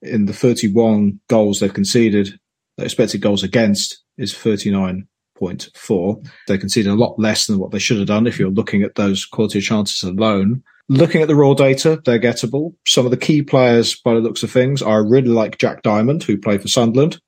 In 0.02 0.26
the 0.26 0.32
31 0.32 1.20
goals 1.28 1.60
they've 1.60 1.72
conceded, 1.72 2.38
the 2.76 2.84
expected 2.84 3.20
goals 3.20 3.42
against 3.42 4.02
is 4.18 4.34
39.4. 4.34 6.28
They 6.48 6.58
conceded 6.58 6.92
a 6.92 6.96
lot 6.96 7.18
less 7.18 7.46
than 7.46 7.58
what 7.58 7.70
they 7.70 7.78
should 7.78 7.98
have 7.98 8.06
done 8.06 8.26
if 8.26 8.38
you're 8.38 8.50
looking 8.50 8.82
at 8.82 8.96
those 8.96 9.24
quality 9.24 9.60
chances 9.60 10.02
alone. 10.02 10.62
Looking 10.88 11.22
at 11.22 11.28
the 11.28 11.34
raw 11.34 11.54
data, 11.54 12.00
they're 12.04 12.20
gettable. 12.20 12.74
Some 12.86 13.06
of 13.06 13.10
the 13.10 13.16
key 13.16 13.42
players, 13.42 13.98
by 14.00 14.14
the 14.14 14.20
looks 14.20 14.42
of 14.42 14.50
things, 14.50 14.82
I 14.82 14.96
really 14.96 15.28
like 15.28 15.58
Jack 15.58 15.82
Diamond, 15.82 16.22
who 16.22 16.36
played 16.36 16.60
for 16.60 16.68
Sunderland 16.68 17.20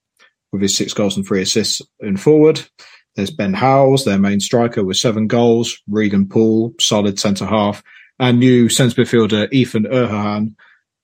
with 0.52 0.60
his 0.60 0.76
six 0.76 0.92
goals 0.92 1.16
and 1.16 1.26
three 1.26 1.42
assists 1.42 1.80
in 2.00 2.16
forward. 2.16 2.60
There's 3.14 3.30
Ben 3.30 3.54
House, 3.54 4.04
their 4.04 4.18
main 4.18 4.40
striker 4.40 4.84
with 4.84 4.98
seven 4.98 5.26
goals. 5.26 5.82
Regan 5.88 6.28
Poole, 6.28 6.74
solid 6.78 7.18
centre 7.18 7.46
half. 7.46 7.82
And 8.18 8.38
new 8.38 8.68
centre 8.68 9.02
midfielder 9.02 9.50
Ethan 9.52 9.84
Erhahon 9.84 10.54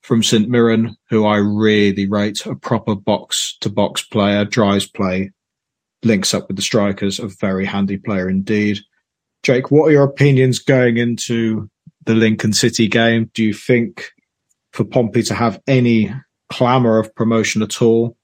from 0.01 0.21
St 0.21 0.47
Mirren, 0.47 0.95
who 1.09 1.25
I 1.25 1.37
really 1.37 2.07
rate, 2.07 2.45
a 2.45 2.55
proper 2.55 2.93
box 2.93 3.57
to 3.61 3.69
box 3.69 4.03
player, 4.03 4.45
drives 4.45 4.85
play, 4.87 5.31
links 6.03 6.33
up 6.33 6.47
with 6.47 6.57
the 6.57 6.63
strikers, 6.63 7.19
a 7.19 7.27
very 7.27 7.65
handy 7.65 7.97
player 7.97 8.29
indeed. 8.29 8.79
Jake, 9.41 9.71
what 9.71 9.87
are 9.87 9.91
your 9.91 10.03
opinions 10.03 10.59
going 10.59 10.97
into 10.97 11.69
the 12.05 12.15
Lincoln 12.15 12.53
City 12.53 12.87
game? 12.87 13.29
Do 13.33 13.43
you 13.43 13.53
think 13.53 14.11
for 14.71 14.83
Pompey 14.83 15.23
to 15.23 15.33
have 15.33 15.61
any 15.67 16.13
clamour 16.51 16.99
of 16.99 17.13
promotion 17.15 17.61
at 17.61 17.81
all, 17.81 18.17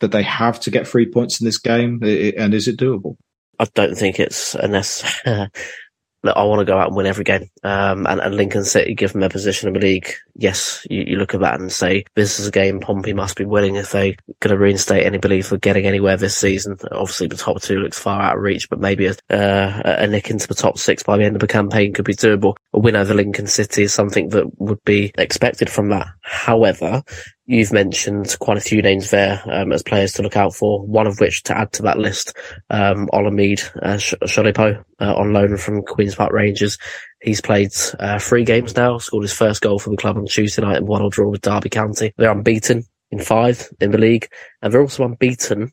that 0.00 0.12
they 0.12 0.22
have 0.22 0.60
to 0.60 0.70
get 0.70 0.86
three 0.86 1.10
points 1.10 1.40
in 1.40 1.44
this 1.44 1.58
game? 1.58 2.00
And 2.02 2.54
is 2.54 2.68
it 2.68 2.78
doable? 2.78 3.16
I 3.58 3.66
don't 3.74 3.96
think 3.96 4.18
it's 4.18 4.54
unless 4.54 5.20
look, 6.22 6.36
I 6.36 6.44
want 6.44 6.60
to 6.60 6.64
go 6.64 6.78
out 6.78 6.88
and 6.88 6.96
win 6.96 7.06
every 7.06 7.24
game. 7.24 7.50
Um, 7.62 8.06
and, 8.06 8.20
and 8.20 8.34
Lincoln 8.34 8.64
City, 8.64 8.94
give 8.94 9.12
them 9.12 9.22
a 9.22 9.28
position 9.28 9.68
in 9.68 9.74
the 9.74 9.80
league, 9.80 10.12
yes, 10.34 10.86
you, 10.88 11.04
you 11.06 11.16
look 11.16 11.34
at 11.34 11.40
that 11.40 11.60
and 11.60 11.70
say 11.70 12.04
this 12.14 12.38
is 12.38 12.46
a 12.46 12.50
game 12.50 12.80
Pompey 12.80 13.12
must 13.12 13.36
be 13.36 13.44
winning 13.44 13.76
if 13.76 13.92
they're 13.92 14.14
going 14.40 14.54
to 14.54 14.58
reinstate 14.58 15.04
any 15.04 15.18
belief 15.18 15.52
of 15.52 15.60
getting 15.60 15.86
anywhere 15.86 16.16
this 16.16 16.36
season. 16.36 16.76
Obviously, 16.90 17.26
the 17.26 17.36
top 17.36 17.60
two 17.60 17.78
looks 17.78 17.98
far 17.98 18.22
out 18.22 18.36
of 18.36 18.42
reach, 18.42 18.68
but 18.70 18.80
maybe 18.80 19.06
a, 19.06 19.12
uh, 19.30 19.96
a 19.98 20.06
nick 20.06 20.30
into 20.30 20.46
the 20.46 20.54
top 20.54 20.78
six 20.78 21.02
by 21.02 21.16
the 21.16 21.24
end 21.24 21.36
of 21.36 21.40
the 21.40 21.46
campaign 21.46 21.92
could 21.92 22.04
be 22.04 22.14
doable. 22.14 22.54
A 22.72 22.78
win 22.78 22.96
over 22.96 23.14
Lincoln 23.14 23.46
City 23.46 23.82
is 23.82 23.94
something 23.94 24.28
that 24.30 24.60
would 24.60 24.82
be 24.84 25.12
expected 25.18 25.68
from 25.68 25.88
that. 25.90 26.08
However, 26.22 27.02
You've 27.44 27.72
mentioned 27.72 28.36
quite 28.38 28.56
a 28.56 28.60
few 28.60 28.82
names 28.82 29.10
there 29.10 29.42
um, 29.50 29.72
as 29.72 29.82
players 29.82 30.12
to 30.12 30.22
look 30.22 30.36
out 30.36 30.54
for. 30.54 30.86
One 30.86 31.08
of 31.08 31.18
which 31.18 31.42
to 31.44 31.58
add 31.58 31.72
to 31.72 31.82
that 31.82 31.98
list, 31.98 32.36
um, 32.70 33.08
Olamide 33.12 33.68
uh, 33.82 33.96
Shodipo 33.96 34.84
uh, 35.00 35.14
on 35.16 35.32
loan 35.32 35.56
from 35.56 35.82
Queens 35.82 36.14
Park 36.14 36.32
Rangers. 36.32 36.78
He's 37.20 37.40
played 37.40 37.72
uh, 37.98 38.20
three 38.20 38.44
games 38.44 38.76
now, 38.76 38.98
scored 38.98 39.24
his 39.24 39.32
first 39.32 39.60
goal 39.60 39.80
for 39.80 39.90
the 39.90 39.96
club 39.96 40.16
on 40.16 40.26
Tuesday 40.26 40.62
night 40.62 40.76
and 40.76 40.86
one 40.86 41.08
draw 41.10 41.28
with 41.28 41.40
Derby 41.40 41.68
County. 41.68 42.14
They're 42.16 42.30
unbeaten 42.30 42.84
in 43.10 43.18
five 43.18 43.68
in 43.80 43.90
the 43.90 43.98
league, 43.98 44.28
and 44.62 44.72
they're 44.72 44.80
also 44.80 45.04
unbeaten 45.04 45.72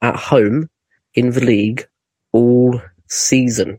at 0.00 0.16
home 0.16 0.70
in 1.14 1.32
the 1.32 1.44
league 1.44 1.86
all 2.32 2.80
season. 3.08 3.78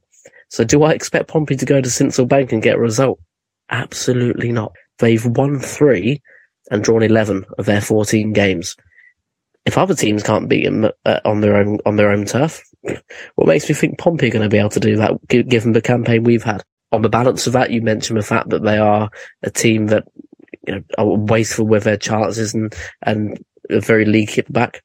So 0.49 0.63
do 0.63 0.83
I 0.83 0.91
expect 0.91 1.29
Pompey 1.29 1.55
to 1.55 1.65
go 1.65 1.81
to 1.81 1.89
Sincil 1.89 2.27
Bank 2.27 2.51
and 2.51 2.61
get 2.61 2.75
a 2.75 2.79
result? 2.79 3.19
Absolutely 3.71 4.51
not. 4.51 4.73
They've 4.99 5.25
won 5.25 5.59
three 5.59 6.21
and 6.71 6.83
drawn 6.83 7.03
11 7.03 7.45
of 7.57 7.65
their 7.65 7.81
14 7.81 8.33
games. 8.33 8.75
If 9.65 9.77
other 9.77 9.93
teams 9.93 10.23
can't 10.23 10.49
beat 10.49 10.65
them 10.65 10.89
uh, 11.05 11.19
on 11.23 11.41
their 11.41 11.57
own 11.57 11.77
on 11.85 11.95
their 11.97 12.09
own 12.09 12.25
turf, 12.25 12.63
what 13.35 13.47
makes 13.47 13.69
me 13.69 13.75
think 13.75 13.99
Pompey 13.99 14.27
are 14.27 14.31
going 14.31 14.41
to 14.41 14.49
be 14.49 14.57
able 14.57 14.69
to 14.69 14.79
do 14.79 14.95
that, 14.95 15.11
given 15.27 15.73
the 15.73 15.81
campaign 15.81 16.23
we've 16.23 16.43
had? 16.43 16.63
On 16.91 17.03
the 17.03 17.09
balance 17.09 17.45
of 17.45 17.53
that, 17.53 17.69
you 17.69 17.81
mentioned 17.81 18.17
the 18.17 18.23
fact 18.23 18.49
that 18.49 18.63
they 18.63 18.79
are 18.79 19.11
a 19.43 19.51
team 19.51 19.87
that 19.87 20.05
you 20.67 20.75
know 20.75 20.83
are 20.97 21.05
wasteful 21.05 21.67
with 21.67 21.83
their 21.83 21.97
chances 21.97 22.55
and 22.55 22.73
and 23.03 23.43
very 23.69 24.05
leaky 24.05 24.41
at 24.41 24.47
the 24.47 24.53
back. 24.53 24.83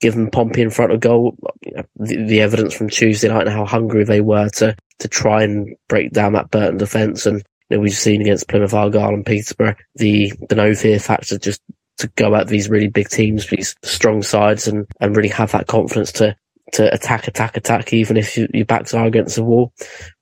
Given 0.00 0.30
Pompey 0.30 0.62
in 0.62 0.70
front 0.70 0.92
of 0.92 1.00
goal, 1.00 1.36
you 1.62 1.72
know, 1.72 1.82
the, 1.96 2.24
the, 2.24 2.40
evidence 2.40 2.72
from 2.72 2.88
Tuesday 2.88 3.26
night 3.26 3.48
and 3.48 3.50
how 3.50 3.64
hungry 3.64 4.04
they 4.04 4.20
were 4.20 4.48
to 4.50 4.76
to 5.00 5.08
try 5.08 5.42
and 5.42 5.74
break 5.88 6.12
down 6.12 6.34
that 6.34 6.50
Burton 6.52 6.76
defence 6.76 7.26
and 7.26 7.42
know, 7.76 7.80
we've 7.80 7.92
seen 7.92 8.20
against 8.20 8.48
Plymouth 8.48 8.74
Argyle 8.74 9.14
and 9.14 9.26
Peterborough, 9.26 9.76
the, 9.96 10.32
the 10.48 10.54
no 10.54 10.74
fear 10.74 10.98
factor 10.98 11.38
just 11.38 11.60
to 11.98 12.08
go 12.16 12.34
at 12.34 12.48
these 12.48 12.70
really 12.70 12.88
big 12.88 13.08
teams, 13.08 13.48
these 13.48 13.74
strong 13.82 14.22
sides 14.22 14.66
and, 14.68 14.86
and 15.00 15.16
really 15.16 15.28
have 15.28 15.52
that 15.52 15.66
confidence 15.66 16.12
to, 16.12 16.36
to 16.72 16.92
attack, 16.94 17.28
attack, 17.28 17.56
attack, 17.56 17.92
even 17.92 18.16
if 18.16 18.36
you, 18.36 18.48
your 18.54 18.64
backs 18.64 18.94
are 18.94 19.06
against 19.06 19.36
the 19.36 19.44
wall. 19.44 19.72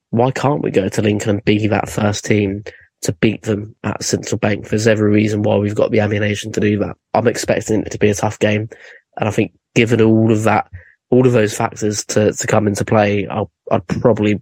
Why 0.09 0.31
can't 0.31 0.63
we 0.63 0.71
go 0.71 0.89
to 0.89 1.01
Lincoln 1.01 1.29
and 1.29 1.45
be 1.45 1.67
that 1.67 1.89
first 1.89 2.25
team 2.25 2.63
to 3.03 3.13
beat 3.13 3.43
them 3.43 3.75
at 3.83 4.01
Sincil 4.01 4.39
Bank? 4.39 4.69
There's 4.69 4.87
every 4.87 5.11
reason 5.11 5.43
why 5.43 5.57
we've 5.57 5.75
got 5.75 5.91
the 5.91 5.99
ammunition 5.99 6.51
to 6.53 6.59
do 6.59 6.79
that. 6.79 6.95
I'm 7.13 7.27
expecting 7.27 7.81
it 7.81 7.91
to 7.91 7.99
be 7.99 8.09
a 8.09 8.15
tough 8.15 8.39
game. 8.39 8.69
And 9.17 9.27
I 9.27 9.31
think 9.31 9.53
given 9.75 10.01
all 10.01 10.31
of 10.31 10.43
that, 10.43 10.69
all 11.09 11.27
of 11.27 11.33
those 11.33 11.55
factors 11.55 12.03
to, 12.05 12.33
to 12.33 12.47
come 12.47 12.67
into 12.67 12.85
play, 12.85 13.27
I'll, 13.27 13.51
I'd 13.71 13.87
probably 13.87 14.41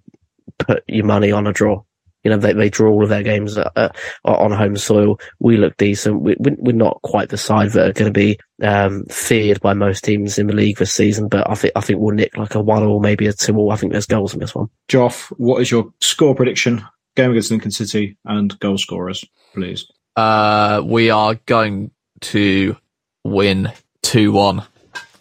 put 0.60 0.84
your 0.88 1.06
money 1.06 1.32
on 1.32 1.48
a 1.48 1.54
draw. 1.54 1.84
You 2.26 2.32
know, 2.32 2.38
they, 2.38 2.54
they 2.54 2.70
draw 2.70 2.92
all 2.92 3.04
of 3.04 3.10
their 3.10 3.24
games 3.24 3.58
uh, 3.58 3.70
uh 3.76 3.90
on 4.26 4.52
home 4.52 4.76
soil. 4.76 5.20
We 5.40 5.58
look 5.58 5.78
decent. 5.78 6.22
We, 6.22 6.36
we're 6.40 6.76
not 6.76 7.00
quite 7.04 7.30
the 7.30 7.38
side 7.38 7.72
that 7.72 7.88
are 7.88 7.94
going 7.94 8.12
to 8.12 8.20
be 8.20 8.38
um, 8.62 9.06
feared 9.06 9.62
by 9.62 9.74
most 9.74 10.04
teams 10.04 10.38
in 10.38 10.48
the 10.48 10.54
league 10.54 10.78
this 10.78 10.92
season, 10.92 11.28
but 11.28 11.50
I 11.50 11.56
think 11.56 11.74
I 11.76 11.82
think 11.82 12.00
we'll 12.00 12.16
nick 12.16 12.36
like 12.36 12.56
a 12.56 12.62
one 12.62 12.84
or 12.84 13.00
maybe 13.00 13.28
a 13.28 13.34
two 13.34 13.56
or. 13.56 13.72
I 13.72 13.78
think 13.78 13.92
there's 13.92 14.06
goals 14.06 14.34
in 14.34 14.40
this 14.40 14.56
one. 14.56 14.70
Joff, 14.90 15.28
what 15.38 15.62
is 15.62 15.72
your 15.72 15.94
score 16.02 16.36
prediction? 16.36 16.84
Game 17.16 17.32
against 17.32 17.52
Lincoln 17.52 17.72
City 17.72 18.18
and 18.26 18.60
goal 18.60 18.78
scorers, 18.78 19.24
please. 19.54 19.90
Uh, 20.18 20.82
we 20.84 21.10
are 21.10 21.36
going 21.46 21.92
to 22.22 22.76
win 23.24 23.72
two 24.02 24.32
one. 24.32 24.64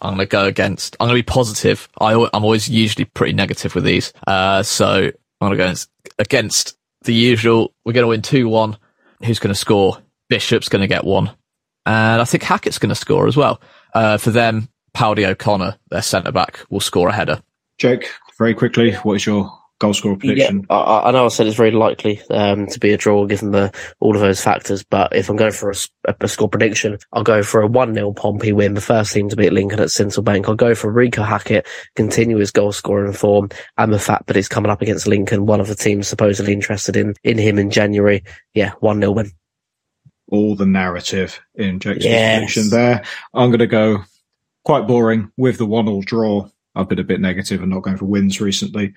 I'm 0.01 0.15
going 0.15 0.19
to 0.19 0.25
go 0.27 0.45
against. 0.45 0.95
I'm 0.99 1.07
going 1.07 1.17
to 1.17 1.23
be 1.23 1.33
positive. 1.33 1.89
I, 1.99 2.13
I'm 2.13 2.43
always 2.43 2.69
usually 2.69 3.05
pretty 3.05 3.33
negative 3.33 3.75
with 3.75 3.83
these. 3.83 4.13
Uh, 4.27 4.61
so 4.61 5.11
I'm 5.41 5.47
going 5.47 5.51
to 5.51 5.57
go 5.57 5.63
against, 5.63 5.89
against 6.19 6.77
the 7.05 7.13
usual. 7.13 7.73
We're 7.85 7.93
going 7.93 8.03
to 8.03 8.09
win 8.09 8.21
2 8.21 8.49
1. 8.49 8.77
Who's 9.23 9.39
going 9.39 9.53
to 9.53 9.59
score? 9.59 9.97
Bishop's 10.29 10.69
going 10.69 10.81
to 10.81 10.87
get 10.87 11.03
one. 11.03 11.31
And 11.85 12.21
I 12.21 12.25
think 12.25 12.43
Hackett's 12.43 12.79
going 12.79 12.89
to 12.89 12.95
score 12.95 13.27
as 13.27 13.37
well. 13.37 13.61
Uh, 13.93 14.17
for 14.17 14.31
them, 14.31 14.69
Paudie 14.93 15.25
O'Connor, 15.25 15.77
their 15.89 16.01
centre 16.01 16.31
back, 16.31 16.59
will 16.69 16.79
score 16.79 17.09
a 17.09 17.13
header. 17.13 17.41
Jake, 17.77 18.09
very 18.37 18.53
quickly, 18.53 18.93
what 18.95 19.15
is 19.15 19.25
your 19.25 19.51
goal 19.79 19.93
scorer 19.93 20.15
prediction? 20.15 20.65
Yeah, 20.69 20.75
I, 20.75 21.09
I 21.09 21.11
know 21.11 21.25
I 21.25 21.27
said 21.29 21.47
it's 21.47 21.55
very 21.55 21.71
likely 21.71 22.21
um, 22.29 22.67
to 22.67 22.79
be 22.79 22.93
a 22.93 22.97
draw 22.97 23.25
given 23.25 23.51
the 23.51 23.71
all 23.99 24.15
of 24.15 24.21
those 24.21 24.41
factors, 24.41 24.83
but 24.83 25.15
if 25.15 25.29
I'm 25.29 25.35
going 25.35 25.51
for 25.51 25.71
a, 25.71 26.15
a 26.21 26.27
score 26.27 26.49
prediction, 26.49 26.97
I'll 27.13 27.23
go 27.23 27.43
for 27.43 27.61
a 27.61 27.67
1 27.67 27.93
0 27.93 28.13
Pompey 28.13 28.51
win, 28.53 28.73
the 28.73 28.81
first 28.81 29.13
team 29.13 29.29
to 29.29 29.35
beat 29.35 29.53
Lincoln 29.53 29.79
at 29.79 29.89
Sincil 29.89 30.23
Bank. 30.23 30.47
I'll 30.47 30.55
go 30.55 30.75
for 30.75 30.93
Reeco 30.93 31.25
Hackett, 31.25 31.67
continue 31.95 32.37
his 32.37 32.51
goal 32.51 32.71
scoring 32.71 33.13
form, 33.13 33.49
and 33.77 33.91
the 33.93 33.99
fact 33.99 34.27
that 34.27 34.35
he's 34.35 34.47
coming 34.47 34.71
up 34.71 34.81
against 34.81 35.07
Lincoln, 35.07 35.45
one 35.45 35.59
of 35.59 35.67
the 35.67 35.75
teams 35.75 36.07
supposedly 36.07 36.53
interested 36.53 36.95
in, 36.95 37.15
in 37.23 37.37
him 37.37 37.59
in 37.59 37.69
January. 37.69 38.23
Yeah, 38.53 38.71
1 38.79 38.99
0 38.99 39.11
win. 39.11 39.31
All 40.31 40.55
the 40.55 40.65
narrative 40.65 41.39
in 41.53 41.79
Jake's 41.79 42.03
Yes. 42.03 42.37
prediction 42.39 42.69
there. 42.71 43.03
I'm 43.33 43.49
going 43.49 43.59
to 43.59 43.67
go 43.67 43.99
quite 44.63 44.87
boring 44.87 45.31
with 45.37 45.57
the 45.59 45.65
one 45.67 45.87
all 45.87 46.01
draw. 46.01 46.49
I've 46.73 46.89
been 46.89 46.99
a 46.99 47.03
bit 47.03 47.21
negative 47.21 47.61
and 47.61 47.69
not 47.71 47.83
going 47.83 47.97
for 47.97 48.05
wins 48.05 48.41
recently. 48.41 48.93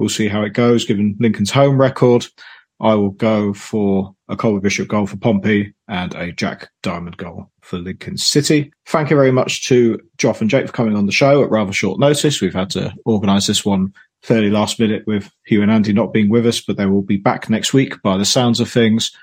We'll 0.00 0.08
see 0.08 0.28
how 0.28 0.40
it 0.40 0.54
goes 0.54 0.86
given 0.86 1.14
Lincoln's 1.20 1.50
home 1.50 1.78
record. 1.78 2.26
I 2.80 2.94
will 2.94 3.10
go 3.10 3.52
for 3.52 4.14
a 4.30 4.36
Colby 4.36 4.60
Bishop 4.60 4.88
goal 4.88 5.06
for 5.06 5.18
Pompey 5.18 5.74
and 5.88 6.14
a 6.14 6.32
Jack 6.32 6.70
Diamond 6.82 7.18
goal 7.18 7.50
for 7.60 7.76
Lincoln 7.76 8.16
City. 8.16 8.72
Thank 8.86 9.10
you 9.10 9.16
very 9.16 9.30
much 9.30 9.68
to 9.68 10.00
Joff 10.16 10.40
and 10.40 10.48
Jake 10.48 10.66
for 10.66 10.72
coming 10.72 10.96
on 10.96 11.04
the 11.04 11.12
show 11.12 11.44
at 11.44 11.50
rather 11.50 11.74
short 11.74 12.00
notice. 12.00 12.40
We've 12.40 12.54
had 12.54 12.70
to 12.70 12.94
organise 13.04 13.46
this 13.46 13.62
one 13.62 13.92
fairly 14.22 14.48
last 14.48 14.80
minute 14.80 15.06
with 15.06 15.30
Hugh 15.44 15.60
and 15.60 15.70
Andy 15.70 15.92
not 15.92 16.14
being 16.14 16.30
with 16.30 16.46
us, 16.46 16.62
but 16.62 16.78
they 16.78 16.86
will 16.86 17.02
be 17.02 17.18
back 17.18 17.50
next 17.50 17.74
week 17.74 18.00
by 18.00 18.16
the 18.16 18.24
sounds 18.24 18.58
of 18.58 18.70
things. 18.70 19.14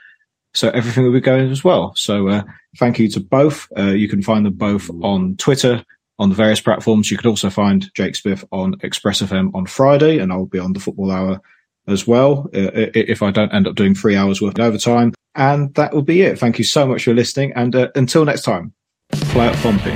So 0.53 0.69
everything 0.69 1.05
will 1.05 1.11
be 1.11 1.21
going 1.21 1.49
as 1.49 1.63
well. 1.63 1.93
So 1.95 2.27
uh, 2.27 2.43
thank 2.77 2.99
you 2.99 3.09
to 3.09 3.19
both. 3.19 3.67
Uh, 3.75 3.93
you 3.93 4.07
can 4.07 4.21
find 4.21 4.45
them 4.45 4.53
both 4.53 4.91
on 5.01 5.37
Twitter, 5.37 5.83
on 6.19 6.29
the 6.29 6.35
various 6.35 6.61
platforms. 6.61 7.11
You 7.11 7.17
can 7.17 7.29
also 7.29 7.49
find 7.49 7.91
Jake 7.93 8.15
Smith 8.15 8.43
on 8.51 8.75
Express 8.81 9.21
FM 9.21 9.53
on 9.53 9.65
Friday, 9.65 10.19
and 10.19 10.31
I'll 10.31 10.45
be 10.45 10.59
on 10.59 10.73
the 10.73 10.79
Football 10.79 11.11
Hour 11.11 11.41
as 11.87 12.05
well 12.05 12.49
uh, 12.53 12.91
if 12.93 13.23
I 13.23 13.31
don't 13.31 13.53
end 13.53 13.67
up 13.67 13.75
doing 13.75 13.95
three 13.95 14.15
hours 14.15 14.41
worth 14.41 14.59
of 14.59 14.65
overtime. 14.65 15.13
And 15.35 15.73
that 15.75 15.93
will 15.93 16.01
be 16.01 16.23
it. 16.23 16.39
Thank 16.39 16.57
you 16.57 16.65
so 16.65 16.85
much 16.85 17.03
for 17.03 17.13
listening. 17.13 17.53
And 17.55 17.75
uh, 17.75 17.89
until 17.95 18.25
next 18.25 18.41
time, 18.41 18.73
play 19.11 19.47
at 19.47 19.55
Pompey. 19.57 19.91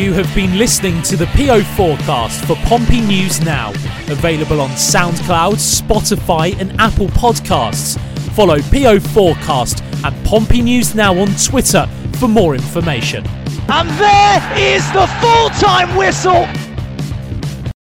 You 0.00 0.12
have 0.14 0.34
been 0.34 0.56
listening 0.56 1.02
to 1.02 1.16
the 1.16 1.26
PO 1.26 1.62
forecast 1.76 2.44
for 2.46 2.56
Pompey 2.66 3.00
News 3.02 3.42
Now, 3.42 3.70
available 4.08 4.60
on 4.60 4.70
SoundCloud, 4.70 5.56
Spotify, 5.56 6.58
and 6.58 6.72
Apple 6.80 7.08
Podcasts. 7.08 7.98
Follow 8.32 8.58
PO 8.60 9.00
Forecast 9.00 9.82
and 10.04 10.26
Pompey 10.26 10.62
News 10.62 10.94
Now 10.94 11.18
on 11.18 11.28
Twitter 11.36 11.86
for 12.22 12.28
more 12.28 12.54
information. 12.54 13.26
And 13.68 13.90
there 13.98 14.38
is 14.56 14.86
the 14.92 15.08
full 15.20 15.48
time 15.58 15.96
whistle 15.96 16.46